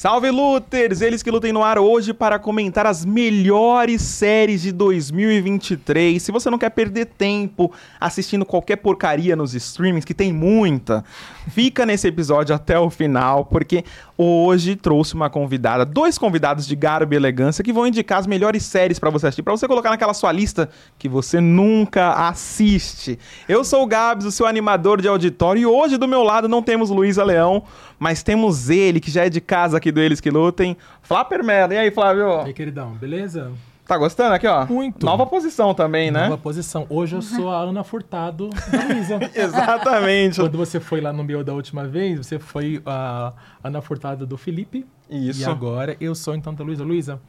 Salve 0.00 0.30
Luters! 0.30 1.02
Eles 1.02 1.22
que 1.22 1.30
lutem 1.30 1.52
no 1.52 1.62
ar 1.62 1.78
hoje 1.78 2.14
para 2.14 2.38
comentar 2.38 2.86
as 2.86 3.04
melhores 3.04 4.00
séries 4.00 4.62
de 4.62 4.72
2023. 4.72 6.22
Se 6.22 6.32
você 6.32 6.48
não 6.48 6.56
quer 6.56 6.70
perder 6.70 7.04
tempo 7.04 7.70
assistindo 8.00 8.46
qualquer 8.46 8.76
porcaria 8.76 9.36
nos 9.36 9.54
streamings, 9.54 10.06
que 10.06 10.14
tem 10.14 10.32
muita, 10.32 11.04
fica 11.50 11.84
nesse 11.84 12.08
episódio 12.08 12.54
até 12.54 12.78
o 12.78 12.88
final, 12.88 13.44
porque 13.44 13.84
hoje 14.16 14.74
trouxe 14.74 15.12
uma 15.12 15.28
convidada, 15.28 15.84
dois 15.84 16.16
convidados 16.16 16.66
de 16.66 16.74
garbo 16.74 17.12
e 17.12 17.16
elegância 17.16 17.62
que 17.62 17.70
vão 17.70 17.86
indicar 17.86 18.20
as 18.20 18.26
melhores 18.26 18.62
séries 18.62 18.98
para 18.98 19.10
você 19.10 19.26
assistir, 19.26 19.42
para 19.42 19.54
você 19.54 19.68
colocar 19.68 19.90
naquela 19.90 20.14
sua 20.14 20.32
lista 20.32 20.70
que 20.98 21.10
você 21.10 21.42
nunca 21.42 22.12
assiste. 22.26 23.18
Eu 23.46 23.62
sou 23.64 23.82
o 23.82 23.86
Gabs, 23.86 24.24
o 24.24 24.32
seu 24.32 24.46
animador 24.46 25.02
de 25.02 25.08
auditório, 25.08 25.60
e 25.60 25.66
hoje 25.66 25.98
do 25.98 26.08
meu 26.08 26.22
lado 26.22 26.48
não 26.48 26.62
temos 26.62 26.88
Luísa 26.88 27.22
Leão, 27.22 27.64
mas 28.00 28.22
temos 28.22 28.70
ele, 28.70 28.98
que 28.98 29.10
já 29.10 29.26
é 29.26 29.28
de 29.28 29.42
casa 29.42 29.76
aqui 29.76 29.92
do 29.92 30.00
Eles 30.00 30.22
Que 30.22 30.30
Lutem, 30.30 30.74
Flapper 31.02 31.44
Mello. 31.44 31.74
E 31.74 31.76
aí, 31.76 31.90
Flávio? 31.90 32.40
E 32.44 32.46
aí, 32.46 32.52
queridão, 32.54 32.92
beleza? 32.92 33.52
Tá 33.86 33.98
gostando 33.98 34.32
aqui, 34.34 34.46
ó? 34.46 34.64
Muito. 34.66 35.04
Nova 35.04 35.26
posição 35.26 35.74
também, 35.74 36.10
né? 36.10 36.28
Nova 36.28 36.38
posição. 36.38 36.86
Hoje 36.88 37.16
eu 37.16 37.20
sou 37.20 37.50
a 37.50 37.58
Ana 37.58 37.84
Furtado 37.84 38.48
da 38.48 38.84
Luísa. 38.84 39.18
Exatamente. 39.34 40.40
Quando 40.40 40.56
você 40.56 40.80
foi 40.80 41.00
lá 41.00 41.12
no 41.12 41.22
meu 41.22 41.44
da 41.44 41.52
última 41.52 41.86
vez, 41.86 42.18
você 42.18 42.38
foi 42.38 42.80
a 42.86 43.32
Ana 43.62 43.82
Furtado 43.82 44.24
do 44.26 44.38
Felipe. 44.38 44.86
Isso. 45.10 45.42
E 45.42 45.44
agora 45.44 45.96
eu 46.00 46.14
sou 46.14 46.34
então 46.34 46.54
da 46.54 46.64
Luísa. 46.64 46.84
Luísa, 46.84 47.20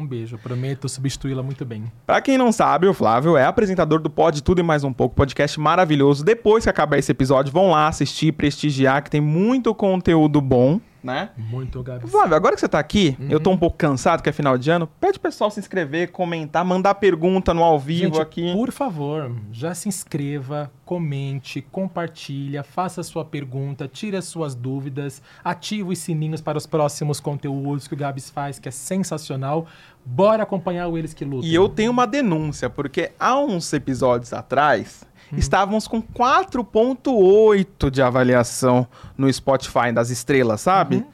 um 0.00 0.06
beijo. 0.06 0.38
Prometo 0.38 0.88
substituí-la 0.88 1.42
muito 1.42 1.64
bem. 1.64 1.84
Pra 2.06 2.20
quem 2.20 2.38
não 2.38 2.50
sabe, 2.50 2.86
o 2.86 2.94
Flávio 2.94 3.36
é 3.36 3.44
apresentador 3.44 4.00
do 4.00 4.10
Pode 4.10 4.42
Tudo 4.42 4.60
e 4.60 4.62
Mais 4.62 4.82
Um 4.84 4.92
Pouco, 4.92 5.14
podcast 5.14 5.58
maravilhoso. 5.60 6.24
Depois 6.24 6.64
que 6.64 6.70
acabar 6.70 6.98
esse 6.98 7.12
episódio, 7.12 7.52
vão 7.52 7.70
lá 7.70 7.88
assistir, 7.88 8.32
prestigiar, 8.32 9.02
que 9.02 9.10
tem 9.10 9.20
muito 9.20 9.74
conteúdo 9.74 10.40
bom, 10.40 10.80
né? 11.02 11.30
Muito, 11.36 11.82
Gabi. 11.82 12.06
Flávio, 12.08 12.36
agora 12.36 12.54
que 12.54 12.60
você 12.60 12.68
tá 12.68 12.78
aqui, 12.78 13.16
eu 13.30 13.40
tô 13.40 13.50
um 13.50 13.56
pouco 13.56 13.76
cansado, 13.76 14.22
que 14.22 14.28
é 14.28 14.32
final 14.32 14.58
de 14.58 14.70
ano, 14.70 14.86
pede 14.86 15.18
pro 15.18 15.30
pessoal 15.30 15.50
se 15.50 15.58
inscrever, 15.58 16.12
comentar, 16.12 16.62
mandar 16.64 16.94
pergunta 16.96 17.54
no 17.54 17.62
ao 17.62 17.78
vivo 17.78 18.16
Gente, 18.16 18.20
aqui. 18.20 18.52
por 18.52 18.70
favor, 18.70 19.32
já 19.50 19.74
se 19.74 19.88
inscreva, 19.88 20.70
comente, 20.84 21.62
compartilha, 21.62 22.62
faça 22.62 23.02
sua 23.02 23.24
pergunta, 23.24 23.88
tire 23.88 24.16
as 24.16 24.26
suas 24.26 24.54
dúvidas, 24.54 25.22
ative 25.42 25.90
os 25.90 25.98
sininhos 25.98 26.40
para 26.42 26.58
os 26.58 26.66
próximos 26.66 27.18
conteúdos 27.18 27.88
que 27.88 27.94
o 27.94 27.96
Gabs 27.96 28.28
faz, 28.28 28.58
que 28.58 28.68
é 28.68 28.72
sensacional. 28.72 29.66
Bora 30.04 30.42
acompanhar 30.42 30.88
o 30.88 30.96
Eles 30.96 31.14
Que 31.14 31.24
Lutam. 31.24 31.48
E 31.48 31.54
eu 31.54 31.68
tenho 31.68 31.90
uma 31.90 32.06
denúncia, 32.06 32.68
porque 32.68 33.12
há 33.18 33.38
uns 33.38 33.72
episódios 33.72 34.32
atrás, 34.32 35.04
estávamos 35.36 35.86
com 35.86 36.02
4.8 36.02 37.90
de 37.90 38.02
avaliação 38.02 38.86
no 39.16 39.32
Spotify 39.32 39.92
das 39.92 40.10
estrelas, 40.10 40.60
sabe? 40.60 41.04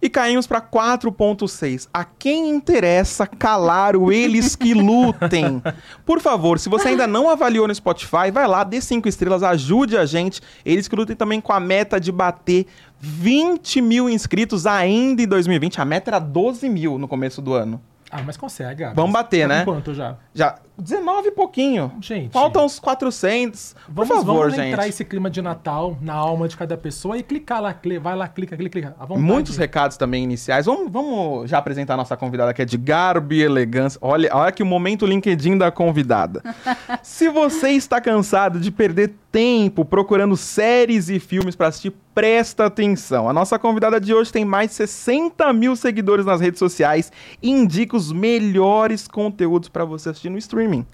E 0.00 0.08
caímos 0.08 0.46
para 0.46 0.60
4.6. 0.60 1.88
A 1.92 2.04
quem 2.04 2.50
interessa 2.50 3.26
calar 3.26 3.96
o 3.96 4.12
eles 4.12 4.54
que 4.54 4.72
lutem? 4.72 5.60
Por 6.06 6.20
favor, 6.20 6.60
se 6.60 6.68
você 6.68 6.88
ainda 6.88 7.04
não 7.04 7.28
avaliou 7.28 7.66
no 7.66 7.74
Spotify, 7.74 8.30
vai 8.32 8.46
lá, 8.46 8.62
dê 8.62 8.80
cinco 8.80 9.08
estrelas, 9.08 9.42
ajude 9.42 9.96
a 9.96 10.06
gente. 10.06 10.40
Eles 10.64 10.86
que 10.86 10.94
lutem 10.94 11.16
também 11.16 11.40
com 11.40 11.52
a 11.52 11.58
meta 11.58 11.98
de 11.98 12.12
bater 12.12 12.66
20 13.00 13.80
mil 13.80 14.08
inscritos 14.08 14.66
ainda 14.66 15.22
em 15.22 15.26
2020. 15.26 15.80
A 15.80 15.84
meta 15.84 16.10
era 16.10 16.20
12 16.20 16.68
mil 16.68 16.96
no 16.96 17.08
começo 17.08 17.42
do 17.42 17.52
ano. 17.52 17.80
Ah, 18.10 18.22
mas 18.24 18.36
consegue, 18.36 18.82
Gabs. 18.82 18.96
Vamos 18.96 19.12
bater, 19.12 19.48
Tá 19.48 19.54
né? 19.54 19.64
Quanto 19.64 19.94
já? 19.94 20.16
Já 20.34 20.56
19 20.78 21.28
e 21.28 21.30
pouquinho. 21.32 21.92
Gente. 22.00 22.32
Faltam 22.32 22.64
uns 22.64 22.78
400. 22.78 23.74
Vamos, 23.88 24.08
Por 24.08 24.16
favor, 24.16 24.34
vamos 24.42 24.54
gente. 24.54 24.68
entrar 24.68 24.86
esse 24.86 25.04
clima 25.04 25.28
de 25.28 25.42
Natal 25.42 25.98
na 26.00 26.14
alma 26.14 26.46
de 26.46 26.56
cada 26.56 26.76
pessoa 26.76 27.18
e 27.18 27.22
clicar 27.22 27.60
lá, 27.60 27.74
vai 28.00 28.16
lá, 28.16 28.28
clica, 28.28 28.56
clica, 28.56 28.70
clica. 28.70 28.96
Muitos 29.16 29.56
recados 29.56 29.96
também 29.96 30.22
iniciais. 30.22 30.66
Vamos, 30.66 30.90
vamos 30.90 31.50
já 31.50 31.58
apresentar 31.58 31.94
a 31.94 31.96
nossa 31.96 32.16
convidada 32.16 32.54
que 32.54 32.62
é 32.62 32.64
de 32.64 32.76
garbo 32.78 33.34
e 33.34 33.42
elegância. 33.42 33.98
Olha, 34.00 34.30
olha 34.32 34.52
que 34.52 34.62
o 34.62 34.66
momento 34.66 35.04
LinkedIn 35.04 35.58
da 35.58 35.70
convidada. 35.72 36.42
Se 37.02 37.28
você 37.28 37.70
está 37.70 38.00
cansado 38.00 38.60
de 38.60 38.70
perder 38.70 39.14
tempo 39.30 39.84
procurando 39.84 40.36
séries 40.36 41.08
e 41.08 41.18
filmes 41.18 41.54
para 41.54 41.68
assistir, 41.68 41.92
presta 42.14 42.66
atenção. 42.66 43.28
A 43.28 43.32
nossa 43.32 43.58
convidada 43.58 44.00
de 44.00 44.14
hoje 44.14 44.32
tem 44.32 44.44
mais 44.44 44.70
de 44.70 44.76
60 44.76 45.52
mil 45.52 45.76
seguidores 45.76 46.26
nas 46.26 46.40
redes 46.40 46.58
sociais 46.58 47.12
e 47.42 47.50
indica 47.50 47.96
os 47.96 48.12
melhores 48.12 49.06
conteúdos 49.06 49.68
para 49.68 49.84
você 49.84 50.10
assistir 50.10 50.30
no 50.30 50.38
streaming. 50.38 50.86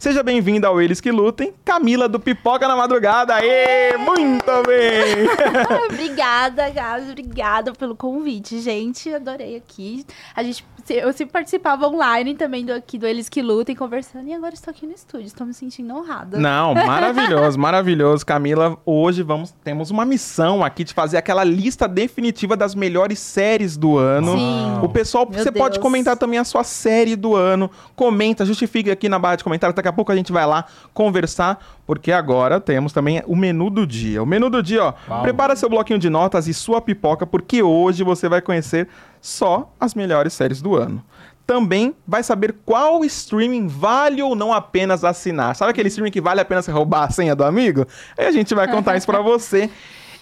Seja 0.00 0.22
bem-vinda 0.22 0.66
ao 0.66 0.80
Eles 0.80 0.98
Que 0.98 1.12
Lutem, 1.12 1.52
Camila 1.62 2.08
do 2.08 2.18
Pipoca 2.18 2.66
na 2.66 2.74
Madrugada. 2.74 3.34
Aê, 3.34 3.98
muito 3.98 4.46
bem! 4.66 5.28
obrigada, 5.92 6.70
Gabi. 6.70 7.10
Obrigada 7.10 7.72
pelo 7.74 7.94
convite, 7.94 8.60
gente. 8.60 9.12
Adorei 9.12 9.56
aqui. 9.56 10.06
A 10.34 10.42
gente, 10.42 10.64
eu 10.88 11.12
sempre 11.12 11.34
participava 11.34 11.86
online 11.86 12.34
também 12.34 12.64
do, 12.64 12.72
aqui 12.72 12.96
do 12.96 13.06
Eles 13.06 13.28
Que 13.28 13.42
Lutem, 13.42 13.76
conversando. 13.76 14.26
E 14.26 14.32
agora 14.32 14.54
estou 14.54 14.70
aqui 14.72 14.86
no 14.86 14.92
estúdio. 14.94 15.26
Estou 15.26 15.46
me 15.46 15.52
sentindo 15.52 15.94
honrada. 15.94 16.38
Não, 16.38 16.72
maravilhoso, 16.72 17.58
maravilhoso. 17.60 18.24
Camila, 18.24 18.78
hoje 18.86 19.22
vamos 19.22 19.54
temos 19.62 19.90
uma 19.90 20.06
missão 20.06 20.64
aqui 20.64 20.82
de 20.82 20.94
fazer 20.94 21.18
aquela 21.18 21.44
lista 21.44 21.86
definitiva 21.86 22.56
das 22.56 22.74
melhores 22.74 23.18
séries 23.18 23.76
do 23.76 23.98
ano. 23.98 24.32
Sim. 24.32 24.78
O 24.82 24.88
pessoal, 24.88 25.28
Meu 25.30 25.38
você 25.38 25.52
pode 25.52 25.74
Deus. 25.74 25.82
comentar 25.82 26.16
também 26.16 26.38
a 26.38 26.44
sua 26.44 26.64
série 26.64 27.16
do 27.16 27.36
ano. 27.36 27.70
Comenta, 27.94 28.46
justifique 28.46 28.90
aqui 28.90 29.06
na 29.06 29.18
barra 29.18 29.36
de 29.36 29.44
comentários. 29.44 29.76
Daqui 29.76 29.89
a 29.90 29.92
pouco 29.92 30.10
a 30.10 30.16
gente 30.16 30.32
vai 30.32 30.46
lá 30.46 30.64
conversar, 30.94 31.62
porque 31.86 32.10
agora 32.10 32.60
temos 32.60 32.92
também 32.92 33.22
o 33.26 33.36
menu 33.36 33.68
do 33.70 33.86
dia. 33.86 34.22
O 34.22 34.26
menu 34.26 34.48
do 34.48 34.62
dia, 34.62 34.84
ó. 34.84 34.94
Uau. 35.08 35.22
Prepara 35.22 35.54
seu 35.54 35.68
bloquinho 35.68 35.98
de 35.98 36.08
notas 36.08 36.48
e 36.48 36.54
sua 36.54 36.80
pipoca, 36.80 37.26
porque 37.26 37.62
hoje 37.62 38.02
você 38.02 38.28
vai 38.28 38.40
conhecer 38.40 38.88
só 39.20 39.72
as 39.78 39.94
melhores 39.94 40.32
séries 40.32 40.62
do 40.62 40.74
ano. 40.76 41.04
Também 41.46 41.96
vai 42.06 42.22
saber 42.22 42.54
qual 42.64 43.04
streaming 43.04 43.66
vale 43.66 44.22
ou 44.22 44.36
não 44.36 44.52
apenas 44.52 45.02
assinar. 45.02 45.56
Sabe 45.56 45.72
aquele 45.72 45.88
streaming 45.88 46.12
que 46.12 46.20
vale 46.20 46.40
a 46.40 46.44
pena 46.44 46.62
você 46.62 46.70
roubar 46.70 47.04
a 47.04 47.10
senha 47.10 47.34
do 47.34 47.42
amigo? 47.42 47.84
Aí 48.16 48.26
a 48.26 48.30
gente 48.30 48.54
vai 48.54 48.70
contar 48.70 48.96
isso 48.96 49.06
pra 49.06 49.20
você. 49.22 49.68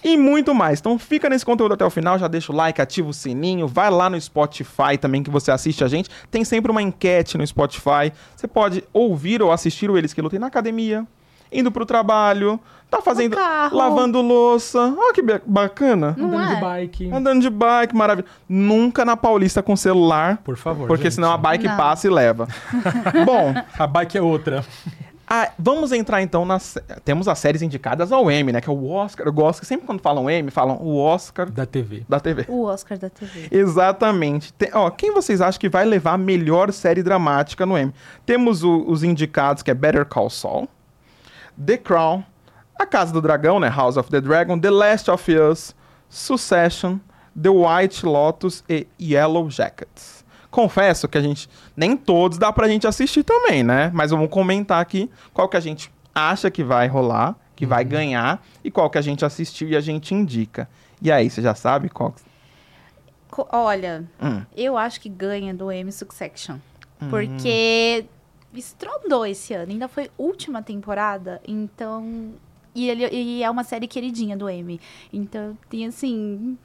E 0.04 0.16
muito 0.16 0.54
mais. 0.54 0.78
Então 0.80 0.98
fica 0.98 1.28
nesse 1.28 1.44
conteúdo 1.44 1.74
até 1.74 1.84
o 1.84 1.90
final, 1.90 2.18
já 2.18 2.28
deixa 2.28 2.52
o 2.52 2.54
like, 2.54 2.80
ativa 2.80 3.08
o 3.08 3.12
sininho, 3.14 3.66
vai 3.66 3.90
lá 3.90 4.08
no 4.08 4.20
Spotify 4.20 4.96
também 5.00 5.22
que 5.22 5.30
você 5.30 5.50
assiste 5.50 5.82
a 5.82 5.88
gente. 5.88 6.08
Tem 6.30 6.44
sempre 6.44 6.70
uma 6.70 6.80
enquete 6.82 7.36
no 7.36 7.46
Spotify. 7.46 8.12
Você 8.36 8.46
pode 8.46 8.84
ouvir 8.92 9.42
ou 9.42 9.50
assistir 9.52 9.90
o 9.90 9.98
Eles 9.98 10.12
que 10.12 10.22
Lutem 10.22 10.38
na 10.38 10.46
academia, 10.46 11.04
indo 11.52 11.72
pro 11.72 11.84
trabalho, 11.86 12.60
tá 12.90 13.00
fazendo. 13.02 13.34
carro. 13.36 13.76
lavando 13.76 14.20
louça. 14.22 14.94
Olha 14.96 15.12
que 15.12 15.22
bacana. 15.46 16.14
Não 16.16 16.28
Andando 16.28 16.42
é? 16.52 16.54
de 16.54 16.60
bike. 16.60 17.10
Andando 17.12 17.40
de 17.42 17.50
bike, 17.50 17.96
maravilha. 17.96 18.26
Nunca 18.48 19.04
na 19.04 19.16
Paulista 19.16 19.62
com 19.62 19.74
celular. 19.76 20.38
Por 20.44 20.56
favor. 20.56 20.86
Porque 20.86 21.04
gente. 21.04 21.14
senão 21.14 21.32
a 21.32 21.36
bike 21.36 21.66
Não. 21.66 21.76
passa 21.76 22.06
e 22.06 22.10
leva. 22.10 22.46
Bom, 23.26 23.54
A 23.78 23.86
bike 23.86 24.16
é 24.18 24.22
outra. 24.22 24.64
Ah, 25.28 25.50
vamos 25.58 25.92
entrar 25.92 26.22
então 26.22 26.44
nas. 26.44 26.76
Temos 27.04 27.28
as 27.28 27.38
séries 27.38 27.60
indicadas 27.62 28.10
ao 28.12 28.30
M, 28.30 28.52
né? 28.52 28.60
Que 28.60 28.68
é 28.68 28.72
o 28.72 28.88
Oscar. 28.90 29.26
Eu 29.26 29.32
gosto 29.32 29.60
que 29.60 29.66
sempre 29.66 29.86
quando 29.86 30.00
falam 30.00 30.28
M, 30.30 30.50
falam 30.50 30.76
o 30.80 30.96
Oscar 30.98 31.50
Da 31.50 31.66
TV. 31.66 32.04
da 32.08 32.18
TV. 32.18 32.44
O 32.48 32.64
Oscar 32.64 32.96
da 32.98 33.10
TV. 33.10 33.48
Exatamente. 33.50 34.52
Tem- 34.54 34.70
ó, 34.72 34.88
quem 34.90 35.12
vocês 35.12 35.40
acham 35.40 35.60
que 35.60 35.68
vai 35.68 35.84
levar 35.84 36.12
a 36.14 36.18
melhor 36.18 36.72
série 36.72 37.02
dramática 37.02 37.66
no 37.66 37.76
M? 37.76 37.92
Temos 38.24 38.62
o- 38.62 38.84
os 38.88 39.02
indicados 39.02 39.62
que 39.62 39.70
é 39.70 39.74
Better 39.74 40.04
Call 40.06 40.30
Saul, 40.30 40.68
The 41.64 41.76
Crown, 41.76 42.22
A 42.78 42.86
Casa 42.86 43.12
do 43.12 43.20
Dragão, 43.20 43.58
né? 43.60 43.68
House 43.68 43.96
of 43.96 44.08
the 44.10 44.20
Dragon, 44.20 44.58
The 44.58 44.70
Last 44.70 45.10
of 45.10 45.32
Us, 45.36 45.74
Succession, 46.08 46.98
The 47.40 47.50
White 47.50 48.04
Lotus 48.06 48.64
e 48.68 48.86
Yellow 49.00 49.48
Jackets. 49.50 50.17
Confesso 50.50 51.06
que 51.08 51.18
a 51.18 51.20
gente 51.20 51.48
nem 51.76 51.96
todos 51.96 52.38
dá 52.38 52.52
pra 52.52 52.66
gente 52.68 52.86
assistir 52.86 53.22
também, 53.22 53.62
né? 53.62 53.90
Mas 53.94 54.10
vamos 54.10 54.28
comentar 54.30 54.80
aqui 54.80 55.10
qual 55.32 55.48
que 55.48 55.56
a 55.56 55.60
gente 55.60 55.92
acha 56.14 56.50
que 56.50 56.64
vai 56.64 56.86
rolar, 56.88 57.36
que 57.54 57.66
vai 57.66 57.84
ganhar 57.84 58.42
e 58.64 58.70
qual 58.70 58.88
que 58.88 58.96
a 58.98 59.02
gente 59.02 59.24
assistiu 59.24 59.68
e 59.68 59.76
a 59.76 59.80
gente 59.80 60.14
indica. 60.14 60.68
E 61.02 61.12
aí, 61.12 61.28
você 61.30 61.42
já 61.42 61.54
sabe 61.54 61.88
qual? 61.88 62.14
Co- 63.30 63.46
Olha, 63.52 64.04
Hum. 64.22 64.42
eu 64.56 64.76
acho 64.78 65.00
que 65.00 65.08
ganha 65.08 65.52
do 65.54 65.70
M 65.70 65.92
Succession. 65.92 66.56
Porque 67.10 68.06
estrondou 68.54 69.24
esse 69.26 69.54
ano. 69.54 69.70
Ainda 69.70 69.86
foi 69.86 70.10
última 70.18 70.62
temporada, 70.62 71.40
então. 71.46 72.32
E, 72.74 72.88
ele, 72.88 73.06
e 73.12 73.42
é 73.42 73.50
uma 73.50 73.64
série 73.64 73.86
queridinha 73.86 74.36
do 74.36 74.48
M. 74.48 74.80
Então, 75.12 75.56
tem 75.68 75.86
assim. 75.86 76.56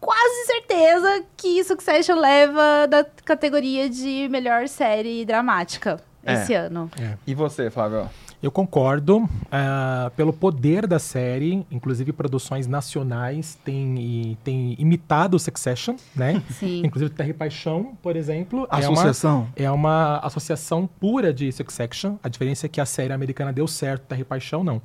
Quase 0.00 0.46
certeza 0.46 1.24
que 1.36 1.62
Succession 1.62 2.18
leva 2.18 2.86
da 2.88 3.04
categoria 3.24 3.88
de 3.88 4.28
melhor 4.30 4.66
série 4.68 5.24
dramática 5.24 6.00
É. 6.24 6.34
esse 6.34 6.54
ano. 6.54 6.90
E 7.26 7.34
você, 7.34 7.70
Flávio? 7.70 8.08
Eu 8.42 8.50
concordo 8.50 9.28
ah, 9.52 10.10
pelo 10.16 10.32
poder 10.32 10.86
da 10.86 10.98
série, 10.98 11.66
inclusive 11.70 12.10
produções 12.10 12.66
nacionais 12.66 13.58
têm, 13.62 14.38
têm 14.42 14.74
imitado 14.78 15.36
o 15.36 15.38
Succession, 15.38 15.94
né? 16.16 16.42
Sim. 16.50 16.80
Inclusive 16.82 17.10
Terra 17.12 17.28
e 17.28 17.34
Paixão, 17.34 17.98
por 18.02 18.16
exemplo, 18.16 18.66
é 18.70 18.76
uma, 18.88 18.92
Associação? 18.92 19.48
é 19.54 19.70
uma 19.70 20.16
associação 20.20 20.86
pura 20.98 21.34
de 21.34 21.52
Succession. 21.52 22.16
A 22.22 22.30
diferença 22.30 22.64
é 22.64 22.68
que 22.70 22.80
a 22.80 22.86
série 22.86 23.12
americana 23.12 23.52
deu 23.52 23.66
certo, 23.68 24.04
Terra 24.06 24.22
e 24.22 24.24
Paixão 24.24 24.64
não. 24.64 24.80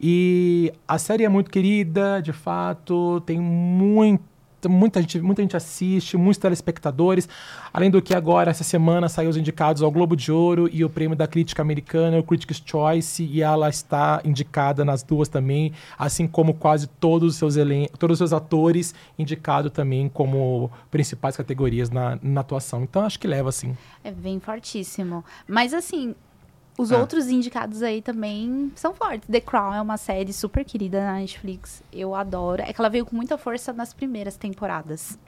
E 0.00 0.72
a 0.88 0.98
série 0.98 1.22
é 1.24 1.28
muito 1.28 1.48
querida, 1.52 2.20
de 2.20 2.32
fato, 2.32 3.20
tem 3.24 3.38
muito 3.38 4.24
muita 4.68 5.00
gente, 5.00 5.20
muita 5.20 5.42
gente 5.42 5.56
assiste, 5.56 6.16
muitos 6.16 6.38
telespectadores. 6.38 7.28
Além 7.72 7.90
do 7.90 8.00
que 8.02 8.14
agora, 8.14 8.50
essa 8.50 8.64
semana, 8.64 9.08
saiu 9.08 9.30
os 9.30 9.36
indicados 9.36 9.82
ao 9.82 9.90
Globo 9.90 10.16
de 10.16 10.30
Ouro 10.30 10.68
e 10.72 10.84
o 10.84 10.90
prêmio 10.90 11.16
da 11.16 11.26
crítica 11.26 11.62
americana, 11.62 12.18
o 12.18 12.22
Critics' 12.22 12.62
Choice, 12.64 13.24
e 13.24 13.42
ela 13.42 13.68
está 13.68 14.20
indicada 14.24 14.84
nas 14.84 15.02
duas 15.02 15.28
também, 15.28 15.72
assim 15.98 16.26
como 16.26 16.54
quase 16.54 16.86
todos 16.86 17.32
os 17.32 17.36
seus, 17.36 17.56
elen 17.56 17.88
todos 17.98 18.14
os 18.14 18.18
seus 18.18 18.32
atores 18.32 18.94
indicados 19.18 19.72
também 19.72 20.08
como 20.08 20.70
principais 20.90 21.36
categorias 21.36 21.90
na, 21.90 22.18
na 22.22 22.40
atuação. 22.40 22.82
Então, 22.82 23.04
acho 23.04 23.18
que 23.18 23.26
leva, 23.26 23.48
assim. 23.48 23.76
É 24.04 24.10
bem 24.10 24.40
fortíssimo. 24.40 25.24
Mas 25.46 25.72
assim, 25.74 26.14
os 26.78 26.90
Ah. 26.90 26.98
outros 26.98 27.28
indicados 27.28 27.82
aí 27.82 28.00
também 28.02 28.72
são 28.74 28.94
fortes. 28.94 29.28
The 29.28 29.40
Crown 29.40 29.74
é 29.74 29.80
uma 29.80 29.96
série 29.96 30.32
super 30.32 30.64
querida 30.64 31.04
na 31.04 31.14
Netflix. 31.14 31.82
Eu 31.92 32.14
adoro. 32.14 32.62
É 32.62 32.72
que 32.72 32.80
ela 32.80 32.88
veio 32.88 33.04
com 33.04 33.14
muita 33.14 33.36
força 33.36 33.72
nas 33.72 33.92
primeiras 33.92 34.36
temporadas. 34.36 35.18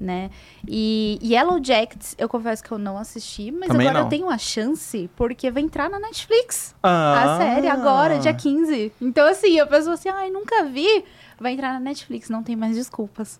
Né? 0.00 0.30
E 0.66 1.18
Yellow 1.22 1.60
Jackets, 1.62 2.16
eu 2.18 2.28
confesso 2.28 2.62
que 2.64 2.72
eu 2.72 2.78
não 2.78 2.98
assisti, 2.98 3.52
mas 3.52 3.68
Também 3.68 3.86
agora 3.86 4.00
não. 4.00 4.06
eu 4.06 4.10
tenho 4.10 4.28
a 4.28 4.36
chance, 4.36 5.08
porque 5.14 5.48
vai 5.50 5.62
entrar 5.62 5.88
na 5.88 6.00
Netflix. 6.00 6.74
Ah. 6.82 7.34
A 7.34 7.38
série 7.38 7.68
agora, 7.68 8.18
dia 8.18 8.34
15. 8.34 8.92
Então, 9.00 9.28
assim, 9.28 9.60
a 9.60 9.66
pessoa 9.66 9.94
assim, 9.94 10.08
ai, 10.08 10.30
nunca 10.30 10.64
vi. 10.64 11.04
Vai 11.40 11.52
entrar 11.52 11.72
na 11.72 11.80
Netflix, 11.80 12.28
não 12.28 12.42
tem 12.42 12.54
mais 12.56 12.74
desculpas. 12.76 13.38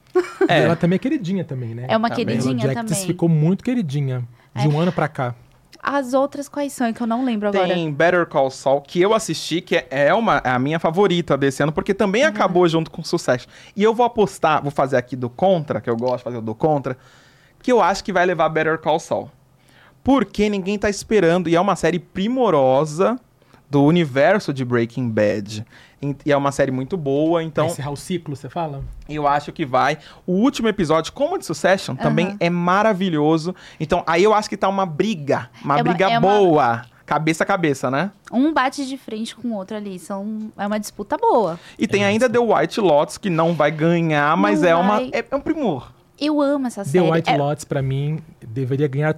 É. 0.49 0.63
ela 0.63 0.77
também 0.77 0.97
é 0.97 0.99
queridinha 0.99 1.45
também, 1.45 1.75
né? 1.75 1.87
É 1.89 1.97
uma 1.97 2.09
Também. 2.09 2.27
queridinha 2.27 2.65
Ela 2.65 2.75
Jackets 2.75 2.93
também. 2.99 3.07
ficou 3.07 3.29
muito 3.29 3.63
queridinha. 3.65 4.25
De 4.55 4.67
É. 4.67 4.69
um 4.69 4.79
ano 4.79 4.93
pra 4.93 5.09
cá. 5.09 5.35
As 5.83 6.15
outras 6.15 6.49
quais 6.49 6.73
são? 6.73 6.87
É 6.87 6.93
que 6.93 7.03
eu 7.03 7.07
não 7.09 7.25
lembro 7.25 7.49
agora. 7.49 7.67
Tem 7.75 7.93
Better 7.93 8.25
Call 8.27 8.51
Saul, 8.51 8.81
que 8.81 9.01
eu 9.01 9.13
assisti, 9.13 9.61
que 9.61 9.85
é- 9.91 10.15
uma, 10.15 10.41
é 10.45 10.51
a 10.51 10.59
minha 10.59 10.79
favorita 10.79 11.37
desse 11.37 11.61
ano, 11.61 11.73
porque 11.73 11.93
também 11.93 12.23
acabou 12.23 12.69
junto 12.69 12.89
com 12.89 13.03
Succession. 13.03 13.51
E 13.75 13.83
eu 13.83 13.93
vou 13.93 14.07
apostar, 14.07 14.63
vou 14.63 14.71
fazer 14.71 14.97
aqui 14.97 15.17
do 15.17 15.29
contra, 15.29 15.81
que 15.81 15.91
eu 15.91 15.97
gosto 15.97 16.19
de 16.19 16.23
fazer 16.25 16.37
o 16.37 16.41
do 16.43 16.55
contra, 16.55 16.97
que 17.61 17.73
eu 17.73 17.83
acho 17.83 18.05
que 18.05 18.13
vai 18.13 18.25
levar 18.25 18.49
Better 18.49 18.79
Call 18.79 19.01
Saul. 19.01 19.29
Porque 20.05 20.49
ninguém 20.49 20.79
tá 20.79 20.89
esperando, 20.89 21.49
e 21.49 21.57
é 21.57 21.61
uma 21.61 21.75
série 21.75 21.99
primorosa 21.99 23.19
do 23.69 23.83
universo 23.83 24.53
de 24.53 24.65
Breaking 24.65 25.09
Bad. 25.09 25.67
E 26.25 26.33
é 26.33 26.37
uma 26.37 26.51
série 26.51 26.73
muito 26.73 26.97
boa, 26.97 27.45
então 27.45 27.65
Pra 27.67 27.73
encerrar 27.73 27.91
o 27.93 27.97
ciclo, 27.97 28.35
você 28.35 28.49
fala? 28.49 28.83
eu 29.09 29.27
acho 29.29 29.53
que 29.53 29.65
vai. 29.65 29.99
O 30.27 30.33
último 30.33 30.67
episódio, 30.67 31.13
como 31.13 31.37
o 31.37 31.39
de 31.39 31.47
Succession, 31.47 31.95
também 31.95 32.27
Aham. 32.29 32.37
é 32.41 32.51
maravilhoso. 32.51 33.55
Então 33.79 34.03
aí 34.07 34.25
eu 34.25 34.35
acho 34.35 34.49
que 34.49 34.57
tá 34.57 34.69
uma 34.69 34.85
briga, 34.85 35.49
uma 35.65 35.75
É 35.75 35.77
uma- 35.79 35.83
briga 35.85 36.05
é 36.11 36.19
uma- 36.19 36.21
boa. 36.21 36.83
Cabeça 37.07 37.45
a 37.45 37.47
cabeça, 37.47 37.91
né? 37.91 38.11
Um 38.33 38.53
bate 38.53 38.87
de 38.87 38.97
frente 38.97 39.35
com 39.37 39.49
o 39.49 39.55
outro 39.55 39.77
ali. 39.77 39.99
São, 39.99 40.51
é 40.57 40.67
uma 40.67 40.79
disputa 40.81 41.17
boa. 41.19 41.59
E 41.79 41.87
tem 41.87 42.03
É, 42.05 42.07
ainda 42.07 42.29
The 42.31 42.39
White 42.39 42.81
Lotus, 42.81 43.19
que 43.19 43.29
não 43.29 43.53
vai 43.55 43.71
ganhar, 43.71 44.37
mas 44.37 44.63
Não 44.63 44.69
é, 44.69 44.75
uma, 44.75 44.95
vai. 44.97 45.11
é, 45.13 45.25
é 45.31 45.37
um 45.37 45.41
primor. 45.41 45.93
Eu 46.19 46.41
amo 46.41 46.67
essa 46.69 46.83
The 46.85 46.91
série. 46.91 47.11
White 47.11 47.31
é, 47.31 47.37
Lotus, 47.37 47.65
pra 47.65 47.83
mim, 47.83 48.21
deveria 48.47 48.87
ganhar 48.89 49.17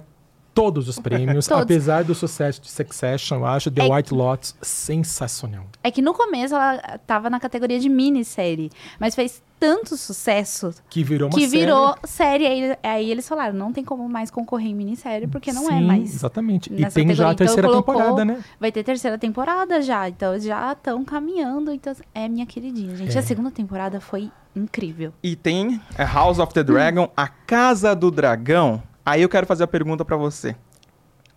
todos 0.55 0.87
os 0.89 0.97
prêmios. 0.97 1.45
Todos. 1.47 1.63
Apesar 1.63 2.03
do 2.03 2.15
sucesso 2.15 2.59
de 2.61 2.71
Succession, 2.71 3.39
eu 3.39 3.45
acho 3.45 3.69
The 3.69 3.85
É 3.85 3.93
White 3.93 4.13
Lotus 4.13 4.55
sensacional. 4.61 5.65
é 5.83 5.91
que 5.91 6.01
no 6.01 6.13
começo 6.13 6.55
ela 6.55 6.97
tava 7.05 7.29
na 7.29 7.39
categoria 7.39 7.77
de 7.79 7.89
minissérie. 7.89 8.71
Mas 8.99 9.13
fez 9.13 9.43
tanto 9.59 9.95
sucesso 9.95 10.73
Que 10.89 11.03
virou 11.03 11.29
uma 11.29 11.35
que 11.37 11.47
série. 11.47 11.59
virou 11.65 11.95
série. 12.05 12.45
Aí, 12.47 12.77
aí 12.83 13.11
eles 13.11 13.27
falaram, 13.27 13.53
não 13.53 13.71
tem 13.71 13.83
como 13.83 14.07
mais 14.07 14.31
concorrer 14.31 14.67
em 14.69 14.75
minissérie, 14.75 15.27
porque 15.27 15.51
não 15.53 15.69
é 15.69 15.77
Sim, 15.77 15.85
mais. 15.85 16.13
Exatamente. 16.15 16.71
E 16.73 16.85
tem 16.89 17.13
já 17.13 17.29
a 17.29 17.29
categoria. 17.29 17.31
Então, 17.33 17.35
terceira 17.35 17.67
colocou- 17.69 17.93
temporada, 17.95 18.25
né? 18.25 18.43
Vai 18.59 18.71
ter 18.71 18.83
terceira 18.83 19.17
temporada 19.17 19.81
já. 19.81 20.07
Então 20.09 20.37
já 20.39 20.71
estão 20.71 21.03
caminhando. 21.05 21.71
Então 21.71 21.93
é 22.13 22.27
minha 22.27 22.45
queridinha, 22.45 22.95
gente. 22.95 23.15
É. 23.15 23.19
A 23.19 23.23
segunda 23.23 23.51
temporada 23.51 23.99
foi 23.99 24.31
incrível. 24.55 25.11
E 25.21 25.35
tem 25.35 25.81
é, 25.97 26.05
House 26.05 26.39
of 26.39 26.53
the 26.53 26.63
Dragon, 26.63 27.09
a 27.15 27.27
Casa 27.27 27.93
do 27.95 28.09
Dragão. 28.09 28.81
Aí 29.05 29.21
eu 29.21 29.29
quero 29.29 29.45
fazer 29.45 29.63
a 29.63 29.67
pergunta 29.67 30.03
pra 30.03 30.17
você. 30.17 30.55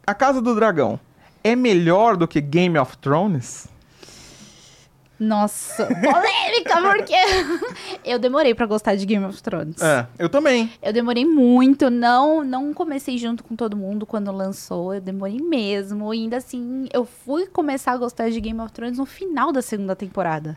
A 0.06 0.14
Casa 0.14 0.40
do 0.40 0.54
Dragão 0.54 0.98
é 1.44 1.54
melhor 1.54 2.16
do 2.16 2.26
que 2.26 2.40
Game 2.40 2.78
of 2.78 2.96
Thrones? 2.96 3.68
Nossa, 5.20 5.84
polêmica, 5.84 6.80
porque 6.80 7.12
eu 8.04 8.20
demorei 8.20 8.54
pra 8.54 8.66
gostar 8.66 8.94
de 8.94 9.04
Game 9.04 9.24
of 9.24 9.42
Thrones. 9.42 9.82
É, 9.82 10.06
eu 10.16 10.28
também. 10.28 10.72
Eu 10.80 10.92
demorei 10.92 11.24
muito, 11.26 11.90
não 11.90 12.44
não 12.44 12.72
comecei 12.72 13.18
junto 13.18 13.42
com 13.42 13.56
todo 13.56 13.76
mundo 13.76 14.06
quando 14.06 14.30
lançou, 14.30 14.94
eu 14.94 15.00
demorei 15.00 15.38
mesmo. 15.38 16.14
E 16.14 16.22
ainda 16.22 16.36
assim, 16.36 16.86
eu 16.92 17.04
fui 17.04 17.46
começar 17.48 17.92
a 17.92 17.96
gostar 17.96 18.30
de 18.30 18.40
Game 18.40 18.60
of 18.60 18.72
Thrones 18.72 18.98
no 18.98 19.04
final 19.04 19.52
da 19.52 19.60
segunda 19.60 19.96
temporada. 19.96 20.56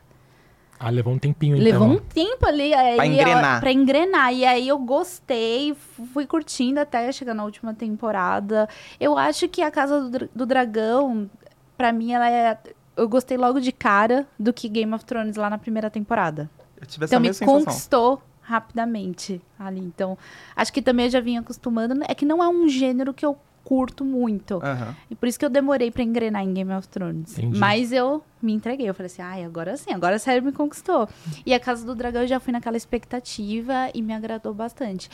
Ah, 0.84 0.90
levou 0.90 1.14
um 1.14 1.20
tempinho, 1.20 1.56
então. 1.56 1.64
Levou 1.66 1.88
um 1.88 2.00
tempo 2.00 2.44
ali 2.46 2.74
aí, 2.74 2.96
Pra 2.96 3.06
engrenar. 3.06 3.58
ó, 3.58 3.60
pra 3.60 3.72
engrenar. 3.72 4.34
E 4.34 4.44
aí 4.46 4.68
eu 4.68 4.80
gostei, 4.80 5.76
fui 6.12 6.26
curtindo 6.26 6.80
até 6.80 7.12
chegar 7.12 7.36
na 7.36 7.44
última 7.44 7.72
temporada. 7.74 8.68
Eu 9.00 9.16
acho 9.18 9.48
que 9.48 9.62
a 9.62 9.70
Casa 9.70 10.02
do, 10.02 10.10
Dra- 10.10 10.30
do 10.36 10.46
Dragão, 10.46 11.30
pra 11.78 11.92
mim, 11.92 12.14
ela 12.14 12.30
é. 12.30 12.58
Eu 12.98 13.08
gostei 13.08 13.38
logo 13.38 13.60
de 13.62 13.72
cara 13.72 14.26
do 14.40 14.52
que 14.52 14.68
Game 14.68 14.92
of 14.94 15.06
Thrones 15.06 15.36
lá 15.36 15.50
na 15.52 15.58
primeira 15.60 15.90
temporada. 15.90 16.50
Eu 16.80 16.86
tive 16.88 17.06
essa 17.06 17.14
Então 17.16 17.22
me 17.22 17.28
sensação. 17.34 17.60
conquistou 17.60 18.22
rapidamente 18.42 19.42
ali. 19.60 19.80
Então, 19.80 20.18
acho 20.56 20.74
que 20.74 20.82
também 20.82 21.06
eu 21.06 21.12
já 21.12 21.20
vim 21.22 21.38
acostumando. 21.38 21.94
É 22.08 22.16
que 22.16 22.26
não 22.26 22.44
é 22.44 22.50
um 22.50 22.68
gênero 22.68 23.14
que 23.14 23.26
eu 23.26 23.38
curto 23.64 24.04
muito. 24.04 24.60
Aham. 24.64 24.96
E 25.10 25.16
por 25.16 25.28
isso 25.28 25.40
que 25.40 25.46
eu 25.46 25.50
demorei 25.50 25.92
pra 25.92 26.04
engrenar 26.04 26.44
em 26.44 26.54
Game 26.54 26.74
of 26.74 26.88
Thrones. 26.88 27.38
Entendi. 27.38 27.58
Mas 27.58 27.92
eu 27.92 28.24
me 28.42 28.54
entreguei. 28.54 28.88
Eu 28.90 28.94
falei 28.94 29.08
assim, 29.08 29.22
ai, 29.22 29.44
agora 29.44 29.78
sim, 29.78 29.92
agora 29.94 30.16
a 30.16 30.20
série 30.20 30.42
me 30.42 30.52
conquistou. 30.52 31.08
E 31.46 31.54
a 31.54 31.60
Casa 31.60 31.86
do 31.86 31.96
Dragão 31.96 32.22
eu 32.22 32.28
já 32.28 32.40
fui 32.40 32.52
naquela 32.52 32.78
expectativa 32.78 33.90
e 33.94 34.02
me 34.02 34.14
agradou 34.14 34.54
bastante. 34.54 35.10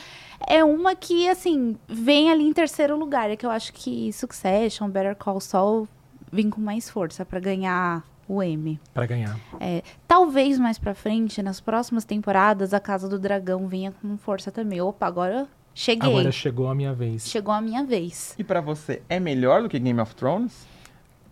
É 0.46 0.64
uma 0.64 0.94
que, 0.94 1.28
assim, 1.28 1.76
vem 1.86 2.30
ali 2.30 2.44
em 2.44 2.52
terceiro 2.52 2.96
lugar. 2.96 3.30
É 3.30 3.36
que 3.36 3.46
eu 3.46 3.50
acho 3.50 3.72
que 3.72 4.12
Succession, 4.12 4.88
Better 4.88 5.16
Call 5.16 5.40
Saul, 5.40 5.88
vem 6.30 6.50
com 6.50 6.60
mais 6.60 6.90
força 6.90 7.24
pra 7.24 7.40
ganhar 7.40 8.04
o 8.26 8.42
M. 8.42 8.78
Pra 8.92 9.06
ganhar. 9.06 9.38
É, 9.58 9.82
talvez 10.06 10.58
mais 10.58 10.78
pra 10.78 10.94
frente, 10.94 11.42
nas 11.42 11.60
próximas 11.60 12.04
temporadas, 12.04 12.74
a 12.74 12.80
Casa 12.80 13.08
do 13.08 13.18
Dragão 13.18 13.66
venha 13.66 13.90
com 13.90 14.18
força 14.18 14.50
também. 14.50 14.80
Opa, 14.80 15.06
agora 15.06 15.48
cheguei. 15.78 16.08
Agora 16.10 16.32
chegou 16.32 16.68
a 16.68 16.74
minha 16.74 16.92
vez. 16.92 17.28
Chegou 17.28 17.52
a 17.54 17.60
minha 17.60 17.84
vez. 17.84 18.34
E 18.38 18.42
pra 18.44 18.60
você, 18.60 19.00
é 19.08 19.20
melhor 19.20 19.62
do 19.62 19.68
que 19.68 19.78
Game 19.78 20.00
of 20.00 20.14
Thrones? 20.14 20.66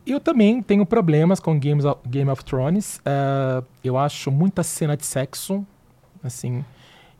Eu 0.06 0.20
também 0.20 0.62
tenho 0.62 0.86
problemas 0.86 1.40
com 1.40 1.58
Games 1.58 1.84
of- 1.84 2.00
Game 2.08 2.30
of 2.30 2.44
Thrones. 2.44 3.00
Ah, 3.04 3.62
eu 3.82 3.98
acho 3.98 4.30
muita 4.30 4.62
cena 4.62 4.96
de 4.96 5.04
sexo, 5.04 5.66
assim, 6.22 6.64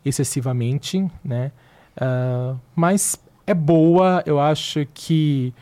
excessivamente, 0.05 1.05
né? 1.23 1.51
Ah, 1.99 2.55
mas 2.75 3.19
é 3.45 3.53
boa, 3.53 4.23
eu 4.25 4.39
acho 4.39 4.85
que 4.93 5.53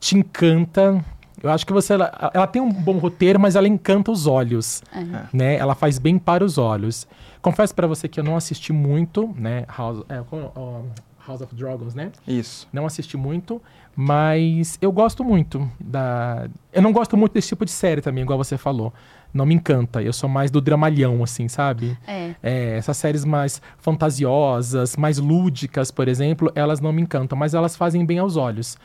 te 0.00 0.16
encanta. 0.18 1.04
Eu 1.42 1.50
acho 1.50 1.66
que 1.66 1.72
você. 1.72 1.94
Ela, 1.94 2.30
ela 2.34 2.46
tem 2.46 2.60
um 2.62 2.72
bom 2.72 2.98
roteiro, 2.98 3.38
mas 3.40 3.56
ela 3.56 3.66
encanta 3.68 4.10
os 4.10 4.26
olhos, 4.26 4.82
É. 4.92 5.26
né? 5.32 5.56
Ela 5.56 5.74
faz 5.74 5.98
bem 5.98 6.18
para 6.18 6.44
os 6.44 6.58
olhos. 6.58 7.06
Confesso 7.40 7.74
pra 7.74 7.86
você 7.86 8.06
que 8.08 8.20
eu 8.20 8.24
não 8.24 8.36
assisti 8.36 8.72
muito, 8.72 9.32
né? 9.36 9.64
House, 9.76 10.04
é, 10.08 10.20
ó, 10.30 10.80
House 11.26 11.40
of 11.40 11.54
Dragons, 11.54 11.94
né? 11.94 12.10
Isso. 12.26 12.68
Não 12.72 12.86
assisti 12.86 13.16
muito, 13.16 13.60
mas 13.94 14.78
eu 14.80 14.90
gosto 14.90 15.24
muito 15.24 15.70
da. 15.78 16.48
Eu 16.72 16.82
não 16.82 16.92
gosto 16.92 17.16
muito 17.16 17.32
desse 17.32 17.48
tipo 17.48 17.64
de 17.64 17.70
série 17.70 18.00
também, 18.00 18.24
igual 18.24 18.38
você 18.38 18.56
falou. 18.58 18.92
Não 19.32 19.46
me 19.46 19.54
encanta. 19.54 20.02
Eu 20.02 20.12
sou 20.12 20.28
mais 20.28 20.50
do 20.50 20.60
dramalhão, 20.60 21.22
assim, 21.22 21.48
sabe? 21.48 21.96
É. 22.06 22.34
É, 22.42 22.76
essas 22.76 22.96
séries 22.96 23.24
mais 23.24 23.62
fantasiosas, 23.78 24.96
mais 24.96 25.18
lúdicas, 25.18 25.90
por 25.90 26.06
exemplo, 26.06 26.52
elas 26.54 26.80
não 26.80 26.92
me 26.92 27.00
encantam, 27.00 27.38
mas 27.38 27.54
elas 27.54 27.76
fazem 27.76 28.04
bem 28.04 28.18
aos 28.18 28.36
olhos. 28.36 28.76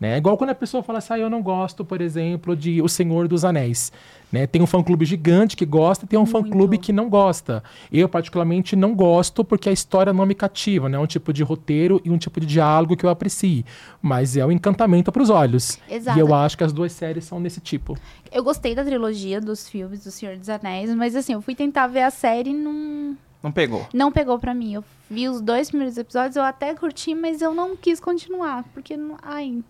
Né? 0.00 0.16
Igual 0.18 0.36
quando 0.36 0.50
a 0.50 0.54
pessoa 0.54 0.82
fala 0.82 0.98
assim, 0.98 1.14
ah, 1.14 1.18
eu 1.18 1.30
não 1.30 1.40
gosto, 1.40 1.84
por 1.84 2.00
exemplo, 2.00 2.56
de 2.56 2.82
O 2.82 2.88
Senhor 2.88 3.28
dos 3.28 3.44
Anéis. 3.44 3.92
Né? 4.30 4.46
Tem 4.46 4.60
um 4.60 4.66
fã-clube 4.66 5.04
gigante 5.04 5.56
que 5.56 5.64
gosta 5.64 6.04
e 6.04 6.08
tem 6.08 6.18
um 6.18 6.26
fã-clube 6.26 6.76
que 6.78 6.92
não 6.92 7.08
gosta. 7.08 7.62
Eu, 7.92 8.08
particularmente, 8.08 8.74
não 8.74 8.92
gosto 8.94 9.44
porque 9.44 9.68
a 9.68 9.72
história 9.72 10.12
não 10.12 10.26
me 10.26 10.34
cativa. 10.34 10.88
Né? 10.88 10.96
É 10.96 11.00
um 11.00 11.06
tipo 11.06 11.32
de 11.32 11.44
roteiro 11.44 12.00
e 12.04 12.10
um 12.10 12.18
tipo 12.18 12.40
de 12.40 12.46
diálogo 12.46 12.96
que 12.96 13.06
eu 13.06 13.10
aprecio. 13.10 13.64
Mas 14.02 14.36
é 14.36 14.44
o 14.44 14.50
encantamento 14.50 15.12
para 15.12 15.22
os 15.22 15.30
olhos. 15.30 15.78
Exato. 15.88 16.18
E 16.18 16.20
eu 16.20 16.34
acho 16.34 16.58
que 16.58 16.64
as 16.64 16.72
duas 16.72 16.90
séries 16.92 17.24
são 17.24 17.40
desse 17.40 17.60
tipo. 17.60 17.96
Eu 18.32 18.42
gostei 18.42 18.74
da 18.74 18.84
trilogia 18.84 19.40
dos 19.40 19.68
filmes 19.68 20.02
do 20.02 20.10
Senhor 20.10 20.36
dos 20.36 20.48
Anéis, 20.48 20.92
mas 20.94 21.14
assim, 21.14 21.34
eu 21.34 21.40
fui 21.40 21.54
tentar 21.54 21.86
ver 21.86 22.02
a 22.02 22.10
série 22.10 22.50
e 22.50 22.54
não, 22.54 23.16
Não 23.40 23.52
pegou. 23.52 23.86
não 23.94 24.10
pegou 24.10 24.38
pra 24.40 24.52
mim. 24.52 24.74
Eu 24.74 24.84
vi 25.08 25.28
os 25.28 25.40
dois 25.40 25.68
primeiros 25.68 25.96
episódios, 25.96 26.34
eu 26.34 26.42
até 26.42 26.74
curti, 26.74 27.14
mas 27.14 27.40
eu 27.40 27.54
não 27.54 27.76
quis 27.76 28.00
continuar, 28.00 28.64
porque 28.74 28.96
não, 28.96 29.16
ai, 29.22 29.62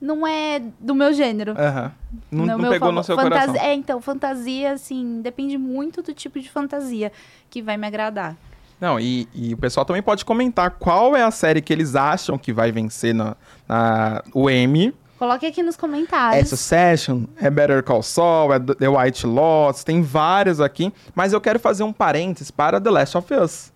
não 0.00 0.26
é 0.26 0.60
do 0.80 0.94
meu 0.94 1.12
gênero. 1.12 1.52
Aham. 1.58 1.92
Não, 2.30 2.46
não 2.46 2.58
meu 2.58 2.70
pegou 2.70 2.92
no 2.92 3.02
seu 3.02 3.16
fantasia- 3.16 3.46
coração. 3.46 3.66
É, 3.68 3.74
então, 3.74 4.00
fantasia, 4.00 4.72
assim, 4.72 5.20
depende 5.22 5.56
muito 5.58 6.02
do 6.02 6.12
tipo 6.14 6.38
de 6.40 6.50
fantasia 6.50 7.10
que 7.50 7.62
vai 7.62 7.76
me 7.76 7.86
agradar. 7.86 8.36
Não, 8.80 9.00
e, 9.00 9.26
e 9.34 9.54
o 9.54 9.56
pessoal 9.56 9.86
também 9.86 10.02
pode 10.02 10.24
comentar 10.24 10.70
qual 10.72 11.16
é 11.16 11.22
a 11.22 11.30
série 11.30 11.62
que 11.62 11.72
eles 11.72 11.94
acham 11.96 12.36
que 12.36 12.52
vai 12.52 12.70
vencer 12.70 13.14
na, 13.14 13.34
na 13.66 14.22
o 14.34 14.50
M. 14.50 14.94
Coloque 15.18 15.46
aqui 15.46 15.62
nos 15.62 15.76
É 15.76 15.78
comentários. 15.78 16.50
Succession, 16.50 17.22
é 17.40 17.48
Better 17.48 17.82
Call 17.82 18.02
Saul, 18.02 18.52
é 18.52 18.60
The 18.60 18.86
White 18.88 19.26
Lotus, 19.26 19.82
tem 19.82 20.02
várias 20.02 20.60
aqui. 20.60 20.92
Mas 21.14 21.32
eu 21.32 21.40
quero 21.40 21.58
fazer 21.58 21.84
um 21.84 21.92
parênteses 21.92 22.50
para 22.50 22.78
The 22.78 22.90
Last 22.90 23.16
of 23.16 23.32
Us. 23.34 23.72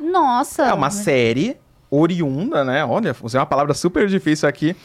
Nossa. 0.00 0.62
É 0.64 0.72
uma 0.72 0.88
série 0.90 1.58
oriunda, 1.90 2.64
né? 2.64 2.84
Olha, 2.84 3.16
usei 3.22 3.40
uma 3.40 3.46
palavra 3.46 3.72
super 3.74 4.06
difícil 4.08 4.48
aqui, 4.48 4.76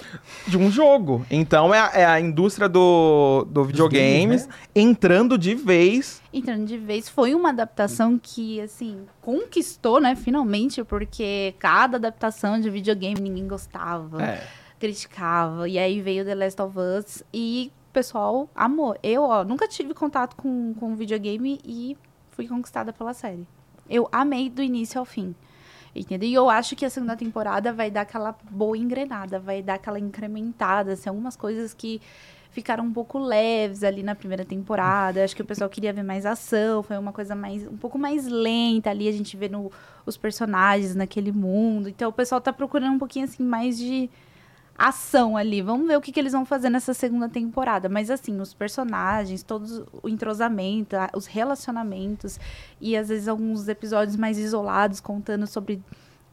de 0.48 0.58
um 0.58 0.72
jogo. 0.72 1.26
Então 1.30 1.74
é 1.74 1.80
a, 1.80 1.92
é 1.94 2.06
a 2.06 2.20
indústria 2.20 2.70
do, 2.70 3.46
do 3.50 3.64
videogames 3.66 4.44
games, 4.44 4.48
né? 4.48 4.54
entrando 4.76 5.38
de 5.38 5.54
vez. 5.56 6.22
Entrando 6.34 6.66
de 6.66 6.78
vez, 6.78 7.10
foi 7.10 7.36
uma 7.36 7.50
adaptação 7.50 8.20
que, 8.22 8.60
assim, 8.62 9.06
conquistou, 9.22 10.00
né, 10.02 10.16
finalmente, 10.16 10.84
porque 10.84 11.54
cada 11.60 11.98
adaptação 11.98 12.60
de 12.60 12.70
videogame 12.70 13.20
ninguém 13.20 13.48
gostava, 13.48 14.24
É. 14.24 14.44
criticava. 14.80 15.68
E 15.68 15.78
aí 15.78 16.02
veio 16.02 16.26
The 16.26 16.36
Last 16.36 16.62
of 16.62 16.78
Us 16.78 17.24
e 17.34 17.72
o 17.90 17.94
pessoal 17.94 18.50
amou. 18.56 18.96
Eu, 19.04 19.24
ó, 19.24 19.44
nunca 19.44 19.68
tive 19.68 19.94
contato 19.94 20.36
com, 20.36 20.74
com 20.80 20.96
videogame 20.96 21.60
e 21.66 21.96
fui 22.32 22.48
conquistada 22.48 22.92
pela 22.92 23.14
série. 23.14 23.48
Eu 23.90 24.08
amei 24.12 24.50
do 24.50 24.64
início 24.64 24.98
ao 25.00 25.06
fim. 25.06 25.36
Entendeu? 25.96 26.28
E 26.28 26.34
eu 26.34 26.50
acho 26.50 26.76
que 26.76 26.86
a 26.86 26.90
segunda 26.90 27.16
temporada 27.16 27.72
vai 27.72 27.92
dar 27.92 28.02
aquela 28.02 28.36
boa 28.50 28.78
engrenada, 28.78 29.40
vai 29.40 29.62
dar 29.62 29.76
aquela 29.76 30.00
incrementada, 30.00 30.94
assim, 30.94 31.08
algumas 31.08 31.36
coisas 31.36 31.74
que 31.74 32.02
ficaram 32.50 32.84
um 32.84 32.94
pouco 32.94 33.18
leves 33.18 33.84
ali 33.84 34.04
na 34.04 34.16
primeira 34.16 34.46
temporada. 34.46 35.24
Acho 35.24 35.36
que 35.36 35.42
o 35.42 35.46
pessoal 35.46 35.70
queria 35.70 35.92
ver 35.92 36.04
mais 36.04 36.26
ação, 36.26 36.84
foi 36.84 36.98
uma 36.98 37.12
coisa 37.12 37.36
mais 37.36 37.68
um 37.68 37.78
pouco 37.78 37.98
mais 37.98 38.28
lenta 38.28 38.90
ali, 38.90 39.08
a 39.08 39.12
gente 39.12 39.36
vendo 39.36 39.72
os 40.06 40.18
personagens 40.18 40.96
naquele 40.96 41.32
mundo. 41.32 41.90
Então 41.90 42.10
o 42.10 42.14
pessoal 42.14 42.40
tá 42.40 42.54
procurando 42.54 42.94
um 42.94 43.00
pouquinho 43.00 43.26
assim 43.26 43.44
mais 43.44 43.78
de 43.78 44.10
ação 44.77 45.38
ali. 45.38 45.62
Vamos 45.62 45.88
ver 45.88 45.98
o 45.98 46.01
que, 46.01 46.12
que 46.12 46.20
eles 46.20 46.34
vão 46.34 46.46
fazer 46.46 46.70
nessa 46.70 46.94
segunda 46.94 47.30
temporada. 47.30 47.88
Mas 47.89 48.10
assim, 48.10 48.39
os 48.39 48.53
personagens, 48.53 49.44
todos 49.44 49.84
o 50.01 50.10
entrosamento, 50.10 50.96
os 51.15 51.25
relacionamentos 51.27 52.39
e 52.82 52.98
às 52.98 53.10
vezes 53.10 53.27
alguns 53.27 53.68
episódios 53.68 54.15
mais 54.18 54.38
isolados 54.38 55.00
contando 55.00 55.46
sobre 55.48 55.82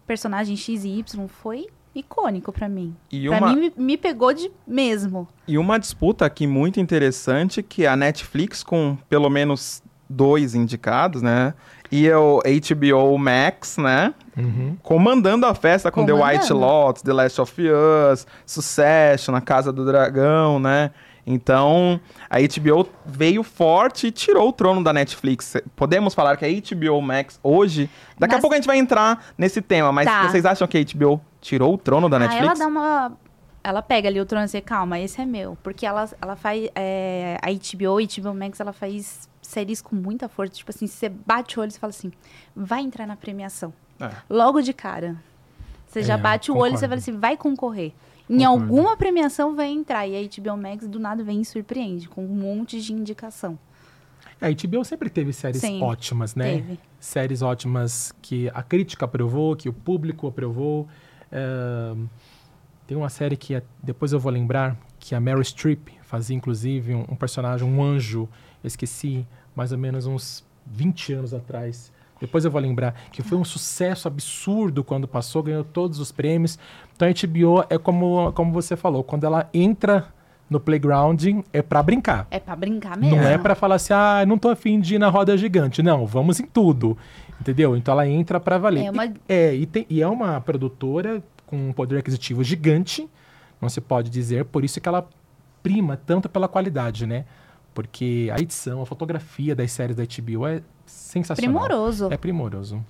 personagem 0.06 0.56
X 0.56 0.84
e 0.84 0.98
Y 0.98 1.28
foi 1.28 1.66
icônico 1.94 2.52
pra 2.52 2.68
mim. 2.68 2.96
E 3.10 3.26
Pra 3.28 3.38
uma, 3.38 3.52
mim 3.52 3.60
me, 3.60 3.72
me 3.76 3.96
pegou 3.96 4.32
de 4.32 4.50
mesmo. 4.66 5.26
e 5.46 5.58
uma 5.58 5.78
disputa 5.78 6.24
aqui 6.24 6.46
muito 6.46 6.78
interessante, 6.80 7.62
que 7.62 7.84
é 7.84 7.88
a 7.88 7.96
Netflix 7.96 8.62
com 8.62 8.96
pelo 9.08 9.28
menos 9.28 9.82
dois 10.10 10.54
indicados, 10.54 11.22
né? 11.22 11.54
E 11.92 12.10
o 12.12 12.40
HBO 12.42 13.16
Max, 13.18 13.76
né? 13.78 14.12
Uhum. 14.36 14.76
comandando 14.82 15.44
a 15.46 15.54
festa 15.54 15.90
com 15.90 16.04
The 16.06 16.12
White 16.12 16.48
Comandando. 16.48 16.58
Lotus, 16.60 17.02
The 17.02 17.12
Last 17.12 17.40
of 17.40 17.62
Us, 18.12 18.26
Succession, 18.46 19.34
A 19.34 19.40
Casa 19.40 19.72
do 19.72 19.84
Dragão, 19.84 20.58
né? 20.58 20.90
Então, 21.26 22.00
a 22.28 22.38
HBO 22.40 22.88
veio 23.06 23.42
forte 23.42 24.06
e 24.08 24.10
tirou 24.10 24.48
o 24.48 24.52
trono 24.52 24.82
da 24.82 24.92
Netflix. 24.92 25.56
Podemos 25.76 26.14
falar 26.14 26.36
que 26.36 26.44
a 26.44 26.48
HBO 26.48 27.00
Max 27.02 27.38
hoje... 27.42 27.88
Daqui 28.18 28.34
a 28.34 28.36
Mas- 28.36 28.40
pouco 28.40 28.54
a 28.54 28.56
gente 28.56 28.66
vai 28.66 28.78
entrar 28.78 29.26
nesse 29.36 29.60
tema, 29.60 29.92
mas 29.92 30.06
Tá. 30.06 30.26
vocês 30.28 30.44
acham 30.44 30.66
que 30.66 30.78
a 30.78 30.80
HBO 30.84 31.20
tirou 31.40 31.74
o 31.74 31.78
trono 31.78 32.08
da 32.08 32.16
Ah, 32.16 32.20
ela 32.24 32.28
Netflix? 32.30 32.58
dá 32.58 32.66
uma. 32.66 33.12
Ela 33.62 33.82
pega 33.82 34.08
ali 34.08 34.18
o 34.20 34.24
trono 34.24 34.46
e 34.46 34.48
diz, 34.48 34.62
calma, 34.64 34.98
esse 34.98 35.20
é 35.20 35.26
meu. 35.26 35.56
Porque 35.62 35.84
ela, 35.84 36.08
ela 36.20 36.34
faz. 36.34 36.68
é, 36.74 37.36
a 37.42 37.50
HBO, 37.50 37.98
a 37.98 38.02
HBO 38.02 38.34
Max, 38.34 38.58
ela 38.58 38.72
faz 38.72 39.28
séries 39.50 39.80
com 39.82 39.94
muita 39.96 40.28
força. 40.28 40.54
Tipo 40.54 40.70
assim, 40.70 40.86
você 40.86 41.08
bate 41.08 41.58
o 41.58 41.62
olho 41.62 41.70
e 41.70 41.78
fala 41.78 41.90
assim, 41.90 42.10
vai 42.54 42.80
entrar 42.82 43.06
na 43.06 43.16
premiação. 43.16 43.72
É. 44.00 44.10
Logo 44.28 44.60
de 44.62 44.72
cara. 44.72 45.16
Você 45.86 46.02
já 46.02 46.14
É, 46.14 46.16
bate 46.18 46.50
o 46.52 46.56
olho 46.56 46.74
e 46.74 46.78
você 46.78 46.86
fala 46.88 46.98
assim, 46.98 47.18
vai 47.18 47.36
concorrer. 47.36 47.92
Em 48.28 48.38
Concordo. 48.38 48.62
alguma 48.64 48.96
premiação 48.96 49.56
vai 49.56 49.68
entrar. 49.68 50.06
E 50.06 50.16
a 50.16 50.22
HBO 50.40 50.56
Max 50.56 50.86
do 50.86 51.00
nada 51.00 51.22
vem 51.24 51.40
e 51.40 51.44
surpreende, 51.44 52.08
com 52.08 52.24
um 52.24 52.28
monte 52.28 52.80
de 52.80 52.92
indicação. 52.92 53.58
A 54.40 54.48
HBO 54.48 54.84
sempre 54.84 55.10
teve 55.10 55.32
séries 55.32 55.60
Sim, 55.60 55.82
ótimas, 55.82 56.34
né? 56.34 56.54
Teve. 56.54 56.78
Séries 56.98 57.42
ótimas 57.42 58.12
que 58.22 58.48
a 58.54 58.62
crítica 58.62 59.04
aprovou, 59.04 59.54
que 59.56 59.68
o 59.68 59.72
público 59.72 60.26
aprovou. 60.28 60.88
Ahn, 61.32 62.06
tem 62.86 62.96
uma 62.96 63.08
série 63.08 63.36
que 63.36 63.54
é- 63.54 63.62
depois 63.82 64.12
eu 64.12 64.18
vou 64.20 64.32
lembrar, 64.32 64.76
que 64.98 65.14
a 65.14 65.20
Meryl 65.20 65.42
Streep 65.44 65.88
fazia, 66.02 66.36
inclusive, 66.36 66.94
um, 66.94 67.04
um 67.10 67.16
personagem, 67.16 67.66
um 67.68 67.82
anjo. 67.82 68.28
Eu 68.62 68.66
esqueci, 68.68 69.26
mais 69.54 69.72
ou 69.72 69.78
menos 69.78 70.06
uns 70.06 70.44
20 70.66 71.12
anos 71.14 71.34
atrás. 71.34 71.92
Depois 72.20 72.44
eu 72.44 72.50
vou 72.50 72.60
lembrar 72.60 72.94
que 73.10 73.22
foi 73.22 73.38
um 73.38 73.44
sucesso 73.44 74.06
absurdo 74.06 74.84
quando 74.84 75.08
passou, 75.08 75.42
ganhou 75.42 75.64
todos 75.64 75.98
os 75.98 76.12
prêmios. 76.12 76.58
Então 76.94 77.08
a 77.08 77.12
HBO 77.12 77.64
é 77.70 77.78
como, 77.78 78.30
como 78.32 78.52
você 78.52 78.76
falou, 78.76 79.02
quando 79.02 79.24
ela 79.24 79.48
entra 79.54 80.06
no 80.48 80.60
playground 80.60 81.24
é 81.52 81.62
pra 81.62 81.82
brincar. 81.82 82.26
É 82.30 82.38
pra 82.38 82.54
brincar 82.56 82.96
mesmo. 82.98 83.16
Não 83.16 83.22
é 83.24 83.38
pra 83.38 83.54
falar 83.54 83.76
assim, 83.76 83.92
ah, 83.94 84.24
não 84.26 84.36
tô 84.36 84.48
afim 84.50 84.80
de 84.80 84.96
ir 84.96 84.98
na 84.98 85.08
roda 85.08 85.36
gigante. 85.38 85.82
Não, 85.82 86.04
vamos 86.04 86.38
em 86.40 86.44
tudo. 86.46 86.98
Entendeu? 87.40 87.74
Então 87.76 87.92
ela 87.92 88.06
entra 88.06 88.38
pra 88.38 88.58
valer. 88.58 88.84
É 88.84 88.90
uma- 88.90 89.06
E, 89.06 89.14
é, 89.28 89.54
e, 89.54 89.64
tem- 89.64 89.86
e 89.88 90.02
é 90.02 90.06
uma 90.08 90.40
produtora 90.42 91.22
com 91.46 91.70
um 91.70 91.72
poder 91.72 91.98
aquisitivo 91.98 92.44
gigante, 92.44 93.08
não 93.60 93.68
se 93.68 93.80
pode 93.80 94.10
dizer, 94.10 94.44
por 94.44 94.62
isso 94.64 94.78
que 94.80 94.88
ela 94.88 95.08
prima 95.62 95.96
tanto 95.96 96.28
pela 96.28 96.46
qualidade, 96.48 97.06
né? 97.06 97.24
Porque 97.74 98.30
a 98.34 98.40
edição, 98.40 98.82
a 98.82 98.86
fotografia 98.86 99.54
das 99.54 99.70
séries 99.72 99.96
da 99.96 100.02
HBO 100.04 100.46
é 100.46 100.60
sensacional. 100.86 101.60
Primoroso. 101.68 102.08
É 102.12 102.16
primoroso. 102.16 102.84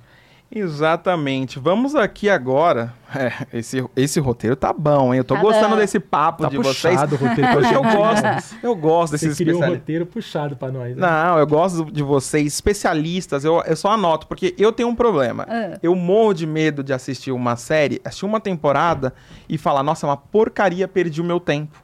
Exatamente. 0.53 1.61
Vamos 1.61 1.95
aqui 1.95 2.29
agora. 2.29 2.93
É, 3.15 3.33
esse, 3.59 3.85
esse 3.95 4.19
roteiro 4.19 4.57
tá 4.57 4.73
bom, 4.73 5.15
hein? 5.15 5.19
Eu 5.19 5.25
tô 5.25 5.35
Tá 5.37 5.41
gostando 5.41 5.71
bom. 5.71 5.77
desse 5.77 6.01
papo 6.01 6.43
Tá 6.43 6.49
de 6.49 6.57
vocês. 6.57 6.95
puxado 6.95 7.15
o 7.15 7.19
roteiro. 7.19 7.53
Porque 7.53 7.73
eu 7.75 7.81
pra 7.83 7.91
gente, 7.91 7.97
gosto, 7.97 8.23
né? 8.23 8.39
eu 8.63 8.75
gosto 8.75 9.13
desses 9.13 9.37
Você 9.37 9.45
criou 9.45 9.63
um 9.63 9.69
roteiro 9.69 10.07
puxado 10.07 10.57
pra 10.57 10.73
nós. 10.73 10.97
né? 10.97 11.01
Não, 11.07 11.39
eu 11.39 11.47
gosto 11.47 11.85
de 11.93 12.03
vocês, 12.03 12.47
especialistas, 12.53 13.45
eu, 13.45 13.63
eu 13.65 13.77
só 13.77 13.93
anoto, 13.93 14.27
porque 14.27 14.53
eu 14.59 14.73
tenho 14.73 14.89
um 14.89 14.95
problema. 14.97 15.47
Ah. 15.49 15.79
Eu 15.83 15.95
morro 15.95 16.35
de 16.35 16.47
medo 16.47 16.83
de 16.83 16.93
assistir 16.93 17.31
uma 17.31 17.55
série, 17.55 18.01
assistir 18.05 18.27
uma 18.27 18.41
temporada 18.41 19.15
e 19.49 19.57
falar, 19.57 19.83
nossa, 19.85 20.05
é 20.05 20.09
uma 20.11 20.17
porcaria, 20.17 20.89
perdi 20.89 21.21
o 21.21 21.25
meu 21.25 21.39
tempo. 21.39 21.81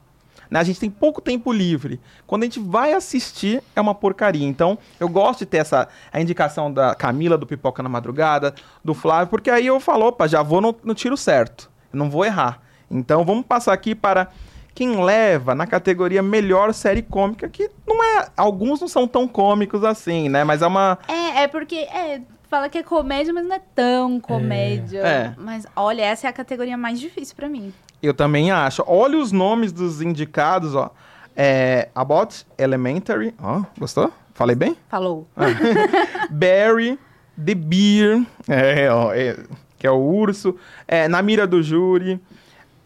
Né? 0.51 0.61
A 0.61 0.65
gente 0.65 0.81
tem 0.81 0.91
pouco 0.91 1.21
tempo 1.21 1.53
livre. 1.53 2.01
Quando 2.27 2.43
a 2.43 2.47
gente 2.47 2.61
vai 2.61 2.93
assistir, 2.93 3.63
é 3.75 3.81
uma 3.81 3.95
porcaria. 3.95 4.47
Então, 4.47 4.79
eu 4.99 5.09
gosto 5.09 5.41
de 5.41 5.47
ter 5.47 5.59
essa 5.59 5.89
a 6.13 6.21
indicação 6.21 6.73
da 6.73 6.95
Camila, 6.95 7.39
do 7.39 7.47
Pipoca 7.47 7.83
na 7.83 7.89
Madrugada, 7.89 8.55
do 8.85 8.95
Flávio, 8.95 9.29
porque 9.29 9.51
aí 9.51 9.67
eu 9.67 9.81
falo, 9.81 10.07
opa, 10.07 10.27
já 10.27 10.43
vou 10.43 10.61
no, 10.61 10.75
no 10.83 10.95
tiro 10.95 11.17
certo. 11.17 11.71
Não 11.93 12.11
vou 12.11 12.25
errar. 12.25 12.61
Então, 12.91 13.25
vamos 13.25 13.45
passar 13.47 13.73
aqui 13.73 13.95
para 13.95 14.29
quem 14.77 15.03
leva 15.03 15.55
na 15.55 15.67
categoria 15.67 16.23
melhor 16.23 16.75
série 16.75 17.01
cômica, 17.01 17.49
que 17.49 17.71
não 17.87 18.05
é. 18.05 18.29
Alguns 18.37 18.79
não 18.79 18.87
são 18.87 19.09
tão 19.09 19.27
cômicos 19.27 19.83
assim, 19.83 20.29
né? 20.29 20.45
Mas 20.45 20.61
é 20.61 20.67
uma. 20.67 20.99
É, 21.09 21.45
é 21.45 21.49
porque 21.49 21.77
é, 21.77 22.21
fala 22.49 22.69
que 22.69 22.79
é 22.79 22.83
comédia, 22.83 23.33
mas 23.33 23.45
não 23.47 23.55
é 23.57 23.61
tão 23.75 24.21
comédia. 24.21 25.01
É. 25.01 25.35
Mas 25.37 25.67
olha, 25.77 26.03
essa 26.03 26.27
é 26.27 26.31
a 26.31 26.33
categoria 26.33 26.77
mais 26.77 26.99
difícil 27.01 27.35
pra 27.37 27.49
mim. 27.49 27.73
Eu 28.03 28.13
também 28.15 28.51
acho. 28.51 28.83
Olha 28.87 29.19
os 29.19 29.33
nomes 29.33 29.73
dos 29.73 30.01
indicados, 30.03 30.75
ó. 30.75 30.91
É, 31.35 31.89
About 31.95 32.47
Elementary. 32.59 33.35
Ó, 33.43 33.63
gostou? 33.79 34.11
Falei 34.35 34.55
bem? 34.57 34.77
Falou. 34.89 35.27
Barry, 36.31 36.99
The 37.43 37.55
Beer, 37.55 38.23
é, 38.49 38.91
ó, 38.91 39.13
é, 39.13 39.37
que 39.79 39.87
é 39.87 39.91
o 39.91 39.97
urso. 39.99 40.57
É, 40.87 41.09
na 41.09 41.21
mira 41.23 41.47
do 41.47 41.63
júri. 41.63 42.21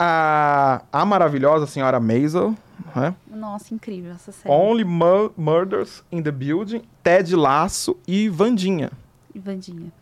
A, 0.02 0.81
a 0.90 1.05
maravilhosa 1.05 1.67
senhora 1.67 2.00
Maisel. 2.00 2.55
né? 2.97 3.14
Nossa, 3.31 3.75
incrível 3.75 4.12
essa 4.12 4.33
série. 4.33 4.49
Only 4.55 4.83
Mu- 4.83 5.31
Murders 5.37 6.02
in 6.11 6.23
the 6.23 6.31
Building. 6.31 6.83
Ted 7.02 7.37
Laço 7.37 7.97
e 8.09 8.26
Vandinha. 8.29 8.90
E 9.34 9.38
Vandinha. 9.38 9.92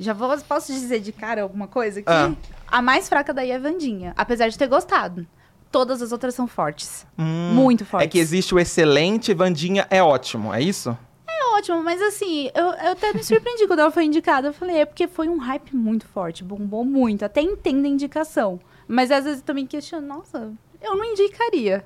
Já 0.00 0.12
vou, 0.12 0.36
posso 0.38 0.72
dizer 0.72 1.00
de 1.00 1.12
cara 1.12 1.42
alguma 1.42 1.66
coisa 1.66 2.00
aqui? 2.00 2.08
Ah. 2.08 2.32
A 2.66 2.80
mais 2.80 3.08
fraca 3.08 3.34
daí 3.34 3.50
é 3.50 3.58
Vandinha. 3.58 4.14
Apesar 4.16 4.48
de 4.48 4.56
ter 4.56 4.68
gostado. 4.68 5.26
Todas 5.70 6.00
as 6.00 6.12
outras 6.12 6.34
são 6.34 6.46
fortes. 6.46 7.06
Hum, 7.18 7.52
Muito 7.52 7.84
fortes. 7.84 8.06
É 8.06 8.08
que 8.08 8.18
existe 8.18 8.54
o 8.54 8.58
excelente, 8.58 9.34
Vandinha 9.34 9.86
é 9.90 10.02
ótimo, 10.02 10.54
é 10.54 10.62
isso? 10.62 10.96
É 11.28 11.56
ótimo, 11.58 11.82
mas 11.82 12.00
assim, 12.00 12.48
eu, 12.54 12.66
eu 12.66 12.92
até 12.92 13.12
me 13.12 13.22
surpreendi 13.22 13.66
quando 13.68 13.80
ela 13.80 13.90
foi 13.90 14.04
indicada. 14.04 14.48
Eu 14.48 14.52
falei, 14.54 14.78
é 14.78 14.86
porque 14.86 15.06
foi 15.06 15.28
um 15.28 15.36
hype 15.36 15.76
muito 15.76 16.06
forte, 16.06 16.42
bombou 16.42 16.84
muito. 16.84 17.24
Até 17.24 17.42
entendo 17.42 17.84
a 17.84 17.88
indicação. 17.88 18.58
Mas 18.86 19.10
às 19.10 19.24
vezes 19.24 19.40
eu 19.40 19.44
também 19.44 19.66
questiono, 19.66 20.06
nossa, 20.06 20.50
eu 20.80 20.96
não 20.96 21.04
indicaria. 21.04 21.84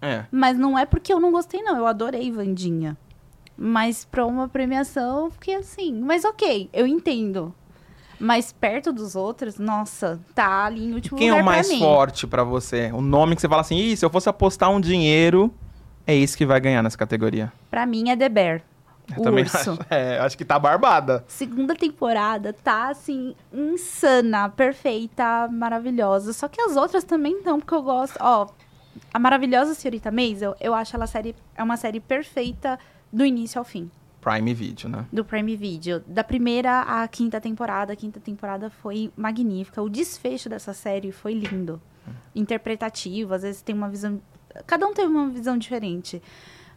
É. 0.00 0.24
Mas 0.30 0.56
não 0.56 0.78
é 0.78 0.86
porque 0.86 1.12
eu 1.12 1.20
não 1.20 1.32
gostei, 1.32 1.62
não. 1.62 1.76
Eu 1.76 1.86
adorei 1.86 2.30
Vandinha. 2.30 2.96
Mas 3.56 4.04
pra 4.04 4.26
uma 4.26 4.48
premiação, 4.48 5.26
eu 5.26 5.30
fiquei 5.30 5.54
assim. 5.56 5.98
Mas 6.00 6.24
ok, 6.24 6.68
eu 6.72 6.86
entendo. 6.86 7.54
Mas 8.18 8.52
perto 8.52 8.92
dos 8.92 9.14
outros, 9.14 9.58
nossa, 9.58 10.18
tá 10.34 10.64
ali 10.64 10.86
em 10.86 10.94
último 10.94 11.18
Quem 11.18 11.28
é 11.28 11.32
lugar 11.32 11.42
o 11.42 11.46
mais 11.46 11.68
pra 11.68 11.78
forte 11.78 12.26
pra 12.26 12.44
você? 12.44 12.90
O 12.92 13.00
nome 13.00 13.34
que 13.34 13.40
você 13.42 13.48
fala 13.48 13.60
assim, 13.60 13.76
Ih, 13.76 13.96
se 13.96 14.04
eu 14.04 14.10
fosse 14.10 14.28
apostar 14.28 14.70
um 14.70 14.80
dinheiro, 14.80 15.52
é 16.06 16.14
esse 16.14 16.36
que 16.36 16.46
vai 16.46 16.58
ganhar 16.60 16.82
nessa 16.82 16.96
categoria. 16.96 17.52
Pra 17.70 17.84
mim 17.84 18.10
é 18.10 18.16
The 18.16 18.28
Bear. 18.28 18.62
Eu 19.14 19.20
O 19.20 19.22
também 19.22 19.44
urso. 19.44 19.56
acho, 19.56 19.78
é, 19.90 20.18
acho 20.18 20.36
que 20.36 20.44
tá 20.44 20.58
barbada. 20.58 21.24
Segunda 21.28 21.74
temporada 21.74 22.52
tá, 22.52 22.88
assim, 22.88 23.34
insana, 23.52 24.48
perfeita, 24.48 25.48
maravilhosa. 25.48 26.32
Só 26.32 26.48
que 26.48 26.60
as 26.60 26.74
outras 26.76 27.04
também 27.04 27.40
não, 27.44 27.60
porque 27.60 27.74
eu 27.74 27.82
gosto. 27.82 28.16
Ó, 28.18 28.48
a 29.12 29.18
maravilhosa 29.18 29.74
Senhorita 29.74 30.10
Maisel, 30.10 30.56
eu 30.60 30.74
acho 30.74 30.96
ela 30.96 31.06
série, 31.06 31.36
é 31.54 31.62
uma 31.62 31.76
série 31.76 32.00
perfeita 32.00 32.78
do 33.12 33.24
início 33.24 33.58
ao 33.58 33.64
fim. 33.64 33.90
Prime 34.20 34.52
Video, 34.54 34.88
né? 34.88 35.06
do 35.12 35.24
Prime 35.24 35.54
Video. 35.56 36.02
Da 36.06 36.24
primeira 36.24 36.80
à 36.82 37.06
quinta 37.06 37.40
temporada, 37.40 37.92
a 37.92 37.96
quinta 37.96 38.18
temporada 38.18 38.68
foi 38.70 39.12
magnífica. 39.16 39.80
O 39.82 39.88
desfecho 39.88 40.48
dessa 40.48 40.72
série 40.74 41.12
foi 41.12 41.32
lindo. 41.34 41.80
Interpretativo, 42.34 43.34
às 43.34 43.42
vezes 43.42 43.62
tem 43.62 43.74
uma 43.74 43.88
visão. 43.88 44.20
Cada 44.66 44.86
um 44.86 44.92
teve 44.94 45.08
uma 45.08 45.28
visão 45.28 45.56
diferente. 45.56 46.20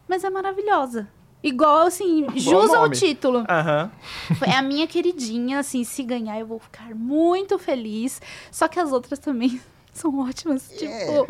Mas 0.07 0.24
é 0.24 0.29
maravilhosa. 0.29 1.07
Igual, 1.41 1.88
assim, 1.88 2.25
jus 2.38 2.71
ao 2.74 2.89
título. 2.89 3.43
Aham. 3.50 3.91
É 4.45 4.51
a 4.55 4.62
minha 4.62 4.86
queridinha, 4.88 5.59
assim, 5.59 5.83
se 5.83 6.03
ganhar 6.03 6.39
eu 6.39 6.45
vou 6.45 6.59
ficar 6.59 6.93
muito 6.95 7.57
feliz. 7.57 8.21
Só 8.51 8.67
que 8.67 8.79
as 8.79 8.91
outras 8.91 9.19
também 9.19 9.59
são 9.93 10.19
ótimas. 10.19 10.69
Tipo, 10.69 11.27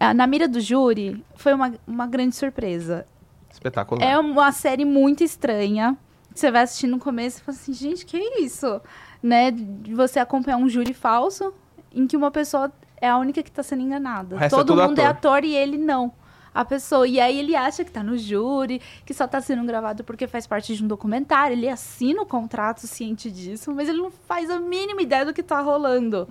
a- 0.00 0.14
na 0.14 0.26
mira 0.26 0.48
do 0.48 0.60
júri 0.60 1.24
foi 1.36 1.54
uma, 1.54 1.72
uma 1.86 2.06
grande 2.06 2.34
surpresa. 2.36 3.06
Espetacular. 3.50 4.02
É 4.04 4.18
uma 4.18 4.52
série 4.52 4.84
muito 4.84 5.22
estranha. 5.24 5.96
Você 6.34 6.50
vai 6.50 6.62
assistir 6.62 6.86
no 6.86 6.98
começo 6.98 7.38
e 7.38 7.40
fala 7.42 7.56
assim, 7.58 7.72
gente, 7.72 8.06
que 8.06 8.16
é 8.16 8.40
isso? 8.40 8.80
Né? 9.22 9.50
De 9.50 9.94
você 9.94 10.18
acompanhar 10.20 10.56
um 10.58 10.68
júri 10.68 10.94
falso 10.94 11.52
em 11.92 12.06
que 12.06 12.16
uma 12.16 12.30
pessoa 12.30 12.70
é 13.00 13.08
a 13.08 13.16
única 13.16 13.42
que 13.42 13.50
tá 13.50 13.62
sendo 13.62 13.82
enganada. 13.82 14.36
É 14.36 14.48
Todo 14.48 14.66
tudo 14.68 14.82
mundo 14.82 14.98
é 14.98 15.06
ator. 15.06 15.32
ator 15.38 15.44
e 15.44 15.54
ele 15.54 15.76
não. 15.78 16.12
A 16.54 16.64
pessoa. 16.64 17.06
E 17.06 17.20
aí 17.20 17.38
ele 17.38 17.54
acha 17.54 17.84
que 17.84 17.90
tá 17.90 18.02
no 18.02 18.16
júri, 18.16 18.80
que 19.04 19.14
só 19.14 19.26
tá 19.26 19.40
sendo 19.40 19.64
gravado 19.64 20.02
porque 20.04 20.26
faz 20.26 20.46
parte 20.46 20.74
de 20.76 20.84
um 20.84 20.88
documentário. 20.88 21.54
Ele 21.54 21.68
assina 21.68 22.22
o 22.22 22.26
contrato 22.26 22.86
ciente 22.86 23.30
disso, 23.30 23.72
mas 23.74 23.88
ele 23.88 23.98
não 23.98 24.10
faz 24.10 24.50
a 24.50 24.58
mínima 24.60 25.02
ideia 25.02 25.24
do 25.24 25.32
que 25.32 25.42
tá 25.42 25.60
rolando. 25.60 26.28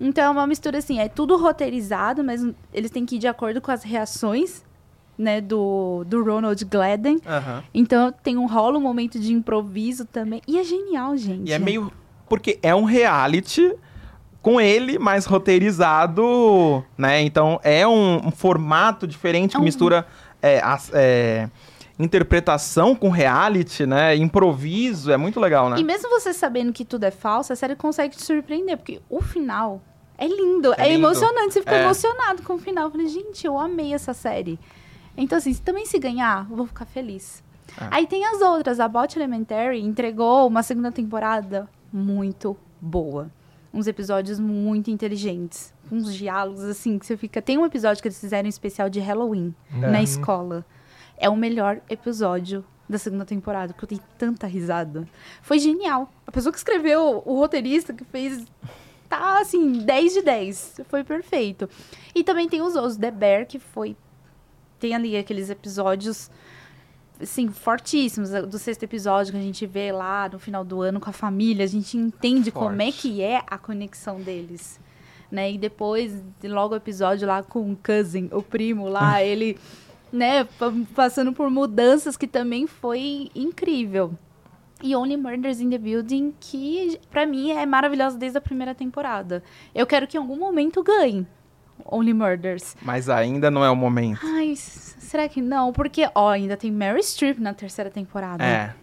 Então 0.00 0.24
é 0.24 0.30
uma 0.30 0.46
mistura 0.46 0.78
assim, 0.78 0.98
é 0.98 1.08
tudo 1.08 1.36
roteirizado, 1.36 2.24
mas 2.24 2.44
eles 2.72 2.90
têm 2.90 3.06
que 3.06 3.16
ir 3.16 3.18
de 3.18 3.28
acordo 3.28 3.60
com 3.60 3.70
as 3.70 3.82
reações, 3.82 4.64
né, 5.22 5.40
do, 5.40 6.04
do 6.06 6.22
Ronald 6.24 6.62
Gladden. 6.66 7.20
Então 7.72 8.12
tem 8.22 8.36
um 8.36 8.46
rola 8.46 8.76
um 8.78 8.82
momento 8.82 9.18
de 9.18 9.32
improviso 9.32 10.04
também. 10.04 10.42
E 10.46 10.58
é 10.58 10.64
genial, 10.64 11.16
gente. 11.16 11.48
E 11.48 11.52
é 11.52 11.58
meio. 11.58 11.90
Porque 12.28 12.58
é 12.62 12.74
um 12.74 12.84
reality 12.84 13.74
com 14.40 14.60
ele 14.60 14.98
mais 14.98 15.24
roteirizado, 15.26 16.84
né? 16.98 17.20
Então 17.22 17.60
é 17.62 17.86
um, 17.86 18.26
um 18.26 18.30
formato 18.30 19.06
diferente 19.06 19.52
que 19.52 19.56
É 19.56 19.60
um- 19.60 19.64
mistura 19.64 20.06
é, 20.42 20.60
as- 20.60 20.90
é, 20.92 21.48
interpretação 21.98 22.94
com 22.94 23.08
reality, 23.10 23.86
né? 23.86 24.16
Improviso, 24.16 25.12
é 25.12 25.16
muito 25.16 25.38
legal, 25.38 25.70
né? 25.70 25.78
E 25.78 25.84
mesmo 25.84 26.08
você 26.10 26.32
sabendo 26.32 26.72
que 26.72 26.84
tudo 26.84 27.04
é 27.04 27.10
falso, 27.10 27.52
a 27.52 27.56
série 27.56 27.76
consegue 27.76 28.16
te 28.16 28.22
surpreender, 28.22 28.76
porque 28.76 29.00
o 29.08 29.20
final 29.22 29.80
é 30.18 30.26
lindo, 30.26 30.72
É 30.74 30.86
é, 30.86 30.88
lindo. 30.88 31.06
emocionante, 31.06 31.52
você 31.54 31.60
fica 31.60 31.76
É. 31.76 31.82
emocionado 31.84 32.42
com 32.42 32.54
o 32.54 32.58
final. 32.58 32.84
Eu 32.84 32.90
falei, 32.90 33.06
gente, 33.08 33.46
eu 33.46 33.58
amei 33.58 33.94
essa 33.94 34.12
série. 34.14 34.58
Então, 35.16 35.38
assim, 35.38 35.52
se 35.52 35.60
também 35.62 35.84
se 35.86 35.98
ganhar, 35.98 36.46
eu 36.50 36.56
vou 36.56 36.66
ficar 36.66 36.84
feliz. 36.86 37.42
É. 37.80 37.88
Aí 37.90 38.06
tem 38.06 38.24
as 38.26 38.40
outras, 38.40 38.80
a 38.80 38.88
Bot 38.88 39.16
Elementary 39.18 39.80
entregou 39.80 40.46
uma 40.46 40.62
segunda 40.62 40.90
temporada 40.92 41.68
muito 41.92 42.56
boa. 42.80 43.30
Uns 43.72 43.86
episódios 43.86 44.38
muito 44.38 44.90
inteligentes. 44.90 45.72
Uns 45.90 46.14
diálogos, 46.14 46.62
assim, 46.64 46.98
que 46.98 47.06
você 47.06 47.16
fica. 47.16 47.40
Tem 47.40 47.56
um 47.56 47.64
episódio 47.64 48.02
que 48.02 48.08
eles 48.08 48.20
fizeram 48.20 48.48
especial 48.48 48.88
de 48.90 49.00
Halloween 49.00 49.54
na 49.70 49.88
Uhum. 49.98 50.02
escola. 50.04 50.64
É 51.16 51.28
o 51.30 51.36
melhor 51.36 51.80
episódio 51.88 52.64
da 52.88 52.98
segunda 52.98 53.24
temporada, 53.24 53.72
porque 53.72 53.94
eu 53.94 53.98
dei 53.98 54.06
tanta 54.18 54.46
risada. 54.46 55.08
Foi 55.40 55.58
genial. 55.58 56.10
A 56.26 56.32
pessoa 56.32 56.52
que 56.52 56.58
escreveu, 56.58 57.22
o 57.24 57.36
roteirista 57.38 57.94
que 57.94 58.04
fez, 58.04 58.44
tá 59.08 59.40
assim, 59.40 59.72
10 59.72 60.12
de 60.14 60.22
10. 60.22 60.80
Foi 60.88 61.02
perfeito. 61.04 61.68
E 62.14 62.22
também 62.22 62.48
tem 62.48 62.60
os 62.60 62.74
outros, 62.76 62.96
The 62.98 63.10
Bear, 63.10 63.46
que 63.46 63.58
foi. 63.58 63.96
Tem 64.82 64.96
ali 64.96 65.16
aqueles 65.16 65.48
episódios, 65.48 66.28
assim, 67.20 67.48
fortíssimos. 67.52 68.30
Do 68.30 68.58
sexto 68.58 68.82
episódio 68.82 69.30
que 69.32 69.38
a 69.38 69.42
gente 69.42 69.64
vê 69.64 69.92
lá 69.92 70.28
no 70.28 70.40
final 70.40 70.64
do 70.64 70.82
ano 70.82 70.98
com 70.98 71.08
a 71.08 71.12
família, 71.12 71.64
a 71.64 71.68
gente 71.68 71.96
entende 71.96 72.50
como 72.50 72.82
é 72.82 72.86
Forte. 72.86 72.98
que 73.00 73.22
é 73.22 73.40
a 73.46 73.56
conexão 73.56 74.20
deles. 74.20 74.80
Né? 75.30 75.52
E 75.52 75.56
depois, 75.56 76.20
logo 76.42 76.74
o 76.74 76.76
episódio 76.76 77.28
lá 77.28 77.44
com 77.44 77.70
o 77.70 77.76
cousin, 77.76 78.28
o 78.32 78.42
primo 78.42 78.88
lá, 78.88 79.22
ele, 79.22 79.56
né, 80.12 80.42
pa- 80.58 80.72
passando 80.96 81.32
por 81.32 81.48
mudanças 81.48 82.16
que 82.16 82.26
também 82.26 82.66
foi 82.66 83.30
incrível. 83.36 84.18
E 84.82 84.96
Only 84.96 85.16
Murders 85.16 85.60
in 85.60 85.70
the 85.70 85.78
Building, 85.78 86.34
que 86.40 86.98
pra 87.08 87.24
mim 87.24 87.52
é 87.52 87.64
maravilhosa 87.64 88.18
desde 88.18 88.36
a 88.36 88.40
primeira 88.40 88.74
temporada. 88.74 89.44
Eu 89.72 89.86
quero 89.86 90.08
que 90.08 90.16
em 90.16 90.20
algum 90.20 90.36
momento 90.36 90.82
ganhe 90.82 91.24
Only 91.84 92.12
Murders. 92.14 92.76
Mas 92.82 93.08
ainda 93.08 93.50
não 93.50 93.64
é 93.64 93.70
o 93.70 93.76
momento. 93.76 94.20
Ai, 94.24 94.54
será 94.56 95.28
que 95.28 95.40
não? 95.42 95.72
Porque, 95.72 96.08
ó, 96.14 96.30
ainda 96.30 96.56
tem 96.56 96.70
Mary 96.70 97.02
Streep 97.02 97.38
na 97.38 97.52
terceira 97.52 97.90
temporada. 97.90 98.44
É. 98.44 98.74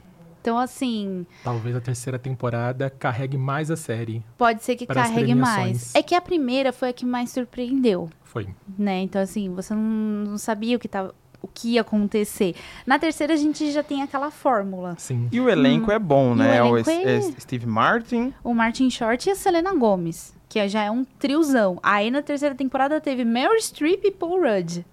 Então, 0.42 0.58
assim, 0.58 1.26
Talvez 1.44 1.76
a 1.76 1.82
terceira 1.82 2.18
temporada 2.18 2.90
carregue 2.90 3.38
mais 3.38 3.70
a 3.70 3.76
série. 3.76 4.24
pode 4.38 4.64
ser 4.64 4.76
que 4.78 4.86
carregue 4.86 5.36
mais. 5.36 5.94
É 5.94 6.02
que 6.02 6.16
a 6.16 6.22
primeira 6.22 6.72
foi 6.72 6.90
a 6.90 6.94
que 6.94 7.06
mais 7.06 7.30
surpreendeu. 7.32 8.10
Foi. 8.24 8.48
né? 8.78 9.02
Então, 9.02 9.22
assim, 9.22 9.54
você 9.54 9.74
não, 9.74 9.82
não 9.82 10.38
sabia 10.38 10.78
o 10.78 10.80
que, 10.80 10.88
tava, 10.88 11.14
o 11.42 11.48
que 11.48 11.74
ia 11.74 11.82
acontecer. 11.82 12.56
Na 12.86 12.98
terceira, 13.00 13.34
a 13.34 13.38
gente 13.38 13.70
já 13.72 13.82
tem 13.84 14.02
aquela 14.04 14.30
fórmula. 14.32 14.96
Sim. 15.00 15.28
E 15.32 15.42
o 15.42 15.50
elenco 15.50 15.92
é 15.92 15.98
bom, 16.00 16.30
E 16.30 16.32
o 16.32 16.36
né? 16.36 16.64
O, 16.64 16.78
elenco 16.78 16.90
é- 16.90 17.18
é 17.18 17.22
Steve 17.40 17.66
Martin. 17.66 18.34
O 18.44 18.54
Martin 18.54 18.90
Short 18.90 19.28
e 19.28 19.32
a 19.32 19.36
Selena 19.36 19.74
Gomez, 19.74 20.34
que 20.50 20.68
já 20.68 20.84
é 20.84 20.92
um 20.92 21.06
triozão. 21.06 21.80
Aí, 21.84 22.10
na 22.10 22.22
terceira 22.24 22.56
temporada, 22.56 23.00
teve 23.00 23.24
Meryl 23.24 23.60
Streep 23.62 24.04
e 24.04 24.12
Paul 24.12 24.42
Rudd. 24.42 24.84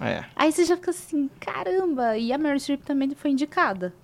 É. 0.00 0.24
Aí 0.34 0.50
você 0.50 0.64
já 0.64 0.74
fica 0.76 0.90
assim, 0.90 1.30
caramba. 1.38 2.18
E 2.18 2.32
a 2.32 2.36
Meryl 2.36 2.58
Streep 2.58 2.82
também 2.82 3.14
foi 3.14 3.30
indicada. 3.30 3.94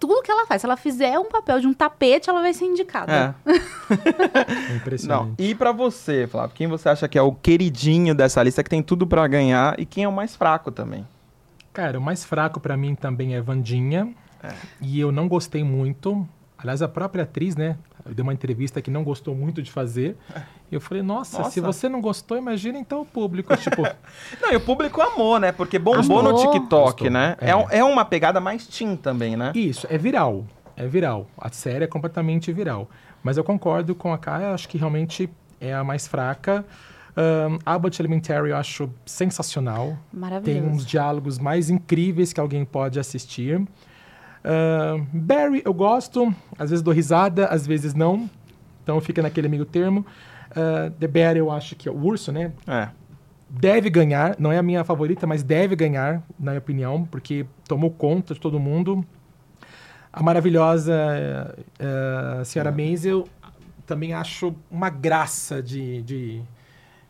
Tudo 0.00 0.22
que 0.22 0.30
ela 0.30 0.46
faz, 0.46 0.60
se 0.60 0.66
ela 0.66 0.76
fizer 0.76 1.18
um 1.18 1.24
papel 1.24 1.58
de 1.58 1.66
um 1.66 1.74
tapete, 1.74 2.30
ela 2.30 2.40
vai 2.40 2.54
ser 2.54 2.66
indicada. 2.66 3.34
É. 3.44 3.50
É 3.90 4.68
Não. 4.70 4.76
impressionante. 4.76 5.34
E 5.42 5.54
pra 5.56 5.72
você, 5.72 6.26
Flávio, 6.28 6.54
quem 6.54 6.68
você 6.68 6.88
acha 6.88 7.08
que 7.08 7.18
é 7.18 7.22
o 7.22 7.32
queridinho 7.32 8.14
dessa 8.14 8.40
lista, 8.42 8.62
que 8.62 8.70
tem 8.70 8.80
tudo 8.82 9.06
pra 9.08 9.26
ganhar 9.26 9.74
e 9.80 9.84
quem 9.84 10.04
é 10.04 10.08
o 10.08 10.12
mais 10.12 10.36
fraco 10.36 10.70
também? 10.70 11.04
Cara, 11.72 11.98
o 11.98 12.02
mais 12.02 12.24
fraco 12.24 12.60
pra 12.60 12.76
mim 12.76 12.94
também 12.94 13.34
é 13.34 13.40
Vandinha. 13.40 14.14
É. 14.40 14.52
E 14.80 15.00
eu 15.00 15.10
não 15.10 15.26
gostei 15.26 15.64
muito. 15.64 16.24
Aliás, 16.56 16.80
a 16.80 16.86
própria 16.88 17.24
atriz, 17.24 17.56
né? 17.56 17.76
Deu 18.14 18.22
uma 18.22 18.32
entrevista 18.32 18.80
que 18.82 18.90
não 18.90 19.04
gostou 19.04 19.34
muito 19.34 19.62
de 19.62 19.70
fazer. 19.70 20.16
E 20.70 20.74
eu 20.74 20.80
falei, 20.80 21.02
nossa, 21.02 21.38
Nossa. 21.38 21.50
se 21.50 21.60
você 21.60 21.88
não 21.88 22.00
gostou, 22.00 22.36
imagina 22.36 22.78
então 22.78 23.02
o 23.02 23.04
público. 23.06 23.56
tipo, 23.56 23.82
Não, 24.40 24.52
e 24.52 24.56
o 24.56 24.60
público 24.60 25.00
amou, 25.00 25.38
né? 25.38 25.52
Porque 25.52 25.78
bombou 25.78 26.22
no 26.22 26.30
Amou. 26.30 26.52
TikTok, 26.52 26.90
Gostou. 26.92 27.10
né? 27.10 27.36
É. 27.40 27.50
É. 27.50 27.78
é 27.78 27.84
uma 27.84 28.04
pegada 28.04 28.40
mais 28.40 28.66
teen 28.66 28.96
também, 28.96 29.36
né? 29.36 29.52
isso, 29.54 29.86
é 29.90 29.96
viral. 29.98 30.44
É 30.76 30.86
viral. 30.86 31.26
A 31.36 31.50
série 31.50 31.84
é 31.84 31.88
completamente 31.88 32.52
viral. 32.52 32.88
Mas 33.22 33.36
eu 33.36 33.44
concordo 33.44 33.94
com 33.94 34.12
a 34.12 34.18
Kaia, 34.18 34.52
acho 34.52 34.68
que 34.68 34.78
realmente 34.78 35.28
é 35.60 35.74
a 35.74 35.82
mais 35.82 36.06
fraca. 36.06 36.64
Um, 37.16 37.58
Abbott 37.66 38.00
Elementary 38.00 38.50
eu 38.50 38.56
acho 38.56 38.88
sensacional. 39.04 39.98
Tem 40.12 40.20
Maravilhoso. 40.20 40.68
uns 40.68 40.86
diálogos 40.86 41.38
mais 41.38 41.68
incríveis 41.68 42.32
que 42.32 42.38
alguém 42.38 42.64
pode 42.64 43.00
assistir. 43.00 43.60
Barry, 45.12 45.62
eu 45.64 45.74
gosto. 45.74 46.34
Às 46.58 46.70
vezes 46.70 46.82
dou 46.82 46.94
risada, 46.94 47.46
às 47.46 47.66
vezes 47.66 47.94
não. 47.94 48.28
Então 48.82 49.00
fica 49.00 49.22
naquele 49.22 49.48
meio 49.48 49.64
termo. 49.64 50.04
Ah, 50.54 50.90
The 50.98 51.06
Bear, 51.06 51.36
eu 51.36 51.50
acho 51.50 51.76
que 51.76 51.88
é 51.88 51.92
o 51.92 51.96
urso, 51.96 52.32
né? 52.32 52.52
É. 52.66 52.88
Deve 53.48 53.88
ganhar. 53.90 54.36
Não 54.38 54.52
é 54.52 54.58
a 54.58 54.62
minha 54.62 54.84
favorita, 54.84 55.26
mas 55.26 55.42
deve 55.42 55.74
ganhar, 55.74 56.22
na 56.38 56.52
minha 56.52 56.58
opinião, 56.58 57.04
porque 57.04 57.46
tomou 57.66 57.90
conta 57.90 58.34
de 58.34 58.40
todo 58.40 58.58
mundo. 58.58 59.04
A 60.12 60.22
maravilhosa 60.22 60.94
eh, 60.94 61.54
eh, 61.78 62.44
Senhora 62.44 62.72
Maisel 62.72 63.26
também 63.86 64.12
acho 64.12 64.54
uma 64.70 64.90
graça 64.90 65.62
de, 65.62 66.02
de, 66.02 66.42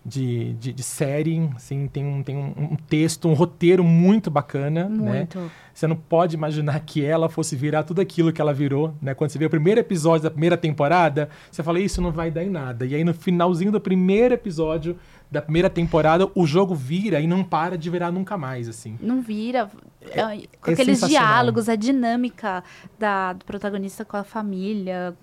de, 0.05 0.55
de- 0.55 0.73
de 0.73 0.83
série. 0.83 1.51
Assim, 1.57 1.87
tem 1.89 2.05
um, 2.05 2.23
tem 2.23 2.37
um, 2.37 2.53
um 2.73 2.77
texto, 2.77 3.29
um 3.29 3.35
roteiro 3.35 3.83
muito 3.85 4.31
bacana. 4.31 4.89
Né? 4.89 5.19
Muito. 5.19 5.51
Você 5.75 5.87
não 5.87 5.97
pode 5.97 6.35
imaginar 6.35 6.81
que 6.81 7.05
ela 7.05 7.29
fosse 7.29 7.55
virar 7.55 7.85
tudo 7.85 8.01
aquilo 8.01 8.33
que 8.33 8.41
ela 8.41 8.53
virou, 8.53 8.93
né? 9.01 9.15
Quando 9.15 9.31
você 9.31 9.39
vê 9.39 9.47
o 9.47 9.51
primeiro 9.51 9.79
episódio 9.81 10.25
da 10.25 10.31
primeira 10.31 10.57
temporada, 10.57 11.29
você 11.51 11.63
fala, 11.63 11.79
isso 11.79 12.01
não 12.01 12.11
vai 12.11 12.31
dar 12.33 12.43
em 12.43 12.51
nada. 12.51 12.85
E 12.85 12.95
aí 12.97 13.05
no 13.05 13.15
finalzinho 13.15 13.71
do 13.71 13.81
primeiro 13.81 14.35
episódio 14.35 14.99
da 15.31 15.41
primeira 15.43 15.69
temporada, 15.71 16.29
o 16.35 16.47
jogo 16.47 16.75
vira 16.75 17.21
e 17.21 17.27
não 17.27 17.45
para 17.45 17.77
de 17.79 17.89
virar 17.91 18.11
nunca 18.11 18.37
mais, 18.37 18.69
assim. 18.69 18.97
Não 19.01 19.21
vira. 19.21 19.71
é, 20.11 20.23
com 20.61 20.71
é 20.71 20.73
aqueles 20.73 21.01
diálogos, 21.07 21.69
a 21.69 21.77
dinâmica 21.77 22.65
da, 22.99 23.35
do 23.35 23.45
protagonista 23.45 24.05
com 24.05 24.17
a 24.17 24.25
família. 24.25 25.15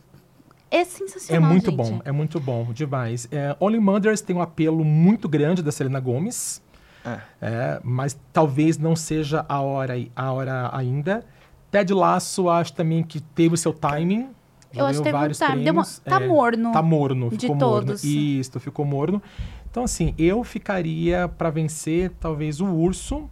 É 0.71 0.77
É 0.79 0.85
sensacional. 0.85 1.49
muito 1.49 1.69
gente. 1.71 1.77
bom, 1.77 2.01
é 2.03 2.11
muito 2.11 2.39
bom, 2.39 2.65
demais. 2.73 3.27
É, 3.31 3.55
Only 3.59 3.79
Mothers 3.79 4.21
tem 4.21 4.35
um 4.35 4.41
apelo 4.41 4.83
muito 4.83 5.29
grande 5.29 5.61
da 5.63 5.71
Selena 5.71 5.99
Gomez, 5.99 6.61
É. 7.05 7.19
é, 7.41 7.79
mas 7.83 8.19
talvez 8.33 8.77
não 8.77 8.95
seja 8.95 9.45
a 9.47 9.61
hora, 9.61 9.93
a 10.15 10.31
hora 10.31 10.69
ainda. 10.75 11.23
Ted 11.71 11.93
Lasso, 11.93 12.49
acho 12.49 12.73
também 12.73 13.03
que 13.03 13.19
teve 13.21 13.53
o 13.53 13.57
seu 13.57 13.73
timing. 13.73 14.29
Eu 14.73 14.85
acho 14.85 14.97
que 14.99 15.03
teve 15.05 15.15
um 15.15 15.19
vários 15.19 15.37
time. 15.37 15.63
Deu 15.63 15.73
uma- 15.73 15.85
tá 16.03 16.21
é. 16.21 16.27
morno. 16.27 16.71
Tá 16.73 16.81
morno, 16.81 17.29
de 17.29 17.37
ficou 17.39 17.55
morno. 17.55 17.85
todos. 17.87 18.03
Isso, 18.03 18.59
ficou 18.59 18.83
morno. 18.85 19.21
Então, 19.71 19.83
assim, 19.83 20.13
eu 20.17 20.43
ficaria 20.43 21.27
pra 21.27 21.49
vencer 21.49 22.11
talvez 22.19 22.59
o 22.59 22.65
Urso 22.65 23.29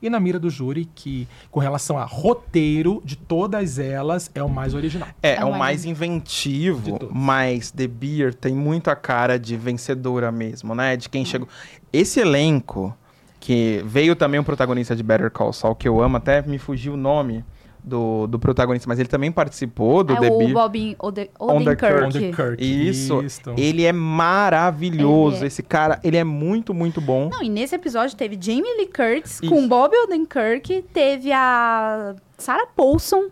e 0.00 0.10
na 0.10 0.20
mira 0.20 0.38
do 0.38 0.50
júri, 0.50 0.88
que 0.94 1.26
com 1.50 1.60
relação 1.60 1.98
a 1.98 2.04
roteiro 2.04 3.02
de 3.04 3.16
todas 3.16 3.78
elas 3.78 4.30
é 4.34 4.42
o 4.42 4.48
mais 4.48 4.74
original. 4.74 5.08
É, 5.22 5.30
É 5.30 5.34
é 5.36 5.44
o 5.44 5.56
mais 5.56 5.84
inventivo, 5.84 6.98
mas 7.12 7.70
The 7.70 7.86
Beer 7.86 8.34
tem 8.34 8.54
muita 8.54 8.94
cara 8.94 9.38
de 9.38 9.56
vencedora 9.56 10.30
mesmo, 10.30 10.74
né? 10.74 10.96
De 10.96 11.08
quem 11.08 11.24
chegou. 11.24 11.48
Esse 11.92 12.20
elenco, 12.20 12.96
que 13.40 13.82
veio 13.86 14.16
também 14.16 14.40
o 14.40 14.44
protagonista 14.44 14.94
de 14.94 15.02
Better 15.02 15.30
Call 15.30 15.52
Saul, 15.52 15.74
que 15.74 15.88
eu 15.88 16.00
amo, 16.00 16.16
até 16.16 16.42
me 16.42 16.58
fugiu 16.58 16.94
o 16.94 16.96
nome 16.96 17.44
do, 17.86 18.26
do 18.26 18.36
protagonista, 18.36 18.88
mas 18.88 18.98
ele 18.98 19.08
também 19.08 19.30
participou 19.30 20.02
do 20.02 20.14
é 20.14 20.20
The 20.20 20.28
o 20.28 20.38
Beer. 20.38 20.52
Bob 20.52 20.96
Ode 20.98 21.30
Odenkirk. 21.38 21.84
Odenkirk. 22.04 22.56
Isso, 22.58 23.22
Isto. 23.22 23.54
ele 23.56 23.84
é 23.84 23.92
maravilhoso. 23.92 25.36
Ele 25.36 25.44
é. 25.44 25.46
Esse 25.46 25.62
cara, 25.62 26.00
ele 26.02 26.16
é 26.16 26.24
muito, 26.24 26.74
muito 26.74 27.00
bom. 27.00 27.30
Não, 27.30 27.42
e 27.42 27.48
nesse 27.48 27.76
episódio 27.76 28.16
teve 28.16 28.36
Jamie 28.40 28.76
Lee 28.76 28.88
Curtis 28.88 29.40
Isso. 29.40 29.48
com 29.48 29.68
Bob 29.68 29.94
Odenkirk, 29.96 30.84
teve 30.92 31.30
a 31.30 32.16
Sarah 32.36 32.66
Paulson. 32.66 33.28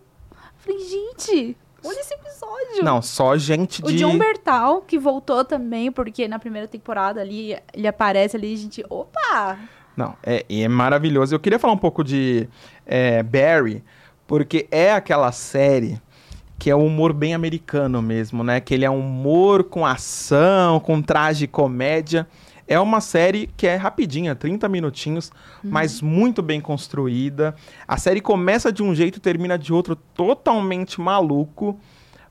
Falei, 0.59 0.79
gente, 0.79 1.57
olha 1.85 2.01
esse 2.01 2.15
episódio. 2.15 2.85
Não, 2.85 3.03
só 3.03 3.37
gente 3.37 3.83
O 3.85 3.89
de. 3.89 3.97
John 3.97 4.17
Bertal, 4.17 4.83
que 4.83 4.97
voltou 4.99 5.45
também, 5.45 5.91
porque 5.91 6.29
na 6.29 6.39
primeira 6.39 6.69
temporada 6.69 7.21
ali, 7.21 7.57
ele 7.73 7.89
aparece 7.89 8.37
ali, 8.37 8.55
a 8.55 8.57
gente, 8.57 8.85
opa! 8.89 9.59
Não, 9.97 10.17
é, 10.23 10.45
e 10.49 10.63
é 10.63 10.69
maravilhoso. 10.69 11.35
Eu 11.35 11.41
queria 11.41 11.59
falar 11.59 11.73
um 11.73 11.79
pouco 11.79 12.03
de 12.03 12.49
é, 12.87 13.23
Barry, 13.23 13.83
porque 14.35 14.67
é 14.69 14.93
aquela 14.93 15.31
série 15.31 15.97
que 16.59 16.69
é 16.69 16.75
o 16.75 16.85
humor 16.85 17.13
bem 17.13 17.35
americano 17.35 18.03
mesmo, 18.03 18.43
né? 18.43 18.59
Que 18.59 18.75
ele 18.75 18.85
é 18.85 18.91
um 18.91 18.99
humor 18.99 19.63
com 19.63 19.87
ação, 19.87 20.81
com 20.81 21.01
traje 21.01 21.47
comédia. 21.47 22.27
É 22.67 22.77
uma 22.81 23.01
série 23.01 23.49
que 23.57 23.65
é 23.65 23.77
rapidinha, 23.77 24.35
30 24.35 24.69
minutinhos, 24.69 25.31
mas 25.63 26.03
muito 26.03 26.43
bem 26.43 26.61
construída. 26.61 27.55
A 27.87 27.97
série 27.97 28.21
começa 28.21 28.73
de 28.73 28.83
um 28.83 28.93
jeito 28.93 29.19
e 29.19 29.21
termina 29.21 29.57
de 29.57 29.73
outro 29.73 29.95
totalmente 29.95 31.01
maluco, 31.01 31.79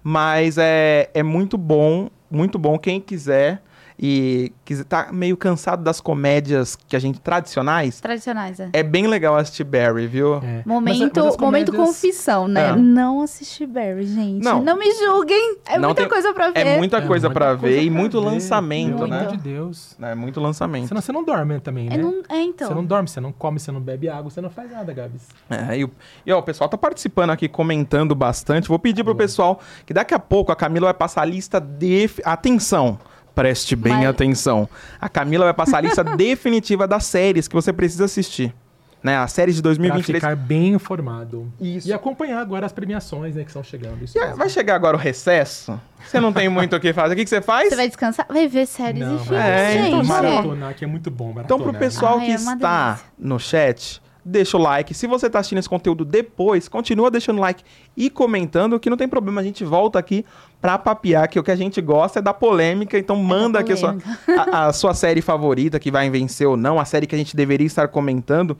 mas 0.04 0.58
é, 0.58 1.10
é 1.14 1.24
muito 1.24 1.58
bom, 1.58 2.10
muito 2.30 2.60
bom. 2.60 2.78
Quem 2.78 3.00
quiser 3.00 3.64
e 3.98 4.52
quiser, 4.66 4.84
tá 4.86 5.10
meio 5.12 5.38
cansado 5.38 5.84
das 5.84 6.02
comédias 6.02 6.76
que 6.76 6.96
a 6.96 7.00
gente 7.00 7.20
tradicionais, 7.20 8.00
Tradicionais, 8.02 8.60
é. 8.60 8.70
é 8.74 8.84
bem 8.84 9.08
legal 9.08 9.36
assistir 9.36 9.64
Barry, 9.64 10.08
viu? 10.08 10.36
É. 10.38 10.64
Momento, 10.66 11.00
Mas- 11.00 11.12
mas 11.16 11.26
as 11.34 11.38
momento 11.38 11.72
comédias- 11.72 11.76
confissão, 11.96 12.48
né? 12.48 12.70
É. 12.70 12.76
Não 12.76 13.22
assisti 13.22 13.66
Barry, 13.66 14.06
gente. 14.06 14.44
Não. 14.44 14.62
Não, 14.64 14.78
me 14.78 14.92
julguem. 14.96 15.58
É 15.66 15.78
Não 15.78 15.90
muita 15.90 16.02
tem- 16.02 16.10
coisa 16.10 16.34
pra 16.34 16.50
ver. 16.52 16.60
É 16.68 16.78
muita 16.78 16.98
É 16.98 17.02
coisa 17.02 17.28
muita 17.28 17.40
pra 17.40 17.58
coisa 17.58 17.76
ver 17.76 17.84
e 17.84 17.90
muito 17.90 18.20
ver, 18.20 18.26
lançamento, 18.28 18.96
Pelo 18.98 19.08
né? 19.08 19.20
amor 19.22 19.32
de 19.32 19.38
Deus. 19.38 19.96
É 20.02 20.16
muito 20.16 20.40
lançamento. 20.40 20.88
Senão 20.88 21.02
você 21.02 21.12
não 21.12 21.24
dorme 21.24 21.60
também, 21.60 21.90
né? 21.90 21.96
É, 21.96 21.98
não- 21.98 22.22
é, 22.30 22.42
então. 22.42 22.68
Você 22.68 22.74
não 22.74 22.86
dorme, 22.86 23.08
você 23.08 23.20
não 23.22 23.32
come, 23.32 23.60
você 23.60 23.72
não 23.72 23.80
bebe 23.82 24.10
água, 24.10 24.30
você 24.30 24.42
não 24.42 24.50
faz 24.50 24.72
nada, 24.72 24.92
Gabs. 24.94 25.28
É, 25.50 25.78
e, 25.78 25.84
o- 25.84 25.92
e, 26.26 26.32
ó, 26.32 26.40
o 26.40 26.44
pessoal 26.44 26.70
tá 26.70 26.78
participando 26.78 27.30
aqui, 27.30 27.48
comentando 27.48 28.16
bastante. 28.16 28.68
Vou 28.68 28.80
pedir 28.80 29.04
pro 29.04 29.14
Boa. 29.14 29.24
pessoal 29.24 29.60
que 29.86 29.94
daqui 29.94 30.14
a 30.14 30.20
pouco 30.20 30.52
a 30.52 30.56
Camila 30.56 30.88
vai 30.88 30.94
passar 30.94 31.22
a 31.22 31.26
lista 31.26 31.60
de. 31.60 32.10
Atenção! 32.24 32.98
Preste 33.36 33.76
bem 33.76 33.94
Mas- 33.94 34.06
atenção. 34.08 34.70
A 35.02 35.10
Camila 35.10 35.46
vai 35.46 35.54
passar 35.54 35.78
a 35.78 35.82
lista 35.82 36.04
definitiva 36.16 36.88
das 36.88 37.06
séries 37.06 37.48
que 37.48 37.56
você 37.56 37.74
precisa 37.74 38.06
assistir. 38.06 38.54
Né? 39.02 39.18
As 39.18 39.34
séries 39.34 39.56
de 39.56 39.62
Pra 39.62 39.70
2023. 39.72 40.24
ficar 40.24 40.34
bem 40.36 40.76
informado. 40.76 41.52
Isso. 41.60 41.90
E 41.90 41.92
acompanhar 41.92 42.40
agora 42.40 42.66
as 42.66 42.72
premiações, 42.72 43.36
né, 43.36 43.42
que 43.44 43.50
estão 43.50 43.62
chegando. 43.62 44.02
Isso 44.02 44.18
E, 44.18 44.22
mesmo. 44.22 44.38
Vai 44.38 44.48
chegar 44.48 44.76
agora 44.76 44.96
o 44.96 45.00
recesso? 45.00 45.78
Você 46.08 46.22
não 46.22 46.32
tem 46.32 46.48
muito 46.48 46.74
o 46.74 46.80
que 46.80 46.94
fazer. 46.94 47.14
O 47.14 47.18
que, 47.18 47.24
que 47.26 47.30
você 47.30 47.42
faz? 47.42 47.68
Você 47.68 47.76
vai 47.76 47.88
descansar? 47.90 48.26
Vai 48.30 48.48
ver 48.48 48.66
séries 48.66 49.02
Não, 49.02 49.16
e 49.18 49.20
filmes, 49.20 49.44
É, 49.44 49.88
então, 49.88 49.98
gente. 50.04 50.08
maratonar, 50.08 50.74
que 50.76 50.86
é 50.86 50.88
muito 50.88 51.12
bom. 51.12 51.32
Então, 51.32 51.58
pro 51.58 51.74
maratonar. 51.74 51.80
pessoal 51.82 52.18
Ai, 52.20 52.26
que 52.28 52.32
é 52.32 52.36
está 52.36 52.86
delícia. 52.92 53.06
no 53.20 53.40
chat, 53.40 54.02
deixa 54.24 54.58
o 54.58 54.62
like. 54.62 54.94
Se 54.94 55.08
você 55.08 55.28
está 55.28 55.40
assistindo 55.40 55.60
esse 55.60 55.70
conteúdo 55.70 56.06
depois, 56.06 56.68
continua 56.68 57.12
deixando 57.12 57.40
like 57.40 57.64
e 57.96 58.10
comentando, 58.10 58.80
que 58.80 58.90
não 58.90 58.98
tem 58.98 59.08
problema. 59.08 59.42
A 59.42 59.44
gente 59.44 59.64
volta 59.64 60.00
aqui 60.00 60.26
pra 60.62 60.78
papear, 60.78 61.28
que 61.28 61.40
o 61.40 61.44
que 61.44 61.52
a 61.52 61.56
gente 61.56 61.82
gosta 61.82 62.20
é 62.20 62.22
da 62.22 62.34
polêmica. 62.34 62.98
Então, 62.98 63.16
manda 63.16 63.60
aqui 63.60 63.74
a 63.74 63.78
sua, 63.78 63.98
a, 64.52 64.68
a 64.68 64.74
sua 64.74 64.94
série 64.94 65.22
favorita, 65.22 65.80
que 65.80 65.92
vai 65.92 66.10
vencer 66.10 66.48
ou 66.48 66.56
não, 66.56 66.80
a 66.80 66.86
série 66.86 67.06
que 67.08 67.16
a 67.16 67.18
gente 67.18 67.36
deveria 67.36 67.68
estar 67.68 67.88
comentando. 67.88 68.58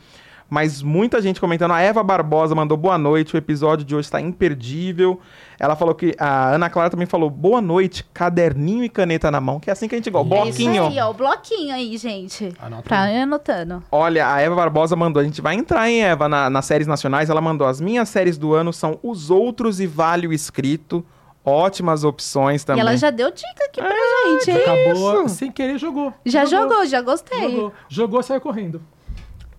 Mas 0.54 0.84
muita 0.84 1.20
gente 1.20 1.42
comentando. 1.42 1.72
A 1.72 1.82
Eva 1.82 2.04
Barbosa 2.04 2.54
mandou 2.54 2.78
boa 2.78 2.96
noite. 2.96 3.34
O 3.34 3.38
episódio 3.40 3.84
de 3.84 3.96
hoje 3.96 4.06
está 4.06 4.22
imperdível. 4.22 5.20
Ela 5.60 5.76
falou 5.76 5.96
que. 5.96 6.14
A 6.20 6.50
Ana 6.52 6.70
Clara 6.70 6.92
também 6.92 7.08
falou 7.08 7.28
boa 7.28 7.60
noite, 7.60 8.06
caderninho 8.14 8.84
e 8.84 8.90
caneta 8.90 9.32
na 9.32 9.42
mão. 9.42 9.60
Que 9.60 9.72
é 9.72 9.74
assim 9.74 9.88
que 9.88 9.96
a 9.96 9.98
gente 9.98 10.12
gosta. 10.12 10.32
É 10.36 10.38
É 10.38 10.50
isso 10.50 10.60
Bloquinho. 10.64 10.86
aí, 10.86 11.00
ó. 11.00 11.10
O 11.10 11.14
bloquinho 11.16 11.74
aí, 11.74 11.98
gente. 11.98 12.54
Anota 12.62 12.84
Pra 12.84 13.02
aí. 13.02 13.16
ir 13.16 13.22
anotando. 13.22 13.82
Olha, 13.92 14.32
a 14.32 14.40
Eva 14.42 14.54
Barbosa 14.56 14.96
mandou. 14.96 15.22
A 15.22 15.24
gente 15.26 15.42
vai 15.42 15.56
entrar, 15.56 15.90
hein, 15.90 16.04
Eva, 16.04 16.30
na- 16.30 16.52
nas 16.52 16.66
séries 16.66 16.86
nacionais. 16.86 17.32
Ela 17.32 17.42
mandou. 17.42 17.66
As 17.66 17.82
minhas 17.82 18.08
séries 18.08 18.38
do 18.38 18.54
ano 18.54 18.72
são 18.72 19.00
Os 19.02 19.32
Outros 19.32 19.80
e 19.80 19.88
Vale 19.88 20.28
o 20.28 20.34
Escrito. 20.34 21.04
Ótimas 21.44 22.04
opções 22.06 22.64
também. 22.64 22.82
E 22.82 22.88
ela 22.88 22.96
já 22.96 23.10
deu 23.10 23.30
dica 23.30 23.66
aqui 23.66 23.82
pra 23.82 23.90
gente, 23.90 24.50
hein? 24.52 24.58
Acabou, 24.62 25.26
isso? 25.26 25.36
sem 25.36 25.52
querer, 25.52 25.78
jogou. 25.78 26.14
Já 26.26 26.46
jogou, 26.46 26.86
já 26.86 27.02
gostei. 27.02 27.42
Jogou, 27.52 27.74
jogou 27.90 28.24
saiu 28.24 28.40
correndo. 28.40 28.82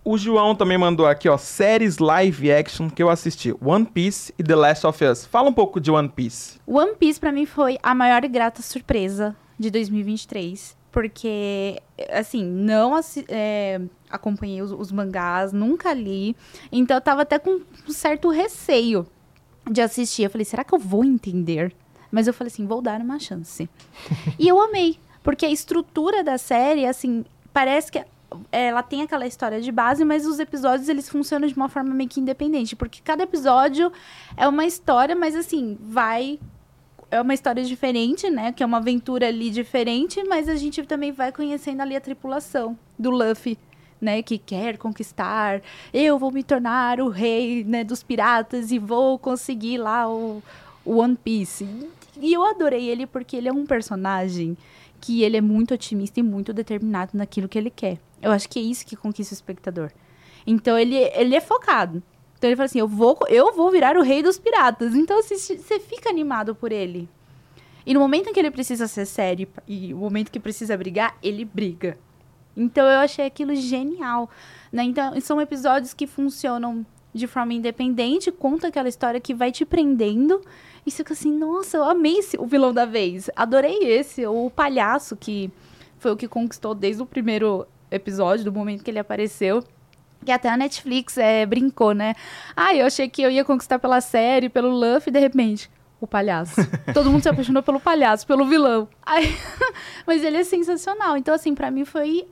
O 0.05 0.19
João 0.19 0.55
também 0.55 0.77
mandou 0.77 1.07
aqui, 1.07 1.29
ó, 1.31 1.39
séries 1.39 1.97
live 1.99 2.53
action 2.53 2.91
que 2.91 3.03
eu 3.03 3.09
assisti. 3.09 3.55
One 3.65 3.87
Piece 3.87 4.35
e 4.39 4.43
The 4.45 4.55
Last 4.55 4.87
of 4.87 5.03
Us. 5.03 5.25
Fala 5.25 5.49
um 5.49 5.53
pouco 5.53 5.81
de 5.81 5.91
One 5.91 6.11
Piece. 6.11 6.61
One 6.67 6.95
Piece 6.97 7.19
pra 7.19 7.33
mim 7.33 7.47
foi 7.47 7.79
a 7.83 7.95
maior 7.95 8.23
e 8.23 8.29
grata 8.29 8.61
surpresa 8.61 9.35
de 9.59 9.71
2023. 9.71 10.77
Porque, 10.93 11.81
assim, 12.11 12.45
não 12.45 12.95
assi- 12.95 13.25
é, 13.29 13.81
acompanhei 14.11 14.61
os, 14.63 14.71
os 14.73 14.93
mangás, 14.93 15.53
nunca 15.53 15.93
li. 15.95 16.37
Então 16.71 16.97
eu 16.97 17.01
tava 17.01 17.23
até 17.23 17.39
com 17.39 17.61
um 17.89 17.91
certo 17.93 18.29
receio 18.29 19.07
de 19.69 19.81
assistir. 19.81 20.25
Eu 20.25 20.31
falei, 20.31 20.45
será 20.45 20.63
que 20.63 20.75
eu 20.75 20.79
vou 20.79 21.03
entender? 21.05 21.75
Mas 22.13 22.27
eu 22.27 22.35
falei 22.35 22.53
assim, 22.53 22.67
vou 22.67 22.81
dar 22.83 23.01
uma 23.01 23.19
chance. 23.19 23.69
e 24.39 24.47
eu 24.47 24.61
amei. 24.61 24.99
Porque 25.23 25.47
a 25.47 25.51
estrutura 25.51 26.23
da 26.23 26.37
série, 26.37 26.85
assim, 26.87 27.25
parece 27.53 27.91
que 27.91 28.05
ela 28.51 28.83
tem 28.83 29.03
aquela 29.03 29.27
história 29.27 29.61
de 29.61 29.71
base, 29.71 30.05
mas 30.05 30.27
os 30.27 30.39
episódios 30.39 30.89
eles 30.89 31.09
funcionam 31.09 31.49
de 31.49 31.55
uma 31.55 31.69
forma 31.69 31.95
meio 31.95 32.09
que 32.09 32.21
independente, 32.21 32.77
porque 32.77 33.01
cada 33.03 33.23
episódio 33.23 33.93
é 34.37 34.47
uma 34.49 34.65
história, 34.65 35.15
mas 35.15 35.35
assim, 35.35 35.79
vai 35.81 36.39
é 37.11 37.21
uma 37.21 37.35
história 37.35 37.63
diferente, 37.63 38.29
né? 38.29 38.53
Que 38.53 38.63
é 38.63 38.67
uma 38.67 38.79
aventura 38.79 39.29
ali 39.29 39.51
diferente, 39.51 40.23
mas 40.25 40.49
a 40.49 40.57
gente 40.57 40.83
também 40.83 41.13
vai 41.13 41.31
conhecendo 41.31 41.81
ali 41.81 41.95
a 41.95 42.01
tripulação 42.01 42.77
do 42.99 43.11
Luffy, 43.11 43.57
né? 44.01 44.21
Que 44.23 44.37
quer 44.37 44.77
conquistar. 44.77 45.63
Eu 45.93 46.19
vou 46.19 46.33
me 46.33 46.43
tornar 46.43 47.01
o 47.01 47.09
rei 47.09 47.63
né, 47.63 47.85
dos 47.85 48.03
piratas 48.03 48.73
e 48.73 48.79
vou 48.79 49.19
conseguir 49.19 49.79
lá 49.79 50.09
o, 50.09 50.43
o 50.85 50.97
One 50.97 51.17
Piece. 51.17 51.69
E 52.21 52.33
eu 52.33 52.45
adorei 52.45 52.89
ele 52.89 53.07
porque 53.07 53.37
ele 53.37 53.49
é 53.49 53.53
um 53.53 53.65
personagem 53.65 54.57
que 55.01 55.23
ele 55.23 55.37
é 55.37 55.41
muito 55.41 55.75
otimista 55.75 56.19
e 56.19 56.23
muito 56.23 56.53
determinado 56.53 57.11
naquilo 57.15 57.49
que 57.49 57.59
ele 57.59 57.71
quer. 57.71 57.99
Eu 58.25 58.33
acho 58.33 58.49
que 58.49 58.59
é 58.59 58.63
isso 58.63 58.87
que 58.87 58.97
conquista 58.97 59.35
o 59.35 59.37
espectador. 59.37 59.91
Então 60.47 60.79
ele, 60.79 60.97
ele 60.97 61.37
é 61.37 61.41
focado. 61.41 62.03
Então 62.39 62.49
ele 62.49 62.57
fala 62.57 62.65
assim: 62.65 62.79
eu 62.79 62.89
vou, 62.89 63.19
eu 63.29 63.55
vou 63.55 63.71
virar 63.71 63.97
o 63.99 64.03
rei 64.03 64.23
dos 64.23 64.39
piratas. 64.39 64.95
Então 64.95 65.19
assim, 65.19 65.37
você 65.37 65.79
fica 65.79 66.09
animado 66.09 66.55
por 66.55 66.73
ele. 66.73 67.07
E 67.87 67.93
no 67.93 68.01
momento 68.01 68.31
em 68.31 68.33
que 68.33 68.41
ele 68.41 68.51
precisa 68.51 68.89
ser 68.89 69.05
sério 69.05 69.47
e 69.69 69.93
o 69.93 69.99
momento 69.99 70.31
que 70.31 70.41
precisa 70.41 70.75
brigar, 70.75 71.19
ele 71.23 71.45
briga. 71.45 71.99
Então 72.57 72.87
eu 72.87 73.01
achei 73.01 73.27
aquilo 73.27 73.55
genial. 73.55 74.31
Né? 74.73 74.85
Então 74.85 75.21
são 75.21 75.39
episódios 75.39 75.93
que 75.93 76.07
funcionam 76.07 76.85
de 77.13 77.27
forma 77.27 77.53
independente, 77.53 78.33
conta 78.33 78.69
aquela 78.69 78.89
história 78.89 79.21
que 79.21 79.35
vai 79.35 79.53
te 79.53 79.67
prendendo. 79.67 80.41
E 80.87 80.91
você 80.91 80.99
fica 80.99 81.13
assim, 81.13 81.31
nossa, 81.31 81.77
eu 81.77 81.85
amei 81.85 82.19
esse, 82.19 82.39
o 82.39 82.47
vilão 82.47 82.73
da 82.73 82.87
vez. 82.87 83.29
Adorei 83.37 83.79
esse, 83.85 84.27
o 84.27 84.51
palhaço, 84.51 85.15
que 85.15 85.51
foi 85.99 86.11
o 86.11 86.17
que 86.17 86.27
conquistou 86.27 86.75
desde 86.75 87.03
o 87.03 87.07
primeiro 87.07 87.67
episódio, 87.95 88.45
do 88.45 88.53
momento 88.53 88.83
que 88.83 88.91
ele 88.91 88.99
apareceu. 88.99 89.63
Que 90.25 90.33
até 90.33 90.49
a 90.49 90.57
Netflix 90.57 91.19
é, 91.19 91.45
brincou, 91.45 91.93
né? 91.93 92.15
Ah, 92.57 92.75
eu 92.75 92.87
achei 92.87 93.09
que 93.09 93.21
eu 93.23 93.31
ia 93.31 93.45
conquistar 93.45 93.79
pela 93.79 94.01
série, 94.01 94.49
pelo 94.49 94.71
Luffy, 94.71 95.11
e 95.11 95.13
de 95.13 95.19
repente, 95.21 95.71
o 96.01 96.07
palhaço. 96.07 96.57
Todo 96.95 97.11
mundo 97.11 97.23
se 97.23 97.29
apaixonou 97.29 97.63
pelo 97.63 97.79
palhaço, 97.79 98.27
pelo 98.27 98.47
vilão. 98.47 98.89
Aí, 99.05 99.37
mas 100.07 100.25
ele 100.25 100.39
é 100.39 100.45
sensacional. 100.45 101.17
Então, 101.17 101.35
assim, 101.35 101.55
pra 101.55 101.71
mim 101.71 101.85
foi 101.85 102.27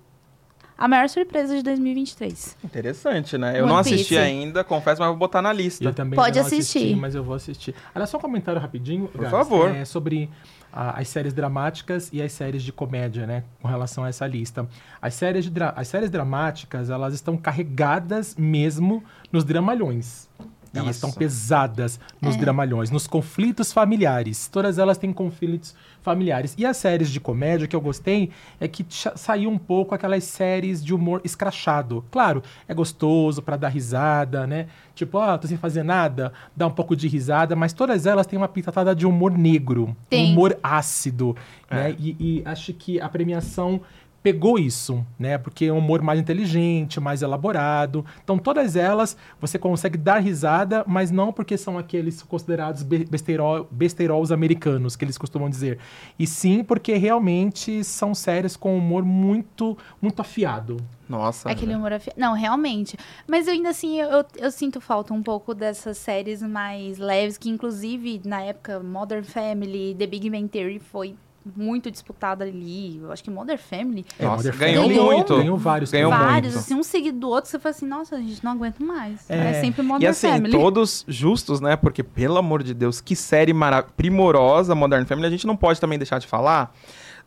a 0.79 0.88
maior 0.88 1.07
surpresa 1.09 1.55
de 1.55 1.62
2023. 1.62 2.57
Interessante, 2.64 3.37
né? 3.37 3.59
Eu 3.59 3.64
One 3.64 3.72
não 3.72 3.79
assisti 3.79 4.09
Piece. 4.14 4.18
ainda, 4.18 4.64
confesso, 4.64 5.01
mas 5.01 5.09
vou 5.11 5.16
botar 5.18 5.42
na 5.42 5.53
lista. 5.53 5.85
Eu 5.85 5.92
também 5.92 6.16
Pode 6.16 6.38
ainda 6.38 6.40
não 6.40 6.46
assisti, 6.46 6.79
assistir. 6.79 6.96
mas 6.96 7.14
eu 7.14 7.22
vou 7.22 7.35
assistir. 7.35 7.75
Olha 7.94 8.07
só 8.07 8.16
um 8.16 8.20
comentário 8.20 8.61
rapidinho, 8.61 9.07
Por 9.09 9.20
Gabs, 9.20 9.31
favor. 9.37 9.70
é, 9.70 9.85
sobre 9.85 10.31
as 10.72 11.08
séries 11.08 11.32
dramáticas 11.32 12.08
e 12.12 12.22
as 12.22 12.32
séries 12.32 12.62
de 12.62 12.72
comédia, 12.72 13.26
né? 13.26 13.44
Com 13.61 13.68
relação 13.68 14.04
a 14.04 14.08
essa 14.08 14.26
lista. 14.26 14.66
As 15.00 15.14
séries, 15.14 15.48
de 15.48 15.62
as 15.62 15.88
séries 15.88 16.11
dramáticas, 16.11 16.90
elas 16.90 17.14
estão 17.14 17.37
carregadas 17.37 18.35
mesmo 18.37 19.04
nos 19.30 19.44
dramalhões. 19.44 20.28
Elas 20.74 20.96
estão 20.96 21.12
pesadas 21.12 22.00
nos 22.20 22.35
É. 22.35 22.38
dramalhões, 22.38 22.90
nos 22.90 23.06
conflitos 23.06 23.72
familiares. 23.72 24.48
Todas 24.48 24.78
elas 24.78 24.96
têm 24.96 25.12
conflitos 25.12 25.74
familiares. 26.00 26.54
E 26.58 26.64
as 26.64 26.76
séries 26.78 27.11
de 27.11 27.20
comédia 27.20 27.66
que 27.68 27.76
eu 27.76 27.80
gostei 27.80 28.30
é 28.58 28.66
que 28.66 28.85
saiu 29.14 29.50
um 29.50 29.58
pouco 29.58 29.94
aquelas 29.94 30.24
séries 30.24 30.82
de 30.85 30.94
humor 30.94 31.20
escrachado. 31.24 32.04
Claro, 32.11 32.42
é 32.66 32.72
gostoso 32.74 33.42
pra 33.42 33.56
dar 33.56 33.68
risada, 33.68 34.46
né? 34.46 34.66
Tipo, 34.94 35.18
ó, 35.18 35.37
tô 35.38 35.46
sem 35.46 35.56
fazer 35.56 35.82
nada, 35.82 36.32
dá 36.56 36.66
um 36.66 36.70
pouco 36.70 36.96
de 36.96 37.06
risada, 37.06 37.54
mas 37.54 37.72
todas 37.72 38.04
elas 38.06 38.26
têm 38.26 38.37
uma 38.38 38.48
pitatada 38.48 38.94
de 38.94 39.06
humor 39.06 39.30
negro, 39.37 39.96
Tem. 40.08 40.26
um 40.28 40.32
humor 40.32 40.58
ácido, 40.62 41.37
É. 41.70 41.74
né? 41.74 41.96
E, 41.98 42.16
e 42.18 42.42
acho 42.44 42.72
que 42.74 43.00
a 43.00 43.08
premiação 43.08 43.80
pegou 44.22 44.58
isso, 44.58 45.04
né? 45.18 45.37
Porque 45.37 45.64
é 45.64 45.72
um 45.72 45.78
humor 45.78 46.00
mais 46.02 46.20
inteligente, 46.20 47.00
mais 47.00 47.22
elaborado. 47.22 48.04
Então, 48.22 48.38
todas 48.38 48.76
elas 48.76 49.16
você 49.40 49.58
consegue 49.58 49.98
dar 49.98 50.18
risada, 50.18 50.85
mas 50.87 51.11
não 51.11 51.32
porque 51.32 51.58
são 51.58 51.76
aqueles 51.76 52.22
considerados 52.22 52.82
be- 52.82 53.04
besteiro- 53.04 53.66
besteirols 53.70 54.30
americanos, 54.30 54.94
que 54.94 55.04
eles 55.04 55.18
costumam 55.18 55.50
dizer. 55.50 55.78
E 56.18 56.26
sim 56.26 56.62
porque 56.62 56.94
realmente 56.94 57.82
são 57.82 58.14
séries 58.14 58.56
com 58.56 58.76
humor 58.76 59.04
muito, 59.04 59.76
muito 60.00 60.20
afiado. 60.20 60.76
Nossa. 61.08 61.50
Aquele 61.50 61.74
humor 61.74 61.92
afi... 61.92 62.11
Não, 62.16 62.32
realmente. 62.32 62.96
Mas 63.26 63.46
eu 63.46 63.52
ainda 63.52 63.70
assim, 63.70 64.00
eu, 64.00 64.08
eu, 64.08 64.24
eu 64.37 64.50
sinto 64.50 64.80
falta 64.80 65.12
um 65.12 65.22
pouco 65.22 65.52
dessas 65.54 65.98
séries 65.98 66.40
mais 66.42 66.96
leves, 66.96 67.37
que 67.37 67.50
inclusive, 67.50 68.22
na 68.24 68.40
época, 68.42 68.80
Modern 68.80 69.24
Family, 69.24 69.94
The 69.98 70.06
Big 70.06 70.30
Bang 70.30 70.48
Theory 70.48 70.78
foi 70.78 71.16
muito 71.57 71.90
disputada 71.90 72.44
ali. 72.44 72.98
Eu 73.02 73.11
acho 73.12 73.22
que 73.24 73.31
Modern 73.31 73.59
Family, 73.59 74.05
É, 74.18 74.24
Nossa, 74.24 74.37
Modern 74.37 74.59
ganhou 74.59 74.83
Family 74.85 75.00
muito. 75.00 75.37
Ganhou 75.37 75.57
vários. 75.59 75.90
Ganhou 75.90 76.11
vários, 76.11 76.55
muito. 76.55 76.64
assim, 76.64 76.74
um 76.74 76.83
seguido 76.83 77.18
do 77.18 77.28
outro, 77.28 77.50
você 77.50 77.59
fala 77.59 77.74
assim, 77.74 77.87
nossa, 77.87 78.16
a 78.16 78.20
gente 78.20 78.44
não 78.44 78.52
aguenta 78.52 78.83
mais. 78.85 79.28
É. 79.31 79.50
É, 79.50 79.61
sempre 79.61 79.83
Modern 79.83 80.05
E 80.05 80.07
assim, 80.07 80.28
Family. 80.28 80.52
todos 80.52 81.05
justos, 81.09 81.61
né? 81.61 81.76
Porque, 81.76 82.02
pelo 82.02 82.38
amor 82.38 82.62
de 82.62 82.74
Deus, 82.74 83.00
que 83.00 83.16
série 83.16 83.52
mara- 83.52 83.83
primorosa 83.83 84.74
Modern 84.74 85.05
Family. 85.05 85.26
A 85.26 85.31
gente 85.31 85.46
não 85.46 85.57
pode 85.57 85.81
também 85.81 85.98
deixar 85.98 86.18
de 86.18 86.26
falar 86.26 86.74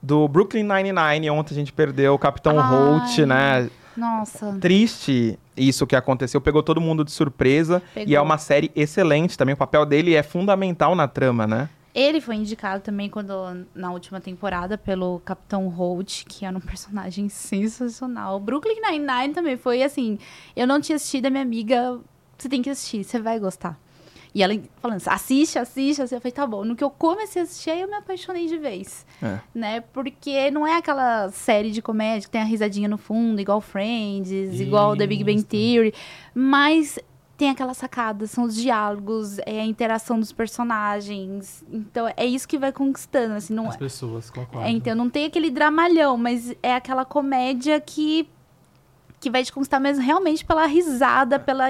do 0.02 0.28
Brooklyn 0.28 0.64
Nine-Nine. 0.64 1.30
Ontem 1.30 1.54
a 1.54 1.58
gente 1.58 1.74
perdeu 1.74 2.14
o 2.14 2.20
Capitão 2.20 2.60
Ai. 2.60 2.70
Holt, 2.70 3.18
né? 3.20 3.70
Nossa. 3.98 4.58
Triste 4.60 5.40
isso 5.56 5.88
que 5.88 5.96
aconteceu. 5.96 6.42
Pegou 6.42 6.62
todo 6.62 6.82
mundo 6.82 7.04
de 7.06 7.12
surpresa. 7.12 7.82
Pegou. 7.94 8.10
E 8.12 8.16
é 8.16 8.20
uma 8.22 8.38
série 8.38 8.70
excelente 8.76 9.38
também. 9.38 9.54
O 9.54 9.58
papel 9.58 9.86
dele 9.86 10.14
é 10.14 10.22
fundamental 10.22 10.96
na 10.96 11.08
trama, 11.08 11.48
né? 11.48 11.70
Ele 11.96 12.20
foi 12.20 12.36
indicado 12.36 12.84
também 12.84 13.10
quando 13.10 13.66
na 13.74 13.90
última 13.90 14.20
temporada 14.20 14.78
pelo 14.78 15.22
Capitão 15.22 15.70
Holt, 15.70 16.26
que 16.26 16.46
era 16.46 16.56
um 16.56 16.60
personagem 16.62 17.30
sensacional. 17.30 18.38
Brooklyn 18.38 18.82
Nine-Nine 18.82 19.34
também 19.34 19.56
foi 19.56 19.82
assim, 19.82 20.20
eu 20.54 20.68
não 20.68 20.82
tinha 20.82 20.98
assistido, 20.98 21.28
a 21.28 21.30
minha 21.30 21.42
amiga, 21.42 21.98
você 22.38 22.50
tem 22.50 22.62
que 22.62 22.70
assistir, 22.70 23.06
você 23.06 23.18
vai 23.18 23.40
gostar. 23.40 23.80
E 24.34 24.44
ela 24.44 24.54
falando, 24.82 24.98
assim, 24.98 25.10
assiste, 25.10 25.58
assiste, 25.58 26.02
assiste. 26.02 26.14
Eu 26.14 26.20
falei, 26.20 26.34
tá 26.34 26.46
bom. 26.46 26.66
No 26.66 26.76
que 26.76 26.84
eu 26.84 26.90
comecei 26.90 27.42
a 27.42 27.46
assistir, 27.46 27.70
aí 27.70 27.80
eu 27.80 27.88
me 27.88 27.94
apaixonei 27.94 28.48
de 28.48 28.58
vez. 28.58 29.06
É. 29.24 29.40
Né? 29.56 29.80
Porque 29.80 30.52
não 30.52 30.68
é 30.68 30.76
aquela 30.76 31.30
série 31.30 31.72
de 31.72 31.82
comédia 31.82 32.28
que 32.28 32.32
tem 32.32 32.42
a 32.42 32.44
risadinha 32.44 32.90
no 32.90 32.98
fundo, 32.98 33.40
igual 33.40 33.62
Friends, 33.62 34.60
igual 34.60 34.98
The 34.98 35.08
Big 35.08 35.24
Bang 35.24 35.38
Isso. 35.38 35.46
Theory. 35.46 35.94
Mas 36.34 37.00
tem 37.38 37.50
aquelas 37.50 37.78
sacadas, 37.78 38.32
são 38.32 38.46
os 38.46 38.56
diálogos, 38.56 39.40
é 39.40 39.60
a 39.60 39.66
interação 39.66 40.20
dos 40.20 40.32
personagens. 40.32 41.64
Então, 41.72 42.12
é 42.16 42.26
isso 42.26 42.48
que 42.48 42.58
vai 42.58 42.72
conquistando, 42.72 43.34
assim, 43.36 43.54
não 43.54 43.68
As 43.70 43.76
pessoas, 43.78 44.30
concordo. 44.30 44.66
é, 44.68 44.72
então 44.72 44.96
não 44.96 45.10
tem 45.10 45.26
aquele 45.26 45.50
dramalhão, 45.50 46.18
mas 46.18 46.56
é 46.64 46.74
aquela 46.76 47.04
comédia 47.06 47.80
que 47.80 48.28
que 49.20 49.30
vai 49.30 49.44
te 49.44 49.52
conquistar 49.52 49.80
mesmo 49.80 50.04
realmente 50.04 50.46
pela 50.46 50.68
risada, 50.68 51.40
pela 51.40 51.66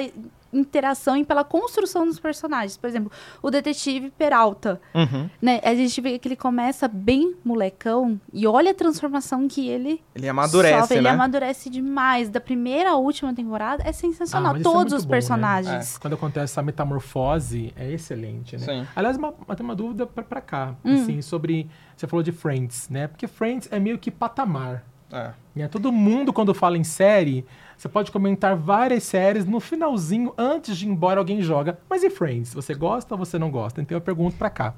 interação 0.57 1.15
e 1.17 1.23
pela 1.25 1.43
construção 1.43 2.05
dos 2.05 2.19
personagens. 2.19 2.77
Por 2.77 2.87
exemplo, 2.87 3.11
o 3.41 3.49
detetive 3.51 4.09
Peralta, 4.11 4.79
Uhum. 4.93 5.29
né? 5.41 5.59
A 5.63 5.75
gente 5.75 5.99
vê 6.01 6.17
que 6.17 6.27
ele 6.27 6.35
começa 6.35 6.87
bem 6.87 7.35
molecão 7.43 8.19
e 8.33 8.47
olha 8.47 8.71
a 8.71 8.73
transformação 8.73 9.47
que 9.47 9.67
ele 9.67 10.01
Ele 10.15 10.27
amadurece, 10.29 10.79
sofre. 10.81 10.97
Ele 10.97 11.03
né? 11.03 11.09
amadurece 11.11 11.69
demais. 11.69 12.29
Da 12.29 12.39
primeira 12.39 12.91
à 12.91 12.95
última 12.95 13.33
temporada 13.33 13.83
é 13.83 13.89
Ah, 13.89 13.93
sensacional. 13.93 14.53
isso 14.53 14.61
é 14.61 14.63
Todos 14.63 14.77
muito 14.93 14.95
os 14.95 15.05
bom, 15.05 15.09
né? 15.11 15.15
personagens. 15.15 15.97
Quando 15.97 16.13
acontece 16.13 16.53
essa 16.53 16.61
metamorfose, 16.61 17.73
é 17.75 17.91
excelente, 17.91 18.57
né? 18.57 18.65
Sim. 18.65 18.87
Aliás, 18.95 19.17
uma, 19.17 19.29
uma- 19.31 19.55
tem 19.55 19.63
uma 19.65 19.75
dúvida 19.75 20.05
pra, 20.05 20.23
pra 20.23 20.41
cá, 20.41 20.75
Hum. 20.83 20.95
assim, 20.95 21.21
sobre... 21.21 21.69
Você 21.95 22.07
falou 22.07 22.23
de 22.23 22.31
Friends, 22.31 22.89
né? 22.89 23.07
Porque 23.07 23.25
Friends 23.27 23.69
é 23.71 23.79
meio 23.79 23.97
que 23.97 24.11
patamar. 24.11 24.83
É. 25.11 25.31
né? 25.55 25.67
Todo 25.67 25.91
mundo, 25.91 26.33
quando 26.33 26.53
fala 26.53 26.77
em 26.77 26.83
série, 26.83 27.45
você 27.77 27.87
pode 27.87 28.11
comentar 28.11 28.55
várias 28.55 29.03
séries, 29.03 29.45
no 29.45 29.59
finalzinho, 29.59 30.33
antes 30.37 30.77
de 30.77 30.85
ir 30.85 30.89
embora, 30.89 31.19
alguém 31.19 31.41
joga. 31.41 31.77
Mas 31.89 32.03
e 32.03 32.09
Friends? 32.09 32.53
Você 32.53 32.73
gosta 32.73 33.13
ou 33.13 33.17
você 33.17 33.37
não 33.37 33.49
gosta? 33.51 33.81
Então 33.81 33.95
eu 33.95 34.01
pergunto 34.01 34.35
pra 34.35 34.49
cá. 34.49 34.73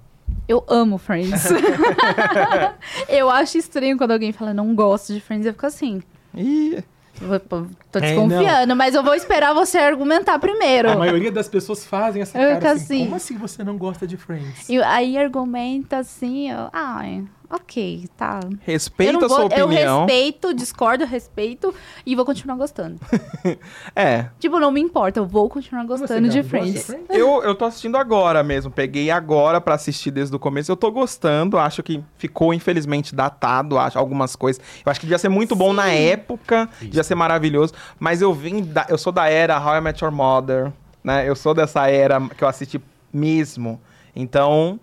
Eu 0.48 0.63
amo 0.68 0.98
Friends. 0.98 1.46
eu 3.08 3.30
acho 3.30 3.58
estranho 3.58 3.98
quando 3.98 4.12
alguém 4.12 4.32
fala 4.32 4.54
não 4.54 4.74
gosto 4.76 5.13
de 5.13 5.20
Friends. 5.22 5.46
Eu 5.46 5.54
fico 5.54 5.66
assim. 5.66 6.02
Ih, 6.36 6.84
Vou- 7.20 7.40
Tô 7.40 7.66
É, 8.00 8.02
desconfiando, 8.02 8.76
mas 8.76 8.94
eu 8.94 9.02
vou 9.04 9.16
esperar 9.16 9.54
você 9.54 9.80
argumentar 9.80 10.38
primeiro. 10.38 10.92
A 10.92 10.96
maioria 10.96 11.32
das 11.32 11.48
pessoas 11.48 11.84
fazem 11.86 12.22
essa 12.22 12.38
Eu 12.38 12.60
cara 12.60 12.74
assim, 12.74 12.84
assim. 12.84 13.04
como 13.06 13.16
assim 13.16 13.38
você 13.38 13.63
não 13.63 13.76
gosta 13.76 14.06
de 14.06 14.16
Friends? 14.18 14.70
E 14.70 14.80
aí 14.84 15.18
argumenta 15.18 15.98
assim, 15.98 16.52
eu, 16.52 16.70
ai, 16.72 17.24
ok, 17.49 18.07
tá. 18.17 18.39
eu 18.43 18.57
respeita 18.62 19.13
não 19.13 19.25
a 19.25 19.29
sua 19.29 19.47
vou, 19.47 19.57
eu 19.57 19.65
opinião. 19.65 19.99
respeito, 20.05 20.53
discordo, 20.53 21.05
respeito 21.05 21.73
e 22.05 22.15
vou 22.15 22.25
continuar 22.25 22.55
gostando. 22.55 22.99
É. 23.95 24.29
tipo, 24.39 24.60
não 24.60 24.69
me 24.69 24.79
importa, 24.79 25.19
eu 25.19 25.25
vou 25.25 25.49
continuar 25.49 25.83
gostando 25.86 26.29
de 26.29 26.41
gosta 26.41 26.49
Friends. 26.49 26.89
Eu, 27.10 27.41
eu 27.43 27.55
tô 27.55 27.65
assistindo 27.65 27.97
agora 27.97 28.43
mesmo. 28.43 28.71
Peguei 28.71 29.10
agora 29.10 29.60
pra 29.60 29.75
assistir 29.75 30.12
desde 30.12 30.36
o 30.36 30.39
começo. 30.39 30.71
Eu 30.71 30.75
tô 30.75 30.91
gostando. 30.91 31.57
Acho 31.57 31.81
que 31.81 32.03
ficou, 32.17 32.53
infelizmente, 32.53 33.15
datado. 33.15 33.77
Acho 33.77 33.97
algumas 33.97 34.36
coisas. 34.36 34.62
Eu 34.86 34.91
acho 34.91 34.99
que 34.99 35.05
devia 35.05 35.17
ser 35.17 35.29
muito 35.29 35.55
bom 35.55 35.73
na 35.73 35.89
época. 35.89 36.69
Devia 36.79 37.03
ser 37.03 37.15
maravilhoso. 37.15 37.73
Mas 37.99 38.21
eu 38.21 38.33
vim. 38.33 38.63
Da, 38.63 38.86
eu 38.89 38.97
sou 38.97 39.12
da 39.12 39.27
era 39.27 39.60
How 39.60 39.77
I 39.77 39.81
Met 39.81 40.03
Your 40.03 40.13
Mother. 40.13 40.71
Né? 41.03 41.27
Eu 41.27 41.36
sou 41.36 41.53
dessa 41.53 41.88
era 41.89 42.19
que 42.29 42.43
eu 42.43 42.47
assisti 42.47 42.81
mesmo. 43.12 43.81
Então. 44.15 44.79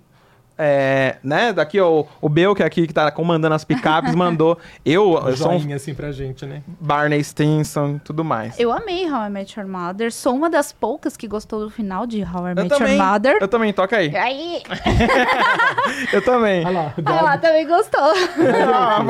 É, 0.57 1.17
né? 1.23 1.53
Daqui 1.53 1.81
ó, 1.81 2.05
o 2.21 2.29
Bel, 2.29 2.55
que 2.55 2.62
é 2.62 2.67
aqui 2.67 2.87
que 2.87 2.95
tá 2.95 3.11
comandando 3.11 3.55
as 3.55 3.64
picapes, 3.64 4.14
mandou. 4.17 4.59
Eu, 4.85 5.14
Um 5.14 5.29
eu 5.29 5.37
sou 5.37 5.53
um 5.53 5.75
assim 5.75 5.95
pra 5.95 6.12
gente, 6.12 6.47
né? 6.47 6.62
Barney 6.81 7.23
Stinson 7.25 7.97
e 7.97 7.99
tudo 7.99 8.25
mais. 8.25 8.59
Eu 8.59 8.71
amei 8.73 9.11
How 9.11 9.27
I 9.27 9.31
Met 9.31 9.59
Your 9.59 9.69
Mother. 9.69 10.12
Sou 10.12 10.35
uma 10.35 10.49
das 10.49 10.73
poucas 10.73 11.17
que 11.17 11.27
gostou 11.27 11.61
do 11.61 11.71
final 11.71 12.07
de 12.07 12.23
How 12.23 12.49
I 12.49 12.51
Eu 12.51 12.55
Met 12.55 12.69
também. 12.69 12.97
Your 12.97 13.05
Mother. 13.07 13.38
Eu 13.40 13.49
também, 13.49 13.73
toca 13.73 13.97
aí. 13.97 14.14
Aí, 14.17 14.62
Eu 16.12 16.23
também. 16.23 16.64
Olha 16.64 16.71
lá, 16.71 16.95
ah, 16.97 17.03
Gabi 17.03 17.43
também 17.43 17.67
gostou. 17.67 18.14
Ah. 18.75 19.03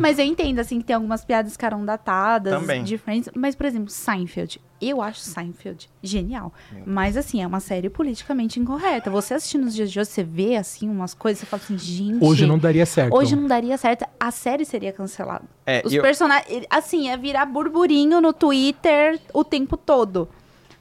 Mas 0.00 0.18
eu 0.18 0.24
entendo, 0.24 0.58
assim, 0.58 0.78
que 0.78 0.84
tem 0.84 0.94
algumas 0.94 1.24
piadas 1.24 1.56
que 1.56 1.64
eram 1.64 1.84
datadas 1.84 2.58
Também. 2.58 2.82
de 2.82 2.96
Friends. 2.98 3.30
Mas, 3.34 3.54
por 3.54 3.66
exemplo, 3.66 3.90
Seinfeld. 3.90 4.60
Eu 4.80 5.02
acho 5.02 5.20
Seinfeld 5.20 5.90
genial. 6.02 6.52
Mas, 6.86 7.16
assim, 7.16 7.42
é 7.42 7.46
uma 7.46 7.60
série 7.60 7.90
politicamente 7.90 8.60
incorreta. 8.60 9.10
Você 9.10 9.34
assistindo 9.34 9.64
nos 9.64 9.74
dias 9.74 9.90
de 9.90 9.98
hoje, 9.98 10.08
você 10.10 10.22
vê, 10.22 10.56
assim, 10.56 10.88
umas 10.88 11.14
coisas, 11.14 11.40
você 11.40 11.46
fala 11.46 11.62
assim, 11.62 11.76
gente... 11.76 12.24
Hoje 12.24 12.46
não 12.46 12.58
daria 12.58 12.86
certo. 12.86 13.14
Hoje 13.14 13.34
não 13.34 13.46
daria 13.48 13.76
certo. 13.76 14.06
A 14.20 14.30
série 14.30 14.64
seria 14.64 14.92
cancelada. 14.92 15.44
É, 15.66 15.82
Os 15.84 15.92
eu- 15.92 16.02
personagens... 16.02 16.64
Assim, 16.70 17.06
ia 17.06 17.16
virar 17.16 17.46
burburinho 17.46 18.20
no 18.20 18.32
Twitter 18.32 19.20
o 19.34 19.42
tempo 19.42 19.76
todo. 19.76 20.28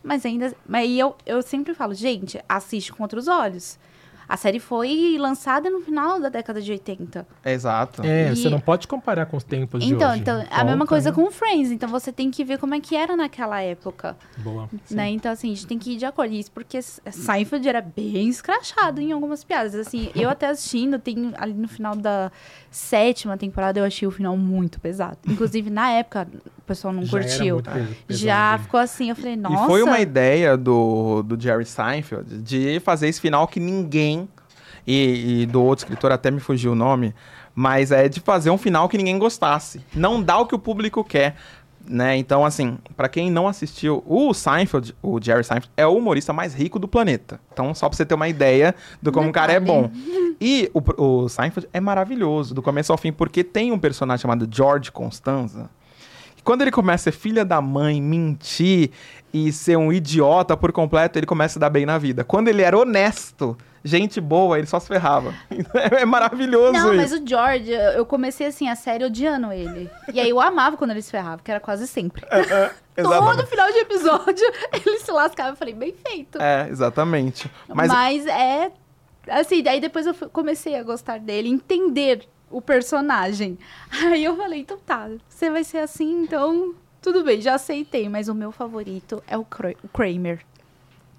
Mas 0.03 0.25
ainda... 0.25 0.53
Mas 0.67 0.81
aí 0.83 0.99
eu, 0.99 1.15
eu 1.25 1.41
sempre 1.41 1.73
falo, 1.73 1.93
gente, 1.93 2.39
assiste 2.47 2.93
com 2.93 3.03
outros 3.03 3.27
olhos. 3.27 3.79
A 4.30 4.36
série 4.36 4.60
foi 4.60 5.16
lançada 5.20 5.70
no 5.70 5.80
final 5.80 6.20
da 6.20 6.30
década 6.30 6.62
de 6.62 6.72
80. 6.72 7.26
Exato. 7.46 8.02
É, 8.04 8.32
E- 8.32 8.36
você 8.36 8.50
não 8.50 8.60
pode 8.60 8.88
comparar 8.88 9.26
com 9.26 9.38
os 9.38 9.44
tempos 9.44 9.84
de 9.84 9.94
Então, 9.94 10.12
hoje. 10.12 10.20
então 10.20 10.36
a 10.52 10.63
mesma 10.63 10.78
Volta, 10.80 10.86
coisa 10.88 11.10
né? 11.12 11.16
com 11.16 11.32
Friends. 11.32 11.72
Então 11.72 11.88
você 11.90 12.12
tem 12.12 12.30
que 12.30 12.44
ver 12.44 12.58
como 12.58 12.76
é 12.76 12.80
que 12.80 12.96
era 12.96 13.16
naquela 13.16 13.62
época, 13.62 14.18
Boa. 14.38 14.70
né? 14.92 15.10
Então 15.10 15.32
assim, 15.32 15.52
a 15.52 15.56
gente 15.56 15.68
tem 15.68 15.80
que 15.80 15.94
ir 15.94 15.98
de 15.98 16.06
acordo. 16.06 16.34
Isso 16.34 16.52
porque 16.52 16.82
Seinfeld 16.82 17.68
era 17.68 17.82
bem 17.82 18.28
escrachado 18.28 19.00
em 19.02 19.12
algumas 19.12 19.44
piadas. 19.44 19.74
Assim, 19.76 20.10
eu 20.16 20.30
até 20.30 20.48
assistindo, 20.50 21.00
tem 21.00 21.32
ali 21.38 21.54
no 21.54 21.68
final 21.68 21.96
da 21.96 22.32
sétima 22.70 23.38
temporada 23.38 23.80
eu 23.80 23.86
achei 23.86 24.08
o 24.08 24.12
final 24.12 24.36
muito 24.38 24.80
pesado. 24.80 25.18
Inclusive 25.28 25.70
na 25.70 25.90
época 25.92 26.28
o 26.58 26.62
pessoal 26.63 26.94
não 26.94 27.04
Já 27.06 27.18
era 27.20 27.28
curtiu. 27.28 27.54
muito 27.56 27.70
peso- 27.72 27.88
Já 28.10 28.52
pesado. 28.52 28.63
ficou 28.63 28.80
assim, 28.80 29.10
eu 29.10 29.16
falei, 29.16 29.36
nossa. 29.38 29.63
E 29.63 29.68
foi 29.68 29.84
uma 29.84 30.00
ideia 30.00 30.58
do, 30.58 31.24
do 31.24 31.40
Jerry 31.42 31.66
Seinfeld 31.66 32.42
de 32.42 32.80
fazer 32.82 33.08
esse 33.08 33.22
final 33.22 33.48
que 33.48 33.60
ninguém. 33.60 34.16
E, 34.88 35.41
e 35.41 35.45
do 35.45 35.62
outro 35.62 35.84
escritor 35.84 36.12
até 36.12 36.32
me 36.32 36.39
fugiu 36.39 36.71
o 36.71 36.76
nome. 36.76 37.13
Mas 37.54 37.91
é 37.91 38.08
de 38.08 38.21
fazer 38.21 38.50
um 38.50 38.58
final 38.58 38.88
que 38.88 38.97
ninguém 38.97 39.19
gostasse. 39.19 39.82
Não 39.93 40.21
dá 40.21 40.38
o 40.39 40.45
que 40.45 40.56
o 40.56 40.60
público 40.60 41.04
quer. 41.04 41.36
Né? 41.89 42.17
Então, 42.17 42.45
assim, 42.45 42.78
pra 42.97 43.08
quem 43.08 43.32
não 43.32 43.47
assistiu, 43.47 44.04
o 44.06 44.34
Seinfeld, 44.34 44.93
o 45.02 45.21
Jerry 45.21 45.43
Seinfeld, 45.43 45.71
é 45.78 45.88
o 45.88 45.95
humorista 45.95 46.34
mais 46.34 46.54
rico 46.54 46.78
do 46.78 46.88
planeta. 46.88 47.39
Então, 47.54 47.73
só 47.73 47.88
pra 47.88 47.95
você 47.95 48.06
ter 48.06 48.13
uma 48.13 48.28
ideia 48.28 48.76
do 49.02 49.12
como 49.12 49.30
o 49.30 49.32
cara 49.32 49.54
é 49.54 49.60
bom. 49.60 49.89
E 50.39 50.69
o, 50.71 51.23
o 51.23 51.28
Seinfeld 51.28 51.67
é 51.73 51.80
maravilhoso, 51.80 52.54
do 52.54 52.62
começo 52.62 52.91
ao 52.91 52.97
fim, 52.97 53.12
porque 53.12 53.43
tem 53.43 53.71
um 53.71 53.80
personagem 53.80 54.21
chamado 54.21 54.47
George 54.52 54.91
Constanza, 54.91 55.67
que 56.36 56.43
quando 56.43 56.62
ele 56.62 56.69
começa 56.69 57.10
a 57.10 57.12
ser 57.12 57.17
filha 57.17 57.43
da 57.43 57.60
mãe, 57.60 58.00
mentir 58.00 58.91
e 59.45 59.52
ser 59.52 59.78
um 59.78 59.91
idiota 59.91 60.58
por 60.58 60.71
completo, 60.71 61.19
ele 61.19 61.26
começa 61.26 61.60
a 61.60 61.62
dar 61.62 61.69
bem 61.69 61.86
na 61.86 61.97
vida. 61.97 62.23
Quando 62.23 62.47
ele 62.47 62.62
era 62.62 62.78
honesto, 62.78 63.58
gente 63.84 64.19
boa, 64.19 64.58
ele 64.58 64.67
só 64.67 64.80
se 64.80 64.88
ferrava. 64.88 65.34
É 65.97 66.06
maravilhoso 66.06 66.73
Não, 66.73 66.93
isso. 66.93 66.95
mas 66.95 67.12
o 67.13 67.28
George, 67.28 67.71
eu 67.71 68.06
comecei 68.06 68.47
assim, 68.47 68.67
a 68.67 68.76
série 68.76 69.06
odiando 69.06 69.52
ele. 69.52 69.89
E 70.13 70.19
aí 70.19 70.30
eu 70.30 70.39
amava 70.39 70.78
quando 70.78 70.91
ele 70.91 71.02
se 71.02 71.12
ferrava, 71.12 71.41
que 71.43 71.52
era 71.52 71.60
quase 71.60 71.88
sempre. 71.88 72.23
É, 72.30 72.71
exatamente. 72.97 73.38
Todo 73.38 73.47
final 73.47 73.71
de 73.71 73.78
episódio, 73.80 74.45
ele 74.73 75.00
se 75.00 75.12
lascava. 75.12 75.50
Eu 75.52 75.56
falei, 75.56 75.73
bem 75.73 75.93
feito. 76.06 76.41
É, 76.41 76.67
exatamente. 76.69 77.50
Mas, 77.67 77.88
Mas, 77.88 78.26
é. 78.26 78.71
Assim, 79.30 79.62
daí 79.62 79.82
depois 79.82 80.06
eu 80.06 80.13
comecei 80.32 80.76
a 80.76 80.84
gostar 80.84 81.19
dele, 81.19 81.50
entender 81.50 82.28
o 82.50 82.62
personagem. 82.62 83.58
Aí 83.91 84.23
eu 84.23 84.36
falei, 84.38 84.62
então 84.62 84.78
tá, 84.78 85.10
você 85.28 85.50
vai 85.50 85.63
ser 85.63 85.80
assim, 85.80 86.21
então 86.21 86.73
tudo 87.13 87.24
bem, 87.24 87.39
já 87.41 87.56
aceitei. 87.56 88.10
Mas 88.10 88.28
o 88.28 88.36
meu 88.36 88.52
favorito 88.52 89.22
é 89.28 89.38
o, 89.38 89.46
Kra- 89.46 89.76
o 89.84 89.88
Kramer. 89.88 90.39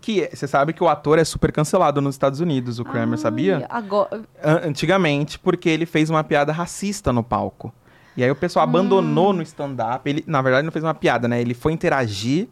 que 0.00 0.22
é- 0.22 0.30
você 0.34 0.46
sabe 0.46 0.72
que 0.72 0.82
o 0.82 0.88
ator 0.88 1.18
é 1.18 1.24
super 1.24 1.50
cancelado 1.52 2.00
nos 2.00 2.14
Estados 2.14 2.40
Unidos, 2.40 2.78
o 2.78 2.84
Kramer, 2.84 3.12
Ai, 3.12 3.18
sabia? 3.18 3.66
Agora, 3.68 4.22
An- 4.42 4.60
Antigamente, 4.64 5.38
porque 5.38 5.68
ele 5.68 5.86
fez 5.86 6.08
uma 6.10 6.22
piada 6.22 6.52
racista 6.52 7.12
no 7.12 7.22
palco. 7.22 7.72
E 8.16 8.22
aí 8.22 8.30
o 8.30 8.36
pessoal 8.36 8.66
Hum. 8.66 8.68
abandonou 8.70 9.32
no 9.32 9.42
stand-up. 9.42 10.08
Ele, 10.08 10.22
na 10.26 10.40
verdade, 10.42 10.64
não 10.64 10.72
fez 10.72 10.84
uma 10.84 10.94
piada, 10.94 11.26
né? 11.28 11.40
Ele 11.40 11.54
foi 11.54 11.72
interagir 11.72 12.48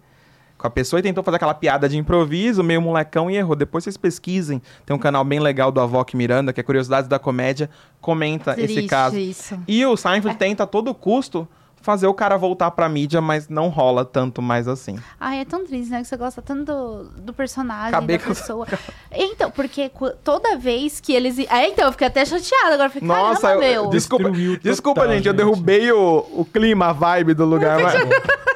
com 0.58 0.66
a 0.66 0.70
pessoa 0.70 0.98
e 1.00 1.02
tentou 1.02 1.22
fazer 1.22 1.36
aquela 1.36 1.54
piada 1.54 1.88
de 1.88 1.96
improviso, 1.98 2.62
meio 2.64 2.80
molecão, 2.80 3.30
e 3.30 3.36
errou. 3.36 3.54
Depois 3.54 3.84
vocês 3.84 3.96
pesquisem. 3.96 4.60
Tem 4.86 4.94
um 4.96 4.98
canal 4.98 5.22
bem 5.24 5.38
legal 5.38 5.70
do 5.70 5.80
Avoc 5.80 6.14
Miranda, 6.16 6.52
que 6.52 6.60
é 6.60 6.62
Curiosidades 6.62 7.08
da 7.08 7.18
Comédia, 7.18 7.68
comenta 8.00 8.52
esse 8.52 8.74
triste 8.74 8.86
caso. 8.88 9.18
isso. 9.18 9.58
E 9.68 9.84
o 9.84 9.96
Seinfeld 9.96 10.36
tenta 10.38 10.62
a 10.62 10.66
todo 10.66 10.94
custo 10.94 11.46
fazer 11.82 12.06
o 12.08 12.14
cara 12.14 12.36
voltar 12.36 12.70
pra 12.72 12.88
mídia, 12.88 13.20
mas 13.20 13.48
não 13.48 13.68
rola 13.68 14.04
tanto 14.04 14.42
mais 14.42 14.66
assim. 14.66 14.98
Ai, 15.20 15.40
é 15.40 15.44
tão 15.44 15.64
triste, 15.64 15.90
né? 15.90 16.00
Que 16.02 16.08
você 16.08 16.16
gosta 16.16 16.42
tanto 16.42 16.64
do, 16.64 17.04
do 17.20 17.32
personagem, 17.32 17.88
Acabei 17.88 18.18
da 18.18 18.24
com- 18.24 18.30
pessoa. 18.30 18.66
Então, 19.12 19.50
porque 19.52 19.90
toda 20.24 20.56
vez 20.56 20.98
que 20.98 21.12
eles... 21.12 21.38
É, 21.38 21.68
então, 21.68 21.86
eu 21.86 21.92
fiquei 21.92 22.08
até 22.08 22.24
chateada 22.24 22.74
agora. 22.74 22.88
Eu 22.88 22.90
Falei, 22.90 23.06
Nossa, 23.08 23.52
eu- 23.52 23.60
meu. 23.60 23.86
desculpa, 23.88 24.24
Destruiu 24.30 24.56
desculpa 24.58 25.00
total, 25.02 25.14
gente, 25.16 25.28
eu 25.28 25.34
derrubei 25.34 25.92
o, 25.92 26.26
o 26.32 26.44
clima, 26.44 26.86
a 26.86 26.92
vibe 26.92 27.34
do 27.34 27.44
lugar. 27.44 27.78
mas- 27.80 27.94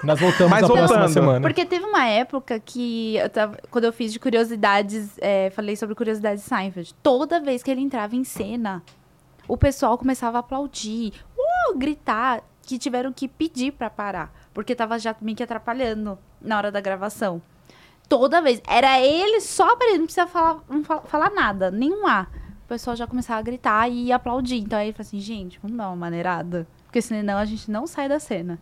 Nós 0.03 0.19
voltamos 0.19 0.51
Mas 0.51 0.63
na 0.63 0.67
próxima 0.69 0.87
voltando. 0.89 1.13
semana. 1.13 1.41
Porque 1.41 1.65
teve 1.65 1.85
uma 1.85 2.07
época 2.07 2.59
que, 2.59 3.17
eu 3.17 3.29
tava- 3.29 3.59
quando 3.71 3.85
eu 3.85 3.93
fiz 3.93 4.13
de 4.13 4.19
curiosidades, 4.19 5.11
é, 5.21 5.51
falei 5.51 5.77
sobre 5.77 5.95
curiosidades 5.95 6.43
de 6.43 6.49
Seinfeld. 6.49 6.95
Toda 7.03 7.39
vez 7.39 7.63
que 7.63 7.71
ele 7.71 7.81
entrava 7.83 8.17
em 8.17 8.25
cena, 8.25 8.83
o 9.47 9.57
pessoal 9.57 9.97
começava 9.99 10.39
a 10.39 10.41
aplaudir, 10.41 11.13
uh, 11.39 11.77
gritar, 11.79 12.41
que 12.71 12.79
tiveram 12.79 13.13
que 13.13 13.27
pedir 13.27 13.73
pra 13.73 13.91
parar. 13.91 14.33
Porque 14.55 14.75
tava 14.75 14.99
já 14.99 15.15
meio 15.21 15.37
que 15.37 15.43
atrapalhando 15.43 16.19
na 16.41 16.57
hora 16.57 16.71
da 16.71 16.81
gravação. 16.81 17.43
Toda 18.09 18.41
vez. 18.41 18.61
Era 18.67 19.01
ele 19.01 19.41
só 19.41 19.77
pra 19.77 19.89
ele, 19.89 19.99
não 19.99 20.05
precisa 20.07 20.27
falar, 20.27 20.61
não 20.69 20.85
fa- 20.85 21.01
falar 21.03 21.31
nada, 21.31 21.71
nenhum 21.71 22.07
A. 22.07 22.27
O 22.65 22.69
pessoal 22.69 22.95
já 22.95 23.07
começava 23.07 23.41
a 23.41 23.43
gritar 23.43 23.89
e 23.89 24.13
aplaudir. 24.13 24.59
Então 24.59 24.79
aí 24.79 24.87
ele 24.89 24.93
falou 24.93 25.07
assim, 25.07 25.21
gente, 25.21 25.59
vamos 25.61 25.77
dar 25.77 25.89
uma 25.89 25.97
maneirada. 25.97 26.67
Porque 26.87 27.03
senão 27.03 27.39
a 27.39 27.45
gente 27.45 27.71
não 27.71 27.87
sai 27.87 28.09
da 28.09 28.21
cena. 28.21 28.59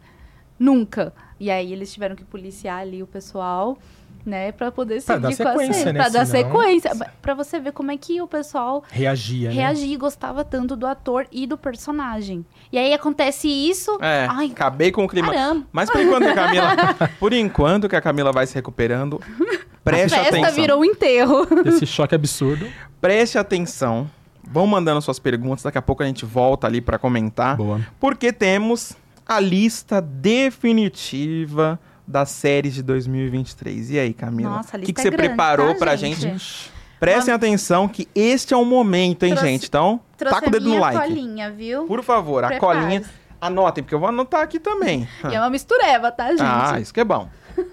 Nunca. 0.58 1.14
E 1.38 1.50
aí 1.50 1.72
eles 1.72 1.92
tiveram 1.92 2.16
que 2.16 2.24
policiar 2.24 2.80
ali 2.80 3.02
o 3.02 3.06
pessoal, 3.06 3.78
né, 4.26 4.52
pra 4.52 4.70
poder 4.70 5.02
Pra 5.02 5.14
seguir 5.20 5.36
com 5.36 5.42
a 5.48 5.52
sequência, 5.52 5.74
cena. 5.84 5.92
né, 5.92 6.00
Pra 6.00 6.08
dar 6.08 6.26
senão- 6.26 6.50
sequência. 6.50 6.90
Pra 7.22 7.34
você 7.34 7.58
ver 7.60 7.72
como 7.72 7.90
é 7.90 7.96
que 7.96 8.20
o 8.20 8.26
pessoal 8.26 8.84
Reagia, 8.90 9.48
né? 9.48 9.54
reagia 9.54 9.94
e 9.94 9.96
gostava 9.96 10.44
tanto 10.44 10.76
do 10.76 10.86
ator 10.86 11.26
e 11.32 11.46
do 11.46 11.56
personagem. 11.56 12.44
E 12.70 12.78
aí 12.78 12.92
acontece 12.92 13.48
isso. 13.48 13.96
É, 14.02 14.26
Ai, 14.30 14.50
acabei 14.52 14.90
com 14.92 15.04
o 15.04 15.08
clima. 15.08 15.32
caramba. 15.32 15.66
Mas 15.72 15.88
por 15.90 16.00
enquanto, 16.00 16.22
que 16.24 16.28
a 16.30 16.34
Camila, 16.34 16.66
por 17.18 17.32
enquanto 17.32 17.88
que 17.88 17.96
a 17.96 18.00
Camila 18.00 18.32
vai 18.32 18.46
se 18.46 18.54
recuperando, 18.54 19.20
preste 19.84 20.14
a 20.14 20.24
festa 20.24 20.38
atenção. 20.38 20.54
virou 20.54 20.80
um 20.80 20.84
enterro. 20.84 21.46
Esse 21.64 21.86
choque 21.86 22.14
absurdo. 22.14 22.66
Preste 23.00 23.38
atenção. 23.38 24.10
Vão 24.50 24.66
mandando 24.66 25.00
suas 25.02 25.18
perguntas, 25.18 25.62
daqui 25.62 25.76
a 25.78 25.82
pouco 25.82 26.02
a 26.02 26.06
gente 26.06 26.24
volta 26.24 26.66
ali 26.66 26.80
pra 26.80 26.98
comentar, 26.98 27.56
Boa. 27.56 27.80
porque 28.00 28.32
temos 28.32 28.94
a 29.26 29.38
lista 29.40 30.00
definitiva 30.00 31.78
das 32.08 32.30
séries 32.30 32.74
de 32.74 32.82
2023. 32.82 33.90
E 33.90 33.98
aí, 33.98 34.14
Camila? 34.14 34.56
Nossa, 34.56 34.76
a 34.76 34.78
o 34.78 34.80
que, 34.80 34.86
lista 34.86 34.94
que 34.94 35.00
é 35.00 35.10
você 35.10 35.10
grande, 35.10 35.28
preparou 35.28 35.72
tá, 35.74 35.78
pra 35.78 35.94
gente? 35.96 36.20
gente? 36.20 36.72
Prestem 36.98 37.32
atenção 37.34 37.86
que 37.86 38.08
este 38.14 38.54
é 38.54 38.56
o 38.56 38.64
momento, 38.64 39.22
hein, 39.24 39.30
Trouxe- 39.34 39.46
gente? 39.46 39.66
Então, 39.68 40.00
taca 40.16 40.48
o 40.48 40.50
dedo 40.50 40.68
no 40.68 40.80
like. 40.80 40.98
colinha, 40.98 41.50
viu? 41.50 41.84
Por 41.86 42.02
favor, 42.02 42.42
a 42.44 42.58
colinha. 42.58 43.04
Anotem, 43.40 43.84
porque 43.84 43.94
eu 43.94 44.00
vou 44.00 44.08
anotar 44.08 44.40
aqui 44.40 44.58
também. 44.58 45.06
E 45.30 45.34
é 45.34 45.38
uma 45.38 45.50
mistureba, 45.50 46.10
tá, 46.10 46.30
gente? 46.30 46.42
Ah, 46.42 46.80
isso 46.80 46.92
que 46.92 47.00
é 47.00 47.04
bom. 47.04 47.28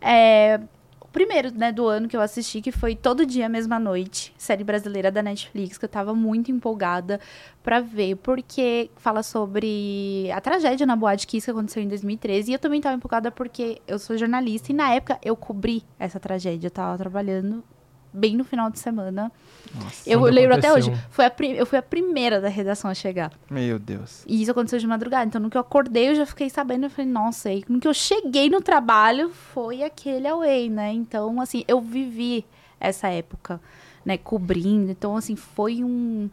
É, 0.00 0.60
primeiro, 1.16 1.50
né, 1.50 1.72
do 1.72 1.86
ano 1.86 2.08
que 2.08 2.14
eu 2.14 2.20
assisti, 2.20 2.60
que 2.60 2.70
foi 2.70 2.94
Todo 2.94 3.24
Dia, 3.24 3.48
Mesma 3.48 3.78
Noite, 3.80 4.34
série 4.36 4.62
brasileira 4.62 5.10
da 5.10 5.22
Netflix, 5.22 5.78
que 5.78 5.86
eu 5.86 5.88
tava 5.88 6.14
muito 6.14 6.52
empolgada 6.52 7.18
pra 7.62 7.80
ver, 7.80 8.16
porque 8.16 8.90
fala 8.96 9.22
sobre 9.22 10.30
a 10.30 10.38
tragédia 10.42 10.84
na 10.84 10.94
Boate 10.94 11.26
Kiss 11.26 11.46
que 11.46 11.50
aconteceu 11.50 11.82
em 11.82 11.88
2013, 11.88 12.50
e 12.50 12.54
eu 12.54 12.58
também 12.58 12.82
tava 12.82 12.96
empolgada 12.96 13.30
porque 13.30 13.80
eu 13.88 13.98
sou 13.98 14.18
jornalista, 14.18 14.72
e 14.72 14.74
na 14.74 14.92
época 14.92 15.18
eu 15.24 15.34
cobri 15.34 15.82
essa 15.98 16.20
tragédia, 16.20 16.66
eu 16.66 16.70
tava 16.70 16.98
trabalhando 16.98 17.64
bem 18.16 18.36
no 18.36 18.44
final 18.44 18.70
de 18.70 18.78
semana. 18.78 19.30
Nossa, 19.74 20.08
eu 20.08 20.20
lembro 20.22 20.56
até 20.56 20.68
aconteceu. 20.68 20.92
hoje, 20.92 21.04
foi 21.10 21.26
a 21.26 21.32
eu 21.54 21.66
fui 21.66 21.78
a 21.78 21.82
primeira 21.82 22.40
da 22.40 22.48
redação 22.48 22.90
a 22.90 22.94
chegar. 22.94 23.30
meu 23.50 23.78
Deus. 23.78 24.24
E 24.26 24.40
isso 24.40 24.50
aconteceu 24.50 24.78
de 24.78 24.86
madrugada. 24.86 25.26
Então, 25.26 25.40
no 25.40 25.50
que 25.50 25.56
eu 25.56 25.60
acordei, 25.60 26.08
eu 26.10 26.14
já 26.14 26.24
fiquei 26.24 26.48
sabendo. 26.48 26.86
Eu 26.86 26.90
falei, 26.90 27.10
nossa, 27.10 27.52
e 27.52 27.64
no 27.68 27.78
que 27.78 27.86
eu 27.86 27.94
cheguei 27.94 28.48
no 28.48 28.60
trabalho, 28.60 29.30
foi 29.30 29.82
aquele 29.82 30.26
away, 30.26 30.70
né? 30.70 30.92
Então, 30.92 31.40
assim, 31.40 31.64
eu 31.68 31.80
vivi 31.80 32.44
essa 32.80 33.08
época, 33.08 33.60
né? 34.04 34.16
Cobrindo. 34.16 34.90
Então, 34.90 35.16
assim, 35.16 35.36
foi 35.36 35.84
um. 35.84 36.30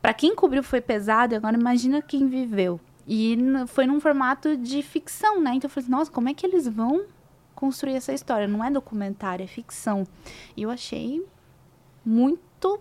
Pra 0.00 0.14
quem 0.14 0.34
cobriu 0.34 0.62
foi 0.62 0.80
pesado, 0.80 1.34
agora 1.34 1.56
imagina 1.58 2.00
quem 2.00 2.28
viveu. 2.28 2.80
E 3.06 3.36
foi 3.66 3.86
num 3.86 4.00
formato 4.00 4.56
de 4.56 4.82
ficção, 4.82 5.40
né? 5.40 5.54
Então, 5.54 5.66
eu 5.66 5.70
falei, 5.70 5.88
nossa, 5.88 6.10
como 6.10 6.28
é 6.28 6.34
que 6.34 6.46
eles 6.46 6.68
vão 6.68 7.04
construir 7.58 7.94
essa 7.94 8.12
história? 8.12 8.46
Não 8.46 8.64
é 8.64 8.70
documentário, 8.70 9.42
é 9.42 9.46
ficção. 9.48 10.06
E 10.56 10.62
eu 10.62 10.70
achei 10.70 11.26
muito, 12.04 12.80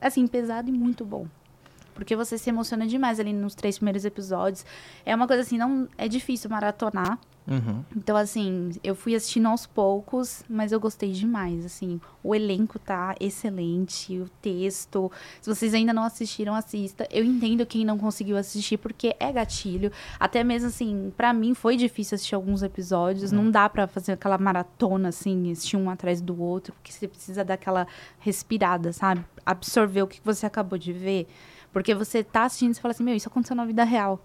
assim, 0.00 0.26
pesado 0.26 0.70
e 0.70 0.72
muito 0.72 1.04
bom. 1.04 1.26
Porque 1.94 2.16
você 2.16 2.38
se 2.38 2.48
emociona 2.48 2.86
demais 2.86 3.20
ali 3.20 3.34
nos 3.34 3.54
três 3.54 3.76
primeiros 3.76 4.06
episódios. 4.06 4.64
É 5.04 5.14
uma 5.14 5.26
coisa 5.26 5.42
assim, 5.42 5.58
não 5.58 5.86
é 5.98 6.08
difícil 6.08 6.48
maratonar. 6.48 7.18
Uhum. 7.48 7.82
Então, 7.96 8.14
assim, 8.16 8.72
eu 8.84 8.94
fui 8.94 9.14
assistindo 9.14 9.48
aos 9.48 9.66
poucos, 9.66 10.44
mas 10.48 10.70
eu 10.70 10.78
gostei 10.78 11.12
demais, 11.12 11.64
assim. 11.64 11.98
O 12.22 12.34
elenco 12.34 12.78
tá 12.78 13.14
excelente, 13.18 14.18
o 14.18 14.28
texto. 14.42 15.10
Se 15.40 15.48
vocês 15.48 15.72
ainda 15.72 15.92
não 15.92 16.02
assistiram, 16.02 16.54
assista. 16.54 17.08
Eu 17.10 17.24
entendo 17.24 17.64
quem 17.64 17.84
não 17.84 17.98
conseguiu 17.98 18.36
assistir, 18.36 18.76
porque 18.76 19.16
é 19.18 19.32
gatilho. 19.32 19.90
Até 20.20 20.44
mesmo, 20.44 20.68
assim, 20.68 21.12
pra 21.16 21.32
mim 21.32 21.54
foi 21.54 21.76
difícil 21.76 22.16
assistir 22.16 22.34
alguns 22.34 22.62
episódios. 22.62 23.32
Não 23.32 23.50
dá 23.50 23.68
pra 23.68 23.86
fazer 23.86 24.12
aquela 24.12 24.36
maratona, 24.36 25.08
assim, 25.08 25.50
assistir 25.50 25.76
um 25.76 25.88
atrás 25.88 26.20
do 26.20 26.40
outro, 26.40 26.74
porque 26.74 26.92
você 26.92 27.08
precisa 27.08 27.42
dar 27.44 27.54
aquela 27.54 27.86
respirada, 28.18 28.92
sabe? 28.92 29.24
Absorver 29.46 30.02
o 30.02 30.06
que 30.06 30.20
você 30.22 30.44
acabou 30.44 30.78
de 30.78 30.92
ver. 30.92 31.26
Porque 31.72 31.94
você 31.94 32.22
tá 32.22 32.44
assistindo 32.44 32.72
e 32.74 32.80
fala 32.80 32.92
assim, 32.92 33.04
meu, 33.04 33.14
isso 33.14 33.28
aconteceu 33.28 33.56
na 33.56 33.64
vida 33.64 33.84
real. 33.84 34.20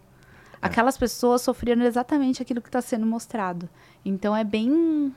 Aquelas 0.63 0.97
pessoas 0.97 1.41
sofreram 1.41 1.83
exatamente 1.83 2.41
aquilo 2.41 2.61
que 2.61 2.69
está 2.69 2.81
sendo 2.81 3.05
mostrado. 3.05 3.69
Então 4.05 4.35
é 4.35 4.43
bem, 4.43 5.13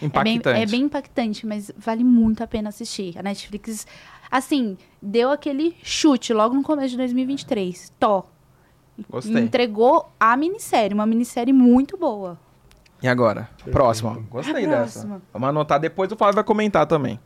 é 0.00 0.08
bem. 0.08 0.36
Impactante. 0.36 0.60
É 0.62 0.66
bem 0.66 0.82
impactante, 0.82 1.46
mas 1.46 1.70
vale 1.76 2.04
muito 2.04 2.42
a 2.42 2.46
pena 2.46 2.68
assistir. 2.68 3.18
A 3.18 3.22
Netflix, 3.22 3.86
assim, 4.30 4.78
deu 5.02 5.30
aquele 5.30 5.76
chute 5.82 6.32
logo 6.32 6.54
no 6.54 6.62
começo 6.62 6.90
de 6.90 6.96
2023. 6.98 7.92
Tó. 7.98 8.26
Gostei. 9.10 9.42
Entregou 9.42 10.10
a 10.18 10.36
minissérie, 10.36 10.94
uma 10.94 11.06
minissérie 11.06 11.52
muito 11.52 11.96
boa. 11.96 12.38
E 13.02 13.06
agora? 13.08 13.48
Próxima. 13.70 14.14
Gostei 14.30 14.64
A 14.64 14.68
dessa. 14.68 15.00
próxima. 15.00 15.22
Vamos 15.32 15.48
anotar 15.48 15.78
depois, 15.78 16.10
o 16.10 16.16
Flávio 16.16 16.34
vai 16.36 16.44
comentar 16.44 16.86
também. 16.86 17.18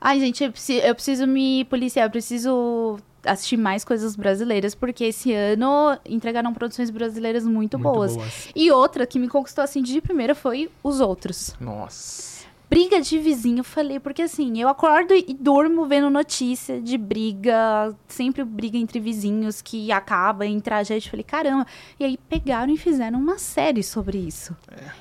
Ai, 0.00 0.20
gente, 0.20 0.44
eu 0.44 0.52
preciso, 0.52 0.86
eu 0.86 0.94
preciso 0.94 1.26
me 1.26 1.64
policiar, 1.64 2.06
eu 2.06 2.10
preciso 2.10 2.98
assistir 3.24 3.56
mais 3.56 3.84
coisas 3.84 4.14
brasileiras, 4.16 4.74
porque 4.74 5.04
esse 5.04 5.32
ano 5.32 5.98
entregaram 6.06 6.52
produções 6.54 6.90
brasileiras 6.90 7.44
muito, 7.44 7.78
Muito 7.78 7.92
boas. 7.94 8.16
boas. 8.16 8.48
E 8.54 8.70
outra 8.70 9.06
que 9.06 9.18
me 9.18 9.28
conquistou 9.28 9.62
assim 9.64 9.82
de 9.82 10.00
primeira 10.00 10.34
foi 10.34 10.70
Os 10.82 11.00
Outros. 11.00 11.54
Nossa. 11.60 12.37
Briga 12.70 13.00
de 13.00 13.18
vizinho, 13.18 13.64
falei, 13.64 13.98
porque 13.98 14.20
assim, 14.20 14.60
eu 14.60 14.68
acordo 14.68 15.14
e 15.14 15.32
durmo 15.32 15.86
vendo 15.86 16.10
notícia 16.10 16.78
de 16.82 16.98
briga, 16.98 17.96
sempre 18.06 18.44
briga 18.44 18.76
entre 18.76 19.00
vizinhos 19.00 19.62
que 19.62 19.90
acaba 19.90 20.44
em 20.44 20.60
tragédia. 20.60 21.10
Falei, 21.10 21.24
caramba. 21.24 21.66
E 21.98 22.04
aí 22.04 22.18
pegaram 22.28 22.70
e 22.70 22.76
fizeram 22.76 23.18
uma 23.18 23.38
série 23.38 23.82
sobre 23.82 24.18
isso. 24.18 24.54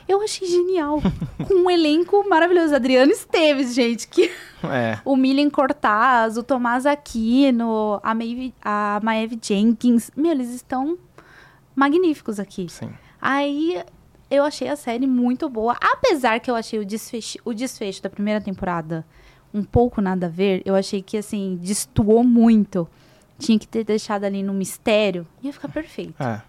Eu 0.07 0.21
achei 0.21 0.47
genial. 0.47 1.01
Com 1.45 1.65
um 1.65 1.69
elenco 1.69 2.27
maravilhoso. 2.29 2.73
Adriano 2.73 3.11
Esteves, 3.11 3.73
gente, 3.75 4.07
que 4.07 4.31
É. 4.63 4.99
o 5.03 5.17
Milen 5.17 5.49
Cortaz, 5.49 6.37
o 6.37 6.43
Tomás 6.43 6.85
Aquino, 6.85 7.99
a 8.01 8.15
Maeve, 8.15 8.53
a 8.63 9.01
Maeve 9.03 9.37
Jenkins. 9.41 10.09
Meu, 10.15 10.31
eles 10.31 10.53
estão 10.53 10.97
magníficos 11.75 12.39
aqui. 12.39 12.67
Sim. 12.69 12.89
Aí 13.21 13.83
eu 14.29 14.43
achei 14.43 14.67
a 14.67 14.75
série 14.75 15.07
muito 15.07 15.49
boa. 15.49 15.75
Apesar 15.81 16.39
que 16.39 16.49
eu 16.49 16.55
achei 16.55 16.79
o 16.79 16.85
desfecho, 16.85 17.37
o 17.45 17.53
desfecho 17.53 18.01
da 18.01 18.09
primeira 18.09 18.41
temporada 18.41 19.05
um 19.53 19.63
pouco 19.63 20.01
nada 20.01 20.27
a 20.27 20.29
ver, 20.29 20.61
eu 20.65 20.75
achei 20.75 21.01
que, 21.01 21.17
assim, 21.17 21.57
destoou 21.61 22.23
muito. 22.23 22.87
Tinha 23.39 23.57
que 23.57 23.67
ter 23.67 23.83
deixado 23.83 24.23
ali 24.25 24.43
no 24.43 24.53
mistério. 24.53 25.25
Ia 25.41 25.53
ficar 25.53 25.69
perfeito. 25.69 26.21
É. 26.21 26.41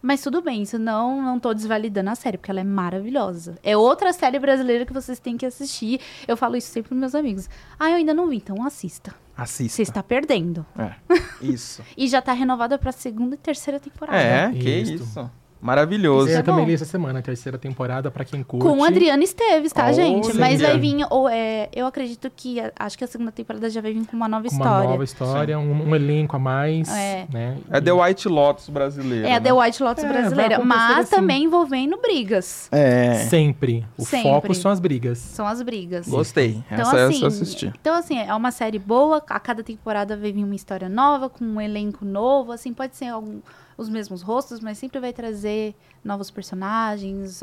Mas 0.00 0.22
tudo 0.22 0.40
bem, 0.40 0.62
isso 0.62 0.78
não, 0.78 1.20
não 1.20 1.40
tô 1.40 1.52
desvalidando 1.52 2.10
a 2.10 2.14
série, 2.14 2.38
porque 2.38 2.50
ela 2.50 2.60
é 2.60 2.64
maravilhosa. 2.64 3.58
É 3.62 3.76
outra 3.76 4.12
série 4.12 4.38
brasileira 4.38 4.86
que 4.86 4.92
vocês 4.92 5.18
têm 5.18 5.36
que 5.36 5.44
assistir. 5.44 6.00
Eu 6.26 6.36
falo 6.36 6.56
isso 6.56 6.68
sempre 6.70 6.90
pros 6.90 7.00
meus 7.00 7.14
amigos. 7.14 7.48
Ah, 7.78 7.90
eu 7.90 7.96
ainda 7.96 8.14
não 8.14 8.28
vi, 8.28 8.36
então 8.36 8.64
assista. 8.64 9.14
Assista. 9.36 9.76
Você 9.76 9.82
está 9.82 10.02
perdendo. 10.02 10.64
É. 10.76 10.94
Isso. 11.40 11.82
E 11.96 12.08
já 12.08 12.20
tá 12.20 12.32
renovada 12.32 12.76
pra 12.76 12.90
segunda 12.90 13.36
e 13.36 13.38
terceira 13.38 13.78
temporada. 13.78 14.18
É, 14.18 14.50
que 14.52 14.68
Isso. 14.68 14.94
isso. 14.94 15.30
Maravilhoso. 15.60 16.28
Eu 16.30 16.38
é 16.38 16.42
também 16.42 16.64
li 16.64 16.74
essa 16.74 16.84
semana, 16.84 17.18
a 17.18 17.22
terceira 17.22 17.58
temporada, 17.58 18.10
pra 18.10 18.24
quem 18.24 18.42
curte. 18.42 18.64
Com 18.66 18.84
Adriana 18.84 19.22
Esteves, 19.24 19.72
tá, 19.72 19.84
Olha. 19.86 19.92
gente? 19.94 20.32
Mas 20.36 20.60
vai 20.60 20.72
Sim. 20.72 20.78
vir. 20.78 21.06
Ou, 21.10 21.28
é, 21.28 21.68
eu 21.74 21.86
acredito 21.86 22.30
que. 22.34 22.58
Acho 22.78 22.96
que 22.96 23.04
a 23.04 23.06
segunda 23.06 23.32
temporada 23.32 23.68
já 23.68 23.80
vai 23.80 23.92
vir 23.92 24.06
com 24.06 24.16
uma 24.16 24.28
nova 24.28 24.48
Com 24.48 24.54
uma 24.54 24.64
história. 24.64 24.88
nova 24.90 25.04
história, 25.04 25.58
um, 25.58 25.88
um 25.88 25.94
elenco 25.94 26.36
a 26.36 26.38
mais. 26.38 26.88
É. 26.88 27.26
Né? 27.32 27.58
É 27.70 27.80
The 27.80 27.92
White 27.92 28.28
Lotus 28.28 28.68
brasileiro. 28.68 29.26
É 29.26 29.34
a 29.34 29.40
The 29.40 29.52
né? 29.52 29.60
White 29.60 29.82
Lotus 29.82 30.04
É, 30.04 30.08
brasileira. 30.08 30.64
Mas 30.64 30.98
assim. 31.00 31.16
também 31.16 31.44
envolvendo 31.44 31.96
brigas. 31.98 32.68
É. 32.70 33.14
Sempre. 33.28 33.84
O 33.96 34.04
Sempre. 34.04 34.30
foco 34.30 34.54
são 34.54 34.70
as 34.70 34.78
brigas. 34.80 35.18
São 35.18 35.46
as 35.46 35.60
brigas. 35.62 36.08
Gostei. 36.08 36.62
Então, 36.70 36.80
Essa 36.82 37.06
assim, 37.06 37.20
eu 37.22 37.26
assisti. 37.26 37.72
então, 37.80 37.94
assim, 37.96 38.18
é 38.18 38.34
uma 38.34 38.50
série 38.50 38.78
boa. 38.78 39.22
A 39.28 39.40
cada 39.40 39.62
temporada 39.62 40.16
vai 40.16 40.32
vir 40.32 40.44
uma 40.44 40.54
história 40.54 40.88
nova, 40.88 41.28
com 41.28 41.44
um 41.44 41.60
elenco 41.60 42.04
novo. 42.04 42.52
Assim, 42.52 42.72
pode 42.72 42.96
ser 42.96 43.06
algum- 43.06 43.40
os 43.78 43.88
mesmos 43.88 44.20
rostos, 44.20 44.60
mas 44.60 44.76
sempre 44.76 45.00
vai 45.00 45.12
trazer 45.12 45.74
novos 46.04 46.30
personagens, 46.30 47.42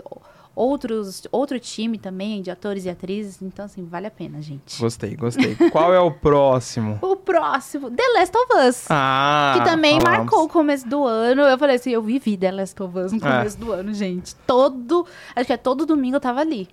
outros, 0.56 1.24
outro 1.32 1.60
time 1.60 1.98
também 1.98 2.42
de 2.42 2.52
atores 2.52 2.86
e 2.86 2.90
atrizes. 2.90 3.42
Então, 3.42 3.66
assim, 3.66 3.84
vale 3.86 4.08
a 4.08 4.12
pena, 4.12 4.42
gente. 4.42 4.80
Gostei, 4.80 5.16
gostei. 5.16 5.56
Qual 5.72 5.94
é 5.94 6.00
o 6.00 6.12
próximo? 6.12 7.00
O 7.16 7.16
próximo, 7.16 7.90
The 7.90 8.04
Last 8.20 8.38
of 8.38 8.68
Us. 8.68 8.86
Ah, 8.90 9.56
que 9.58 9.64
também 9.66 10.00
falamos. 10.00 10.20
marcou 10.26 10.44
o 10.46 10.50
começo 10.50 10.88
do 10.88 11.04
ano. 11.06 11.42
Eu 11.42 11.58
falei 11.58 11.78
assim, 11.78 11.90
eu 11.92 12.02
vivi 12.04 12.38
The 12.38 12.52
Last 12.52 12.84
of 12.84 12.98
Us 13.00 13.12
no 13.14 13.18
É. 13.18 13.22
começo 13.38 13.58
do 13.58 13.72
ano, 13.72 13.94
gente. 13.94 14.36
Todo, 14.48 15.08
acho 15.36 15.46
que 15.48 15.54
é 15.54 15.58
todo 15.58 15.86
domingo 15.86 16.18
eu 16.18 16.22
tava 16.22 16.42
ali. 16.42 16.68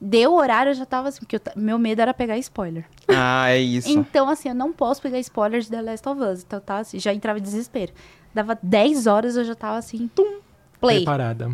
Deu 0.00 0.34
horário, 0.34 0.70
eu 0.70 0.74
já 0.74 0.84
tava 0.84 1.08
assim, 1.08 1.20
porque 1.20 1.36
eu 1.36 1.40
meu 1.56 1.78
medo 1.78 2.00
era 2.02 2.12
pegar 2.12 2.36
spoiler. 2.38 2.84
Ah, 3.08 3.50
é 3.50 3.58
isso. 3.58 3.88
Então, 3.88 4.28
assim, 4.28 4.48
eu 4.48 4.54
não 4.54 4.72
posso 4.72 5.00
pegar 5.00 5.18
spoilers 5.20 5.66
de 5.66 5.70
The 5.72 5.82
Last 5.82 6.08
of 6.08 6.20
Us. 6.20 6.42
Então, 6.42 6.60
tá, 6.60 6.78
assim, 6.78 6.98
já 6.98 7.12
entrava 7.14 7.38
em 7.38 7.42
desespero. 7.42 7.92
Dava 8.34 8.58
10 8.62 9.06
horas, 9.06 9.36
eu 9.36 9.44
já 9.44 9.54
tava 9.54 9.78
assim, 9.78 10.08
tum, 10.14 10.38
play. 10.80 10.98
Preparada. 10.98 11.50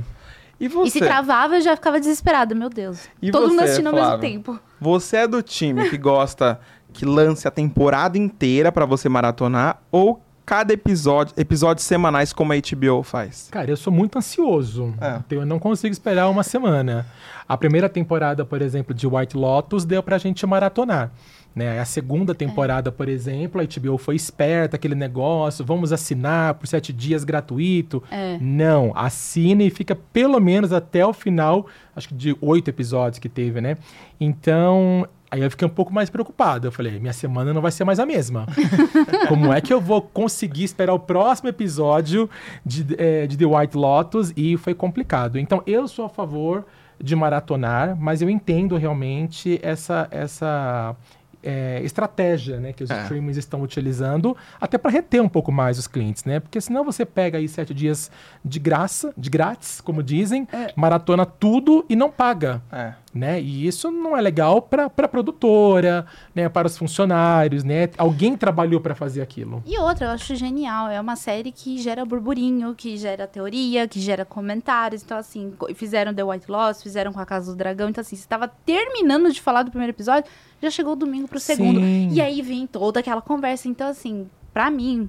E 0.60 0.64
E 0.64 0.68
você? 0.68 0.90
se 0.90 1.00
travava, 1.00 1.56
eu 1.56 1.60
já 1.60 1.76
ficava 1.76 1.98
desesperada. 2.00 2.54
Meu 2.54 2.68
Deus. 2.68 3.08
E 3.22 3.30
Todo 3.30 3.48
mundo 3.48 3.58
você, 3.58 3.64
assistindo 3.64 3.88
ao 3.88 3.94
mesmo 3.94 4.18
tempo. 4.18 4.58
Você 4.80 5.16
é 5.18 5.26
do 5.28 5.42
time 5.42 5.88
que 5.88 5.96
gosta 5.98 6.60
que 6.92 7.04
lance 7.04 7.46
a 7.46 7.50
temporada 7.50 8.18
inteira 8.18 8.72
pra 8.72 8.84
você 8.84 9.08
maratonar 9.08 9.80
ou 9.92 10.22
cada 10.44 10.72
episódio, 10.72 11.34
episódios 11.36 11.84
semanais 11.86 12.32
como 12.32 12.52
a 12.52 12.56
HBO 12.56 13.02
faz? 13.02 13.48
Cara, 13.50 13.70
eu 13.70 13.76
sou 13.76 13.92
muito 13.92 14.16
ansioso. 14.18 14.94
É. 15.00 15.16
Então 15.26 15.38
eu 15.38 15.46
não 15.46 15.58
consigo 15.58 15.92
esperar 15.92 16.28
uma 16.28 16.42
semana. 16.42 17.06
A 17.46 17.56
primeira 17.56 17.88
temporada, 17.88 18.44
por 18.44 18.62
exemplo, 18.62 18.94
de 18.94 19.06
White 19.06 19.36
Lotus 19.36 19.84
deu 19.84 20.02
pra 20.02 20.16
gente 20.18 20.44
maratonar. 20.46 21.10
Né? 21.58 21.80
A 21.80 21.84
segunda 21.84 22.36
temporada, 22.36 22.92
por 22.92 23.08
exemplo, 23.08 23.60
a 23.60 23.64
HBO 23.64 23.98
foi 23.98 24.14
esperta, 24.14 24.76
aquele 24.76 24.94
negócio, 24.94 25.64
vamos 25.64 25.92
assinar 25.92 26.54
por 26.54 26.68
sete 26.68 26.92
dias 26.92 27.24
gratuito. 27.24 28.00
É. 28.12 28.38
Não, 28.40 28.92
assine 28.94 29.66
e 29.66 29.70
fica 29.70 29.96
pelo 29.96 30.38
menos 30.38 30.72
até 30.72 31.04
o 31.04 31.12
final, 31.12 31.66
acho 31.96 32.08
que 32.08 32.14
de 32.14 32.36
oito 32.40 32.70
episódios 32.70 33.18
que 33.18 33.28
teve, 33.28 33.60
né? 33.60 33.76
Então, 34.20 35.04
aí 35.28 35.42
eu 35.42 35.50
fiquei 35.50 35.66
um 35.66 35.70
pouco 35.70 35.92
mais 35.92 36.08
preocupado. 36.08 36.68
Eu 36.68 36.70
falei, 36.70 37.00
minha 37.00 37.12
semana 37.12 37.52
não 37.52 37.60
vai 37.60 37.72
ser 37.72 37.82
mais 37.82 37.98
a 37.98 38.06
mesma. 38.06 38.46
Como 39.26 39.52
é 39.52 39.60
que 39.60 39.74
eu 39.74 39.80
vou 39.80 40.00
conseguir 40.00 40.62
esperar 40.62 40.94
o 40.94 41.00
próximo 41.00 41.48
episódio 41.48 42.30
de, 42.64 42.86
eh, 42.96 43.26
de 43.26 43.36
The 43.36 43.46
White 43.46 43.76
Lotus? 43.76 44.32
E 44.36 44.56
foi 44.56 44.74
complicado. 44.74 45.40
Então, 45.40 45.60
eu 45.66 45.88
sou 45.88 46.04
a 46.04 46.08
favor 46.08 46.64
de 47.02 47.14
maratonar, 47.14 47.96
mas 47.98 48.20
eu 48.22 48.28
entendo 48.28 48.76
realmente 48.76 49.58
essa, 49.62 50.08
essa 50.10 50.96
eh, 51.42 51.80
estratégia 51.84 52.58
né, 52.58 52.72
que 52.72 52.82
os 52.84 52.90
É. 52.90 53.02
streamings 53.02 53.36
estão 53.36 53.62
utilizando, 53.62 54.36
até 54.60 54.76
para 54.78 54.90
reter 54.90 55.22
um 55.22 55.28
pouco 55.28 55.52
mais 55.52 55.78
os 55.78 55.86
clientes, 55.86 56.24
né? 56.24 56.40
Porque 56.40 56.60
senão 56.60 56.84
você 56.84 57.04
pega 57.04 57.38
aí 57.38 57.48
sete 57.48 57.72
dias 57.72 58.10
de 58.44 58.58
graça, 58.58 59.12
de 59.16 59.30
grátis, 59.30 59.80
como 59.80 60.02
dizem, 60.02 60.46
maratona 60.76 61.24
tudo 61.24 61.84
e 61.88 61.94
não 61.96 62.10
paga 62.10 62.60
É. 62.72 62.92
né? 63.14 63.40
E 63.40 63.66
isso 63.66 63.90
não 63.90 64.16
é 64.16 64.20
legal 64.20 64.60
para 64.62 64.86
a 64.86 65.08
produtora, 65.08 66.06
né? 66.34 66.48
Para 66.48 66.66
os 66.66 66.76
funcionários, 66.76 67.64
né? 67.64 67.88
Alguém 67.96 68.36
trabalhou 68.36 68.80
para 68.80 68.94
fazer 68.94 69.22
aquilo. 69.22 69.62
E 69.66 69.78
outra, 69.78 70.06
eu 70.06 70.10
acho 70.10 70.34
genial. 70.34 70.88
É 70.88 71.00
uma 71.00 71.16
série 71.16 71.52
que 71.52 71.78
gera 71.78 72.04
burburinho, 72.04 72.74
que 72.74 72.96
gera 72.96 73.26
teoria, 73.26 73.86
que 73.88 74.00
gera 74.00 74.24
comentários. 74.24 75.02
Então, 75.02 75.16
assim, 75.16 75.52
fizeram 75.74 76.12
The 76.14 76.22
White 76.24 76.50
Lotus, 76.50 76.82
fizeram 76.82 77.12
com 77.12 77.20
a 77.20 77.26
Casa 77.26 77.52
do 77.52 77.56
Dragão. 77.56 77.88
Então, 77.88 78.00
assim, 78.02 78.16
você 78.16 78.22
estava 78.22 78.48
terminando 78.48 79.32
de 79.32 79.40
falar 79.40 79.62
do 79.62 79.70
primeiro 79.70 79.92
episódio, 79.92 80.30
já 80.62 80.70
chegou 80.70 80.92
o 80.92 80.96
domingo 80.96 81.28
pro 81.28 81.40
segundo. 81.40 81.80
Sim. 81.80 82.10
E 82.12 82.20
aí 82.20 82.42
vem 82.42 82.66
toda 82.66 83.00
aquela 83.00 83.20
conversa. 83.22 83.68
Então, 83.68 83.88
assim, 83.88 84.28
pra 84.52 84.70
mim, 84.70 85.08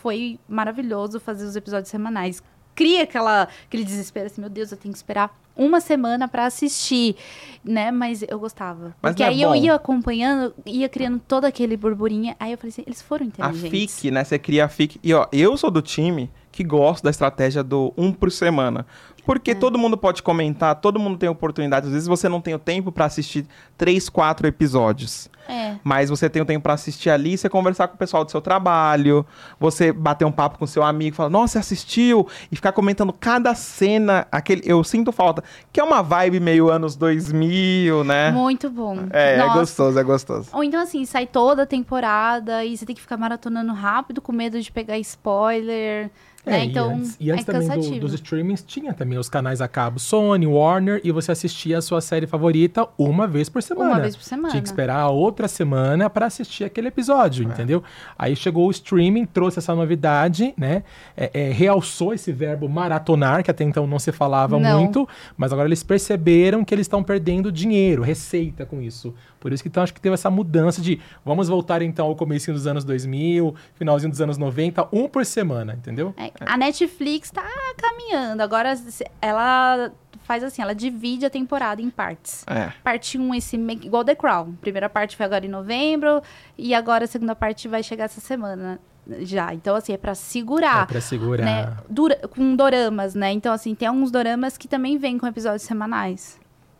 foi 0.00 0.38
maravilhoso 0.48 1.18
fazer 1.20 1.44
os 1.44 1.56
episódios 1.56 1.90
semanais. 1.90 2.42
Cria 2.74 3.04
aquela, 3.04 3.48
aquele 3.66 3.84
desespero, 3.84 4.26
assim, 4.26 4.40
meu 4.40 4.50
Deus, 4.50 4.70
eu 4.70 4.76
tenho 4.76 4.92
que 4.92 4.98
esperar 4.98 5.34
uma 5.56 5.80
semana 5.80 6.28
pra 6.28 6.44
assistir, 6.44 7.16
né? 7.64 7.90
Mas 7.90 8.22
eu 8.28 8.38
gostava. 8.38 8.94
Mas 9.00 9.12
Porque 9.12 9.22
é 9.22 9.28
aí 9.28 9.40
eu 9.40 9.48
bom? 9.50 9.54
ia 9.54 9.74
acompanhando, 9.74 10.54
ia 10.66 10.88
criando 10.88 11.18
todo 11.26 11.46
aquele 11.46 11.76
burburinho. 11.76 12.36
Aí 12.38 12.52
eu 12.52 12.58
falei 12.58 12.70
assim, 12.70 12.82
eles 12.86 13.00
foram 13.00 13.24
A 13.24 13.28
inteligentes. 13.28 13.70
FIC, 14.00 14.10
né? 14.10 14.22
Você 14.22 14.38
cria 14.38 14.66
a 14.66 14.68
FIC. 14.68 15.00
E 15.02 15.14
ó, 15.14 15.26
eu 15.32 15.56
sou 15.56 15.70
do 15.70 15.80
time 15.80 16.30
que 16.52 16.62
gosta 16.62 17.04
da 17.04 17.10
estratégia 17.10 17.62
do 17.62 17.92
um 17.96 18.12
por 18.12 18.30
semana. 18.30 18.86
Porque 19.26 19.56
todo 19.56 19.76
mundo 19.76 19.96
pode 19.96 20.22
comentar, 20.22 20.76
todo 20.76 21.00
mundo 21.00 21.18
tem 21.18 21.28
oportunidade. 21.28 21.86
Às 21.86 21.92
vezes 21.92 22.08
você 22.08 22.28
não 22.28 22.40
tem 22.40 22.54
o 22.54 22.58
tempo 22.58 22.92
pra 22.92 23.06
assistir 23.06 23.44
três, 23.76 24.08
quatro 24.08 24.46
episódios. 24.46 25.28
É. 25.48 25.76
Mas 25.82 26.10
você 26.10 26.28
tem 26.28 26.42
o 26.42 26.44
tempo 26.44 26.62
pra 26.62 26.74
assistir 26.74 27.10
ali, 27.10 27.36
você 27.36 27.48
conversar 27.48 27.88
com 27.88 27.94
o 27.94 27.98
pessoal 27.98 28.24
do 28.24 28.30
seu 28.30 28.40
trabalho, 28.40 29.24
você 29.58 29.92
bater 29.92 30.24
um 30.24 30.32
papo 30.32 30.58
com 30.58 30.66
seu 30.66 30.82
amigo, 30.82 31.16
falar, 31.16 31.30
nossa, 31.30 31.54
você 31.54 31.58
assistiu? 31.58 32.26
E 32.50 32.56
ficar 32.56 32.72
comentando 32.72 33.12
cada 33.12 33.54
cena, 33.54 34.26
aquele, 34.30 34.62
eu 34.64 34.82
sinto 34.82 35.12
falta, 35.12 35.42
que 35.72 35.80
é 35.80 35.84
uma 35.84 36.02
vibe 36.02 36.40
meio 36.40 36.68
anos 36.68 36.96
2000, 36.96 38.04
né? 38.04 38.30
Muito 38.30 38.68
bom. 38.70 39.06
É, 39.10 39.34
é 39.34 39.38
Nossa. 39.38 39.58
gostoso, 39.60 39.98
é 39.98 40.02
gostoso. 40.02 40.48
Ou 40.52 40.64
então, 40.64 40.80
assim, 40.80 41.04
sai 41.04 41.26
toda 41.26 41.62
a 41.62 41.66
temporada 41.66 42.64
e 42.64 42.76
você 42.76 42.84
tem 42.84 42.94
que 42.94 43.02
ficar 43.02 43.16
maratonando 43.16 43.72
rápido 43.72 44.20
com 44.20 44.32
medo 44.32 44.60
de 44.60 44.70
pegar 44.70 44.98
spoiler. 44.98 46.10
Né? 46.46 46.60
É, 46.60 46.64
Então, 46.64 46.92
e 46.92 46.94
antes, 46.94 47.16
e 47.20 47.30
antes 47.32 47.48
é 47.48 47.52
também 47.52 47.90
do- 47.94 48.00
dos 48.00 48.14
streamings 48.14 48.62
tinha 48.62 48.94
também 48.94 49.18
os 49.18 49.28
canais 49.28 49.60
a 49.60 49.66
cabo 49.68 49.98
Sony, 49.98 50.46
Warner, 50.46 51.00
e 51.02 51.10
você 51.10 51.32
assistia 51.32 51.78
a 51.78 51.82
sua 51.82 52.00
série 52.00 52.26
favorita 52.26 52.86
uma 52.96 53.26
vez 53.26 53.48
por 53.48 53.62
semana. 53.62 53.90
Uma 53.90 54.00
vez 54.00 54.14
por 54.16 54.22
semana. 54.22 54.50
Tinha 54.50 54.62
que 54.62 54.68
esperar 54.68 55.00
a 55.00 55.08
outra 55.10 55.48
semana 55.48 56.08
para 56.08 56.26
assistir 56.26 56.64
aquele 56.64 56.88
episódio, 56.88 57.42
É. 57.48 57.52
entendeu? 57.52 57.82
Aí 58.18 58.36
chegou 58.36 58.68
o 58.68 58.70
streaming, 58.70 59.26
trouxe 59.26 59.58
essa 59.58 59.74
novidade, 59.74 60.54
né? 60.56 60.84
É, 61.16 61.30
é, 61.34 61.50
realçou 61.50 62.14
esse 62.14 62.30
verbo 62.32 62.68
maratonar, 62.68 63.42
que 63.42 63.50
até 63.50 63.64
então 63.64 63.86
não 63.86 63.98
se 63.98 64.12
falava 64.12 64.58
Não. 64.58 64.78
muito, 64.80 65.08
mas 65.36 65.52
agora 65.52 65.68
eles 65.68 65.82
perceberam 65.82 66.64
que 66.64 66.72
eles 66.74 66.84
estão 66.84 67.02
perdendo 67.02 67.50
dinheiro, 67.50 68.02
receita 68.02 68.64
com 68.64 68.80
isso. 68.80 69.12
Por 69.46 69.52
isso 69.52 69.62
que 69.62 69.68
então 69.68 69.80
acho 69.80 69.94
que 69.94 70.00
teve 70.00 70.14
essa 70.14 70.28
mudança 70.28 70.82
de 70.82 71.00
vamos 71.24 71.46
voltar 71.46 71.82
então 71.82 72.06
ao 72.06 72.16
começo 72.16 72.52
dos 72.52 72.66
anos 72.66 72.82
2000, 72.84 73.54
finalzinho 73.74 74.10
dos 74.10 74.20
anos 74.20 74.36
90, 74.36 74.88
um 74.92 75.06
por 75.06 75.24
semana, 75.24 75.72
entendeu? 75.74 76.12
É, 76.16 76.32
a 76.44 76.56
Netflix 76.56 77.30
tá 77.30 77.44
caminhando. 77.76 78.40
Agora, 78.42 78.74
ela 79.22 79.92
faz 80.24 80.42
assim, 80.42 80.60
ela 80.62 80.74
divide 80.74 81.24
a 81.24 81.30
temporada 81.30 81.80
em 81.80 81.88
partes. 81.88 82.42
É. 82.48 82.72
Parte 82.82 83.16
1, 83.16 83.34
esse 83.36 83.56
me- 83.56 83.74
igual 83.84 84.04
The 84.04 84.16
Crown. 84.16 84.54
Primeira 84.60 84.88
parte 84.88 85.16
foi 85.16 85.24
agora 85.24 85.46
em 85.46 85.48
novembro 85.48 86.20
e 86.58 86.74
agora 86.74 87.04
a 87.04 87.06
segunda 87.06 87.36
parte 87.36 87.68
vai 87.68 87.84
chegar 87.84 88.06
essa 88.06 88.20
semana 88.20 88.80
já. 89.20 89.54
Então, 89.54 89.76
assim, 89.76 89.92
é 89.92 89.96
pra 89.96 90.16
segurar. 90.16 90.82
É 90.82 90.86
pra 90.86 91.00
segurar. 91.00 91.44
né, 91.44 91.76
dura- 91.88 92.18
com 92.28 92.56
doramas, 92.56 93.14
né? 93.14 93.30
Então, 93.30 93.52
assim, 93.52 93.76
tem 93.76 93.86
alguns 93.86 94.10
doramas 94.10 94.58
que 94.58 94.66
também 94.66 94.98
vêm 94.98 95.16
com 95.18 95.26
episódios 95.28 95.62
semanais. 95.62 96.36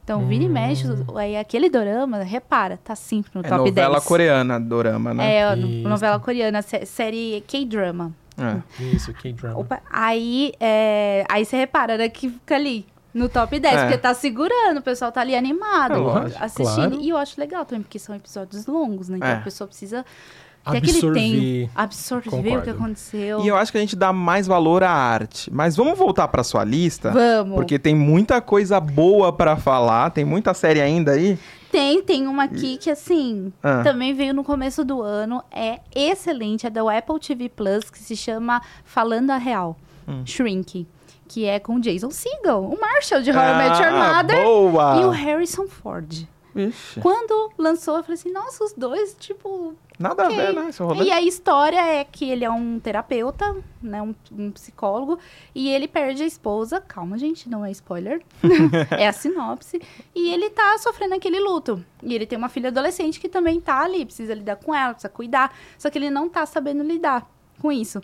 Então, 0.07 0.25
vira 0.25 0.45
e 0.45 0.49
mexe, 0.49 0.85
aí 1.17 1.37
aquele 1.37 1.69
dorama, 1.69 2.19
repara, 2.23 2.79
tá 2.85 2.95
sempre 2.95 3.33
no 3.35 3.41
É 3.41 3.49
top 3.49 3.69
novela 3.71 3.95
10. 3.95 4.05
coreana, 4.05 4.61
dorama, 4.61 5.13
né? 5.13 5.35
É, 5.35 5.57
Isso. 5.57 5.89
novela 5.89 6.21
coreana, 6.21 6.63
sé- 6.63 6.85
série 6.85 7.43
K-drama. 7.49 8.13
É. 8.39 8.85
Isso, 8.85 9.13
K-drama. 9.13 9.59
Opa, 9.59 9.81
Aí, 9.91 10.53
é, 10.61 11.25
aí 11.29 11.45
você 11.45 11.57
repara, 11.57 11.99
né, 11.99 12.09
que 12.09 12.29
fica 12.31 12.55
ali 12.55 12.87
no 13.13 13.29
top 13.29 13.59
10, 13.59 13.75
É. 13.75 13.83
porque 13.83 13.99
tá 13.99 14.15
segurando, 14.15 14.79
o 14.79 14.83
pessoal 14.83 15.11
tá 15.11 15.23
ali 15.23 15.35
animado, 15.35 15.95
É 15.95 16.45
assistindo. 16.45 16.91
claro. 16.91 17.01
E 17.01 17.09
eu 17.09 17.17
acho 17.17 17.41
legal 17.41 17.65
também, 17.65 17.83
porque 17.83 17.99
são 17.99 18.15
episódios 18.15 18.65
longos, 18.67 19.09
né? 19.09 19.17
Então 19.17 19.29
É. 19.29 19.33
a 19.35 19.41
pessoa 19.41 19.67
precisa 19.67 20.05
Absorver. 20.67 21.21
tempo. 21.21 21.71
Absorver 21.75 22.59
o 22.59 22.63
que 22.63 22.71
aconteceu. 22.71 23.41
E 23.41 23.49
eu 23.49 23.57
acho 23.57 23.71
que 23.73 23.79
a 23.79 23.81
gente 23.81 23.95
dá 23.97 24.13
mais 24.13 24.47
valor 24.47 24.83
à 24.83 24.91
arte. 24.91 25.53
Mas 25.53 25.77
vamos 25.77 25.97
voltar 25.99 26.29
pra 26.29 26.43
sua 26.43 26.65
lista? 26.65 27.11
Vamos. 27.11 27.55
Porque 27.57 27.79
tem 27.79 27.95
muita 27.95 28.41
coisa 28.41 28.81
boa 28.81 29.33
pra 29.33 29.57
falar, 29.57 30.11
tem 30.11 30.25
muita 30.25 30.53
série 30.55 30.81
ainda 30.81 31.13
aí. 31.13 31.39
Tem, 31.71 32.03
tem 32.03 32.27
uma 32.27 32.45
aqui 32.45 32.79
que, 32.79 32.89
assim, 32.91 33.53
Ah. 33.63 33.83
também 33.83 34.15
veio 34.15 34.33
no 34.33 34.43
começo 34.43 34.85
do 34.85 35.03
ano. 35.03 35.43
É 35.53 35.81
excelente, 35.95 36.67
é 36.67 36.71
da 36.71 36.81
Apple 36.97 37.19
TV 37.21 37.49
Plus, 37.49 37.91
que 37.91 37.99
se 37.99 38.17
chama 38.17 38.63
Falando 38.85 39.31
a 39.31 39.37
Real. 39.37 39.77
Hum. 40.09 40.23
Shrink. 40.25 40.87
Que 41.29 41.45
é 41.45 41.59
com 41.59 41.75
o 41.75 41.81
Jason 41.81 42.11
Segel, 42.11 42.61
o 42.63 42.81
Marshall 42.81 43.21
de 43.21 43.31
How 43.33 43.37
I 43.37 43.59
Met 43.59 43.83
Your 43.83 43.93
Ah, 43.93 44.23
Mother. 44.23 44.45
boa! 44.45 44.97
E 45.01 45.05
o 45.05 45.11
Harrison 45.11 45.67
Ford. 45.67 46.25
Ixi, 46.57 47.01
Quando 47.01 47.53
lançou, 47.59 47.99
eu 47.99 48.03
falei 48.03 48.15
assim, 48.15 48.33
nossa, 48.33 48.65
os 48.65 48.73
dois, 48.73 49.15
tipo, 49.19 49.75
nada 49.99 50.25
a 50.25 50.29
ver, 50.29 50.55
né? 50.55 50.71
Esse 50.71 50.83
rolê. 50.83 51.05
E 51.05 51.13
a 51.13 51.21
história 51.21 51.81
é 51.81 52.03
que 52.03 52.31
ele 52.31 52.45
é 52.45 52.51
um 52.51 52.81
terapeuta, 52.81 53.55
né, 53.83 54.01
um, 54.01 54.15
um 54.33 54.51
psicólogo, 54.51 55.19
e 55.55 55.69
ele 55.69 55.87
perde 55.87 56.23
a 56.23 56.27
esposa. 56.27 56.81
Calma, 56.81 57.19
gente, 57.19 57.49
não 57.49 57.65
é 57.65 57.71
spoiler. 57.71 58.23
é 58.91 59.07
a 59.07 59.13
sinopse. 59.13 59.81
E 60.15 60.31
ele 60.31 60.49
tá 60.49 60.79
sofrendo 60.79 61.15
aquele 61.15 61.39
luto. 61.39 61.85
E 62.03 62.15
ele 62.15 62.27
tem 62.27 62.39
uma 62.39 62.49
filha 62.49 62.69
adolescente 62.69 63.21
que 63.21 63.29
também 63.29 63.61
tá 63.61 63.83
ali, 63.83 64.07
precisa 64.07 64.33
lidar 64.33 64.57
com 64.57 64.75
ela, 64.75 64.95
precisa 64.95 65.13
cuidar. 65.13 65.55
Só 65.79 65.91
que 65.91 65.99
ele 65.99 66.11
não 66.11 66.29
tá 66.29 66.47
sabendo 66.47 66.83
lidar 66.83 67.31
com 67.61 67.71
isso. 67.71 68.01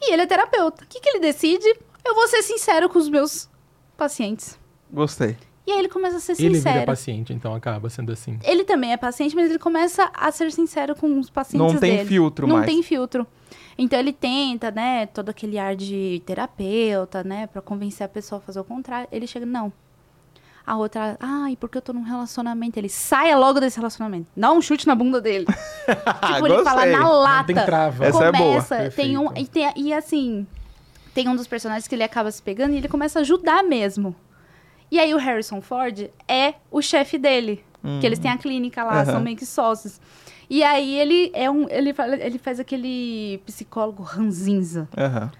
E 0.00 0.12
ele 0.12 0.22
é 0.22 0.26
terapeuta. 0.26 0.84
O 0.84 0.86
que, 0.86 1.00
que 1.00 1.08
ele 1.08 1.20
decide? 1.20 1.66
Eu 2.04 2.14
vou 2.14 2.28
ser 2.28 2.42
sincero 2.42 2.88
com 2.88 2.98
os 2.98 3.08
meus 3.08 3.48
pacientes. 3.96 4.58
Gostei. 4.90 5.36
E 5.66 5.70
aí 5.70 5.78
ele 5.78 5.88
começa 5.88 6.16
a 6.16 6.20
ser 6.20 6.32
Ele 6.32 6.48
vira 6.48 6.54
sincero. 6.56 6.86
paciente, 6.86 7.32
então 7.32 7.54
acaba 7.54 7.88
sendo 7.88 8.10
assim. 8.10 8.36
Ele 8.42 8.64
também 8.64 8.92
é 8.92 8.96
paciente, 8.96 9.34
mas 9.36 9.48
ele 9.48 9.58
começa 9.60 10.10
a 10.12 10.30
ser 10.32 10.50
sincero 10.50 10.96
com 10.96 11.18
os 11.20 11.30
pacientes 11.30 11.72
Não 11.74 11.78
tem 11.80 11.96
dele. 11.98 12.08
filtro 12.08 12.46
Não 12.48 12.56
mais. 12.56 12.66
tem 12.66 12.82
filtro. 12.82 13.24
Então 13.78 13.98
ele 13.98 14.12
tenta, 14.12 14.70
né, 14.72 15.06
todo 15.06 15.28
aquele 15.28 15.58
ar 15.58 15.76
de 15.76 16.20
terapeuta, 16.26 17.22
né, 17.22 17.46
Pra 17.46 17.62
convencer 17.62 18.04
a 18.04 18.08
pessoa 18.08 18.38
a 18.38 18.42
fazer 18.42 18.58
o 18.60 18.64
contrário. 18.64 19.08
Ele 19.12 19.26
chega, 19.26 19.46
não. 19.46 19.72
A 20.66 20.76
outra, 20.76 21.16
ai, 21.20 21.56
porque 21.58 21.78
eu 21.78 21.82
tô 21.82 21.92
num 21.92 22.02
relacionamento. 22.02 22.78
Ele 22.78 22.88
saia 22.88 23.36
logo 23.36 23.58
desse 23.60 23.76
relacionamento. 23.78 24.26
Dá 24.36 24.52
um 24.52 24.60
chute 24.60 24.86
na 24.86 24.94
bunda 24.94 25.20
dele. 25.20 25.46
tipo, 26.26 26.46
ele 26.46 26.62
fala 26.64 26.86
na 26.86 26.98
Não 27.00 27.12
lata. 27.12 27.52
tem 27.52 27.64
trava. 27.64 28.04
Essa 28.04 28.24
é 28.26 28.32
boa. 28.32 28.48
começa, 28.62 28.90
tem 28.90 29.16
um 29.18 29.28
e, 29.36 29.46
tem- 29.46 29.72
e 29.76 29.92
assim, 29.92 30.46
tem 31.14 31.28
um 31.28 31.34
dos 31.36 31.46
personagens 31.48 31.88
que 31.88 31.94
ele 31.94 32.04
acaba 32.04 32.30
se 32.30 32.40
pegando 32.42 32.74
e 32.74 32.76
ele 32.76 32.88
começa 32.88 33.18
a 33.18 33.22
ajudar 33.22 33.62
mesmo. 33.64 34.14
E 34.92 34.98
aí 35.00 35.14
o 35.14 35.16
Harrison 35.16 35.62
Ford 35.62 36.10
é 36.28 36.52
o 36.70 36.82
chefe 36.82 37.16
dele, 37.16 37.64
que 37.98 38.04
eles 38.06 38.18
têm 38.18 38.30
a 38.30 38.36
clínica 38.36 38.84
lá, 38.84 38.96
Aham. 38.96 39.04
são 39.06 39.20
meio 39.22 39.38
que 39.38 39.46
sócios. 39.46 39.98
E 40.50 40.62
aí 40.62 40.98
ele 40.98 41.30
é 41.32 41.50
um, 41.50 41.66
ele 41.70 41.94
fala- 41.94 42.14
ele 42.16 42.36
faz 42.38 42.60
aquele 42.60 43.40
psicólogo 43.46 44.02
ranzinza. 44.02 44.86
Aham. 44.94 45.32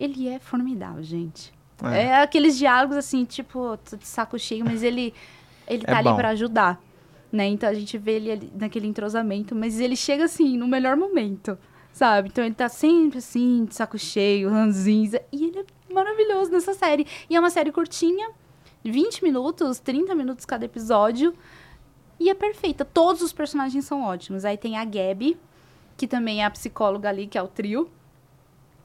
Ele 0.00 0.26
é 0.28 0.40
formidável, 0.40 1.04
gente. 1.04 1.54
É. 1.84 2.02
É, 2.06 2.16
aqueles 2.20 2.58
diálogos 2.58 2.96
assim, 2.96 3.24
tipo, 3.24 3.76
tô 3.88 3.96
de 3.96 4.06
saco 4.08 4.36
cheio, 4.40 4.64
mas 4.64 4.82
ele 4.82 5.14
ele 5.68 5.84
É 5.84 5.86
tá 5.86 5.98
ali 5.98 6.12
pra 6.14 6.30
ajudar, 6.30 6.80
né? 7.30 7.46
Então 7.46 7.68
a 7.68 7.74
gente 7.74 7.96
vê 7.96 8.12
ele 8.16 8.32
ali 8.32 8.52
naquele 8.58 8.88
entrosamento, 8.88 9.54
mas 9.54 9.78
ele 9.78 9.94
chega 9.94 10.24
assim 10.24 10.58
no 10.58 10.66
melhor 10.66 10.96
momento, 10.96 11.56
sabe? 11.92 12.28
Então 12.28 12.44
ele 12.44 12.54
tá 12.56 12.68
sempre 12.68 13.18
assim, 13.18 13.64
de 13.66 13.74
saco 13.76 13.96
cheio, 13.98 14.50
ranzinza, 14.50 15.22
e 15.32 15.44
ele 15.44 15.60
é 15.60 15.92
maravilhoso 15.94 16.50
nessa 16.50 16.74
série. 16.74 17.06
E 17.30 17.36
é 17.36 17.38
uma 17.38 17.50
série 17.50 17.70
curtinha, 17.70 18.30
20 18.90 19.22
minutos, 19.22 19.78
30 19.78 20.14
minutos 20.14 20.44
cada 20.44 20.64
episódio, 20.64 21.34
e 22.18 22.30
é 22.30 22.34
perfeita. 22.34 22.84
Todos 22.84 23.22
os 23.22 23.32
personagens 23.32 23.84
são 23.84 24.02
ótimos. 24.02 24.44
Aí 24.44 24.56
tem 24.56 24.76
a 24.76 24.84
Gabi, 24.84 25.36
que 25.96 26.06
também 26.06 26.42
é 26.42 26.46
a 26.46 26.50
psicóloga 26.50 27.08
ali, 27.08 27.26
que 27.26 27.36
é 27.38 27.42
o 27.42 27.48
trio. 27.48 27.90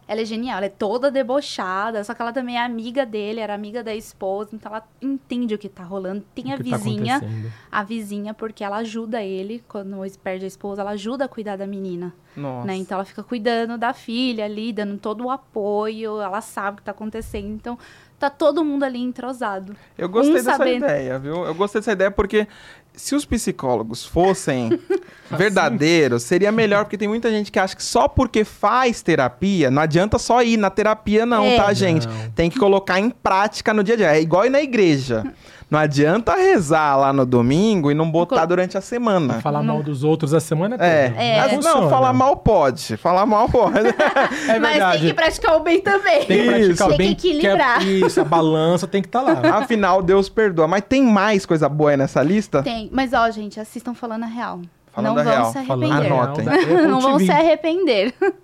Ela 0.08 0.22
é 0.22 0.26
genial, 0.26 0.58
ela 0.58 0.66
é 0.66 0.70
toda 0.70 1.10
debochada, 1.10 2.04
só 2.04 2.14
que 2.14 2.22
ela 2.22 2.34
também 2.34 2.58
é 2.58 2.66
amiga 2.66 3.06
dele, 3.06 3.40
era 3.40 3.54
amiga 3.54 3.82
da 3.82 3.96
esposa, 3.96 4.50
então 4.52 4.70
ela 4.70 4.86
entende 5.02 5.56
o 5.56 5.58
que 5.58 5.70
tá 5.70 5.84
rolando. 5.84 6.26
Tem 6.36 6.52
a 6.52 6.56
O 6.56 6.62
que 6.62 6.70
tá 6.70 6.76
vizinha, 6.76 7.18
acontecendo. 7.18 7.54
a 7.72 7.84
vizinha, 7.84 8.34
porque 8.34 8.62
ela 8.62 8.78
ajuda 8.78 9.24
ele, 9.24 9.64
quando 9.70 9.96
perde 10.22 10.44
a 10.44 10.48
esposa, 10.50 10.82
ela 10.82 10.92
ajuda 10.92 11.26
a 11.26 11.28
cuidar 11.30 11.56
da 11.56 11.66
menina, 11.66 12.14
Nossa. 12.36 12.68
né? 12.68 12.76
Então 12.76 12.98
ela 12.98 13.06
fica 13.06 13.24
cuidando 13.24 13.78
da 13.78 13.94
filha 13.94 14.44
ali, 14.44 14.74
dando 14.74 14.98
todo 14.98 15.24
o 15.24 15.30
apoio, 15.30 16.20
ela 16.20 16.42
sabe 16.42 16.76
o 16.76 16.78
que 16.80 16.84
tá 16.84 16.92
acontecendo, 16.92 17.48
então 17.54 17.80
tá 18.22 18.30
todo 18.30 18.64
mundo 18.64 18.84
ali 18.84 19.00
entrosado. 19.02 19.76
Eu 19.98 20.08
gostei 20.08 20.32
Um 20.34 20.38
dessa 20.38 20.58
sabendo. 20.58 20.86
ideia, 20.86 21.18
viu? 21.20 21.44
Eu 21.46 21.56
gostei 21.56 21.82
dessa 21.82 21.92
ideia 21.94 22.12
porque 22.12 22.48
se 22.94 23.16
os 23.16 23.26
psicólogos 23.26 24.06
fossem 24.06 24.70
verdadeiros, 25.32 26.24
seria 26.24 26.52
melhor, 26.52 26.86
porque 26.86 26.98
tem 26.98 27.08
muita 27.08 27.30
gente 27.30 27.52
que 27.52 27.58
acha 27.60 27.76
que 27.76 27.84
só 27.84 28.08
porque 28.08 28.44
faz 28.44 29.02
terapia, 29.02 29.72
não 29.72 29.82
adianta 29.82 30.18
só 30.20 30.44
ir 30.44 30.58
na 30.58 30.70
terapia, 30.70 31.26
não, 31.26 31.44
É. 31.44 31.56
tá, 31.58 31.74
gente? 31.74 32.08
Não. 32.08 32.32
Tem 32.32 32.50
que 32.50 32.60
colocar 32.60 33.00
em 33.00 33.10
prática 33.10 33.74
no 33.74 33.84
dia 33.84 33.96
a 33.96 33.98
dia. 33.98 34.16
É 34.16 34.22
igual 34.22 34.46
ir 34.46 34.50
na 34.50 34.62
igreja. 34.62 35.24
Não 35.72 35.80
adianta 35.80 36.36
rezar 36.36 36.98
lá 36.98 37.14
no 37.14 37.26
domingo 37.26 37.90
e 37.90 37.94
não 37.94 38.12
botar 38.12 38.46
durante 38.46 38.78
a 38.78 38.82
semana. 38.82 39.40
Falar 39.40 39.64
mal 39.64 39.82
dos 39.82 40.04
outros 40.04 40.34
a 40.34 40.42
semana 40.42 40.78
toda. 40.78 40.86
É. 40.86 41.14
É. 41.18 41.42
Mas 41.42 41.54
Funciona. 41.54 41.82
não, 41.82 41.90
falar 41.90 42.12
mal 42.12 42.36
pode. 42.36 42.98
Falar 42.98 43.26
mal 43.26 43.48
pode. 43.48 43.72
É 44.50 44.60
Mas 44.60 45.00
tem 45.00 45.08
que 45.08 45.14
praticar 45.14 45.56
o 45.56 45.62
bem 45.62 45.80
também. 45.80 46.26
Tem 46.26 46.40
que 46.42 46.48
praticar 46.48 46.72
Isso. 46.72 46.84
o 46.84 46.88
Tem 46.90 46.98
bem. 46.98 47.16
que 47.16 47.30
equilibrar. 47.30 47.82
é- 47.82 47.86
isso, 47.86 48.20
a 48.20 48.26
balança 48.26 48.86
tem 48.86 49.02
que 49.02 49.08
estar 49.08 49.22
lá. 49.22 49.32
Afinal, 49.60 50.02
Deus 50.04 50.28
perdoa. 50.28 50.68
Mas 50.68 50.84
tem 50.88 51.02
mais 51.04 51.46
coisa 51.46 51.70
boa 51.70 51.92
aí 51.92 51.98
nessa 51.98 52.22
lista? 52.22 52.62
Tem, 52.62 52.90
mas 52.92 53.14
ó, 53.14 53.30
gente, 53.32 53.58
assistam 53.58 53.94
falando 53.94 54.24
a 54.24 54.28
real. 54.28 54.60
Falando 54.92 55.14
não 55.16 55.22
a 55.22 55.24
vão 55.24 55.34
real. 55.34 55.52
se 55.54 55.58
arrepender. 55.58 56.12
Anotem. 56.12 56.48
Apple 56.50 56.88
não 56.88 57.00
vão 57.00 57.18
se 57.20 57.32
arrepender. 57.32 58.14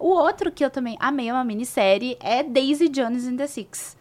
o 0.00 0.08
outro 0.08 0.50
que 0.50 0.64
eu 0.64 0.70
também 0.70 0.96
amei, 0.98 1.28
é 1.28 1.32
uma 1.32 1.44
minissérie, 1.44 2.16
é 2.20 2.42
Daisy 2.42 2.88
Jones 2.88 3.24
and 3.28 3.36
the 3.36 3.46
Six. 3.46 3.96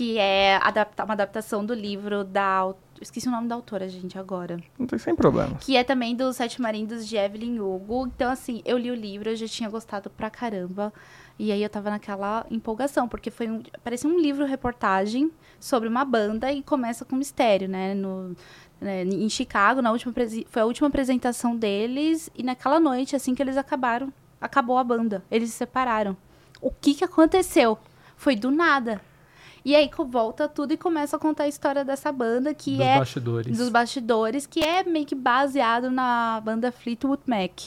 Que 0.00 0.16
é 0.16 0.58
adapta- 0.62 1.04
uma 1.04 1.12
adaptação 1.12 1.62
do 1.62 1.74
livro 1.74 2.24
da... 2.24 2.72
Esqueci 3.02 3.28
o 3.28 3.30
nome 3.30 3.48
da 3.48 3.54
autora, 3.54 3.86
gente, 3.86 4.18
agora. 4.18 4.58
Não 4.78 4.86
tem 4.86 4.98
sem 4.98 5.14
problemas. 5.14 5.62
Que 5.62 5.76
é 5.76 5.84
também 5.84 6.16
dos 6.16 6.36
Sete 6.36 6.58
Marindos 6.58 7.06
de 7.06 7.18
Evelyn 7.18 7.60
Hugo. 7.60 8.06
Então, 8.06 8.32
assim, 8.32 8.62
eu 8.64 8.78
li 8.78 8.90
o 8.90 8.94
livro, 8.94 9.28
eu 9.28 9.36
já 9.36 9.46
tinha 9.46 9.68
gostado 9.68 10.08
pra 10.08 10.30
caramba. 10.30 10.90
E 11.38 11.52
aí 11.52 11.62
eu 11.62 11.68
tava 11.68 11.90
naquela 11.90 12.46
empolgação, 12.50 13.06
porque 13.06 13.30
foi 13.30 13.50
um. 13.50 13.62
Parecia 13.84 14.08
um 14.08 14.18
livro-reportagem 14.18 15.30
sobre 15.60 15.86
uma 15.86 16.02
banda 16.02 16.50
e 16.50 16.62
começa 16.62 17.04
com 17.04 17.14
mistério, 17.14 17.68
né? 17.68 17.92
No, 17.92 18.34
né, 18.80 19.04
em 19.04 19.28
Chicago, 19.28 19.82
na 19.82 19.92
última 19.92 20.14
foi 20.48 20.62
a 20.62 20.64
última 20.64 20.88
apresentação 20.88 21.54
deles, 21.54 22.30
e 22.34 22.42
naquela 22.42 22.80
noite, 22.80 23.14
assim 23.14 23.34
que 23.34 23.42
eles 23.42 23.58
acabaram, 23.58 24.10
acabou 24.40 24.78
a 24.78 24.84
banda. 24.84 25.22
Eles 25.30 25.50
se 25.50 25.56
separaram. 25.56 26.16
O 26.58 26.70
que 26.70 26.94
que 26.94 27.04
aconteceu? 27.04 27.78
Foi 28.16 28.34
do 28.34 28.50
nada. 28.50 29.02
E 29.64 29.76
aí 29.76 29.88
co- 29.90 30.04
volta 30.04 30.48
tudo 30.48 30.72
e 30.72 30.76
começa 30.76 31.16
a 31.16 31.18
contar 31.18 31.44
a 31.44 31.48
história 31.48 31.84
dessa 31.84 32.10
banda, 32.10 32.54
que 32.54 32.76
dos 32.78 32.86
é 32.86 32.98
bastidores. 32.98 33.58
dos 33.58 33.68
bastidores, 33.68 34.46
que 34.46 34.60
é 34.60 34.82
meio 34.84 35.04
que 35.06 35.14
baseado 35.14 35.90
na 35.90 36.40
banda 36.44 36.72
Fleetwood 36.72 37.22
Mac, 37.26 37.60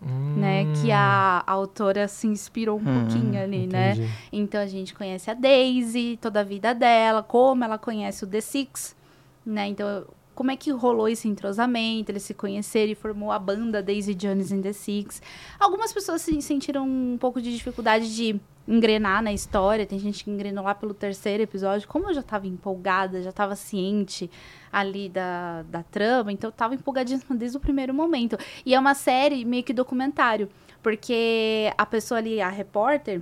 Hum, 0.00 0.40
né? 0.40 0.64
Que 0.66 0.90
a, 0.90 1.42
a 1.46 1.52
autora 1.52 2.08
se 2.08 2.26
inspirou 2.26 2.78
um 2.78 2.82
Hum, 2.82 2.94
pouquinho 3.00 3.40
ali, 3.42 3.66
né? 3.66 3.92
entendi. 3.92 4.08
Então 4.32 4.60
a 4.60 4.66
gente 4.66 4.94
conhece 4.94 5.30
a 5.30 5.34
Daisy, 5.34 6.18
toda 6.20 6.40
a 6.40 6.44
vida 6.44 6.74
dela, 6.74 7.22
como 7.22 7.64
ela 7.64 7.78
conhece 7.78 8.24
o 8.24 8.26
The 8.26 8.40
Six, 8.40 8.96
né? 9.44 9.68
Então, 9.68 10.04
como 10.34 10.50
é 10.50 10.56
que 10.56 10.70
rolou 10.70 11.08
esse 11.08 11.28
entrosamento, 11.28 12.10
eles 12.10 12.22
se 12.22 12.34
conheceram 12.34 12.92
e 12.92 12.94
formou 12.94 13.30
a 13.30 13.38
banda 13.38 13.82
Daisy 13.82 14.14
Jones 14.14 14.52
and 14.52 14.62
the 14.62 14.72
Six. 14.72 15.20
Algumas 15.58 15.92
pessoas 15.92 16.22
se 16.22 16.40
sentiram 16.42 16.86
um 16.86 17.16
pouco 17.18 17.40
de 17.40 17.52
dificuldade 17.52 18.14
de 18.14 18.40
engrenar 18.66 19.22
na 19.22 19.32
história, 19.32 19.84
tem 19.84 19.98
gente 19.98 20.24
que 20.24 20.30
engrenou 20.30 20.64
lá 20.64 20.74
pelo 20.74 20.94
terceiro 20.94 21.42
episódio. 21.42 21.88
Como 21.88 22.08
eu 22.08 22.14
já 22.14 22.22
tava 22.22 22.46
empolgada, 22.46 23.22
já 23.22 23.32
tava 23.32 23.56
ciente 23.56 24.30
ali 24.72 25.08
da, 25.08 25.62
da 25.64 25.82
trama, 25.82 26.32
então 26.32 26.48
eu 26.48 26.52
tava 26.52 26.74
empolgadíssima 26.74 27.36
desde 27.36 27.56
o 27.56 27.60
primeiro 27.60 27.92
momento. 27.92 28.38
E 28.64 28.74
é 28.74 28.78
uma 28.78 28.94
série 28.94 29.44
meio 29.44 29.64
que 29.64 29.72
documentário, 29.72 30.48
porque 30.82 31.72
a 31.76 31.84
pessoa 31.84 32.18
ali, 32.18 32.40
a 32.40 32.48
repórter, 32.48 33.20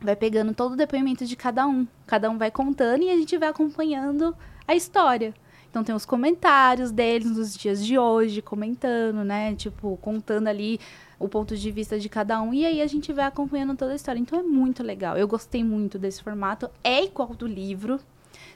vai 0.00 0.14
pegando 0.14 0.54
todo 0.54 0.72
o 0.72 0.76
depoimento 0.76 1.24
de 1.24 1.36
cada 1.36 1.66
um. 1.66 1.86
Cada 2.06 2.30
um 2.30 2.38
vai 2.38 2.50
contando 2.50 3.02
e 3.02 3.10
a 3.10 3.16
gente 3.16 3.36
vai 3.38 3.48
acompanhando 3.48 4.36
a 4.68 4.74
história. 4.74 5.34
Então 5.70 5.84
tem 5.84 5.94
os 5.94 6.06
comentários 6.06 6.90
deles 6.90 7.36
nos 7.36 7.56
dias 7.56 7.84
de 7.84 7.98
hoje, 7.98 8.40
comentando, 8.40 9.24
né? 9.24 9.54
Tipo, 9.54 9.98
contando 10.00 10.48
ali 10.48 10.80
o 11.18 11.28
ponto 11.28 11.56
de 11.56 11.70
vista 11.70 11.98
de 11.98 12.08
cada 12.08 12.40
um. 12.40 12.52
E 12.52 12.64
aí 12.64 12.80
a 12.80 12.86
gente 12.86 13.12
vai 13.12 13.24
acompanhando 13.24 13.76
toda 13.76 13.92
a 13.92 13.96
história. 13.96 14.18
Então 14.18 14.38
é 14.38 14.42
muito 14.42 14.82
legal. 14.82 15.16
Eu 15.16 15.28
gostei 15.28 15.62
muito 15.62 15.98
desse 15.98 16.22
formato. 16.22 16.70
É 16.82 17.04
igual 17.04 17.34
do 17.34 17.46
livro. 17.46 18.00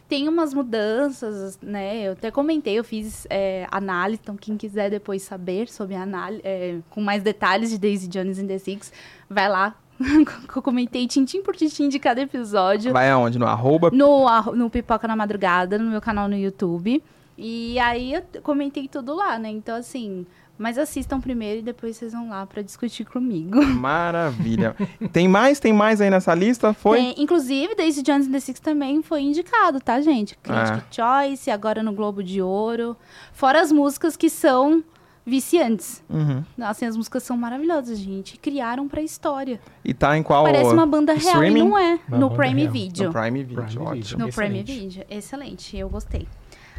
Tem 0.08 0.28
umas 0.28 0.52
mudanças, 0.52 1.58
né? 1.62 2.08
Eu 2.08 2.12
até 2.12 2.32
comentei, 2.32 2.76
eu 2.76 2.82
fiz 2.82 3.28
é, 3.30 3.66
análise, 3.70 4.20
então 4.20 4.36
quem 4.36 4.56
quiser 4.56 4.90
depois 4.90 5.22
saber 5.22 5.68
sobre 5.68 5.94
a 5.94 6.02
análise, 6.02 6.42
é, 6.44 6.78
com 6.90 7.00
mais 7.00 7.22
detalhes 7.22 7.70
de 7.70 7.78
Daisy 7.78 8.08
Jones 8.08 8.36
and 8.40 8.48
the 8.48 8.58
Six, 8.58 8.92
vai 9.28 9.48
lá. 9.48 9.76
eu 10.56 10.62
comentei 10.62 11.06
tintim 11.06 11.42
por 11.42 11.54
tintim 11.54 11.88
de 11.88 11.98
cada 11.98 12.20
episódio 12.20 12.92
Vai 12.92 13.10
aonde? 13.10 13.38
No 13.38 13.46
arroba? 13.46 13.90
no, 13.92 14.26
no 14.54 14.70
Pipoca 14.70 15.06
na 15.06 15.14
Madrugada, 15.14 15.78
no 15.78 15.90
meu 15.90 16.00
canal 16.00 16.28
no 16.28 16.36
YouTube. 16.36 17.02
E 17.36 17.78
aí 17.78 18.14
eu 18.14 18.22
comentei 18.42 18.86
tudo 18.88 19.14
lá, 19.14 19.38
né? 19.38 19.48
Então, 19.48 19.74
assim, 19.76 20.26
mas 20.58 20.76
assistam 20.76 21.18
primeiro 21.18 21.60
e 21.60 21.62
depois 21.62 21.96
vocês 21.96 22.12
vão 22.12 22.28
lá 22.28 22.44
pra 22.44 22.60
discutir 22.60 23.06
comigo. 23.06 23.64
Maravilha. 23.64 24.76
tem 25.10 25.26
mais? 25.26 25.58
Tem 25.58 25.72
mais 25.72 26.02
aí 26.02 26.10
nessa 26.10 26.34
lista? 26.34 26.74
Foi? 26.74 26.98
Tem, 26.98 27.14
inclusive, 27.16 27.74
Daisy 27.74 28.02
Jones 28.02 28.26
and 28.26 28.32
the 28.32 28.40
Six 28.40 28.60
também 28.60 29.02
foi 29.02 29.22
indicado, 29.22 29.80
tá, 29.80 30.02
gente? 30.02 30.36
Critic 30.36 30.84
Choice, 30.90 31.50
agora 31.50 31.82
no 31.82 31.92
Globo 31.94 32.22
de 32.22 32.42
Ouro. 32.42 32.94
Fora 33.32 33.62
as 33.62 33.72
músicas 33.72 34.18
que 34.18 34.28
são 34.28 34.84
viciantes. 35.24 36.02
Uhum. 36.08 36.42
Assim, 36.62 36.86
as 36.86 36.96
músicas 36.96 37.22
são 37.22 37.36
maravilhosas, 37.36 37.98
gente. 37.98 38.38
Criaram 38.38 38.88
pra 38.88 39.02
história. 39.02 39.60
E 39.84 39.92
tá 39.94 40.16
em 40.16 40.22
qual 40.22 40.44
Parece 40.44 40.72
uma 40.72 40.86
banda 40.86 41.12
real 41.12 41.44
e 41.44 41.50
não 41.50 41.78
é. 41.78 41.98
Uma 42.08 42.18
no 42.18 42.30
Prime 42.30 42.62
real. 42.62 42.72
Video. 42.72 43.04
No 43.06 43.12
Prime 43.12 43.44
Video, 43.44 43.62
Prime 43.64 43.78
ótimo. 43.82 43.94
Video. 43.94 44.18
No 44.18 44.32
Prime 44.32 44.58
Excelente. 44.60 44.80
Video. 44.88 45.04
Excelente, 45.10 45.76
eu 45.76 45.88
gostei. 45.88 46.26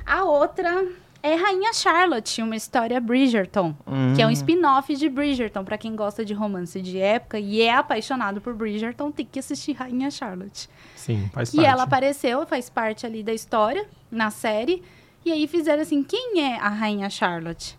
A 0.06 0.24
outra 0.24 0.86
é 1.24 1.36
Rainha 1.36 1.72
Charlotte, 1.74 2.42
uma 2.42 2.56
história 2.56 3.00
Bridgerton, 3.00 3.76
que 4.16 4.22
é 4.22 4.26
um 4.26 4.30
Hum. 4.30 4.34
spin-off 4.34 4.96
de 4.96 5.08
Bridgerton. 5.08 5.64
Pra 5.64 5.78
quem 5.78 5.96
gosta 5.96 6.26
de 6.26 6.34
romance 6.34 6.82
de 6.82 6.98
época 6.98 7.40
e 7.40 7.62
é 7.62 7.74
apaixonado 7.76 8.42
por 8.42 8.56
Bridgerton, 8.56 9.12
tem 9.12 9.26
que 9.26 9.38
assistir 9.38 9.74
Rainha 9.74 10.10
Charlotte. 10.10 10.68
Sim, 10.96 11.30
faz 11.32 11.54
E 11.54 11.58
parte. 11.58 11.70
ela 11.70 11.84
apareceu, 11.84 12.46
faz 12.48 12.70
parte 12.70 13.06
ali 13.06 13.22
da 13.22 13.32
história, 13.34 13.86
na 14.10 14.32
série. 14.32 14.82
E 15.24 15.32
aí 15.32 15.48
fizeram 15.48 15.84
assim, 15.84 16.02
quem 16.04 16.42
é 16.44 16.58
a 16.60 16.70
Rainha 16.70 17.08
Charlotte? 17.08 17.78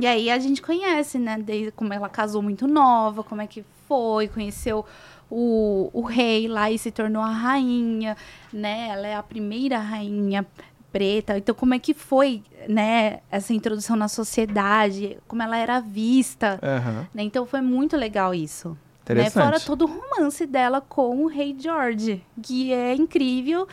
E 0.00 0.06
aí 0.06 0.30
a 0.30 0.38
gente 0.38 0.60
conhece, 0.60 1.18
né? 1.18 1.38
Desde 1.38 1.70
como 1.70 1.92
ela 1.92 2.08
casou 2.08 2.42
muito 2.42 2.66
nova, 2.66 3.22
como 3.22 3.40
é 3.40 3.46
que 3.46 3.64
foi, 3.88 4.28
conheceu 4.28 4.84
o, 5.30 5.90
o 5.92 6.02
rei 6.02 6.48
lá 6.48 6.70
e 6.70 6.78
se 6.78 6.90
tornou 6.90 7.22
a 7.22 7.30
rainha, 7.30 8.16
né? 8.52 8.88
Ela 8.90 9.06
é 9.06 9.14
a 9.16 9.22
primeira 9.22 9.78
rainha 9.78 10.46
preta. 10.92 11.36
Então, 11.36 11.54
como 11.54 11.74
é 11.74 11.78
que 11.78 11.94
foi, 11.94 12.42
né? 12.68 13.20
Essa 13.30 13.52
introdução 13.52 13.96
na 13.96 14.08
sociedade, 14.08 15.18
como 15.26 15.42
ela 15.42 15.56
era 15.56 15.80
vista, 15.80 16.58
Aham. 16.62 17.06
né? 17.14 17.22
Então, 17.22 17.46
foi 17.46 17.60
muito 17.60 17.96
legal 17.96 18.34
isso. 18.34 18.70
Né? 18.70 18.76
Interessante. 19.02 19.44
Fora 19.44 19.60
todo 19.60 19.82
o 19.82 19.86
romance 19.86 20.46
dela 20.46 20.80
com 20.80 21.22
o 21.22 21.26
rei 21.26 21.56
George, 21.58 22.24
que 22.42 22.72
é 22.72 22.94
incrível. 22.94 23.68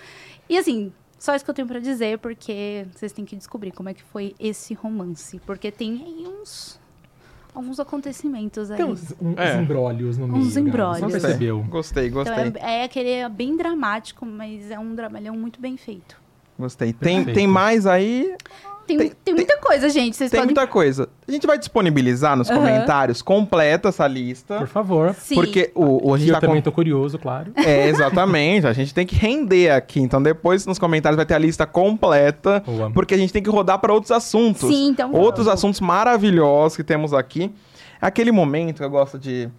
E 0.47 0.57
assim, 0.57 0.91
só 1.23 1.33
isso 1.33 1.45
que 1.45 1.51
eu 1.51 1.55
tenho 1.55 1.67
pra 1.69 1.79
dizer, 1.79 2.17
porque 2.19 2.85
vocês 2.93 3.13
têm 3.13 3.23
que 3.23 3.33
descobrir 3.37 3.71
como 3.71 3.87
é 3.87 3.93
que 3.93 4.03
foi 4.03 4.35
esse 4.37 4.73
romance. 4.73 5.39
Porque 5.45 5.71
tem 5.71 6.03
aí 6.05 6.27
uns. 6.27 6.77
alguns 7.55 7.79
acontecimentos 7.79 8.69
aí. 8.69 8.75
Tem 8.75 8.85
uns, 8.85 9.15
uns 9.21 9.37
É. 9.37 9.61
embrólios 9.61 10.17
no 10.17 10.27
meio. 10.27 10.43
Uns 10.43 10.57
embrólios. 10.57 11.01
Não 11.01 11.09
percebeu? 11.09 11.63
Gostei, 11.69 12.07
Então 12.09 12.25
gostei. 12.25 12.61
é, 12.61 12.81
é 12.81 12.83
aquele 12.83 13.29
bem 13.29 13.55
dramático, 13.55 14.25
mas 14.25 14.69
é 14.69 14.77
um 14.77 14.93
dramalhão 14.93 15.37
muito 15.37 15.61
bem 15.61 15.77
feito. 15.77 16.21
Gostei. 16.59 16.91
Tem, 16.91 17.17
Perfeito. 17.17 17.35
tem 17.37 17.47
mais 17.47 17.87
aí? 17.87 18.35
Tem, 18.85 18.97
Tem- 18.97 19.11
tem, 19.23 19.33
muita 19.33 19.57
coisa, 19.59 19.87
gente. 19.89 20.15
Vocês 20.15 20.29
Tem 20.29 20.39
podem. 20.41 20.53
muita 20.53 20.67
coisa. 20.69 21.07
A 21.27 21.31
gente 21.31 21.47
vai 21.47 21.57
disponibilizar 21.57 22.35
nos 22.35 22.49
Aham. 22.49 22.59
comentários 22.59 23.21
completa 23.21 23.89
essa 23.89 24.05
lista. 24.07 24.57
Por 24.57 24.67
favor. 24.67 25.13
Sim. 25.13 25.35
Porque 25.35 25.71
o, 25.73 26.09
o 26.09 26.13
a 26.13 26.17
gente 26.17 26.27
eu 26.29 26.33
tá 26.35 26.41
também 26.41 26.57
com... 26.57 26.63
tô 26.63 26.71
curioso, 26.71 27.17
claro. 27.17 27.53
É, 27.55 27.87
exatamente. 27.87 28.67
A 28.67 28.73
gente 28.73 28.93
tem 28.93 29.05
que 29.07 29.15
render 29.15 29.69
aqui. 29.71 30.01
Então 30.01 30.21
depois 30.21 30.65
nos 30.65 30.77
comentários 30.77 31.15
vai 31.15 31.25
ter 31.25 31.33
a 31.33 31.37
lista 31.39 31.65
completa. 31.65 32.61
Boa. 32.65 32.91
Porque 32.91 33.13
a 33.13 33.17
gente 33.17 33.31
tem 33.31 33.41
que 33.41 33.49
rodar 33.49 33.79
para 33.79 33.93
outros 33.93 34.11
assuntos. 34.11 34.67
Sim, 34.69 34.89
então 34.89 35.11
Outros 35.13 35.45
vamos. 35.45 35.59
assuntos 35.59 35.79
maravilhosos 35.79 36.75
que 36.75 36.83
temos 36.83 37.13
aqui. 37.13 37.51
É 38.01 38.05
aquele 38.07 38.31
momento 38.33 38.77
que 38.79 38.83
eu 38.83 38.89
gosto 38.89 39.17
de, 39.17 39.49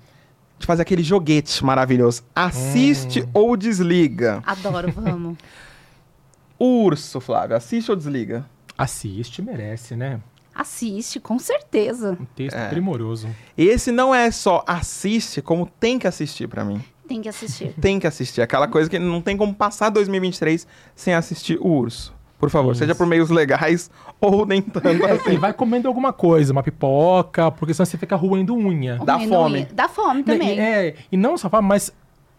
de 0.58 0.66
fazer 0.66 0.82
aquele 0.82 1.02
joguete 1.02 1.64
maravilhoso. 1.64 2.22
Assiste 2.34 3.22
Hum. 3.22 3.28
ou 3.32 3.56
desliga. 3.56 4.42
Adoro, 4.46 4.92
vamos. 4.92 5.38
Urso, 6.60 7.20
Flávio, 7.20 7.56
assiste 7.56 7.90
ou 7.90 7.96
desliga? 7.96 8.44
Assiste, 8.76 9.40
merece, 9.42 9.94
né? 9.96 10.20
Assiste, 10.54 11.18
com 11.18 11.38
certeza. 11.38 12.16
Um 12.20 12.24
texto 12.24 12.56
É. 12.56 12.68
primoroso. 12.68 13.28
Esse 13.58 13.90
não 13.90 14.14
é 14.14 14.30
só 14.30 14.62
assiste, 14.66 15.42
como 15.42 15.66
tem 15.66 15.98
que 15.98 16.06
assistir 16.06 16.48
pra 16.48 16.64
mim. 16.64 16.82
Tem 17.08 17.20
que 17.20 17.28
assistir. 17.28 17.74
Tem 17.80 17.98
que 17.98 18.06
assistir. 18.06 18.40
Aquela 18.40 18.66
coisa 18.68 18.88
que 18.88 18.98
não 18.98 19.20
tem 19.20 19.36
como 19.36 19.52
passar 19.54 19.90
2023 19.90 20.66
sem 20.94 21.12
assistir 21.14 21.58
o 21.60 21.68
Urso. 21.68 22.14
Por 22.38 22.50
favor, 22.50 22.72
Isso. 22.72 22.80
seja 22.80 22.94
por 22.94 23.06
meios 23.06 23.30
legais 23.30 23.90
ou 24.20 24.44
nem 24.46 24.60
tanto 24.62 24.88
E 24.88 25.04
assim. 25.06 25.38
vai 25.38 25.52
comendo 25.52 25.88
alguma 25.88 26.12
coisa, 26.12 26.52
uma 26.52 26.62
pipoca, 26.62 27.50
porque 27.50 27.72
senão 27.74 27.86
você 27.86 27.96
fica 27.98 28.16
roendo 28.16 28.54
unha. 28.54 28.98
Dá 29.04 29.18
fome. 29.18 29.58
ruim. 29.60 29.68
Dá 29.72 29.88
fome 29.88 30.22
também. 30.22 30.56
E, 30.56 30.60
é, 30.60 30.94
e 31.12 31.16
não 31.16 31.36
só 31.36 31.48
fome, 31.50 31.66
mas 31.68 31.92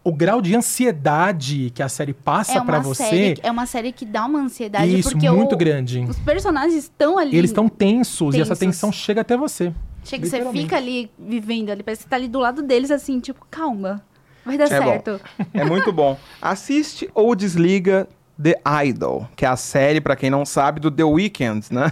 o 0.08 0.12
grau 0.12 0.40
de 0.40 0.54
ansiedade 0.54 1.70
que 1.74 1.82
a 1.82 1.88
série 1.88 2.12
passa 2.12 2.58
é 2.58 2.60
pra 2.60 2.76
uma 2.78 2.82
você. 2.84 3.04
série, 3.04 3.40
é 3.42 3.50
uma 3.50 3.66
série 3.66 3.90
que 3.90 4.04
dá 4.06 4.24
uma 4.24 4.38
ansiedade 4.40 4.98
Isso, 4.98 5.10
porque 5.10 5.28
muito 5.30 5.54
o- 5.54 5.58
grande. 5.58 6.00
os 6.08 6.16
personagens 6.20 6.74
estão 6.74 7.18
ali. 7.18 7.36
Eles 7.36 7.50
estão 7.50 7.68
tensos, 7.68 8.34
e 8.34 8.40
essa 8.40 8.50
Tensos. 8.54 8.58
tensão 8.80 8.92
chega 8.92 9.22
até 9.22 9.36
você. 9.36 9.72
Chega, 10.04 10.24
você 10.26 10.44
fica 10.52 10.76
ali 10.76 11.10
vivendo 11.18 11.70
ali, 11.70 11.82
parece 11.82 12.04
que 12.04 12.08
tá 12.10 12.14
ali 12.14 12.28
do 12.28 12.38
lado 12.38 12.62
deles 12.62 12.92
assim, 12.92 13.18
tipo, 13.18 13.44
calma. 13.50 14.00
Vai 14.44 14.56
dar 14.56 14.70
É 14.70 14.80
bom. 14.80 14.86
certo. 14.86 15.20
É 15.52 15.64
muito 15.64 15.92
bom. 15.92 16.16
Assiste 16.40 17.10
ou 17.12 17.34
desliga 17.34 18.08
The 18.40 18.60
Idol, 18.84 19.28
que 19.34 19.44
é 19.44 19.48
a 19.48 19.56
série, 19.56 20.00
pra 20.00 20.14
quem 20.14 20.30
não 20.30 20.44
sabe, 20.44 20.78
do 20.78 20.88
The 20.90 21.02
Weeknd, 21.02 21.66
né? 21.72 21.90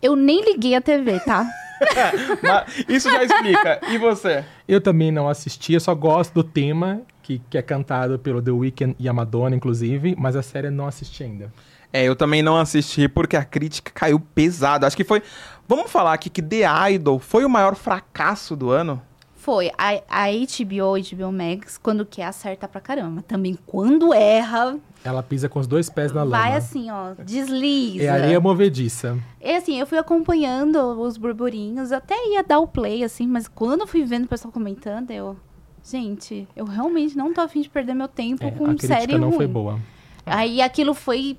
Eu 0.00 0.16
nem 0.16 0.42
liguei 0.42 0.74
a 0.74 0.80
TV, 0.80 1.20
tá? 1.20 1.46
Mas 2.42 2.84
isso 2.88 3.10
já 3.10 3.22
explica. 3.24 3.80
E 3.90 3.98
você? 3.98 4.44
Eu 4.66 4.80
também 4.80 5.10
não 5.12 5.28
assisti, 5.28 5.74
eu 5.74 5.80
só 5.80 5.94
gosto 5.94 6.32
do 6.32 6.42
tema, 6.44 7.02
que, 7.30 7.42
que 7.50 7.58
é 7.58 7.62
cantado 7.62 8.18
pelo 8.18 8.42
The 8.42 8.50
Weeknd 8.50 8.96
e 8.98 9.08
a 9.08 9.12
Madonna, 9.12 9.54
inclusive, 9.54 10.16
mas 10.18 10.34
a 10.34 10.42
série 10.42 10.66
eu 10.66 10.72
não 10.72 10.88
assisti 10.88 11.22
ainda. 11.22 11.52
É, 11.92 12.02
eu 12.04 12.16
também 12.16 12.42
não 12.42 12.56
assisti 12.56 13.08
porque 13.08 13.36
a 13.36 13.44
crítica 13.44 13.92
caiu 13.94 14.18
pesado. 14.18 14.84
Acho 14.86 14.96
que 14.96 15.04
foi. 15.04 15.22
Vamos 15.68 15.90
falar 15.90 16.12
aqui 16.12 16.28
que 16.28 16.42
The 16.42 16.62
Idol 16.92 17.20
foi 17.20 17.44
o 17.44 17.48
maior 17.48 17.76
fracasso 17.76 18.56
do 18.56 18.70
ano? 18.70 19.00
Foi. 19.36 19.70
A, 19.78 20.00
a 20.08 20.26
HBO, 20.30 20.94
HBO 21.00 21.32
Max, 21.32 21.78
quando 21.78 22.04
quer, 22.04 22.24
acerta 22.24 22.66
pra 22.68 22.80
caramba. 22.80 23.22
Também 23.22 23.56
quando 23.64 24.12
erra, 24.12 24.76
Ela 25.04 25.22
pisa 25.22 25.48
com 25.48 25.58
os 25.60 25.66
dois 25.66 25.88
pés 25.88 26.12
na 26.12 26.22
lama. 26.22 26.36
vai 26.38 26.54
assim, 26.56 26.90
ó, 26.90 27.14
desliza. 27.24 28.04
É 28.04 28.08
areia 28.08 28.40
movediça. 28.40 29.16
É 29.40 29.56
assim, 29.56 29.78
eu 29.78 29.86
fui 29.86 29.98
acompanhando 29.98 30.78
os 31.00 31.16
burburinhos, 31.16 31.90
até 31.92 32.14
ia 32.32 32.42
dar 32.42 32.58
o 32.58 32.68
play, 32.68 33.02
assim, 33.02 33.26
mas 33.26 33.48
quando 33.48 33.80
eu 33.82 33.86
fui 33.86 34.04
vendo 34.04 34.24
o 34.24 34.28
pessoal 34.28 34.52
comentando, 34.52 35.10
eu. 35.10 35.36
Gente, 35.84 36.46
eu 36.54 36.64
realmente 36.64 37.16
não 37.16 37.32
tô 37.32 37.40
afim 37.40 37.60
de 37.62 37.68
perder 37.68 37.94
meu 37.94 38.08
tempo 38.08 38.44
É, 38.46 38.50
com 38.50 38.66
a 38.70 38.78
série 38.78 39.16
não 39.18 39.28
ruim. 39.28 39.36
foi 39.36 39.46
boa. 39.46 39.80
Aí 40.26 40.60
aquilo 40.60 40.94
foi. 40.94 41.36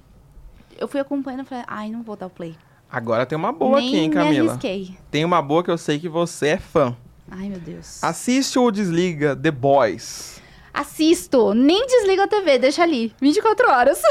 Eu 0.77 0.87
fui 0.87 0.99
acompanhando 0.99 1.41
e 1.41 1.45
falei, 1.45 1.63
ai, 1.67 1.89
não 1.91 2.01
vou 2.01 2.15
dar 2.15 2.25
o 2.27 2.29
play. 2.29 2.55
Agora 2.91 3.25
tem 3.25 3.37
uma 3.37 3.51
boa 3.53 3.77
Nem 3.79 3.87
aqui, 3.89 3.97
hein, 3.99 4.09
me 4.09 4.15
Camila? 4.15 4.49
arrisquei. 4.51 4.97
Tem 5.09 5.23
uma 5.23 5.41
boa 5.41 5.63
que 5.63 5.71
eu 5.71 5.77
sei 5.77 5.99
que 5.99 6.09
você 6.09 6.47
é 6.49 6.57
fã. 6.57 6.95
Ai, 7.29 7.47
meu 7.47 7.59
Deus. 7.59 8.03
Assiste 8.03 8.57
ou 8.59 8.69
desliga 8.71 9.35
The 9.35 9.51
Boys. 9.51 10.41
Assisto, 10.73 11.53
nem 11.53 11.85
desligo 11.85 12.21
a 12.23 12.27
TV, 12.27 12.57
deixa 12.57 12.81
ali. 12.83 13.13
24 13.21 13.69
horas. 13.69 14.01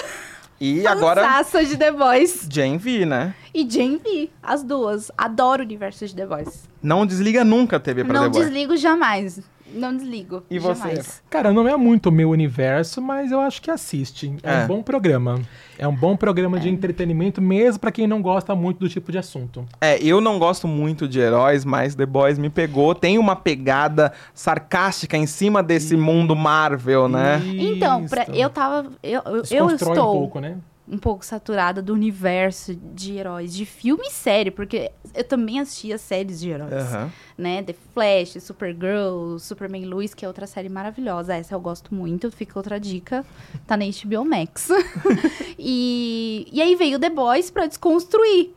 E 0.60 0.84
agora, 0.88 1.22
Fanzaça 1.22 1.64
de 1.64 1.76
The 1.76 1.90
Boys. 1.92 2.46
Gen 2.50 2.78
V, 2.78 3.04
né? 3.04 3.34
E 3.52 3.68
Jane 3.68 3.98
V, 3.98 4.30
as 4.42 4.62
duas. 4.62 5.10
Adoro 5.18 5.62
o 5.62 5.64
universo 5.66 6.06
de 6.06 6.14
The 6.14 6.26
Boys. 6.26 6.68
Não 6.82 7.04
desliga 7.04 7.44
nunca 7.44 7.76
a 7.76 7.80
TV 7.80 8.04
pra 8.04 8.14
Não 8.14 8.22
The 8.30 8.38
Boys. 8.38 8.44
desligo 8.46 8.76
jamais. 8.76 9.40
Não 9.74 9.96
desligo. 9.96 10.42
E 10.50 10.58
você? 10.58 10.80
Jamais. 10.88 11.22
Cara, 11.30 11.52
não 11.52 11.68
é 11.68 11.76
muito 11.76 12.08
o 12.08 12.12
meu 12.12 12.30
universo, 12.30 13.00
mas 13.00 13.30
eu 13.32 13.40
acho 13.40 13.60
que 13.62 13.70
assiste. 13.70 14.34
É, 14.42 14.60
É. 14.60 14.64
um 14.64 14.66
bom 14.66 14.82
programa. 14.82 15.40
É 15.78 15.88
um 15.88 15.94
bom 15.96 16.14
programa 16.14 16.60
de 16.60 16.68
entretenimento, 16.68 17.40
mesmo 17.40 17.78
pra 17.80 17.90
quem 17.90 18.06
não 18.06 18.20
gosta 18.20 18.54
muito 18.54 18.78
do 18.80 18.88
tipo 18.88 19.10
de 19.10 19.16
assunto. 19.16 19.64
É, 19.80 19.98
eu 20.02 20.20
não 20.20 20.38
gosto 20.38 20.68
muito 20.68 21.08
de 21.08 21.18
heróis, 21.20 21.64
mas 21.64 21.94
The 21.94 22.04
Boys 22.04 22.38
me 22.38 22.50
pegou. 22.50 22.94
Tem 22.94 23.16
uma 23.16 23.34
pegada 23.34 24.12
sarcástica 24.34 25.16
em 25.16 25.26
cima 25.26 25.62
desse 25.62 25.96
mundo 25.96 26.36
Marvel, 26.36 27.08
né? 27.08 27.40
Então, 27.46 28.04
pra- 28.06 28.26
eu 28.32 28.50
tava. 28.50 28.90
Eu, 29.02 29.22
eu, 29.50 29.70
estou 29.70 29.90
um 29.92 29.94
pouco, 29.94 30.40
né? 30.40 30.56
Um 30.90 30.98
pouco 30.98 31.24
saturada 31.24 31.80
do 31.80 31.92
universo 31.94 32.74
de 32.74 33.16
heróis, 33.16 33.54
de 33.54 33.64
filme 33.64 34.02
e 34.08 34.10
série, 34.10 34.50
porque 34.50 34.90
eu 35.14 35.22
também 35.22 35.60
assistia 35.60 35.96
séries 35.96 36.40
de 36.40 36.50
heróis. 36.50 36.72
Aham. 36.72 37.12
Né? 37.38 37.62
The 37.62 37.74
Flash, 37.94 38.42
Supergirl, 38.42 39.38
Superman 39.38 39.84
Lois, 39.86 40.12
que 40.14 40.24
é 40.24 40.28
outra 40.28 40.46
série 40.46 40.68
maravilhosa. 40.68 41.34
Essa 41.34 41.54
eu 41.54 41.60
gosto 41.60 41.94
muito, 41.94 42.30
fica 42.32 42.58
outra 42.58 42.80
dica. 42.80 43.24
Tá 43.66 43.76
na 43.76 43.84
HBO 43.84 44.24
Max. 44.24 44.68
e, 45.58 46.46
e 46.52 46.60
aí 46.60 46.74
veio 46.74 46.98
The 46.98 47.10
Boys 47.10 47.50
pra 47.50 47.66
desconstruir. 47.66 48.50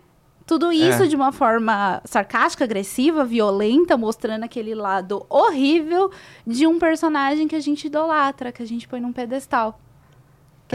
Tudo 0.45 0.73
isso 0.73 1.03
É. 1.03 1.07
de 1.07 1.15
uma 1.15 1.31
forma 1.31 2.01
sarcástica, 2.03 2.65
agressiva, 2.65 3.23
violenta, 3.23 3.95
mostrando 3.95 4.43
aquele 4.43 4.75
lado 4.75 5.25
horrível 5.29 6.11
de 6.45 6.67
um 6.67 6.77
personagem 6.77 7.47
que 7.47 7.55
a 7.55 7.61
gente 7.61 7.87
idolatra, 7.87 8.51
que 8.51 8.61
a 8.61 8.65
gente 8.67 8.85
põe 8.87 8.99
num 8.99 9.13
pedestal. 9.13 9.79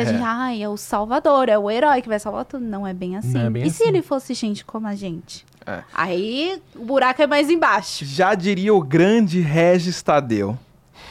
Que 0.05 0.09
a 0.09 0.11
É. 0.11 0.13
gente, 0.15 0.23
ai, 0.25 0.63
é 0.63 0.69
o 0.69 0.77
salvador, 0.77 1.49
é 1.49 1.59
o 1.59 1.71
herói 1.71 2.01
que 2.03 2.09
vai 2.09 2.19
salvar 2.19 2.45
tudo. 2.45 2.65
Não 2.65 2.87
é 2.87 2.93
bem 2.95 3.17
assim. 3.17 3.33
Não 3.33 3.41
é 3.47 3.51
bem 3.51 3.63
e 3.67 3.71
se 3.71 3.83
assim. 3.83 3.89
ele 3.91 4.03
fosse 4.03 4.35
gente 4.35 4.65
como 4.65 4.87
a 4.87 4.95
gente? 4.95 5.45
É. 5.67 5.83
Aí 5.93 6.61
o 6.75 6.85
buraco 6.85 7.21
é 7.23 7.27
mais 7.27 7.51
embaixo. 7.51 8.05
Já 8.05 8.35
diria 8.35 8.73
o 8.75 8.81
grande 8.83 9.41
Regis 9.41 10.01
Tadeu. 10.03 10.59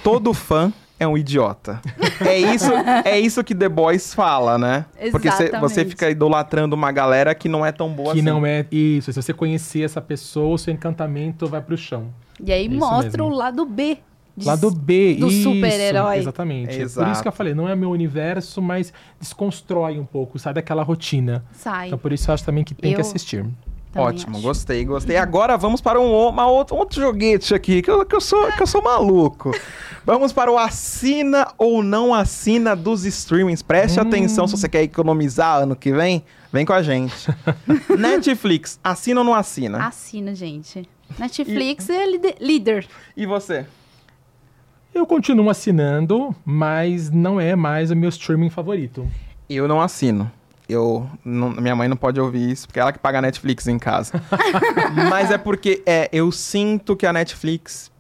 Todo 0.04 0.34
fã 0.34 0.72
é 1.00 1.08
um 1.08 1.16
idiota. 1.18 1.80
é 2.26 2.38
isso, 2.40 2.72
é 3.06 3.20
isso 3.20 3.44
que 3.44 3.54
The 3.54 3.70
Boys 3.70 4.14
fala, 4.16 4.58
né? 4.58 4.86
Porque 5.12 5.30
cê- 5.32 5.38
você 5.38 5.50
Exatamente. 5.58 5.90
fica 5.90 6.10
idolatrando 6.10 6.76
uma 6.76 6.92
galera 6.92 7.36
que 7.36 7.48
não 7.48 7.64
é 7.66 7.72
tão 7.72 7.90
boa 7.90 8.14
que 8.14 8.20
assim. 8.20 8.28
não 8.28 8.44
é 8.46 8.66
isso. 8.72 9.14
Se 9.14 9.22
você 9.22 9.32
conhecer 9.34 9.82
essa 9.84 10.02
pessoa, 10.02 10.56
o 10.56 10.58
seu 10.58 10.74
encantamento 10.74 11.46
vai 11.48 11.62
pro 11.62 11.78
chão. 11.78 12.08
E 12.44 12.52
aí 12.52 12.66
Isso 12.68 12.76
mostra 12.78 13.24
mesmo. 13.24 13.26
o 13.26 13.30
lado 13.38 13.64
B. 13.66 14.00
de- 14.38 14.46
Lado 14.46 14.70
B, 14.72 15.16
do 15.16 15.28
isso, 15.28 15.44
super-herói. 15.52 16.18
Exatamente. 16.20 16.70
É 16.72 16.76
Por 16.78 16.82
Exato. 16.84 17.12
isso 17.12 17.22
que 17.24 17.28
eu 17.28 17.32
falei, 17.32 17.54
não 17.56 17.68
é 17.68 17.76
meu 17.76 17.90
universo, 17.90 18.62
mas 18.62 18.94
desconstrói 19.20 19.98
um 20.00 20.06
pouco, 20.06 20.38
sai 20.38 20.54
daquela 20.54 20.84
rotina. 20.84 21.44
Sai. 21.52 21.88
Então 21.88 21.98
por 22.00 22.14
isso 22.14 22.30
eu 22.30 22.34
acho 22.36 22.44
também 22.46 22.64
que 22.64 22.74
tem 22.76 22.92
que 22.94 22.98
Eu- 22.98 23.02
assistir. 23.02 23.46
Também 23.92 24.10
Ótimo, 24.10 24.36
acho. 24.36 24.44
gostei, 24.46 24.86
gostei. 24.86 25.16
Agora 25.18 25.58
vamos 25.58 25.80
para 25.82 26.00
um, 26.00 26.28
uma 26.28 26.46
outra, 26.46 26.76
outro 26.76 27.02
joguete 27.02 27.56
aqui, 27.56 27.82
que 27.82 27.90
eu, 27.90 28.06
que, 28.06 28.16
eu 28.16 28.22
sou, 28.22 28.52
que 28.52 28.62
eu 28.62 28.68
sou 28.68 28.82
maluco. 28.84 29.52
Vamos 30.06 30.32
para 30.32 30.50
o 30.50 30.58
assina 30.58 31.48
ou 31.58 31.84
não 31.84 32.14
assina 32.14 32.74
dos 32.78 33.04
streamings. 33.06 33.62
Preste 33.62 34.00
Hum. 34.00 34.04
atenção 34.04 34.48
se 34.48 34.56
você 34.56 34.70
quer 34.70 34.82
economizar 34.84 35.64
ano 35.64 35.76
que 35.76 35.92
vem, 35.92 36.24
vem 36.52 36.66
com 36.66 36.72
a 36.72 36.82
gente. 36.82 37.28
Netflix, 37.98 38.80
assina 38.84 39.20
ou 39.22 39.26
não 39.26 39.34
assina? 39.34 39.86
Assina, 39.86 40.34
gente. 40.36 40.88
Netflix 41.18 41.90
é 41.90 42.06
lide- 42.06 42.36
líder. 42.40 42.88
E 43.16 43.26
você? 43.26 43.66
Eu 44.98 45.06
continuo 45.06 45.48
assinando, 45.48 46.36
mas 46.44 47.12
não 47.12 47.40
é 47.40 47.56
mais 47.56 47.92
o 47.92 47.96
meu 47.96 48.10
streaming 48.10 48.50
favorito. 48.50 49.08
Eu 49.48 49.68
não 49.68 49.80
assino. 49.80 50.32
Eu, 50.68 51.08
não- 51.24 51.52
minha 51.52 51.76
mãe 51.76 51.88
não 51.88 51.96
pode 51.96 52.20
ouvir 52.20 52.50
isso, 52.50 52.66
porque 52.68 52.80
é 52.80 52.82
ela 52.82 52.92
que 52.92 52.98
paga 52.98 53.20
a 53.20 53.22
Netflix 53.22 53.68
em 53.68 53.78
casa. 53.78 54.20
Mas 55.08 55.30
é 55.30 55.38
porque 55.38 55.84
é, 55.86 56.10
eu 56.12 56.32
sinto 56.32 56.96
que 56.96 57.06
a 57.06 57.14
Netflix 57.14 57.92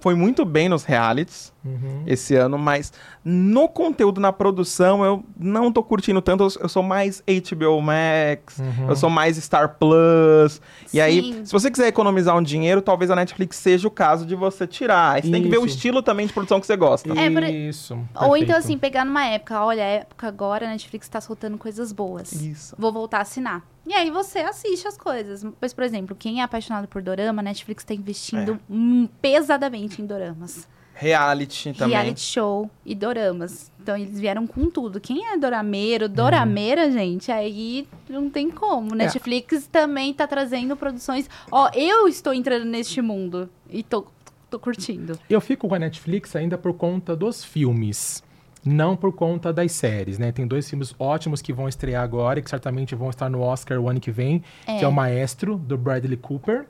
foi 0.00 0.14
muito 0.14 0.46
bem 0.46 0.66
nos 0.68 0.82
realities 0.82 1.52
Uhum. 1.66 2.02
esse 2.06 2.34
ano, 2.34 2.56
mas 2.58 2.92
no 3.24 3.68
conteúdo, 3.68 4.20
na 4.20 4.32
produção, 4.32 5.04
eu 5.04 5.24
não 5.38 5.72
tô 5.72 5.82
curtindo 5.82 6.22
tanto. 6.22 6.44
Eu, 6.44 6.48
eu 6.62 6.68
sou 6.68 6.82
mais 6.82 7.22
HBO 7.26 7.80
Max, 7.82 8.58
Uhum. 8.58 8.88
eu 8.88 8.96
sou 8.96 9.10
mais 9.10 9.36
Star 9.36 9.76
Plus. 9.78 10.60
E 10.92 11.00
aí, 11.00 11.20
Sim. 11.22 11.44
se 11.44 11.52
você 11.52 11.70
quiser 11.70 11.88
economizar 11.88 12.36
um 12.36 12.42
dinheiro, 12.42 12.80
talvez 12.80 13.10
a 13.10 13.16
Netflix 13.16 13.56
seja 13.56 13.88
o 13.88 13.90
caso 13.90 14.24
de 14.24 14.34
você 14.34 14.66
tirar. 14.66 15.16
Aí 15.16 15.22
você 15.22 15.30
tem 15.30 15.42
que 15.42 15.48
ver 15.48 15.58
o 15.58 15.66
Isso. 15.66 15.76
estilo 15.76 16.02
também 16.02 16.26
de 16.26 16.32
produção 16.32 16.60
que 16.60 16.66
você 16.66 16.76
gosta. 16.76 17.10
É, 17.18 17.30
por- 17.30 17.42
Isso. 17.42 17.94
Ou 17.94 18.00
perfeito. 18.20 18.44
então, 18.44 18.56
assim, 18.56 18.78
pegar 18.78 19.04
numa 19.04 19.24
época, 19.26 19.60
olha, 19.64 19.82
a 19.82 19.86
época 19.86 20.28
agora 20.28 20.66
a 20.66 20.68
Netflix 20.70 21.08
tá 21.08 21.20
soltando 21.20 21.58
coisas 21.58 21.92
boas. 21.92 22.32
Isso. 22.32 22.74
Vou 22.78 22.92
voltar 22.92 23.18
a 23.18 23.22
assinar. 23.22 23.62
E 23.88 23.94
aí 23.94 24.10
você 24.10 24.40
assiste 24.40 24.88
as 24.88 24.96
coisas. 24.96 25.44
Pois, 25.60 25.72
por 25.72 25.84
exemplo, 25.84 26.16
quem 26.18 26.40
é 26.40 26.42
apaixonado 26.42 26.88
por 26.88 27.00
dorama, 27.00 27.40
a 27.40 27.44
Netflix 27.44 27.84
tá 27.84 27.94
investindo 27.94 28.58
hum, 28.68 29.08
pesadamente 29.22 30.02
em 30.02 30.06
doramas. 30.06 30.66
Reality 30.98 31.74
também. 31.74 31.94
Reality 31.94 32.20
show 32.20 32.70
e 32.84 32.94
doramas. 32.94 33.70
Então 33.78 33.96
eles 33.96 34.18
vieram 34.18 34.46
com 34.46 34.70
tudo. 34.70 34.98
Quem 34.98 35.26
é 35.26 35.36
dorameiro, 35.36 36.08
dorameira, 36.08 36.90
gente, 36.90 37.30
aí 37.30 37.86
não 38.08 38.30
tem 38.30 38.50
como. 38.50 38.94
Netflix 38.94 39.68
também 39.70 40.12
tá 40.14 40.26
trazendo 40.26 40.74
produções. 40.74 41.28
Ó, 41.52 41.70
eu 41.74 42.08
estou 42.08 42.32
entrando 42.32 42.64
neste 42.64 43.02
mundo 43.02 43.48
e 43.70 43.82
tô, 43.82 44.06
tô 44.50 44.58
curtindo. 44.58 45.18
Eu 45.28 45.40
fico 45.40 45.68
com 45.68 45.74
a 45.74 45.78
Netflix 45.78 46.34
ainda 46.34 46.56
por 46.56 46.72
conta 46.72 47.14
dos 47.14 47.44
filmes. 47.44 48.24
Não 48.64 48.96
por 48.96 49.12
conta 49.12 49.52
das 49.52 49.70
séries, 49.70 50.18
né? 50.18 50.32
Tem 50.32 50.44
dois 50.44 50.68
filmes 50.68 50.92
ótimos 50.98 51.40
que 51.40 51.52
vão 51.52 51.68
estrear 51.68 52.02
agora 52.02 52.40
e 52.40 52.42
que 52.42 52.50
certamente 52.50 52.96
vão 52.96 53.10
estar 53.10 53.28
no 53.30 53.40
Oscar 53.40 53.78
o 53.78 53.88
ano 53.88 54.00
que 54.00 54.10
vem, 54.10 54.42
que 54.64 54.84
é 54.84 54.88
o 54.88 54.92
Maestro, 54.92 55.56
do 55.56 55.78
Bradley 55.78 56.16
Cooper. 56.16 56.66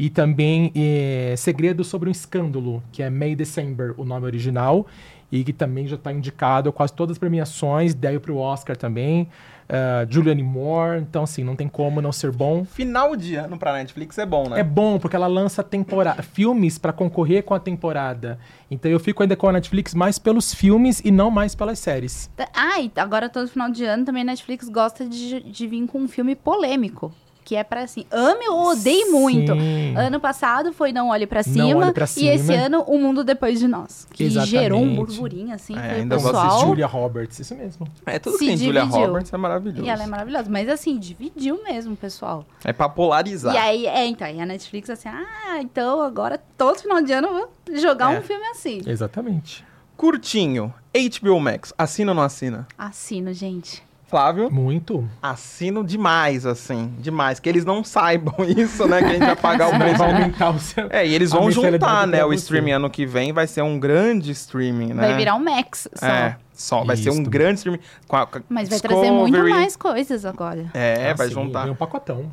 E 0.00 0.08
também 0.08 0.72
é, 0.74 1.34
Segredo 1.36 1.84
sobre 1.84 2.08
um 2.08 2.12
Escândalo, 2.12 2.82
que 2.90 3.02
é 3.02 3.10
May 3.10 3.36
December, 3.36 3.92
o 3.98 4.04
nome 4.04 4.24
original. 4.24 4.86
E 5.30 5.44
que 5.44 5.52
também 5.52 5.86
já 5.86 5.94
está 5.94 6.10
indicado 6.10 6.70
a 6.70 6.72
quase 6.72 6.92
todas 6.92 7.14
as 7.14 7.18
premiações, 7.18 7.94
daí 7.94 8.18
para 8.18 8.32
o 8.32 8.38
Oscar 8.38 8.76
também. 8.76 9.28
Ah, 9.70 10.04
Julianne 10.08 10.42
Moore. 10.42 11.00
Então, 11.00 11.22
assim, 11.22 11.44
não 11.44 11.54
tem 11.54 11.68
como 11.68 12.02
não 12.02 12.10
ser 12.10 12.32
bom. 12.32 12.64
Final 12.64 13.14
de 13.14 13.36
ano 13.36 13.56
pra 13.56 13.72
Netflix 13.74 14.18
é 14.18 14.26
bom, 14.26 14.48
né? 14.48 14.60
É 14.60 14.64
bom, 14.64 14.98
porque 14.98 15.14
ela 15.14 15.28
lança 15.28 15.62
temporada, 15.62 16.22
filmes 16.22 16.76
pra 16.78 16.92
concorrer 16.92 17.44
com 17.44 17.54
a 17.54 17.60
temporada. 17.60 18.38
Então 18.70 18.90
eu 18.90 18.98
fico 18.98 19.22
ainda 19.22 19.36
com 19.36 19.48
a 19.48 19.52
Netflix 19.52 19.94
mais 19.94 20.18
pelos 20.18 20.52
filmes 20.52 21.00
e 21.04 21.10
não 21.10 21.30
mais 21.30 21.54
pelas 21.54 21.78
séries. 21.78 22.28
Ah, 22.52 22.80
e 22.80 22.90
agora 22.96 23.28
todo 23.28 23.46
final 23.48 23.70
de 23.70 23.84
ano 23.84 24.04
também 24.04 24.22
a 24.22 24.26
Netflix 24.26 24.68
gosta 24.68 25.06
de, 25.06 25.40
de 25.40 25.66
vir 25.66 25.86
com 25.86 26.00
um 26.00 26.08
filme 26.08 26.34
polêmico. 26.34 27.12
Que 27.50 27.56
é 27.56 27.64
pra 27.64 27.82
assim, 27.82 28.06
ame 28.12 28.48
ou 28.48 28.68
odeie 28.70 29.06
muito. 29.06 29.50
Ano 29.98 30.20
passado 30.20 30.72
foi 30.72 30.92
Não 30.92 31.08
Olhe 31.08 31.26
Pra 31.26 31.42
Não 31.44 31.52
Cima. 31.52 31.92
Pra 31.92 32.04
E 32.16 32.28
esse 32.28 32.46
Cima. 32.46 32.58
ano, 32.66 32.84
O 32.86 32.96
Mundo 32.96 33.24
Depois 33.24 33.58
de 33.58 33.66
Nós. 33.66 34.06
Que 34.12 34.22
Exatamente. 34.22 34.50
gerou 34.52 34.80
um 34.80 34.94
burburinho, 34.94 35.52
assim. 35.52 35.76
É, 35.76 35.96
ainda 35.96 36.14
pessoal. 36.14 36.46
assistir 36.46 36.66
Julia 36.68 36.86
Roberts, 36.86 37.40
isso 37.40 37.52
mesmo. 37.56 37.88
É 38.06 38.20
tudo 38.20 38.34
Se 38.34 38.44
que 38.44 38.46
tem 38.50 38.56
Julia 38.56 38.82
dividiu. 38.82 39.04
Roberts 39.04 39.32
é 39.32 39.36
maravilhoso. 39.36 39.82
E 39.84 39.88
ela 39.88 40.04
é 40.04 40.06
maravilhosa. 40.06 40.48
Mas 40.48 40.68
assim, 40.68 40.96
dividiu 40.96 41.60
mesmo, 41.64 41.96
pessoal. 41.96 42.46
É 42.64 42.72
pra 42.72 42.88
polarizar. 42.88 43.52
E 43.52 43.58
aí, 43.58 43.86
é, 43.88 44.06
então, 44.06 44.28
e 44.28 44.40
a 44.40 44.46
Netflix 44.46 44.88
assim, 44.88 45.08
ah, 45.08 45.58
então 45.60 46.02
agora 46.02 46.40
todo 46.56 46.78
final 46.78 47.02
de 47.02 47.12
ano 47.12 47.26
eu 47.26 47.32
vou 47.34 47.76
jogar 47.80 48.14
É. 48.14 48.20
um 48.20 48.22
filme 48.22 48.46
assim. 48.46 48.80
Exatamente. 48.86 49.64
Curtinho, 49.96 50.72
HBO 50.94 51.40
Max, 51.40 51.74
assina 51.76 52.12
ou 52.12 52.14
não 52.14 52.22
assina? 52.22 52.68
Assino, 52.78 53.32
gente. 53.34 53.82
Flávio, 54.10 54.50
Muito. 54.50 55.08
assino 55.22 55.84
demais, 55.84 56.44
assim, 56.44 56.92
demais. 56.98 57.38
Que 57.38 57.48
eles 57.48 57.64
não 57.64 57.82
saibam 57.84 58.34
isso, 58.44 58.86
né? 58.88 58.98
Que 58.98 59.04
a 59.04 59.12
gente 59.12 59.24
vai 59.24 59.36
pagar 59.36 59.68
o 59.68 59.78
preço. 59.78 59.98
vai 59.98 60.12
aumentar 60.12 60.50
o 60.50 60.58
seu... 60.58 60.88
É, 60.90 61.06
e 61.06 61.14
eles 61.14 61.30
vão 61.30 61.48
juntar, 61.50 62.06
né? 62.08 62.24
O 62.24 62.32
streaming 62.32 62.72
ano 62.72 62.90
que 62.90 63.06
vem 63.06 63.32
vai 63.32 63.46
ser 63.46 63.62
um 63.62 63.78
grande 63.78 64.32
streaming, 64.32 64.88
né? 64.94 65.06
Vai 65.08 65.16
virar 65.16 65.36
um 65.36 65.38
Max 65.44 65.88
só. 65.94 66.06
É, 66.06 66.36
só. 66.52 66.84
Vai 66.84 66.96
ser 66.96 67.10
um 67.10 67.20
Isso. 67.22 67.30
grande 67.30 67.58
streaming. 67.58 67.80
Com 68.08 68.16
a, 68.16 68.26
com 68.26 68.40
Mas 68.48 68.68
vai 68.68 68.80
trazer 68.80 69.10
muito 69.12 69.32
Discovery. 69.32 69.54
mais 69.54 69.76
coisas 69.76 70.24
agora. 70.24 70.68
É, 70.74 71.10
Ah, 71.10 71.14
vai 71.14 71.28
sim, 71.28 71.34
juntar. 71.34 71.62
vem 71.62 71.70
um 71.72 71.76
pacotão. 71.76 72.30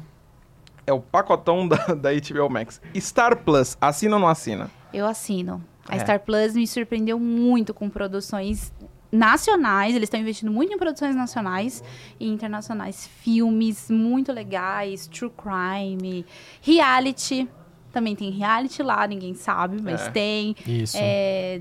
É 0.87 0.91
o 0.93 0.99
pacotão 0.99 1.67
da, 1.67 1.77
da 1.93 2.09
HBO 2.13 2.49
Max. 2.49 2.81
Star 2.99 3.35
Plus, 3.37 3.77
assina 3.79 4.15
ou 4.15 4.19
não 4.21 4.27
assina? 4.27 4.69
Eu 4.91 5.05
assino. 5.05 5.63
A 5.89 5.95
É. 5.95 5.99
Star 5.99 6.19
Plus 6.21 6.53
me 6.53 6.65
surpreendeu 6.67 7.17
muito 7.19 7.73
com 7.73 7.89
produções 7.89 8.73
nacionais. 9.11 9.95
Eles 9.95 10.07
estão 10.07 10.19
investindo 10.19 10.51
muito 10.51 10.73
em 10.73 10.77
produções 10.77 11.15
nacionais 11.15 11.83
e 12.19 12.27
internacionais. 12.27 13.07
Filmes 13.21 13.89
muito 13.89 14.31
legais, 14.31 15.07
true 15.07 15.31
crime, 15.31 16.25
reality. 16.61 17.47
Também 17.91 18.15
tem 18.15 18.29
reality 18.29 18.83
lá, 18.83 19.07
ninguém 19.07 19.33
sabe, 19.33 19.81
mas 19.81 20.01
É. 20.07 20.09
tem. 20.11 20.55
Isso. 20.67 20.97
É, 20.99 21.59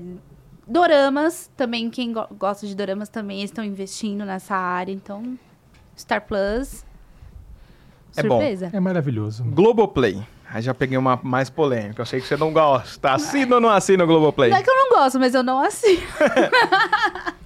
doramas, 0.67 1.49
também 1.55 1.89
quem 1.89 2.11
go- 2.13 2.27
gosta 2.37 2.67
de 2.67 2.75
doramas 2.75 3.09
também 3.09 3.41
estão 3.43 3.63
investindo 3.63 4.25
nessa 4.25 4.55
área. 4.55 4.91
Então, 4.91 5.37
Star 5.97 6.21
Plus. 6.27 6.85
É 8.15 8.23
bom. 8.23 8.41
É 8.73 8.79
maravilhoso. 8.79 9.43
Globoplay. 9.43 10.21
Aí 10.49 10.61
já 10.61 10.73
peguei 10.73 10.97
uma 10.97 11.19
mais 11.23 11.49
polêmica. 11.49 12.01
Eu 12.01 12.05
sei 12.05 12.19
que 12.21 12.25
você 12.27 12.37
não 12.37 12.51
gosta. 12.53 13.11
Assina 13.11 13.55
ou 13.55 13.61
não 13.61 13.69
assina 13.69 14.03
o 14.03 14.07
Globoplay? 14.07 14.49
Não 14.49 14.57
é 14.57 14.63
que 14.63 14.69
eu 14.69 14.75
não 14.75 14.89
gosto, 14.89 15.19
mas 15.19 15.33
eu 15.35 15.43
não 15.43 15.59
assino. 15.59 16.01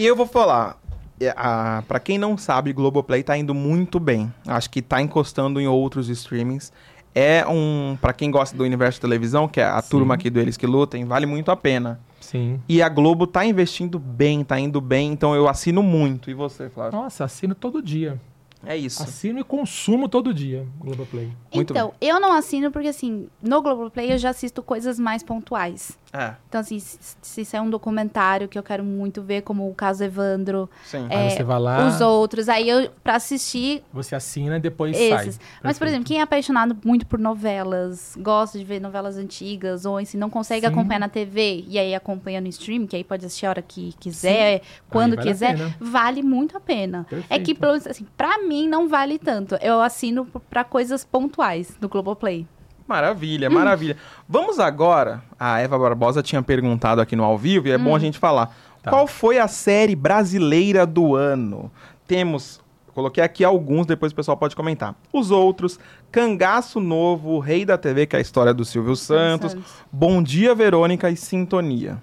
E 0.00 0.06
eu 0.06 0.16
vou 0.16 0.26
falar. 0.26 0.78
é, 1.20 1.34
a- 1.36 1.82
Pra 1.86 2.00
quem 2.00 2.16
não 2.16 2.38
sabe, 2.38 2.72
Globoplay 2.72 3.22
tá 3.22 3.36
indo 3.36 3.54
muito 3.54 4.00
bem. 4.00 4.32
Acho 4.46 4.70
que 4.70 4.80
tá 4.80 5.02
encostando 5.02 5.60
em 5.60 5.66
outros 5.68 6.08
streamings. 6.08 6.72
É 7.14 7.44
um. 7.46 7.98
Pra 8.00 8.14
quem 8.14 8.30
gosta 8.30 8.56
do 8.56 8.64
universo 8.64 8.96
de 8.96 9.02
televisão, 9.02 9.46
que 9.46 9.60
é 9.60 9.64
a 9.64 9.82
Sim. 9.82 9.90
turma 9.90 10.14
aqui 10.14 10.30
do 10.30 10.40
Eles 10.40 10.56
que 10.56 10.66
Lutem, 10.66 11.04
vale 11.04 11.26
muito 11.26 11.50
a 11.50 11.56
pena. 11.56 12.00
Sim. 12.20 12.58
E 12.66 12.80
a 12.80 12.88
Globo 12.88 13.26
tá 13.26 13.44
investindo 13.44 13.98
bem, 13.98 14.42
tá 14.42 14.58
indo 14.58 14.80
bem, 14.80 15.12
então 15.12 15.34
eu 15.34 15.46
assino 15.46 15.82
muito. 15.82 16.30
E 16.30 16.34
você, 16.34 16.70
Flávio? 16.70 16.98
Nossa, 16.98 17.24
assino 17.24 17.54
todo 17.54 17.82
dia. 17.82 18.18
É 18.64 18.76
isso. 18.76 19.02
Assino 19.02 19.40
e 19.40 19.44
consumo 19.44 20.06
todo 20.08 20.32
dia, 20.34 20.66
Globoplay. 20.78 21.30
Muito 21.52 21.72
então, 21.72 21.92
eu 22.00 22.20
não 22.20 22.32
assino 22.32 22.70
porque, 22.70 22.88
assim, 22.88 23.26
no 23.42 23.60
Globoplay 23.62 24.12
eu 24.12 24.18
já 24.18 24.30
assisto 24.30 24.62
coisas 24.62 24.98
mais 24.98 25.22
pontuais. 25.22 25.98
É, 26.12 26.34
Então, 26.48 26.60
assim, 26.60 26.78
se, 26.78 26.98
se 27.22 27.40
isso 27.42 27.56
é 27.56 27.60
um 27.60 27.70
documentário 27.70 28.48
que 28.48 28.58
eu 28.58 28.62
quero 28.62 28.82
muito 28.82 29.22
ver, 29.22 29.42
como 29.42 29.68
o 29.70 29.74
caso 29.74 30.02
Evandro, 30.02 30.68
sim. 30.84 31.06
É, 31.08 31.16
Aí 31.16 31.30
você 31.30 31.42
vai 31.44 31.60
lá, 31.60 31.86
os 31.86 32.00
outros, 32.00 32.48
aí 32.48 32.68
eu, 32.68 32.90
pra 33.02 33.14
assistir 33.16 33.82
você 33.92 34.14
assina 34.14 34.56
e 34.56 34.60
depois 34.60 34.96
esses. 34.98 35.36
sai. 35.36 35.46
Mas, 35.62 35.78
por 35.78 35.86
exemplo, 35.86 36.04
quem 36.06 36.18
é 36.18 36.22
apaixonado 36.22 36.76
muito 36.84 37.06
por 37.06 37.18
novelas, 37.18 38.16
gosta 38.18 38.58
de 38.58 38.64
ver 38.64 38.80
novelas 38.80 39.16
antigas, 39.16 39.84
ou 39.84 39.98
assim, 39.98 40.18
não 40.18 40.30
consegue 40.30 40.66
Sim. 40.66 40.72
acompanhar 40.72 40.98
na 41.00 41.08
TV 41.08 41.64
e 41.68 41.78
aí 41.78 41.94
acompanha 41.94 42.40
no 42.40 42.48
stream, 42.48 42.86
que 42.86 42.96
aí 42.96 43.04
pode 43.04 43.24
assistir 43.24 43.46
a 43.46 43.50
hora 43.50 43.62
que 43.62 43.92
quiser, 44.00 44.62
quando 44.88 45.16
vale 45.16 45.28
quiser, 45.28 45.56
vale 45.78 46.22
muito 46.22 46.56
a 46.56 46.60
pena. 46.60 47.06
É 47.10 47.14
Perfeito. 47.14 47.44
que, 47.44 47.54
pelo 47.54 47.72
menos, 47.72 47.86
assim, 47.86 48.06
pra 48.16 48.38
mim 48.38 48.66
não 48.68 48.88
vale 48.88 49.18
tanto. 49.18 49.54
Eu 49.60 49.80
assino 49.80 50.26
pra 50.48 50.64
coisas 50.64 51.04
pontuais 51.04 51.76
no 51.80 51.88
Globoplay. 51.88 52.46
Maravilha, 52.90 53.48
maravilha. 53.48 53.96
Vamos 54.28 54.58
agora. 54.58 55.22
A 55.38 55.60
Eva 55.60 55.78
Barbosa 55.78 56.24
tinha 56.24 56.42
perguntado 56.42 57.00
aqui 57.00 57.14
no 57.14 57.22
ao 57.22 57.38
vivo 57.38 57.68
e 57.68 57.70
é 57.70 57.78
bom 57.78 57.94
a 57.94 58.00
gente 58.00 58.18
falar. 58.18 58.52
Tá. 58.82 58.90
Qual 58.90 59.06
foi 59.06 59.38
a 59.38 59.46
série 59.46 59.94
brasileira 59.94 60.84
do 60.84 61.14
ano? 61.14 61.70
Temos. 62.04 62.60
Coloquei 62.92 63.22
aqui 63.22 63.44
alguns, 63.44 63.86
depois 63.86 64.10
o 64.10 64.14
pessoal 64.16 64.36
pode 64.36 64.56
comentar. 64.56 64.96
Os 65.12 65.30
outros, 65.30 65.78
Cangaço 66.10 66.80
Novo, 66.80 67.38
Rei 67.38 67.64
da 67.64 67.78
TV, 67.78 68.06
que 68.06 68.16
é 68.16 68.18
a 68.18 68.22
história 68.22 68.52
do 68.52 68.64
Silvio 68.64 68.96
Santos. 68.96 69.56
Bom 69.92 70.20
Dia, 70.20 70.52
Verônica 70.52 71.08
e 71.08 71.16
Sintonia. 71.16 72.02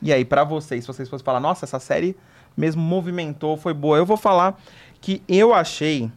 E 0.00 0.10
aí, 0.10 0.24
pra 0.24 0.42
vocês, 0.42 0.84
se 0.84 0.88
vocês 0.88 1.06
fossem 1.06 1.22
falar, 1.22 1.38
nossa, 1.38 1.66
essa 1.66 1.78
série 1.78 2.16
mesmo 2.56 2.80
movimentou, 2.80 3.58
foi 3.58 3.74
boa. 3.74 3.98
Eu 3.98 4.06
vou 4.06 4.16
falar 4.16 4.58
que 5.02 5.22
eu 5.28 5.52
achei 5.52 6.10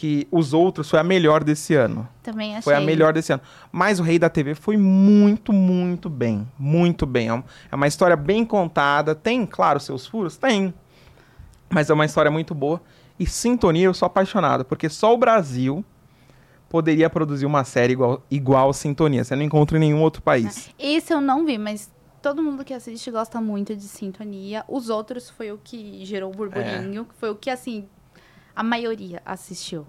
que 0.00 0.26
Os 0.30 0.54
Outros 0.54 0.88
foi 0.88 0.98
a 0.98 1.04
melhor 1.04 1.44
desse 1.44 1.74
ano. 1.74 2.08
Também 2.22 2.52
achei. 2.52 2.62
Foi 2.62 2.74
a 2.74 2.80
melhor 2.80 3.12
desse 3.12 3.34
ano. 3.34 3.42
Mas 3.70 4.00
o 4.00 4.02
Rei 4.02 4.18
da 4.18 4.30
TV 4.30 4.54
foi 4.54 4.74
muito, 4.78 5.52
muito 5.52 6.08
bem. 6.08 6.48
Muito 6.58 7.04
bem. 7.04 7.28
É 7.28 7.42
é 7.70 7.74
uma 7.76 7.86
história 7.86 8.16
bem 8.16 8.42
contada. 8.42 9.14
Tem, 9.14 9.44
claro, 9.44 9.78
seus 9.78 10.06
furos? 10.06 10.38
Tem. 10.38 10.72
Mas 11.68 11.90
é 11.90 11.92
uma 11.92 12.06
história 12.06 12.30
muito 12.30 12.54
boa. 12.54 12.80
E 13.18 13.26
Sintonia, 13.26 13.84
eu 13.84 13.92
sou 13.92 14.06
apaixonado. 14.06 14.64
Porque 14.64 14.88
só 14.88 15.12
o 15.12 15.18
Brasil 15.18 15.84
poderia 16.70 17.10
produzir 17.10 17.44
uma 17.44 17.62
série 17.64 17.92
igual, 17.92 18.22
igual 18.30 18.72
Sintonia. 18.72 19.22
Você 19.22 19.36
não 19.36 19.42
encontra 19.42 19.76
em 19.76 19.80
nenhum 19.80 20.00
outro 20.00 20.22
país. 20.22 20.70
Esse 20.78 21.12
eu 21.12 21.20
não 21.20 21.44
vi, 21.44 21.58
mas 21.58 21.92
todo 22.22 22.42
mundo 22.42 22.64
que 22.64 22.72
assiste 22.72 23.10
gosta 23.10 23.38
muito 23.38 23.76
de 23.76 23.82
Sintonia. 23.82 24.64
Os 24.66 24.88
outros 24.88 25.28
foi 25.28 25.52
o 25.52 25.60
que 25.62 26.06
gerou 26.06 26.32
o 26.32 26.34
burburinho, 26.34 27.02
É. 27.02 27.14
foi 27.18 27.28
o 27.28 27.34
que, 27.34 27.50
assim, 27.50 27.86
a 28.54 28.62
maioria 28.62 29.22
assistiu. 29.24 29.86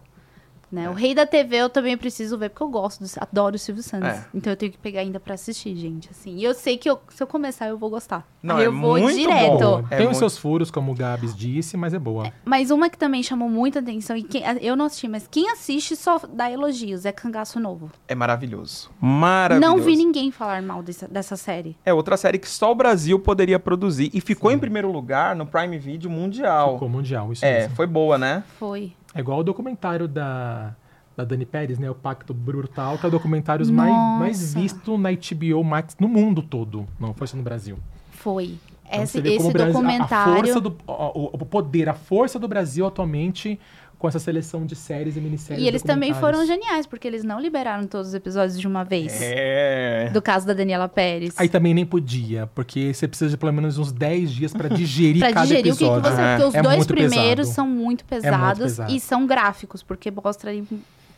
Né? 0.72 0.86
É. 0.86 0.90
O 0.90 0.94
Rei 0.94 1.14
da 1.14 1.26
TV 1.26 1.58
eu 1.58 1.70
também 1.70 1.98
preciso 1.98 2.38
ver, 2.38 2.50
porque 2.50 2.64
eu 2.64 2.70
gosto, 2.70 3.04
do, 3.04 3.10
adoro 3.20 3.56
o 3.56 3.60
Silvio 3.60 3.84
Santos. 3.84 4.08
É. 4.08 4.26
Então 4.34 4.54
eu 4.54 4.58
tenho 4.58 4.72
que 4.72 4.78
pegar 4.78 5.02
ainda 5.02 5.20
pra 5.20 5.34
assistir, 5.34 5.76
gente. 5.76 6.10
Assim. 6.10 6.38
E 6.38 6.44
eu 6.44 6.54
sei 6.54 6.78
que 6.78 6.90
eu- 6.90 7.00
se 7.10 7.22
eu 7.22 7.28
começar, 7.28 7.68
eu 7.68 7.78
vou 7.78 7.90
gostar. 7.90 8.26
Não, 8.42 8.58
é 8.58 8.66
eu 8.66 8.72
vou 8.72 8.98
muito 9.00 9.18
direto. 9.18 9.58
bom. 9.60 9.80
É 9.90 9.98
Tem 9.98 10.00
muito- 10.00 10.12
os 10.14 10.18
seus 10.18 10.38
furos, 10.38 10.72
como 10.72 10.92
o 10.92 10.96
Gabs 10.96 11.36
disse, 11.36 11.76
mas 11.76 11.94
é 11.94 12.00
boa. 12.00 12.32
Mas 12.46 12.72
uma 12.72 12.90
que 12.90 12.98
também 12.98 13.22
chamou 13.22 13.50
muita 13.50 13.80
atenção, 13.80 14.16
e 14.16 14.24
quem- 14.24 14.44
eu 14.62 14.76
não 14.76 14.86
assisti, 14.86 15.08
mas 15.08 15.28
quem 15.30 15.50
assiste 15.52 15.96
só 15.96 16.20
dá 16.32 16.50
elogios, 16.50 17.06
é 17.06 17.12
Cangaço 17.12 17.60
Novo. 17.60 17.92
É 18.08 18.16
maravilhoso. 18.16 18.90
Maravilhoso. 19.00 19.76
Não 19.78 19.84
vi 19.84 19.96
ninguém 19.96 20.32
falar 20.32 20.62
mal 20.62 20.82
dessa, 20.82 21.08
dessa 21.08 21.36
série. 21.36 21.76
É 21.86 21.94
outra 21.94 22.16
série 22.18 22.40
que 22.40 22.50
só 22.50 22.72
o 22.72 22.76
Brasil 22.76 23.20
poderia 23.20 23.60
produzir. 23.60 24.10
E 24.14 24.22
ficou 24.22 24.52
em 24.52 24.58
primeiro 24.58 24.92
lugar 24.92 25.36
no 25.36 25.46
Prime 25.46 25.78
Video 25.78 26.10
mundial. 26.10 26.74
Ficou 26.74 26.90
mundial, 26.90 27.32
isso 27.34 27.46
É, 27.46 27.62
mesmo. 27.62 27.76
foi 27.76 27.86
boa, 27.88 28.18
né? 28.18 28.44
Foi. 28.58 28.94
É 29.14 29.20
igual 29.20 29.40
o 29.40 29.44
documentário 29.44 30.08
da, 30.08 30.74
da 31.16 31.24
Dani 31.24 31.46
Pérez, 31.46 31.78
né? 31.78 31.90
O 31.90 31.96
Pacto 31.96 32.34
Brutal, 32.34 32.98
que 32.98 33.06
é 33.06 33.10
o 33.10 33.12
documentário 33.12 33.66
mais, 33.74 33.90
Nossa. 33.92 34.20
mais 34.20 34.54
visto 34.54 34.98
na 34.98 35.10
HBO 35.12 35.64
Max 35.64 35.96
no 36.00 36.08
mundo 36.08 36.42
todo. 36.42 36.88
Não 37.00 37.14
foi 37.14 37.28
só 37.28 37.36
no 37.38 37.44
Brasil. 37.44 37.78
Foi. 38.12 38.58
Então 38.88 39.04
Esse, 39.04 39.20
esse 39.20 39.48
o 39.48 39.52
Brasil- 39.52 39.78
a- 39.78 39.82
documentário. 39.82 40.34
A, 40.34 40.36
força 40.38 40.60
do, 40.62 40.78
o, 40.88 41.30
o 41.34 41.46
poder, 41.46 41.88
a 41.90 41.94
força 41.94 42.38
do 42.38 42.48
Brasil 42.48 42.86
atualmente 42.86 43.60
com 44.02 44.08
essa 44.08 44.18
seleção 44.18 44.66
de 44.66 44.76
séries 44.76 45.16
e 45.16 45.22
minisséries. 45.22 45.64
E 45.64 45.68
eles 45.68 45.84
também 45.84 46.12
foram 46.16 46.44
geniais, 46.46 46.88
porque 46.88 47.08
eles 47.08 47.24
não 47.24 47.40
liberaram 47.40 47.86
todos 47.86 48.08
os 48.08 48.14
episódios 48.16 48.60
de 48.60 48.68
uma 48.68 48.84
vez. 48.84 49.16
É. 49.22 50.10
Do 50.12 50.22
caso 50.22 50.48
da 50.48 50.54
Daniela 50.54 50.90
Pérez. 50.90 51.36
Aí 51.38 51.48
também 51.48 51.72
nem 51.74 51.86
podia, 51.86 52.50
porque 52.56 52.94
você 52.94 53.08
precisa 53.08 53.30
de 53.30 53.38
pelo 53.38 53.54
menos 53.54 53.78
uns 53.78 53.92
10 53.92 54.32
dias 54.32 54.54
pra 54.54 54.68
digerir 54.74 55.20
Pra 55.20 55.32
cada 55.34 55.46
digerir 55.46 55.72
o 55.74 55.78
que, 55.78 55.84
que 55.84 55.90
episódio. 55.92 56.12
você. 56.16 56.22
É. 56.22 56.36
Porque 56.36 56.48
os 56.50 56.56
É 56.56 56.62
dois 56.64 56.78
muito 56.78 56.88
primeiros 56.94 57.48
pesado. 57.48 57.56
são 57.56 57.68
muito 57.68 58.06
pesados 58.06 58.64
pesado. 58.64 58.92
e 58.92 59.00
são 59.00 59.28
gráficos, 59.28 59.84
porque 59.84 60.10
mostra 60.10 60.52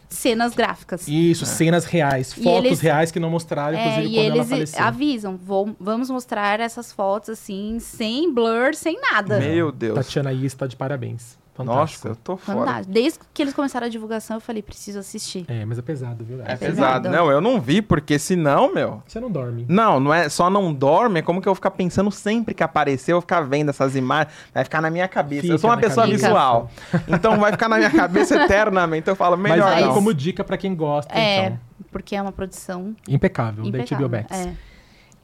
cenas 0.10 0.54
gráficas. 0.54 1.08
Isso, 1.08 1.46
cenas 1.46 1.86
reais, 1.86 2.32
E 2.38 2.44
fotos 2.44 2.66
eles- 2.66 2.80
reais 2.82 3.12
que 3.12 3.20
não 3.20 3.30
mostraram, 3.30 3.78
É, 3.78 3.82
inclusive, 3.82 4.08
e 4.08 4.16
quando 4.16 4.26
ela 4.26 4.36
eles 4.36 4.50
faleceu. 4.50 4.84
avisam, 4.84 5.38
"Vou- 5.38 5.76
vamos 5.80 6.10
mostrar 6.10 6.60
essas 6.60 6.92
fotos 6.92 7.30
assim, 7.30 7.78
sem 7.80 8.32
blur, 8.32 8.76
sem 8.76 9.00
nada. 9.00 9.40
Meu 9.40 9.72
Deus. 9.72 9.96
Tatiana 9.96 10.32
Is 10.34 10.54
tá 10.54 10.68
de 10.68 10.76
parabéns. 10.76 11.42
Nossa, 11.58 11.72
Fantástico. 11.72 12.08
eu 12.08 12.16
tô 12.16 12.36
fora. 12.38 12.60
Fantástico. 12.60 12.94
Desde 12.94 13.20
que 13.32 13.42
eles 13.42 13.54
começaram 13.54 13.86
a 13.86 13.90
divulgação, 13.90 14.38
eu 14.38 14.42
falei, 14.42 14.62
preciso 14.64 14.98
assistir. 14.98 15.46
É, 15.48 15.64
mas 15.66 15.78
é 15.78 15.82
pesado, 15.84 16.24
viu? 16.26 16.42
É 16.42 16.46
Gabs? 16.46 16.60
pesado. 16.60 16.76
pesado. 17.04 17.10
Não, 17.10 17.30
eu 17.32 17.40
não 17.40 17.62
vi, 17.62 17.82
porque 17.82 18.18
senão, 18.18 18.74
meu. 18.74 19.04
Você 19.08 19.20
não 19.20 19.30
dorme. 19.30 19.66
Não, 19.70 20.00
não 20.00 20.12
é 20.14 20.30
só 20.30 20.50
não 20.50 20.74
dorme, 20.74 21.20
é 21.20 21.22
como 21.22 21.42
que 21.42 21.48
eu 21.48 21.52
vou 21.52 21.56
ficar 21.56 21.72
pensando 21.72 22.10
sempre 22.12 22.56
que 22.56 22.64
aparecer, 22.64 23.12
eu 23.12 23.18
vou 23.18 23.22
ficar 23.22 23.42
vendo 23.42 23.70
essas 23.70 23.96
imagens, 23.96 24.34
vai 24.54 24.64
ficar 24.64 24.82
na 24.82 24.90
minha 24.90 25.08
cabeça. 25.08 25.46
eu 25.46 25.52
Fica 25.52 25.58
sou 25.60 25.70
uma 25.70 25.78
pessoa 25.78 26.06
cabeça. 26.08 26.28
visual. 26.28 26.72
Então 27.08 27.40
vai 27.40 27.52
ficar 27.52 27.70
na 27.70 27.78
minha 27.78 27.92
cabeça 27.92 28.36
eternamente. 28.44 29.08
Eu 29.08 29.16
falo, 29.16 29.38
Mas 29.38 29.52
melhor 29.52 29.72
aí, 29.72 29.84
não. 29.86 29.94
como 29.94 30.12
dica 30.14 30.44
pra 30.44 30.58
quem 30.58 30.76
gosta, 30.76 31.14
É, 31.14 31.46
então. 31.46 31.60
porque 31.92 32.16
é 32.16 32.22
uma 32.22 32.32
produção 32.32 32.96
Impecável, 33.08 33.64
da 33.64 33.70
impecável. 33.78 34.08
HBO 34.10 34.16
Max. 34.18 34.32
É. 34.32 34.54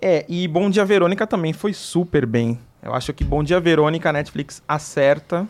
É, 0.02 0.26
e 0.30 0.48
Bom 0.48 0.70
Dia 0.70 0.86
Verônica 0.86 1.26
também 1.28 1.54
foi 1.54 1.74
super 1.74 2.26
bem. 2.26 2.60
Eu 2.82 2.94
acho 2.94 3.12
que 3.14 3.24
Bom 3.24 3.44
Dia 3.44 3.60
Verônica, 3.60 4.08
a 4.10 4.14
Netflix 4.14 4.62
acerta, 4.66 5.46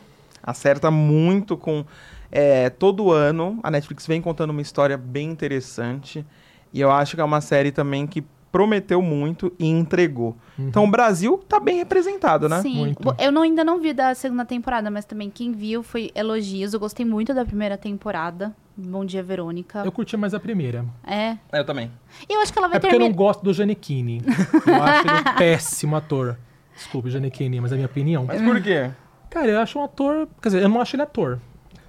acerta 0.50 0.90
muito 0.92 1.56
com. 1.58 1.86
é, 2.32 2.70
todo 2.70 3.12
ano 3.12 3.60
a 3.64 3.72
Netflix 3.72 4.06
vem 4.06 4.22
contando 4.22 4.52
uma 4.52 4.62
história 4.62 4.98
bem 4.98 5.30
interessante. 5.30 6.26
E 6.72 6.80
eu 6.80 6.92
acho 6.92 7.16
que 7.16 7.22
é 7.22 7.24
uma 7.24 7.42
série 7.42 7.72
também 7.72 8.06
que 8.06 8.24
prometeu 8.52 9.02
muito 9.02 9.52
e 9.60 9.68
entregou. 9.68 10.36
Então 10.58 10.84
o 10.84 10.88
Brasil 10.90 11.38
tá 11.48 11.60
bem 11.60 11.78
representado, 11.78 12.50
né? 12.50 12.62
Sim, 12.62 12.76
Muito. 12.76 13.16
Eu 13.20 13.32
não, 13.32 13.44
ainda 13.44 13.64
não 13.64 13.80
vi 13.80 13.94
da 13.94 14.14
segunda 14.14 14.44
temporada, 14.44 14.90
mas 14.90 15.06
também 15.06 15.30
quem 15.30 15.52
viu 15.52 15.84
foi 15.84 16.12
elogios. 16.16 16.74
Eu 16.74 16.80
gostei 16.80 17.06
muito 17.06 17.34
da 17.34 17.46
primeira 17.46 17.78
temporada. 17.78 18.54
Bom 18.76 19.06
dia, 19.06 19.22
Verônica. 19.22 19.84
Eu 19.86 19.92
curti 19.92 20.18
mais 20.18 20.34
a 20.34 20.40
primeira. 20.40 20.86
É. 21.06 21.38
Eu 21.52 21.66
também. 21.66 21.92
Eu 22.28 22.42
acho 22.42 22.52
que 22.52 22.60
ela 22.60 22.68
vai 22.68 22.78
É 22.78 22.80
porque 22.80 22.96
eu 22.96 23.00
não 23.00 23.12
gosto 23.12 23.44
do 23.44 23.54
Giannichini. 23.54 24.22
Eu 24.66 24.84
acho 24.84 25.08
ele 25.08 25.20
um 25.20 25.36
péssimo 25.38 25.96
ator. 25.96 26.38
Desculpe, 26.76 27.10
Giannichini, 27.10 27.60
mas 27.60 27.72
é 27.72 27.76
a 27.76 27.78
minha 27.78 27.88
opinião. 27.88 28.26
Mas 28.26 28.42
por 28.42 28.62
quê? 28.62 28.90
Cara, 29.30 29.48
eu 29.48 29.60
acho 29.60 29.80
um 29.80 29.84
ator. 29.84 30.28
Quer 30.42 30.50
dizer, 30.50 30.64
eu 30.64 30.70
não 30.70 30.82
acho 30.82 30.96
ele 30.96 31.04
ator. 31.04 31.40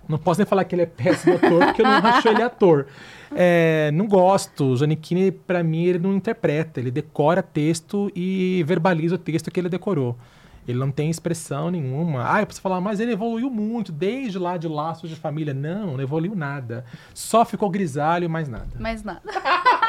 Não 0.09 0.19
posso 0.19 0.41
nem 0.41 0.47
falar 0.47 0.65
que 0.65 0.75
ele 0.75 0.83
é 0.83 0.87
péssimo 0.87 1.37
ator, 1.37 1.67
porque 1.67 1.83
eu 1.83 1.87
não 1.87 1.97
acho 1.99 2.29
ele 2.29 2.43
ator. 2.43 2.87
É, 3.35 3.91
não 3.93 4.07
gosto. 4.09 4.73
O 4.73 4.77
Giannichini, 4.77 5.31
pra 5.31 5.63
mim, 5.63 5.85
ele 5.85 6.01
não 6.01 6.15
interpreta. 6.15 6.81
Ele 6.81 6.91
decora 6.91 7.43
texto 7.43 8.11
e 8.15 8.65
verbaliza 8.67 9.15
o 9.15 9.19
texto 9.19 9.51
que 9.51 9.61
ele 9.61 9.69
decorou. 9.69 10.17
Ele 10.67 10.79
não 10.79 10.91
tem 10.91 11.09
expressão 11.09 11.71
nenhuma. 11.71 12.33
Ah, 12.33 12.43
eu 12.43 12.47
preciso 12.47 12.63
falar, 12.63 12.81
mas 12.81 13.01
ele 13.01 13.13
evoluiu 13.13 13.49
muito, 13.51 13.91
desde 13.91 14.39
lá 14.39 14.57
de 14.57 14.69
Laços 14.69 15.09
de 15.09 15.17
Família. 15.17 15.55
Não, 15.55 15.95
não 15.95 16.01
evoluiu 16.01 16.35
nada. 16.35 16.85
Só 17.15 17.45
ficou 17.45 17.71
grisalho 17.71 18.25
e 18.25 18.29
mais 18.29 18.49
nada. 18.49 18.69
Mas 18.79 19.03
nada. 19.03 19.23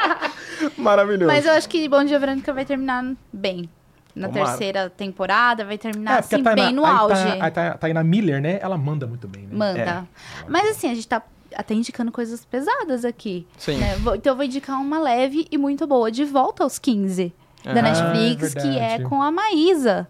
Maravilhoso. 0.78 1.26
Mas 1.26 1.44
eu 1.44 1.52
acho 1.52 1.68
que 1.68 1.88
Bom 1.88 2.04
Dia, 2.04 2.18
Verônica 2.18 2.52
vai 2.52 2.64
terminar 2.64 3.14
bem. 3.32 3.68
Na 4.14 4.28
Tomara. 4.28 4.48
terceira 4.50 4.90
temporada, 4.90 5.64
vai 5.64 5.78
terminar 5.78 6.20
porque 6.22 6.34
assim, 6.34 6.44
Taina- 6.44 6.62
bem 6.64 6.72
no 6.74 6.84
auge. 6.84 7.14
A 7.40 7.50
Taina- 7.50 7.74
a 7.74 7.78
Taina 7.78 8.04
Miller, 8.04 8.40
né? 8.42 8.58
Ela 8.60 8.76
manda 8.76 9.06
muito 9.06 9.26
bem, 9.26 9.42
né? 9.42 9.48
Manda. 9.52 10.06
Mas 10.48 10.70
assim, 10.70 10.90
a 10.90 10.94
gente 10.94 11.08
tá 11.08 11.22
até 11.54 11.74
indicando 11.74 12.12
coisas 12.12 12.44
pesadas 12.44 13.04
aqui. 13.04 13.46
Sim. 13.58 13.78
né? 13.78 13.96
Então 14.14 14.32
eu 14.32 14.36
vou 14.36 14.44
indicar 14.44 14.80
uma 14.80 14.98
leve 14.98 15.46
e 15.50 15.56
muito 15.58 15.86
boa, 15.86 16.10
De 16.10 16.24
Volta 16.24 16.62
aos 16.62 16.78
15, 16.78 17.32
da 17.64 17.70
Ah, 17.70 17.82
Netflix, 17.82 18.54
que 18.54 18.78
é 18.78 18.98
com 19.00 19.22
a 19.22 19.30
Maísa. 19.30 20.06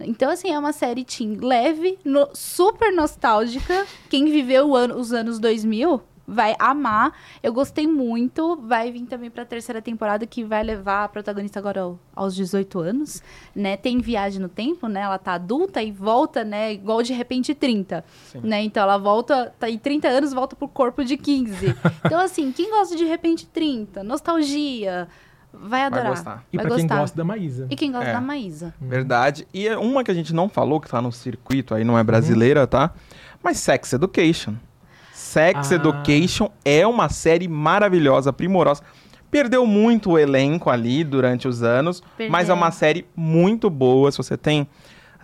Então, 0.00 0.28
assim, 0.30 0.50
é 0.50 0.58
uma 0.58 0.72
série 0.72 1.04
teen 1.04 1.36
leve, 1.40 1.96
no- 2.04 2.28
super 2.34 2.92
nostálgica. 2.92 3.86
Quem 4.10 4.24
viveu 4.26 4.74
ano- 4.74 4.96
os 4.96 5.12
anos 5.12 5.38
2000 5.38 6.02
vai 6.26 6.54
amar. 6.58 7.12
Eu 7.42 7.52
gostei 7.52 7.86
muito. 7.86 8.56
Vai 8.56 8.90
vir 8.90 9.02
também 9.06 9.30
pra 9.30 9.44
terceira 9.44 9.82
temporada, 9.82 10.26
que 10.26 10.42
vai 10.44 10.62
levar 10.62 11.04
a 11.04 11.08
protagonista 11.08 11.58
agora 11.58 11.82
ao- 11.82 11.98
aos 12.14 12.34
18 12.34 12.78
anos, 12.80 13.22
né? 13.54 13.76
Tem 13.76 13.98
viagem 14.00 14.40
no 14.40 14.48
tempo, 14.48 14.88
né? 14.88 15.00
Ela 15.02 15.18
tá 15.18 15.34
adulta 15.34 15.82
e 15.82 15.90
volta, 15.92 16.44
né? 16.44 16.72
Igual 16.72 17.02
de 17.02 17.12
repente 17.12 17.54
30, 17.54 18.04
Sim. 18.32 18.40
né? 18.42 18.62
Então 18.62 18.82
ela 18.82 18.96
volta, 18.98 19.52
tá 19.58 19.68
em 19.68 19.78
30 19.78 20.08
anos, 20.08 20.32
volta 20.32 20.56
pro 20.56 20.68
corpo 20.68 21.04
de 21.04 21.16
15. 21.16 21.74
Então, 22.04 22.20
assim, 22.20 22.52
quem 22.52 22.70
gosta 22.70 22.96
de 22.96 23.04
repente 23.04 23.46
30, 23.46 24.02
nostalgia, 24.04 25.08
vai 25.52 25.82
adorar. 25.82 26.08
gostar. 26.08 26.44
E 26.52 26.56
vai 26.56 26.66
pra 26.66 26.74
quem 26.76 26.84
gostar. 26.86 27.00
gosta 27.00 27.16
da 27.16 27.24
Maísa. 27.24 27.66
E 27.70 27.76
quem 27.76 27.92
gosta 27.92 28.08
É. 28.08 28.12
da 28.12 28.20
Maísa. 28.20 28.74
Verdade. 28.80 29.46
E 29.54 29.66
é 29.68 29.76
uma 29.78 30.02
que 30.04 30.10
a 30.10 30.14
gente 30.14 30.32
não 30.34 30.48
falou, 30.48 30.80
que 30.80 30.88
tá 30.88 31.00
no 31.00 31.12
circuito 31.12 31.74
aí, 31.74 31.84
não 31.84 31.98
é 31.98 32.02
brasileira, 32.04 32.66
tá? 32.66 32.92
Mas 33.42 33.58
Sex 33.58 33.92
Education. 33.92 34.54
Sex 35.34 35.72
Ah. 35.72 35.74
Education 35.74 36.48
é 36.64 36.86
uma 36.86 37.08
série 37.08 37.48
maravilhosa, 37.48 38.32
primorosa. 38.32 38.82
Perdeu 39.32 39.66
muito 39.66 40.12
o 40.12 40.18
elenco 40.18 40.70
ali 40.70 41.02
durante 41.02 41.48
os 41.48 41.60
anos, 41.64 42.00
mas 42.30 42.44
é 42.44 42.46
Perdeu. 42.46 42.54
uma 42.54 42.70
série 42.70 43.04
muito 43.16 43.68
boa. 43.68 44.12
Se 44.12 44.18
você 44.18 44.36
tem 44.36 44.64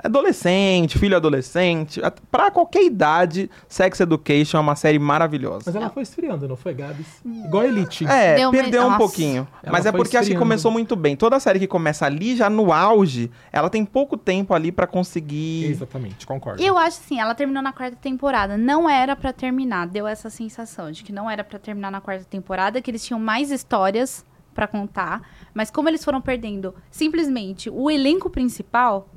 adolescente, 0.02 0.98
filho 0.98 1.16
adolescente, 1.16 2.00
pra 2.30 2.50
qualquer 2.50 2.84
idade, 2.84 3.50
Sex 3.68 4.00
Education 4.00 4.58
é 4.58 4.60
uma 4.60 4.76
série 4.76 4.98
maravilhosa. 4.98 5.64
Mas 5.66 5.74
ela 5.76 5.90
foi 5.90 6.02
esfriando, 6.02 6.48
não 6.48 6.56
foi, 6.56 6.74
Gabs? 6.74 7.06
Igual 7.24 7.62
a 7.62 7.66
Elite. 7.66 8.06
É, 8.06 8.36
Deu 8.36 8.50
perdeu 8.50 8.86
um 8.86 8.96
pouquinho. 8.96 9.46
Ela 9.62 9.72
Mas 9.72 9.86
é 9.86 9.92
porque 9.92 10.16
acho 10.16 10.26
que 10.26 10.32
esfriando. 10.32 10.40
começou 10.44 10.70
muito 10.70 10.96
bem. 10.96 11.16
Toda 11.16 11.38
série 11.40 11.58
que 11.58 11.66
começa 11.66 12.06
ali, 12.06 12.36
já 12.36 12.48
no 12.50 12.72
auge, 12.72 13.30
ela 13.52 13.68
tem 13.70 13.84
pouco 13.84 14.16
tempo 14.16 14.54
ali 14.54 14.72
pra 14.72 14.86
conseguir. 14.86 15.66
Exatamente, 15.70 16.26
concordo. 16.26 16.62
Eu 16.62 16.76
acho 16.78 16.98
assim, 16.98 17.20
ela 17.20 17.34
terminou 17.34 17.62
na 17.62 17.72
quarta 17.72 17.96
temporada. 17.96 18.56
Não 18.56 18.88
era 18.88 19.14
pra 19.14 19.32
terminar. 19.32 19.86
Deu 19.86 20.06
essa 20.06 20.30
sensação 20.30 20.90
de 20.90 21.02
que 21.02 21.12
não 21.12 21.30
era 21.30 21.44
pra 21.44 21.58
terminar 21.58 21.90
na 21.90 22.00
quarta 22.00 22.24
temporada, 22.24 22.80
que 22.80 22.90
eles 22.90 23.04
tinham 23.04 23.20
mais 23.20 23.50
histórias 23.50 24.24
pra 24.54 24.66
contar. 24.66 25.22
Mas 25.54 25.70
como 25.70 25.88
eles 25.88 26.04
foram 26.04 26.20
perdendo 26.20 26.74
simplesmente 26.90 27.70
o 27.70 27.90
elenco 27.90 28.28
principal, 28.28 29.08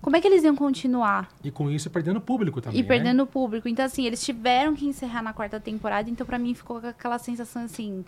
como 0.00 0.16
é 0.16 0.20
que 0.20 0.26
eles 0.26 0.42
iam 0.42 0.56
continuar? 0.56 1.28
E 1.44 1.50
com 1.50 1.70
isso 1.70 1.90
perdendo 1.90 2.20
público 2.20 2.60
também. 2.60 2.78
e 2.78 2.82
né? 2.82 2.88
perdendo 2.88 3.22
o 3.22 3.26
público. 3.26 3.68
Então, 3.68 3.84
assim, 3.84 4.06
eles 4.06 4.24
tiveram 4.24 4.74
que 4.74 4.86
encerrar 4.86 5.22
na 5.22 5.32
quarta 5.32 5.60
temporada. 5.60 6.08
Então, 6.08 6.26
pra 6.26 6.38
mim, 6.38 6.54
ficou 6.54 6.78
aquela 6.78 7.18
sensação 7.18 7.64
assim. 7.64 8.04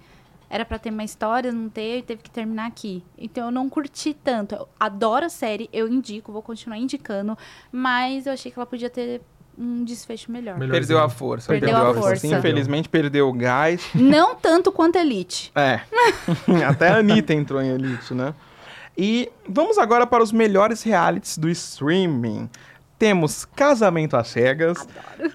era 0.49 0.64
pra 0.64 0.78
ter 0.78 0.90
uma 0.90 1.05
história, 1.05 1.53
não 1.53 1.68
ter, 1.68 2.03
teve 2.03 2.22
que 2.22 2.30
terminar 2.30 2.66
aqui. 2.66 3.03
Então 3.18 3.47
eu 3.47 3.51
não 3.51 3.68
curti 3.68 4.14
tanto. 4.14 4.55
Eu 4.55 4.68
adoro 4.78 5.26
a 5.26 5.28
série, 5.28 5.68
eu 5.72 5.88
indico, 5.88 6.32
vou 6.32 6.43
continuar 6.43 6.78
indicando, 6.78 7.36
mas 7.70 8.26
eu 8.26 8.32
achei 8.32 8.51
que 8.51 8.59
ela 8.59 8.66
podia 8.66 8.90
ter 8.90 9.22
um 9.57 9.84
desfecho 9.84 10.30
melhor. 10.30 10.59
Melhor. 10.59 10.72
Perdeu 10.72 10.99
a 10.99 11.09
força. 11.09 11.49
Perdeu 11.49 11.76
a 11.76 11.95
força. 11.95 12.26
Infelizmente 12.26 12.88
perdeu 12.88 13.28
o 13.28 13.32
gás. 13.32 13.82
Não 13.95 14.34
tanto 14.34 14.72
quanto 14.72 14.97
Elite. 14.97 15.53
É. 15.55 15.80
Até 16.66 16.88
a 16.88 16.97
Anitta 16.97 17.34
entrou 17.34 17.61
em 17.61 17.68
Elite, 17.68 18.14
né? 18.14 18.34
E 18.97 19.30
vamos 19.49 19.78
agora 19.78 20.07
para 20.07 20.22
os 20.22 20.32
melhores 20.32 20.82
realities 20.82 21.38
do 21.38 21.49
streaming. 21.49 22.49
Temos 22.99 23.45
Casamento 23.45 24.16
às 24.16 24.28
Cegas, 24.28 24.86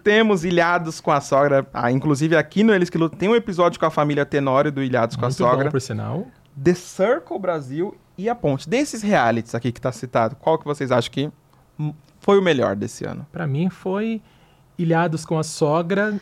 temos 0.04 0.46
Ilhados 0.46 1.02
com 1.02 1.12
a 1.12 1.20
Sogra. 1.20 1.68
Ah, 1.74 1.92
inclusive 1.92 2.36
aqui 2.38 2.64
no 2.64 2.74
Eles 2.74 2.90
que 2.90 2.98
Lutam 2.98 3.20
tem 3.20 3.28
um 3.28 3.36
episódio 3.36 3.78
com 3.80 3.86
a 3.86 3.90
família 3.90 4.26
Tenório 4.26 4.72
do 4.72 4.82
Ilhados 4.82 5.18
com 5.18 5.26
a 5.26 5.28
Muito 5.28 5.44
bom, 5.44 5.50
Sogra. 5.50 5.72
por 5.72 5.82
sinal. 5.82 6.28
The 6.64 6.74
Circle 6.74 7.38
Brasil 7.40 7.96
e 8.18 8.30
a 8.30 8.36
Ponte. 8.36 8.70
Desses 8.70 9.02
realities 9.02 9.54
aqui 9.54 9.72
que 9.72 9.82
tá 9.82 9.92
citado, 9.92 10.36
qual 10.38 10.58
que 10.58 10.64
vocês 10.64 10.92
acham 10.92 11.12
que 11.12 11.30
foi 12.22 12.40
o 12.40 12.42
melhor 12.42 12.76
desse 12.76 13.06
ano? 13.06 13.28
Pra 13.34 13.46
mim 13.46 13.70
foi 13.70 14.22
Ilhados 14.78 15.26
com 15.26 15.38
a 15.38 15.44
Sogra, 15.44 16.18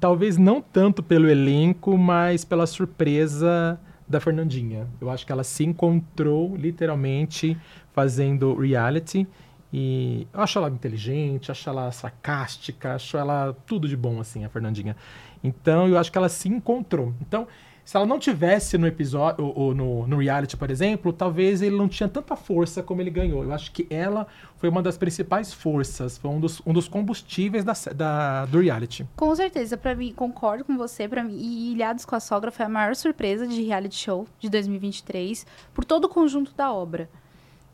talvez 0.00 0.36
não 0.36 0.60
tanto 0.60 1.02
pelo 1.02 1.28
elenco, 1.28 1.96
mas 1.96 2.44
pela 2.44 2.66
surpresa 2.66 3.78
da 4.08 4.20
Fernandinha. 4.20 4.86
Eu 5.00 5.10
acho 5.10 5.26
que 5.26 5.32
ela 5.32 5.44
se 5.44 5.64
encontrou 5.64 6.56
literalmente 6.56 7.56
fazendo 7.92 8.54
reality 8.54 9.26
e 9.72 10.26
eu 10.32 10.40
acho 10.40 10.58
ela 10.58 10.70
inteligente, 10.70 11.50
acho 11.50 11.68
ela 11.68 11.92
sarcástica, 11.92 12.94
acho 12.94 13.16
ela 13.16 13.54
tudo 13.66 13.86
de 13.86 13.96
bom 13.96 14.20
assim, 14.20 14.44
a 14.44 14.48
Fernandinha. 14.48 14.96
Então 15.44 15.86
eu 15.86 15.98
acho 15.98 16.10
que 16.10 16.16
ela 16.16 16.28
se 16.28 16.48
encontrou. 16.48 17.14
Então 17.20 17.46
se 17.88 17.96
ela 17.96 18.04
não 18.04 18.18
tivesse 18.18 18.76
no 18.76 18.86
episódio, 18.86 19.42
ou, 19.46 19.58
ou 19.58 19.74
no, 19.74 20.06
no 20.06 20.18
reality, 20.18 20.58
por 20.58 20.70
exemplo, 20.70 21.10
talvez 21.10 21.62
ele 21.62 21.74
não 21.74 21.88
tinha 21.88 22.06
tanta 22.06 22.36
força 22.36 22.82
como 22.82 23.00
ele 23.00 23.08
ganhou. 23.08 23.42
Eu 23.42 23.50
acho 23.54 23.72
que 23.72 23.86
ela 23.88 24.26
foi 24.58 24.68
uma 24.68 24.82
das 24.82 24.98
principais 24.98 25.54
forças, 25.54 26.18
foi 26.18 26.30
um 26.30 26.38
dos, 26.38 26.60
um 26.66 26.74
dos 26.74 26.86
combustíveis 26.86 27.64
da, 27.64 27.72
da- 27.96 28.44
do 28.44 28.60
reality. 28.60 29.06
Com 29.16 29.34
certeza, 29.34 29.74
pra 29.78 29.94
mim, 29.94 30.12
concordo 30.14 30.66
com 30.66 30.76
você, 30.76 31.08
pra 31.08 31.24
mim, 31.24 31.34
e 31.38 31.72
Ilhados 31.72 32.04
com 32.04 32.14
a 32.14 32.20
Sogra 32.20 32.50
foi 32.50 32.66
a 32.66 32.68
maior 32.68 32.94
surpresa 32.94 33.46
de 33.46 33.62
reality 33.62 33.96
show 33.96 34.26
de 34.38 34.50
2023, 34.50 35.46
por 35.72 35.82
todo 35.82 36.04
o 36.04 36.08
conjunto 36.10 36.52
da 36.54 36.70
obra. 36.70 37.08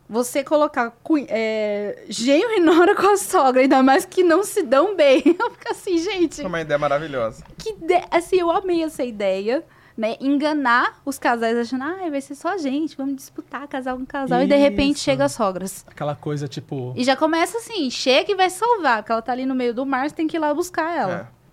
Você 0.08 0.44
colocar 0.44 0.94
é, 1.28 2.04
Genro 2.08 2.52
e 2.52 2.60
Nora 2.60 2.94
com 2.94 3.08
a 3.08 3.16
sogra, 3.16 3.62
ainda 3.62 3.82
mais 3.82 4.04
que 4.04 4.22
não 4.22 4.44
se 4.44 4.62
dão 4.62 4.94
bem. 4.94 5.24
Eu 5.26 5.50
fico 5.50 5.68
assim, 5.72 5.98
gente, 5.98 6.36
Foi 6.36 6.44
uma 6.44 6.60
ideia 6.60 6.78
maravilhosa. 6.78 7.42
que 7.58 7.70
ide- 7.70 8.04
assim, 8.12 8.36
eu 8.38 8.48
amei 8.52 8.84
essa 8.84 9.02
ideia, 9.02 9.64
né? 9.96 10.16
Enganar 10.20 11.00
os 11.04 11.18
casais 11.18 11.56
achando, 11.56 11.84
ah, 11.84 12.10
vai 12.10 12.20
ser 12.20 12.34
só 12.34 12.54
a 12.54 12.58
gente, 12.58 12.96
vamos 12.96 13.16
disputar 13.16 13.66
casal 13.68 13.96
com 13.96 14.04
casal, 14.04 14.42
e 14.42 14.46
de 14.46 14.56
repente 14.56 14.96
Isso. 14.96 15.04
chega 15.04 15.24
as 15.24 15.32
sogras. 15.32 15.84
Aquela 15.86 16.16
coisa 16.16 16.48
tipo. 16.48 16.92
E 16.96 17.04
já 17.04 17.16
começa 17.16 17.58
assim, 17.58 17.90
chega 17.90 18.32
e 18.32 18.34
vai 18.34 18.50
salvar, 18.50 18.98
porque 18.98 19.12
ela 19.12 19.22
tá 19.22 19.32
ali 19.32 19.46
no 19.46 19.54
meio 19.54 19.72
do 19.72 19.86
mar, 19.86 20.08
você 20.08 20.14
tem 20.14 20.26
que 20.26 20.36
ir 20.36 20.40
lá 20.40 20.52
buscar 20.52 20.96
ela. 20.96 21.30
É. 21.30 21.44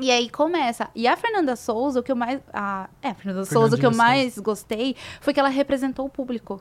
E 0.00 0.10
aí 0.10 0.30
começa. 0.30 0.88
E 0.94 1.06
a 1.06 1.16
Fernanda 1.16 1.56
Souza, 1.56 2.00
o 2.00 2.02
que 2.02 2.10
eu 2.10 2.16
mais. 2.16 2.40
A, 2.52 2.88
é, 3.02 3.08
a 3.08 3.14
Fernanda 3.14 3.44
Souza, 3.44 3.76
o 3.76 3.78
que 3.78 3.84
eu 3.84 3.90
Fernandinha 3.90 4.22
mais 4.22 4.38
gostei 4.38 4.96
foi 5.20 5.34
que 5.34 5.40
ela 5.40 5.48
representou 5.48 6.06
o 6.06 6.08
público. 6.08 6.60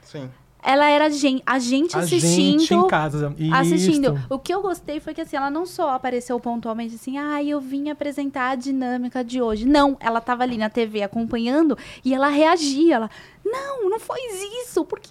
Sim. 0.00 0.30
Ela 0.64 0.88
era 0.88 1.10
gen- 1.10 1.42
a 1.44 1.58
gente 1.58 1.96
A 1.96 2.00
assistindo. 2.00 2.60
gente 2.60 2.72
em 2.74 2.86
casa. 2.86 3.34
Assistindo. 3.52 4.14
Isso. 4.14 4.26
O 4.30 4.38
que 4.38 4.54
eu 4.54 4.62
gostei 4.62 5.00
foi 5.00 5.12
que 5.12 5.20
assim, 5.20 5.36
ela 5.36 5.50
não 5.50 5.66
só 5.66 5.90
apareceu 5.90 6.38
pontualmente 6.38 6.94
assim, 6.94 7.18
ah, 7.18 7.42
eu 7.42 7.60
vim 7.60 7.90
apresentar 7.90 8.50
a 8.50 8.54
dinâmica 8.54 9.24
de 9.24 9.42
hoje. 9.42 9.66
Não, 9.66 9.96
ela 9.98 10.20
tava 10.20 10.44
ali 10.44 10.56
na 10.56 10.70
TV 10.70 11.02
acompanhando 11.02 11.76
e 12.04 12.14
ela 12.14 12.28
reagia. 12.28 12.94
Ela, 12.94 13.10
não, 13.44 13.90
não 13.90 13.98
faz 13.98 14.22
isso, 14.64 14.84
porque 14.84 15.08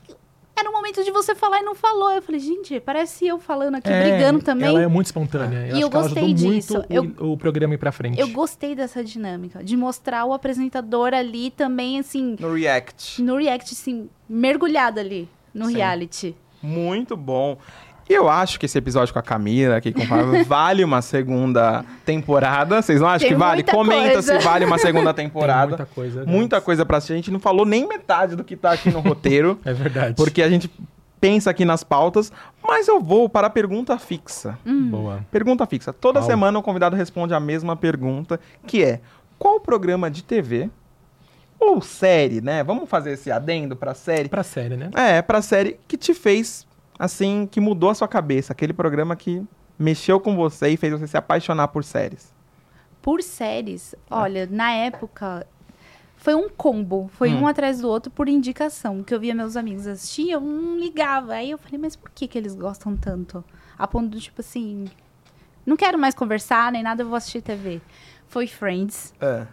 era 0.57 0.69
o 0.69 0.73
momento 0.73 1.03
de 1.03 1.11
você 1.11 1.33
falar 1.35 1.59
e 1.59 1.63
não 1.63 1.75
falou. 1.75 2.11
Eu 2.11 2.21
falei, 2.21 2.39
gente, 2.39 2.79
parece 2.79 3.27
eu 3.27 3.37
falando 3.39 3.75
aqui, 3.75 3.89
É, 3.89 4.09
brigando 4.09 4.41
também. 4.43 4.69
Ela 4.69 4.83
é 4.83 4.87
muito 4.87 5.07
espontânea. 5.07 5.57
Eu 5.57 5.65
E 5.65 5.71
acho 5.71 5.81
eu 5.81 5.89
que 5.89 5.95
ela 5.97 6.03
gostei 6.05 6.33
disso. 6.33 6.83
muito 6.89 7.23
o, 7.23 7.33
o 7.33 7.37
programa 7.37 7.73
ir 7.73 7.77
pra 7.77 7.91
frente. 7.91 8.19
Eu 8.19 8.29
gostei 8.29 8.73
dessa 8.73 9.03
dinâmica, 9.03 9.61
de 9.63 9.75
mostrar 9.75 10.23
o 10.23 10.33
apresentador 10.33 11.13
ali 11.13 11.51
também, 11.51 11.99
assim, 11.99 12.37
No 12.39 12.53
React. 12.53 13.21
no 13.21 13.35
react, 13.37 13.73
assim, 13.73 14.09
mergulhado 14.29 14.99
ali 14.99 15.27
no 15.53 15.67
Sim. 15.67 15.75
reality. 15.75 16.35
Muito 16.61 17.15
bom. 17.17 17.57
E 18.09 18.13
eu 18.13 18.27
acho 18.29 18.59
que 18.59 18.65
esse 18.65 18.77
episódio 18.77 19.13
com 19.13 19.19
a 19.19 19.21
Camila, 19.21 19.77
aqui 19.77 19.93
com 19.93 20.01
o 20.01 20.05
Fábio, 20.05 20.43
vale 20.45 20.83
uma 20.83 21.01
segunda 21.01 21.85
temporada. 22.05 22.81
Vocês 22.81 22.99
não 22.99 23.07
acham 23.07 23.19
Tem 23.19 23.29
que 23.29 23.35
vale? 23.35 23.55
muita 23.63 23.71
Comenta 23.71 24.13
coisa. 24.13 24.39
se 24.39 24.45
vale 24.45 24.65
uma 24.65 24.77
segunda 24.79 25.13
Tem 25.13 25.27
temporada. 25.27 25.67
muita 25.69 25.85
coisa. 25.85 26.25
Muita 26.25 26.55
né? 26.57 26.61
coisa 26.61 26.85
pra 26.85 26.97
assistir. 26.97 27.13
A 27.13 27.15
gente 27.15 27.31
não 27.31 27.39
falou 27.39 27.65
nem 27.65 27.87
metade 27.87 28.35
do 28.35 28.43
que 28.43 28.55
tá 28.57 28.73
aqui 28.73 28.89
no 28.91 28.99
roteiro, 28.99 29.57
É 29.65 29.71
verdade. 29.73 30.15
porque 30.15 30.41
a 30.41 30.49
gente 30.49 30.69
pensa 31.21 31.51
aqui 31.51 31.63
nas 31.63 31.83
pautas, 31.83 32.33
mas 32.67 32.87
eu 32.87 32.99
vou 32.99 33.29
para 33.29 33.47
a 33.47 33.49
pergunta 33.49 33.97
fixa. 33.97 34.57
Boa. 34.65 35.23
Pergunta 35.31 35.65
fixa. 35.65 35.93
Toda 35.93 36.21
semana 36.21 36.57
o 36.59 36.63
convidado 36.63 36.95
responde 36.95 37.33
a 37.33 37.39
mesma 37.39 37.75
pergunta, 37.77 38.39
que 38.67 38.83
é: 38.83 38.99
qual 39.39 39.59
programa 39.59 40.11
de 40.11 40.23
TV 40.23 40.69
ou 41.61 41.79
série, 41.81 42.41
né? 42.41 42.63
Vamos 42.63 42.89
fazer 42.89 43.11
esse 43.11 43.31
adendo 43.31 43.75
pra 43.75 43.93
série. 43.93 44.27
Pra 44.27 44.43
série, 44.43 44.75
né? 44.75 44.89
É, 44.95 45.21
pra 45.21 45.41
série 45.41 45.79
que 45.87 45.95
te 45.95 46.13
fez, 46.13 46.65
assim, 46.97 47.47
que 47.49 47.59
mudou 47.61 47.89
a 47.91 47.95
sua 47.95 48.07
cabeça. 48.07 48.51
Aquele 48.51 48.73
programa 48.73 49.15
que 49.15 49.43
mexeu 49.77 50.19
com 50.19 50.35
você 50.35 50.69
e 50.69 50.77
fez 50.77 50.91
você 50.91 51.07
se 51.07 51.15
apaixonar 51.17 51.67
por 51.69 51.83
séries. 51.83 52.33
Por 53.01 53.21
séries, 53.23 53.95
olha, 54.09 54.47
na 54.51 54.71
época 54.71 55.45
foi 56.17 56.35
um 56.35 56.47
combo, 56.49 57.09
foi 57.13 57.31
Hum. 57.31 57.41
um 57.41 57.47
atrás 57.47 57.79
do 57.81 57.87
outro 57.87 58.11
por 58.11 58.29
indicação, 58.29 59.01
que 59.03 59.13
eu 59.13 59.19
via 59.19 59.33
meus 59.33 59.55
amigos 59.57 59.87
assistir, 59.87 60.29
eu 60.29 60.39
não 60.41 60.77
ligava. 60.77 61.33
Aí 61.33 61.49
eu 61.49 61.57
falei, 61.57 61.79
mas 61.79 61.95
por 61.95 62.11
que 62.11 62.27
que 62.27 62.37
eles 62.37 62.53
gostam 62.55 62.95
tanto? 62.95 63.43
A 63.77 63.87
ponto 63.87 64.09
do 64.09 64.19
tipo 64.19 64.41
assim, 64.41 64.85
não 65.65 65.75
quero 65.75 65.97
mais 65.97 66.13
conversar 66.13 66.71
nem 66.71 66.83
nada, 66.83 67.01
eu 67.01 67.07
vou 67.07 67.15
assistir 67.15 67.41
TV. 67.41 67.81
Foi 68.27 68.45
Friends, 68.47 69.13
É. 69.19 69.47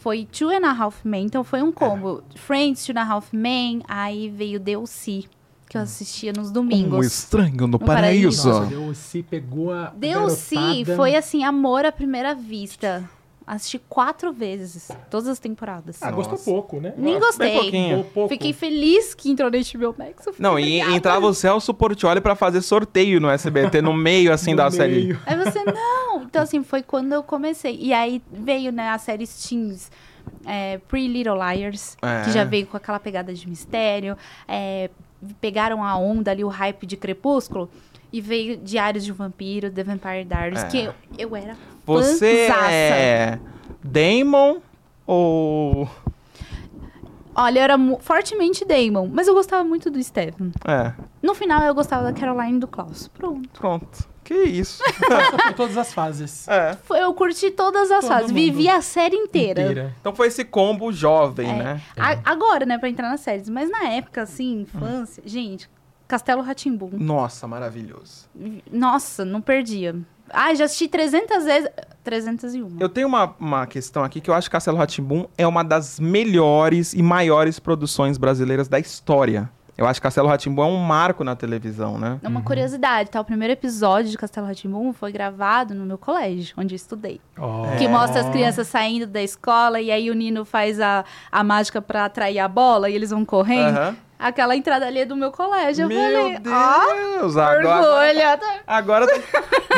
foi 0.00 0.26
Two 0.32 0.48
and 0.50 0.66
a 0.66 0.72
Half 0.72 1.04
Men, 1.04 1.26
então 1.26 1.44
foi 1.44 1.62
um 1.62 1.70
combo. 1.70 2.22
Friends, 2.34 2.84
Two 2.84 2.96
and 2.96 3.00
a 3.02 3.04
Half 3.04 3.28
Men, 3.32 3.82
aí 3.86 4.30
veio 4.30 4.58
DLC, 4.58 5.24
que 5.68 5.76
eu 5.76 5.82
assistia 5.82 6.32
nos 6.32 6.48
Um 6.48 6.52
domingos. 6.54 7.06
estranho 7.06 7.66
no, 7.66 7.78
paraíso. 7.78 8.48
Nossa, 8.48 8.66
DLC 8.66 9.22
pegou 9.22 9.72
a. 9.72 9.92
Garotada. 10.80 10.96
foi 10.96 11.14
assim, 11.14 11.44
amor 11.44 11.84
à 11.84 11.92
primeira 11.92 12.34
vista. 12.34 13.08
Assisti 13.46 13.80
quatro 13.88 14.32
vezes, 14.32 14.90
todas 15.10 15.26
as 15.26 15.38
temporadas. 15.40 16.00
Ah, 16.02 16.10
gostou 16.12 16.32
Nossa. 16.34 16.44
pouco, 16.44 16.80
né? 16.80 16.94
Nem 16.96 17.18
gostei. 17.18 17.54
Gostou 17.54 18.04
pouco. 18.14 18.28
Fiquei 18.28 18.52
feliz 18.52 19.12
que 19.12 19.28
entrou 19.30 19.50
no 19.50 19.56
HBO 19.58 19.94
Max. 19.98 20.24
Não, 20.38 20.56
e 20.58 20.62
obrigada. 20.76 20.96
entrava 20.96 21.26
o 21.26 21.34
Celso 21.34 21.74
Portioli 21.74 22.20
pra 22.20 22.36
fazer 22.36 22.60
sorteio 22.62 23.20
no 23.20 23.28
SBT, 23.28 23.82
no 23.82 23.92
meio, 23.96 24.32
assim, 24.32 24.52
No 24.52 24.58
da 24.58 24.70
série. 24.70 24.92
meio. 24.94 25.20
Aí 25.26 25.36
você, 25.36 25.64
não. 25.64 26.22
Então, 26.22 26.42
assim, 26.42 26.62
foi 26.62 26.82
quando 26.82 27.12
eu 27.12 27.22
comecei. 27.24 27.76
E 27.80 27.92
aí 27.92 28.22
veio, 28.30 28.70
né, 28.70 28.90
a 28.90 28.98
série 28.98 29.26
Teens, 29.26 29.90
é, 30.46 30.78
Pretty 30.86 31.08
Little 31.08 31.34
Liars, 31.34 31.96
É. 32.02 32.22
que 32.24 32.30
já 32.30 32.44
veio 32.44 32.66
com 32.66 32.76
aquela 32.76 33.00
pegada 33.00 33.34
de 33.34 33.48
mistério. 33.48 34.16
é, 34.46 34.90
pegaram 35.40 35.82
a 35.84 35.96
onda 35.98 36.30
ali, 36.30 36.44
o 36.44 36.48
hype 36.48 36.86
de 36.86 36.96
Crepúsculo. 36.96 37.68
E 38.12 38.20
veio 38.20 38.56
Diários 38.56 39.04
de 39.04 39.12
um 39.12 39.14
Vampiro, 39.14 39.70
The 39.70 39.84
Vampire 39.84 40.24
Diaries, 40.24 40.64
É. 40.64 40.66
que 40.66 40.78
eu, 40.84 40.94
eu 41.18 41.36
era 41.36 41.56
Você 41.94 42.48
é 42.70 43.38
Damon 43.82 44.58
ou... 45.06 45.88
Olha, 47.34 47.60
eu 47.60 47.62
era 47.64 47.76
fortemente 48.00 48.64
Damon, 48.64 49.08
mas 49.12 49.28
eu 49.28 49.34
gostava 49.34 49.62
muito 49.64 49.90
do 49.90 50.02
Stephen. 50.02 50.52
É, 50.66 50.92
No 51.22 51.34
final, 51.34 51.62
eu 51.62 51.74
gostava 51.74 52.02
da 52.04 52.12
Caroline 52.12 52.56
e 52.56 52.60
do 52.60 52.66
Klaus. 52.68 53.08
Pronto. 53.08 53.48
pronto. 53.60 54.10
Que 54.24 54.34
isso. 54.44 54.82
Todas 55.56 55.76
as 55.76 55.92
fases. 55.94 56.46
é. 56.48 56.76
Foi, 56.84 57.00
eu 57.02 57.12
curti 57.14 57.50
todas 57.50 57.90
as 57.90 58.00
Todo 58.04 58.08
fases. 58.12 58.30
Vivi 58.30 58.68
a 58.68 58.80
série 58.80 59.16
inteira. 59.16 59.62
Inteira. 59.62 59.96
Então 60.00 60.14
foi 60.14 60.28
esse 60.28 60.44
combo 60.44 60.92
jovem, 60.92 61.48
É. 61.50 61.52
né? 61.54 61.80
A- 61.98 62.18
agora, 62.30 62.64
né, 62.66 62.78
pra 62.78 62.88
entrar 62.88 63.08
nas 63.08 63.20
séries. 63.20 63.48
Mas 63.48 63.68
na 63.70 63.88
época, 63.88 64.22
assim, 64.22 64.60
infância... 64.60 65.22
Gente, 65.26 65.68
Castelo 66.06 66.42
Ratimbum. 66.42 66.90
Nossa, 66.92 67.46
maravilhoso. 67.48 68.28
Nossa, 68.70 69.24
não 69.24 69.40
perdia. 69.40 69.96
Ai, 70.32 70.56
já 70.56 70.64
assisti 70.64 70.88
300 70.88 71.44
vezes... 71.44 71.70
301. 72.02 72.76
Eu 72.80 72.88
tenho 72.88 73.06
uma, 73.06 73.34
uma 73.38 73.66
questão 73.66 74.02
aqui 74.02 74.20
que 74.20 74.30
eu 74.30 74.34
acho 74.34 74.48
que 74.48 74.52
Castelo 74.52 74.78
Ratimbum 74.78 75.26
é 75.36 75.46
uma 75.46 75.62
das 75.62 76.00
melhores 76.00 76.94
e 76.94 77.02
maiores 77.02 77.58
produções 77.58 78.16
brasileiras 78.16 78.68
da 78.68 78.78
história. 78.78 79.50
Eu 79.76 79.86
acho 79.86 79.98
que 79.98 80.02
Castelo 80.02 80.28
Ratimbum 80.28 80.62
é 80.62 80.66
um 80.66 80.76
marco 80.76 81.24
na 81.24 81.34
televisão, 81.34 81.98
né? 81.98 82.18
É 82.22 82.28
Uma 82.28 82.42
curiosidade, 82.42 83.08
tá? 83.10 83.18
O 83.18 83.24
primeiro 83.24 83.52
episódio 83.52 84.10
de 84.10 84.18
Castelo 84.18 84.46
Ratimbum 84.46 84.92
foi 84.92 85.10
gravado 85.10 85.74
no 85.74 85.86
meu 85.86 85.96
colégio, 85.96 86.54
onde 86.58 86.74
eu 86.74 86.76
estudei. 86.76 87.18
Ó. 87.38 87.64
Que 87.78 87.88
mostra 87.88 88.20
as 88.20 88.28
crianças 88.28 88.66
saindo 88.68 89.06
da 89.06 89.22
escola 89.22 89.80
e 89.80 89.90
aí 89.90 90.10
o 90.10 90.14
Nino 90.14 90.44
faz 90.44 90.78
a, 90.80 91.02
a 91.32 91.42
mágica 91.42 91.80
pra 91.80 92.04
atrair 92.04 92.40
a 92.40 92.48
bola 92.48 92.90
e 92.90 92.94
eles 92.94 93.08
vão 93.08 93.24
correndo. 93.24 93.78
Aham. 93.78 93.96
Aquela 94.20 94.54
entrada 94.54 94.86
ali 94.86 94.98
é 95.00 95.06
do 95.06 95.16
meu 95.16 95.30
colégio. 95.32 95.84
Eu 95.84 95.88
Meu 95.88 95.98
falei, 95.98 96.38
Deus! 96.38 97.36
agora, 97.36 97.80
orgulho. 97.80 98.40
agora. 98.66 99.06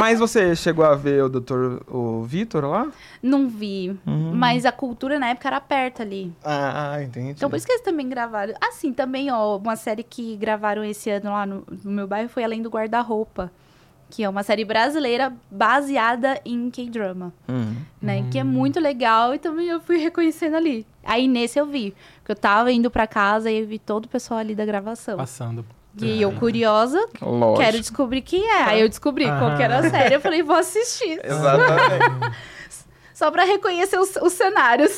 Mas 0.01 0.18
você 0.18 0.57
chegou 0.57 0.84
a 0.84 0.95
ver 0.97 1.22
o 1.22 1.28
doutor 1.28 1.82
o 1.88 2.22
Vitor 2.24 2.64
lá? 2.64 2.88
Não 3.22 3.49
vi, 3.49 3.97
Uhum. 4.07 4.32
mas 4.34 4.66
a 4.66 4.72
cultura 4.72 5.18
na 5.18 5.28
época 5.28 5.49
era 5.49 5.61
perto 5.61 6.03
ali. 6.03 6.32
Ah, 6.45 6.99
entendi. 7.03 7.30
Então 7.30 7.49
por 7.49 7.57
isso 7.57 7.64
que 7.66 7.72
eles 7.72 7.84
também 7.84 8.09
gravaram. 8.09 8.55
Assim, 8.61 8.93
também, 8.93 9.30
ó, 9.30 9.57
uma 9.59 9.76
série 9.76 10.03
que 10.03 10.34
gravaram 10.36 10.82
esse 10.82 11.09
ano 11.11 11.30
lá 11.30 11.47
no, 11.47 11.64
no 11.84 11.90
meu 11.93 12.09
bairro 12.09 12.28
foi 12.28 12.43
Além 12.43 12.62
do 12.62 12.68
Guarda-Roupa. 12.70 13.51
Que 14.11 14.24
é 14.24 14.28
uma 14.28 14.43
série 14.43 14.62
brasileira 14.64 15.32
baseada 15.51 16.38
em 16.45 16.68
K-drama, 16.68 17.32
Hum. 17.49 17.76
né? 18.01 18.26
Que 18.30 18.38
é 18.40 18.45
muito 18.45 18.78
legal 18.78 19.34
e 19.34 19.38
também 19.38 19.68
eu 19.68 19.80
fui 19.80 19.97
reconhecendo 19.97 20.55
ali. 20.57 20.84
Aí 21.03 21.26
nesse 21.26 21.59
eu 21.59 21.64
vi. 21.64 21.95
Eu 22.32 22.36
tava 22.36 22.72
indo 22.72 22.90
pra 22.90 23.06
casa 23.06 23.50
e 23.50 23.60
eu 23.60 23.66
vi 23.66 23.78
todo 23.78 24.06
o 24.06 24.08
pessoal 24.08 24.40
ali 24.40 24.54
da 24.54 24.64
gravação. 24.64 25.16
Passando. 25.18 25.64
E 26.00 26.22
eu, 26.22 26.32
curiosa, 26.32 26.98
Lógico. 27.20 27.58
quero 27.62 27.78
descobrir 27.78 28.22
quem 28.22 28.48
é. 28.48 28.62
Aí 28.62 28.80
eu 28.80 28.88
descobri 28.88 29.26
qual 29.26 29.54
que 29.56 29.62
era 29.62 29.78
a 29.78 29.90
série. 29.90 30.14
Eu 30.14 30.20
falei, 30.22 30.42
vou 30.42 30.56
assistir. 30.56 31.20
Exatamente. 31.24 32.36
Só 33.12 33.30
pra 33.30 33.44
reconhecer 33.44 33.98
os, 33.98 34.16
os 34.16 34.32
cenários. 34.32 34.90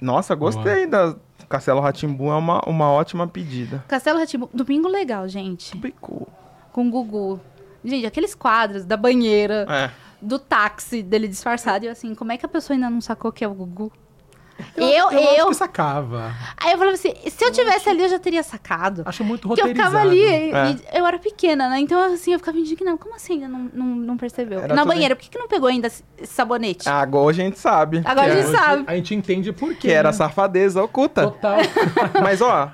Nossa, 0.00 0.34
gostei 0.34 0.86
da 0.86 1.14
Castelo 1.48 1.80
Ratimbum, 1.80 2.32
é 2.32 2.36
uma, 2.36 2.60
uma 2.66 2.90
ótima 2.90 3.26
pedida. 3.28 3.84
Castelo 3.88 4.18
Ratimbu, 4.18 4.50
domingo 4.52 4.88
legal, 4.88 5.28
gente. 5.28 5.76
Bicou. 5.76 6.28
Com 6.72 6.88
o 6.88 6.90
Gugu. 6.90 7.40
Gente, 7.84 8.06
aqueles 8.06 8.34
quadros 8.34 8.84
da 8.84 8.96
banheira, 8.96 9.66
É. 9.68 9.90
do 10.20 10.38
táxi 10.38 11.02
dele 11.02 11.26
disfarçado. 11.28 11.84
E 11.84 11.88
eu 11.88 11.92
assim, 11.92 12.14
como 12.14 12.32
é 12.32 12.36
que 12.36 12.44
a 12.44 12.48
pessoa 12.48 12.76
ainda 12.76 12.90
não 12.90 13.00
sacou 13.00 13.30
que 13.32 13.44
é 13.44 13.48
o 13.48 13.54
Gugu? 13.54 13.92
Eu, 14.76 14.86
eu, 14.86 15.10
eu. 15.12 15.34
acho 15.42 15.46
que 15.48 15.54
sacava. 15.54 16.34
Aí 16.56 16.72
eu 16.72 16.78
falava 16.78 16.94
assim, 16.94 17.12
se 17.28 17.44
eu 17.44 17.52
tivesse 17.52 17.88
ali, 17.88 18.02
eu 18.02 18.08
já 18.08 18.18
teria 18.18 18.42
sacado. 18.42 19.02
Acho 19.06 19.22
muito 19.24 19.46
Porque 19.48 19.60
eu 19.60 19.66
roteirizado. 19.66 19.96
ficava 19.98 20.10
ali, 20.10 20.24
É. 20.24 20.70
e 20.94 20.98
eu 20.98 21.06
era 21.06 21.18
pequena, 21.18 21.68
né? 21.68 21.80
Então, 21.80 22.00
assim, 22.12 22.32
eu 22.32 22.38
ficava 22.38 22.58
indignada. 22.58 22.96
Como 22.98 23.14
assim 23.14 23.34
ainda 23.34 23.48
não, 23.48 23.70
não, 23.72 23.86
não 23.96 24.16
percebeu? 24.16 24.60
Era 24.60 24.74
Na 24.74 24.84
banheira, 24.84 25.14
por 25.16 25.22
que, 25.22 25.30
que 25.30 25.38
não 25.38 25.48
pegou 25.48 25.68
ainda 25.68 25.86
esse 25.88 26.02
sabonete? 26.24 26.88
Agora 26.88 27.30
a 27.30 27.32
gente 27.32 27.58
sabe. 27.58 28.02
Agora 28.04 28.26
que 28.30 28.36
a 28.36 28.38
é- 28.38 28.42
gente 28.42 28.56
sabe. 28.56 28.84
A 28.86 28.94
gente 28.96 29.14
entende 29.14 29.52
por 29.52 29.70
quê. 29.74 29.88
Que 29.88 29.90
era 29.92 30.08
né? 30.10 30.12
safadeza 30.12 30.82
oculta. 30.82 31.22
Total. 31.22 31.58
Mas, 32.22 32.40
ó, 32.40 32.70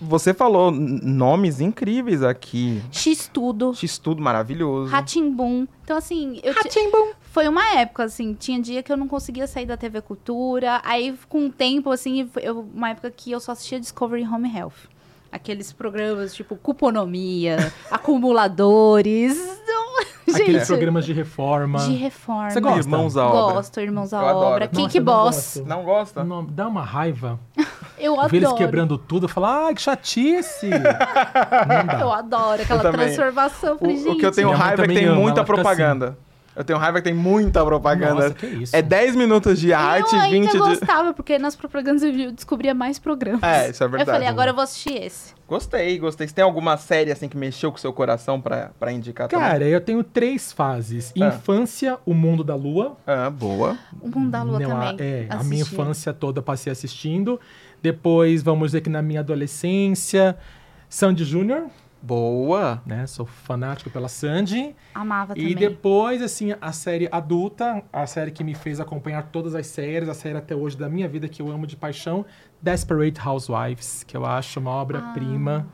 você 0.00 0.34
falou 0.34 0.70
nomes 0.70 1.60
incríveis 1.60 2.22
aqui. 2.22 2.82
X-Tudo, 2.92 3.72
X-Tudo 3.74 4.22
maravilhoso. 4.22 4.90
Ratimbum. 4.90 5.66
Então, 5.82 5.96
assim, 5.96 6.40
eu 6.42 6.54
ti- 6.54 6.80
foi 7.34 7.48
uma 7.48 7.68
época, 7.80 8.04
assim, 8.04 8.32
tinha 8.32 8.60
dia 8.62 8.80
que 8.80 8.92
eu 8.92 8.96
não 8.96 9.08
conseguia 9.08 9.48
sair 9.48 9.66
da 9.66 9.76
TV 9.76 10.00
Cultura. 10.00 10.80
Aí, 10.84 11.18
com 11.28 11.46
o 11.46 11.50
tempo, 11.50 11.90
assim, 11.90 12.30
eu- 12.40 12.60
uma 12.72 12.90
época 12.90 13.10
que 13.10 13.32
eu 13.32 13.40
só 13.40 13.50
assistia 13.52 13.80
Discovery 13.80 14.22
Home 14.24 14.56
Health. 14.56 14.88
Aqueles 15.32 15.72
programas 15.72 16.32
tipo 16.32 16.54
cuponomia, 16.54 17.56
acumuladores. 17.90 19.36
Então, 19.36 19.84
Aqueles 20.32 20.60
gente, 20.60 20.66
programas 20.68 21.04
de 21.04 21.12
reforma. 21.12 21.80
de 21.80 21.92
reforma. 21.94 22.50
Você 22.50 22.60
gosta? 22.60 22.78
Irmãos 22.78 23.16
à 23.16 23.26
obra. 23.26 23.54
Gosto, 23.54 23.80
Irmãos 23.80 24.14
à 24.14 24.20
Eu 24.22 24.28
adoro. 24.28 24.46
Obra. 24.46 24.64
Eu 24.66 24.68
não. 24.70 25.66
Não 25.66 25.84
gosta? 25.84 26.22
Não, 26.24 26.44
dá 26.44 26.68
uma 26.68 26.82
raiva. 26.84 27.38
Eu 27.98 28.16
Ver 28.28 28.36
eles 28.36 28.46
adoro. 28.48 28.56
quebrando 28.64 28.96
tudo, 28.98 29.28
falo, 29.28 29.46
ai, 29.46 29.74
que 29.74 29.82
chatice. 29.82 30.68
Eu 32.00 32.12
adoro 32.12 32.62
aquela 32.62 32.82
Eu 32.84 32.92
transformação. 32.92 33.72
O, 33.72 33.74
o 33.74 33.78
que 33.78 33.86
eu 33.86 33.96
gente, 33.96 34.34
tenho 34.36 34.48
Minha 34.48 34.58
raiva 34.58 34.84
é 34.84 34.86
que 34.88 34.94
tem 34.94 35.04
ama, 35.06 35.20
muita 35.20 35.42
fica 35.42 35.54
propaganda. 35.54 36.16
Eu 36.56 36.62
tenho 36.64 36.78
raiva 36.78 36.98
que 36.98 37.04
tem 37.04 37.14
muita 37.14 37.64
propaganda. 37.64 38.14
Nossa, 38.14 38.34
que 38.34 38.46
isso. 38.46 38.74
É 38.76 38.80
10 38.80 39.16
minutos 39.16 39.58
de 39.58 39.72
arte 39.72 40.12
eu 40.14 40.18
e 40.18 40.22
ainda 40.22 40.50
20 40.50 40.52
de. 40.52 40.58
gostava, 40.58 41.12
porque 41.12 41.38
nas 41.38 41.56
propagandas 41.56 42.02
eu 42.02 42.30
descobria 42.32 42.72
mais 42.74 42.98
programas. 42.98 43.42
É, 43.42 43.70
isso 43.70 43.82
é 43.82 43.88
verdade. 43.88 44.10
Eu 44.10 44.14
falei, 44.14 44.28
agora 44.28 44.50
eu 44.50 44.54
vou 44.54 44.62
assistir 44.62 44.94
esse. 45.02 45.34
Gostei, 45.48 45.98
gostei. 45.98 46.26
Você 46.28 46.34
tem 46.34 46.44
alguma 46.44 46.76
série 46.76 47.10
assim 47.12 47.28
que 47.28 47.36
mexeu 47.36 47.70
com 47.70 47.76
o 47.76 47.80
seu 47.80 47.92
coração 47.92 48.40
pra, 48.40 48.70
pra 48.78 48.92
indicar 48.92 49.28
também? 49.28 49.46
Cara, 49.46 49.64
eu 49.64 49.80
tenho 49.80 50.02
três 50.02 50.52
fases. 50.52 51.12
Ah. 51.20 51.28
Infância, 51.28 51.98
O 52.06 52.14
Mundo 52.14 52.42
da 52.44 52.54
Lua. 52.54 52.96
Ah, 53.06 53.28
boa. 53.28 53.76
O 54.00 54.08
Mundo 54.08 54.30
da 54.30 54.42
Lua 54.42 54.58
Não, 54.60 54.80
a- 54.80 54.86
também. 54.92 55.06
É, 55.06 55.26
a 55.28 55.42
minha 55.44 55.62
infância 55.62 56.12
toda 56.12 56.38
eu 56.38 56.42
passei 56.42 56.72
assistindo. 56.72 57.38
Depois, 57.82 58.42
vamos 58.42 58.68
dizer 58.68 58.80
que 58.80 58.88
na 58.88 59.02
minha 59.02 59.20
adolescência, 59.20 60.36
Sandy 60.88 61.24
Júnior, 61.24 61.64
Boa. 62.04 62.82
né? 62.84 63.06
Sou 63.06 63.24
fanático 63.24 63.88
pela 63.90 64.08
Sandy. 64.08 64.76
Amava 64.94 65.32
E 65.36 65.40
também. 65.40 65.54
depois, 65.54 66.20
assim, 66.22 66.54
a 66.60 66.70
série 66.72 67.08
adulta, 67.10 67.82
a 67.92 68.06
série 68.06 68.30
que 68.30 68.44
me 68.44 68.54
fez 68.54 68.78
acompanhar 68.80 69.22
todas 69.32 69.54
as 69.54 69.66
séries, 69.66 70.08
a 70.08 70.14
série 70.14 70.36
até 70.36 70.54
hoje 70.54 70.76
da 70.76 70.88
minha 70.88 71.08
vida 71.08 71.28
que 71.28 71.40
eu 71.40 71.50
amo 71.50 71.66
de 71.66 71.76
paixão, 71.76 72.24
Desperate 72.60 73.18
Housewives, 73.26 74.04
que 74.04 74.16
eu 74.16 74.24
acho 74.26 74.60
uma 74.60 74.70
obra-prima. 74.70 75.66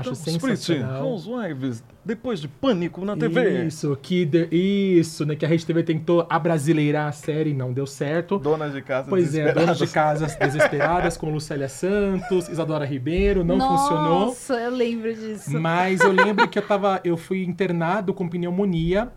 Acho 0.00 0.14
sensacional. 0.14 1.06
Housewives, 1.06 1.82
depois 2.04 2.40
de 2.40 2.48
Pânico 2.48 3.04
na 3.04 3.14
Isso, 3.66 3.96
que 4.00 4.24
de- 4.24 4.48
isso, 4.50 5.24
né? 5.26 5.34
Que 5.36 5.44
a 5.44 5.48
Rede 5.48 5.64
TV 5.66 5.82
tentou 5.82 6.26
abrasileirar 6.28 7.08
a 7.08 7.12
série 7.12 7.50
e 7.50 7.54
não 7.54 7.72
deu 7.72 7.86
certo. 7.86 8.38
Donas 8.38 8.72
de 8.72 8.82
casa 8.82 9.08
Pois 9.08 9.34
é, 9.34 9.52
donas 9.52 9.78
de 9.78 9.86
casas 9.86 10.34
desesperadas 10.36 11.16
com 11.16 11.30
Lucélia 11.30 11.68
Santos, 11.68 12.48
Isadora 12.48 12.84
Ribeiro, 12.84 13.44
não 13.44 13.58
funcionou. 13.60 14.26
Nossa, 14.26 14.54
eu 14.54 14.70
lembro 14.70 15.12
disso. 15.14 15.58
Mas 15.58 16.00
eu 16.00 16.12
lembro 16.12 16.48
que 16.48 16.58
eu 16.58 16.62
tava, 16.66 17.00
eu 17.04 17.16
fui 17.16 17.44
internado 17.44 18.14
com 18.14 18.28
pneumonia 18.28 19.10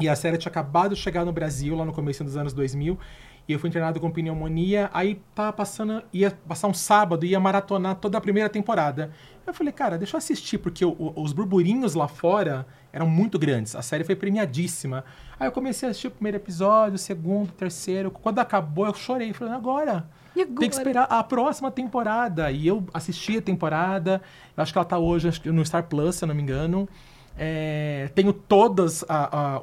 e 0.00 0.08
a 0.08 0.16
série 0.16 0.36
tinha 0.38 0.50
acabado 0.50 0.94
de 0.94 1.00
chegar 1.00 1.24
no 1.24 1.32
Brasil 1.32 1.76
lá 1.76 1.84
no 1.84 1.92
começo 1.92 2.24
dos 2.24 2.36
anos 2.36 2.52
2000. 2.52 2.98
E 3.48 3.52
eu 3.52 3.58
fui 3.58 3.68
internado 3.68 3.98
com 3.98 4.08
pneumonia, 4.08 4.88
aí 4.94 5.20
tava 5.34 5.52
passando, 5.52 6.00
ia 6.12 6.30
passar 6.46 6.68
um 6.68 6.72
sábado, 6.74 7.26
ia 7.26 7.40
maratonar 7.40 7.96
toda 7.96 8.16
a 8.16 8.20
primeira 8.20 8.48
temporada. 8.48 9.10
Eu 9.46 9.52
falei, 9.54 9.72
cara, 9.72 9.98
deixa 9.98 10.14
eu 10.14 10.18
assistir, 10.18 10.58
porque 10.58 10.84
o- 10.84 10.92
o- 10.92 11.22
os 11.22 11.32
burburinhos 11.32 11.94
lá 11.94 12.06
fora 12.06 12.66
eram 12.92 13.08
muito 13.08 13.38
grandes. 13.38 13.74
A 13.74 13.82
série 13.82 14.04
foi 14.04 14.14
premiadíssima. 14.14 15.04
Aí 15.38 15.48
eu 15.48 15.52
comecei 15.52 15.88
a 15.88 15.90
assistir 15.90 16.08
o 16.08 16.10
primeiro 16.12 16.36
episódio, 16.36 16.94
o 16.94 16.98
segundo, 16.98 17.48
o 17.48 17.52
terceiro. 17.52 18.10
Quando 18.10 18.38
acabou, 18.38 18.86
eu 18.86 18.94
chorei. 18.94 19.32
Falei, 19.32 19.52
agora? 19.54 20.08
E 20.34 20.44
Tem 20.44 20.46
que 20.46 20.52
agora? 20.52 20.66
esperar 20.68 21.04
a 21.10 21.22
próxima 21.24 21.70
temporada. 21.70 22.50
E 22.50 22.66
eu 22.66 22.86
assisti 22.94 23.38
a 23.38 23.42
temporada. 23.42 24.22
Eu 24.56 24.62
acho 24.62 24.72
que 24.72 24.78
ela 24.78 24.84
tá 24.84 24.98
hoje 24.98 25.28
acho 25.28 25.40
que 25.40 25.50
no 25.50 25.64
Star 25.66 25.84
Plus, 25.84 26.16
se 26.16 26.24
eu 26.24 26.28
não 26.28 26.34
me 26.34 26.42
engano. 26.42 26.88
É, 27.36 28.10
tenho 28.14 28.32
todos 28.32 29.04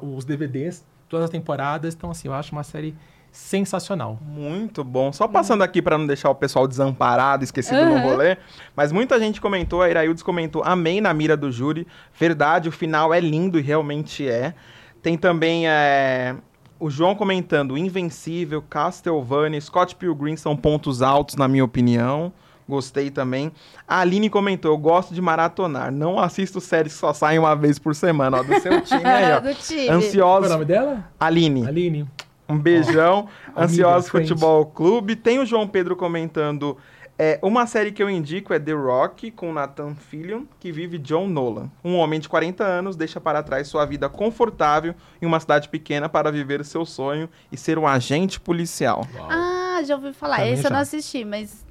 os 0.02 0.24
DVDs, 0.24 0.84
todas 1.08 1.24
as 1.24 1.30
temporadas. 1.30 1.94
Então, 1.94 2.10
assim, 2.10 2.28
eu 2.28 2.34
acho 2.34 2.52
uma 2.52 2.64
série 2.64 2.94
sensacional. 3.32 4.18
Muito 4.22 4.82
bom. 4.84 5.12
Só 5.12 5.26
passando 5.28 5.62
aqui 5.62 5.80
pra 5.80 5.96
não 5.96 6.06
deixar 6.06 6.30
o 6.30 6.34
pessoal 6.34 6.66
desamparado, 6.66 7.44
esquecido 7.44 7.84
no 7.84 7.92
Uhum. 7.94 8.02
rolê. 8.02 8.36
Mas 8.76 8.92
muita 8.92 9.18
gente 9.18 9.40
comentou, 9.40 9.82
a 9.82 9.88
Iraildes 9.90 10.22
comentou, 10.22 10.62
amém 10.64 11.00
na 11.00 11.12
mira 11.14 11.36
do 11.36 11.50
júri. 11.50 11.86
Verdade, 12.18 12.68
o 12.68 12.72
final 12.72 13.12
é 13.14 13.20
lindo 13.20 13.58
e 13.58 13.62
realmente 13.62 14.28
é. 14.28 14.54
Tem 15.02 15.16
também 15.16 15.68
é, 15.68 16.34
o 16.78 16.90
João 16.90 17.14
comentando, 17.14 17.78
Invencível, 17.78 18.62
Castlevania, 18.62 19.60
Scott 19.60 19.94
Pilgrim 19.96 20.36
são 20.36 20.56
pontos 20.56 21.00
altos, 21.02 21.36
na 21.36 21.46
minha 21.48 21.64
opinião. 21.64 22.32
Gostei 22.68 23.10
também. 23.10 23.50
A 23.88 23.98
Aline 24.00 24.30
comentou, 24.30 24.70
eu 24.70 24.78
gosto 24.78 25.12
de 25.12 25.20
maratonar. 25.20 25.90
Não 25.90 26.20
assisto 26.20 26.60
séries 26.60 26.92
que 26.92 26.98
só 27.00 27.12
saem 27.12 27.36
uma 27.38 27.56
vez 27.56 27.80
por 27.80 27.96
semana. 27.96 28.38
Ó, 28.38 28.42
do 28.44 28.60
seu 28.60 28.80
time 28.86 29.04
aí, 29.04 29.32
ó. 29.32 29.40
do 29.40 29.52
time. 29.54 29.86
Qual 30.18 30.44
é 30.44 30.46
o 30.46 30.48
nome 30.50 30.64
dela? 30.64 31.04
Aline. 31.18 31.66
Aline. 31.66 32.08
Um 32.50 32.58
beijão. 32.58 33.28
Amiga, 33.48 33.62
Ansiosos. 33.64 34.10
Futebol 34.10 34.66
Clube. 34.66 35.16
Tem 35.16 35.38
o 35.38 35.46
João 35.46 35.66
Pedro 35.68 35.94
comentando. 35.96 36.76
É, 37.22 37.38
uma 37.42 37.66
série 37.66 37.92
que 37.92 38.02
eu 38.02 38.08
indico 38.08 38.54
é 38.54 38.58
The 38.58 38.72
Rock, 38.72 39.30
com 39.30 39.52
Nathan 39.52 39.94
Fillion, 39.94 40.44
que 40.58 40.72
vive 40.72 40.96
John 40.96 41.28
Nolan. 41.28 41.70
Um 41.84 41.96
homem 41.96 42.18
de 42.18 42.26
40 42.30 42.64
anos 42.64 42.96
deixa 42.96 43.20
para 43.20 43.42
trás 43.42 43.68
sua 43.68 43.84
vida 43.84 44.08
confortável 44.08 44.94
em 45.20 45.26
uma 45.26 45.38
cidade 45.38 45.68
pequena 45.68 46.08
para 46.08 46.32
viver 46.32 46.64
seu 46.64 46.86
sonho 46.86 47.28
e 47.52 47.58
ser 47.58 47.78
um 47.78 47.86
agente 47.86 48.40
policial. 48.40 49.06
Ah, 49.28 49.82
já 49.84 49.96
ouvi 49.96 50.14
falar. 50.14 50.36
Também 50.38 50.52
Esse 50.54 50.60
eu 50.64 50.70
já. 50.70 50.74
não 50.74 50.80
assisti, 50.80 51.22
mas 51.26 51.62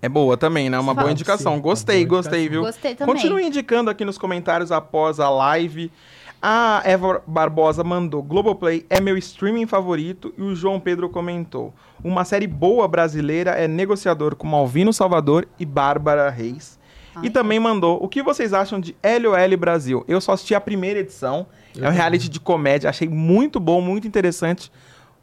É 0.00 0.08
boa 0.08 0.36
também, 0.36 0.68
né? 0.68 0.76
Uma 0.80 0.94
boa 0.94 1.02
Fala, 1.04 1.12
indicação. 1.12 1.54
sim, 1.54 1.60
Gostei, 1.60 2.04
boa 2.04 2.18
gostei, 2.20 2.40
indicação. 2.40 2.62
viu? 2.62 2.72
gostei 2.72 2.94
também. 2.96 3.14
Continue 3.14 3.44
indicando 3.46 3.88
aqui 3.88 4.04
nos 4.04 4.18
comentários 4.18 4.72
após 4.72 5.20
a 5.20 5.30
live. 5.30 5.92
A 6.44 6.82
Eva 6.84 7.22
Barbosa 7.24 7.84
mandou: 7.84 8.20
Globoplay 8.20 8.84
é 8.90 9.00
meu 9.00 9.16
streaming 9.16 9.66
favorito. 9.66 10.34
E 10.36 10.42
o 10.42 10.56
João 10.56 10.80
Pedro 10.80 11.08
comentou: 11.08 11.72
Uma 12.02 12.24
série 12.24 12.48
boa 12.48 12.88
brasileira 12.88 13.52
é 13.52 13.68
Negociador 13.68 14.34
com 14.34 14.48
Malvino 14.48 14.92
Salvador 14.92 15.46
e 15.56 15.64
Bárbara 15.64 16.28
Reis. 16.30 16.80
E 17.22 17.26
Ai. 17.26 17.30
também 17.30 17.60
mandou: 17.60 18.02
O 18.02 18.08
que 18.08 18.24
vocês 18.24 18.52
acham 18.52 18.80
de 18.80 18.96
LOL 19.04 19.56
Brasil? 19.56 20.04
Eu 20.08 20.20
só 20.20 20.32
assisti 20.32 20.52
a 20.52 20.60
primeira 20.60 20.98
edição. 20.98 21.46
Eu 21.76 21.84
é 21.84 21.88
um 21.88 21.92
reality 21.92 22.28
de 22.28 22.40
comédia. 22.40 22.90
Achei 22.90 23.08
muito 23.08 23.60
bom, 23.60 23.80
muito 23.80 24.08
interessante. 24.08 24.72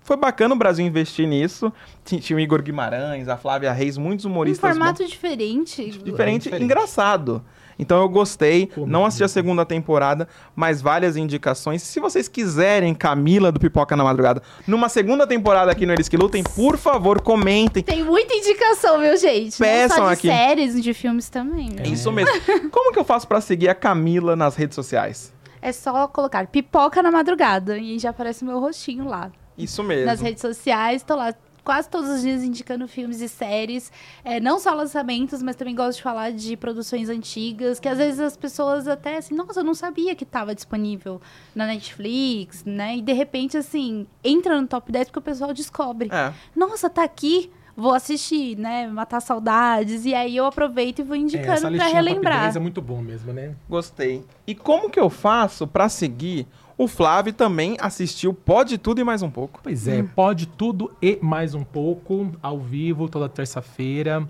Foi 0.01 0.15
bacana 0.15 0.55
o 0.55 0.57
Brasil 0.57 0.85
investir 0.85 1.27
nisso. 1.27 1.71
Tinha, 2.05 2.37
o 2.37 2.39
Igor 2.39 2.61
Guimarães, 2.63 3.27
a 3.27 3.35
Flávia 3.35 3.71
Reis, 3.73 3.97
muitos 3.97 4.25
Um 4.25 4.29
humoristas 4.31 4.69
formato 4.71 5.05
diferente. 5.05 5.89
diferente, 5.91 6.43
diferente. 6.43 6.63
engraçado. 6.63 7.43
Então 7.79 8.01
eu 8.01 8.09
gostei, 8.09 8.69
não 8.75 9.05
assisti 9.05 9.23
a 9.23 9.27
segunda 9.29 9.65
temporada, 9.65 10.27
mas 10.53 10.81
várias 10.81 11.15
indicações. 11.15 11.81
Se 11.81 11.99
vocês 11.99 12.27
quiserem 12.27 12.93
Camila 12.93 13.51
do 13.53 13.59
Pipoca 13.59 13.95
na 13.95 14.03
Madrugada 14.03 14.43
numa 14.67 14.89
segunda 14.89 15.25
temporada 15.25 15.71
aqui 15.71 15.85
no 15.85 15.93
Eles 15.93 16.09
Que 16.09 16.17
Lutem, 16.17 16.43
por 16.43 16.77
favor, 16.77 17.21
comentem. 17.21 17.81
Tem 17.81 18.03
muita 18.03 18.33
indicação, 18.33 18.99
meu 18.99 19.15
gente. 19.15 19.57
Peçam 19.57 19.97
Não 19.97 20.03
só 20.03 20.07
de 20.09 20.13
aqui. 20.13 20.27
séries, 20.27 20.83
de 20.83 20.93
filmes 20.93 21.29
também. 21.29 21.75
É 21.77 21.87
isso 21.87 22.11
mesmo. 22.11 22.31
Como 22.69 22.91
que 22.91 22.99
eu 22.99 23.05
faço 23.05 23.25
pra 23.27 23.39
seguir 23.39 23.69
a 23.69 23.75
Camila 23.75 24.35
nas 24.35 24.55
redes 24.55 24.75
sociais? 24.75 25.33
É 25.61 25.71
só 25.71 26.07
colocar 26.07 26.47
pipoca 26.47 27.01
na 27.01 27.11
madrugada 27.11 27.77
e 27.77 27.97
já 27.97 28.09
aparece 28.09 28.43
meu 28.43 28.59
rostinho 28.59 29.07
lá. 29.07 29.31
Isso 29.57 29.83
mesmo. 29.83 30.05
Nas 30.05 30.21
redes 30.21 30.41
sociais, 30.41 31.03
tô 31.03 31.15
lá 31.15 31.33
quase 31.63 31.89
todos 31.89 32.09
os 32.09 32.21
dias 32.21 32.43
indicando 32.43 32.87
filmes 32.87 33.21
e 33.21 33.29
séries. 33.29 33.91
É, 34.23 34.39
não 34.39 34.59
só 34.59 34.73
lançamentos, 34.73 35.41
mas 35.41 35.55
também 35.55 35.75
gosto 35.75 35.97
de 35.97 36.03
falar 36.03 36.31
de 36.31 36.55
produções 36.57 37.09
antigas, 37.09 37.79
que 37.79 37.87
às 37.87 37.97
vezes 37.97 38.19
as 38.19 38.37
pessoas 38.37 38.87
até 38.87 39.17
assim, 39.17 39.35
nossa, 39.35 39.59
eu 39.59 39.63
não 39.63 39.73
sabia 39.73 40.15
que 40.15 40.23
estava 40.23 40.53
disponível 40.55 41.21
na 41.55 41.65
Netflix, 41.67 42.63
né? 42.65 42.97
E 42.97 43.01
de 43.01 43.13
repente, 43.13 43.57
assim, 43.57 44.07
entra 44.23 44.59
no 44.59 44.67
top 44.67 44.91
10 44.91 45.07
porque 45.07 45.19
o 45.19 45.21
pessoal 45.21 45.53
descobre. 45.53 46.09
É. 46.11 46.33
Nossa, 46.55 46.89
tá 46.89 47.03
aqui. 47.03 47.51
Vou 47.75 47.93
assistir, 47.93 48.57
né? 48.57 48.87
Matar 48.87 49.21
saudades. 49.21 50.03
E 50.03 50.13
aí 50.13 50.35
eu 50.35 50.45
aproveito 50.45 50.99
e 50.99 51.03
vou 51.03 51.15
É, 51.15 51.19
indicando 51.19 51.51
essa 51.53 51.61
pra 51.61 51.69
listinha 51.69 51.89
top 51.91 51.95
relembrar. 52.09 52.41
10 52.43 52.55
é 52.57 52.59
muito 52.59 52.81
bom 52.81 53.01
mesmo, 53.01 53.31
né? 53.31 53.55
Gostei. 53.69 54.25
E 54.45 54.53
como 54.53 54.89
que 54.89 54.99
eu 54.99 55.09
faço 55.09 55.65
pra 55.65 55.87
seguir? 55.87 56.45
O 56.79 56.87
Flávio 56.87 57.33
também 57.33 57.75
assistiu 57.77 58.33
Pode 58.33 58.77
Tudo 58.77 59.01
e 59.01 59.03
Mais 59.03 59.21
Um 59.21 59.29
Pouco. 59.29 59.59
Pois 59.61 59.85
é, 59.85 60.01
pode 60.01 60.45
tudo 60.47 60.89
e 61.01 61.19
mais 61.21 61.53
um 61.53 61.61
pouco, 61.61 62.31
ao 62.41 62.57
vivo, 62.57 63.09
toda 63.09 63.27
terça-feira, 63.27 64.25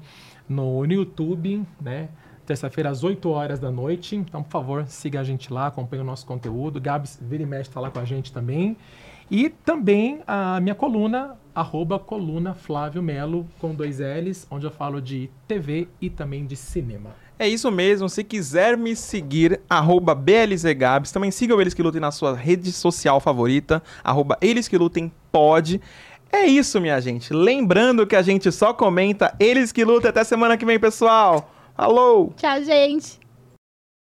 no, 0.49 0.83
no 0.83 0.91
YouTube, 0.91 1.63
né? 1.79 2.09
Terça-feira 2.47 2.89
às 2.89 3.03
8 3.03 3.29
horas 3.29 3.59
da 3.59 3.69
noite. 3.69 4.15
Então, 4.15 4.41
por 4.41 4.49
favor, 4.49 4.87
siga 4.87 5.19
a 5.19 5.23
gente 5.23 5.53
lá, 5.53 5.67
acompanhe 5.67 6.01
o 6.01 6.05
nosso 6.05 6.25
conteúdo. 6.25 6.81
Gabs 6.81 7.19
vira 7.21 7.43
e 7.43 7.45
mexe 7.45 7.69
tá 7.69 7.79
lá 7.79 7.91
com 7.91 7.99
a 7.99 8.05
gente 8.05 8.33
também. 8.33 8.75
E 9.29 9.49
também 9.49 10.21
a 10.25 10.59
minha 10.59 10.73
coluna, 10.73 11.37
arroba 11.53 11.99
coluna 11.99 12.55
Flávio 12.55 13.03
Melo, 13.03 13.45
com 13.59 13.75
dois 13.75 13.99
L's, 13.99 14.47
onde 14.49 14.65
eu 14.65 14.71
falo 14.71 14.99
de 14.99 15.29
TV 15.47 15.87
e 16.01 16.09
também 16.09 16.47
de 16.47 16.55
cinema. 16.55 17.11
É 17.41 17.47
isso 17.47 17.71
mesmo. 17.71 18.09
Se 18.09 18.21
quiser 18.21 18.77
me 18.77 18.93
seguir, 18.97 19.61
arroba 19.69 20.13
BLZGabs. 20.13 21.09
Também 21.13 21.31
siga 21.31 21.55
o 21.55 21.61
Eles 21.61 21.73
Que 21.73 21.81
Lutem 21.81 22.01
na 22.01 22.11
sua 22.11 22.35
rede 22.35 22.69
social 22.73 23.21
favorita, 23.21 23.81
arroba 24.03 24.37
Eles 24.41 24.67
Que 24.67 24.77
Lutem 24.77 25.09
Pode. 25.31 25.79
É 26.31 26.45
isso, 26.45 26.81
minha 26.81 26.99
gente. 26.99 27.33
Lembrando 27.33 28.05
que 28.05 28.15
a 28.17 28.21
gente 28.21 28.51
só 28.51 28.73
comenta 28.73 29.33
Eles 29.39 29.71
Que 29.71 29.85
Lutem. 29.85 30.09
Até 30.09 30.23
semana 30.25 30.57
que 30.57 30.65
vem, 30.65 30.77
pessoal. 30.77 31.49
Falou! 31.77 32.33
Tchau, 32.35 32.61
gente. 32.61 33.17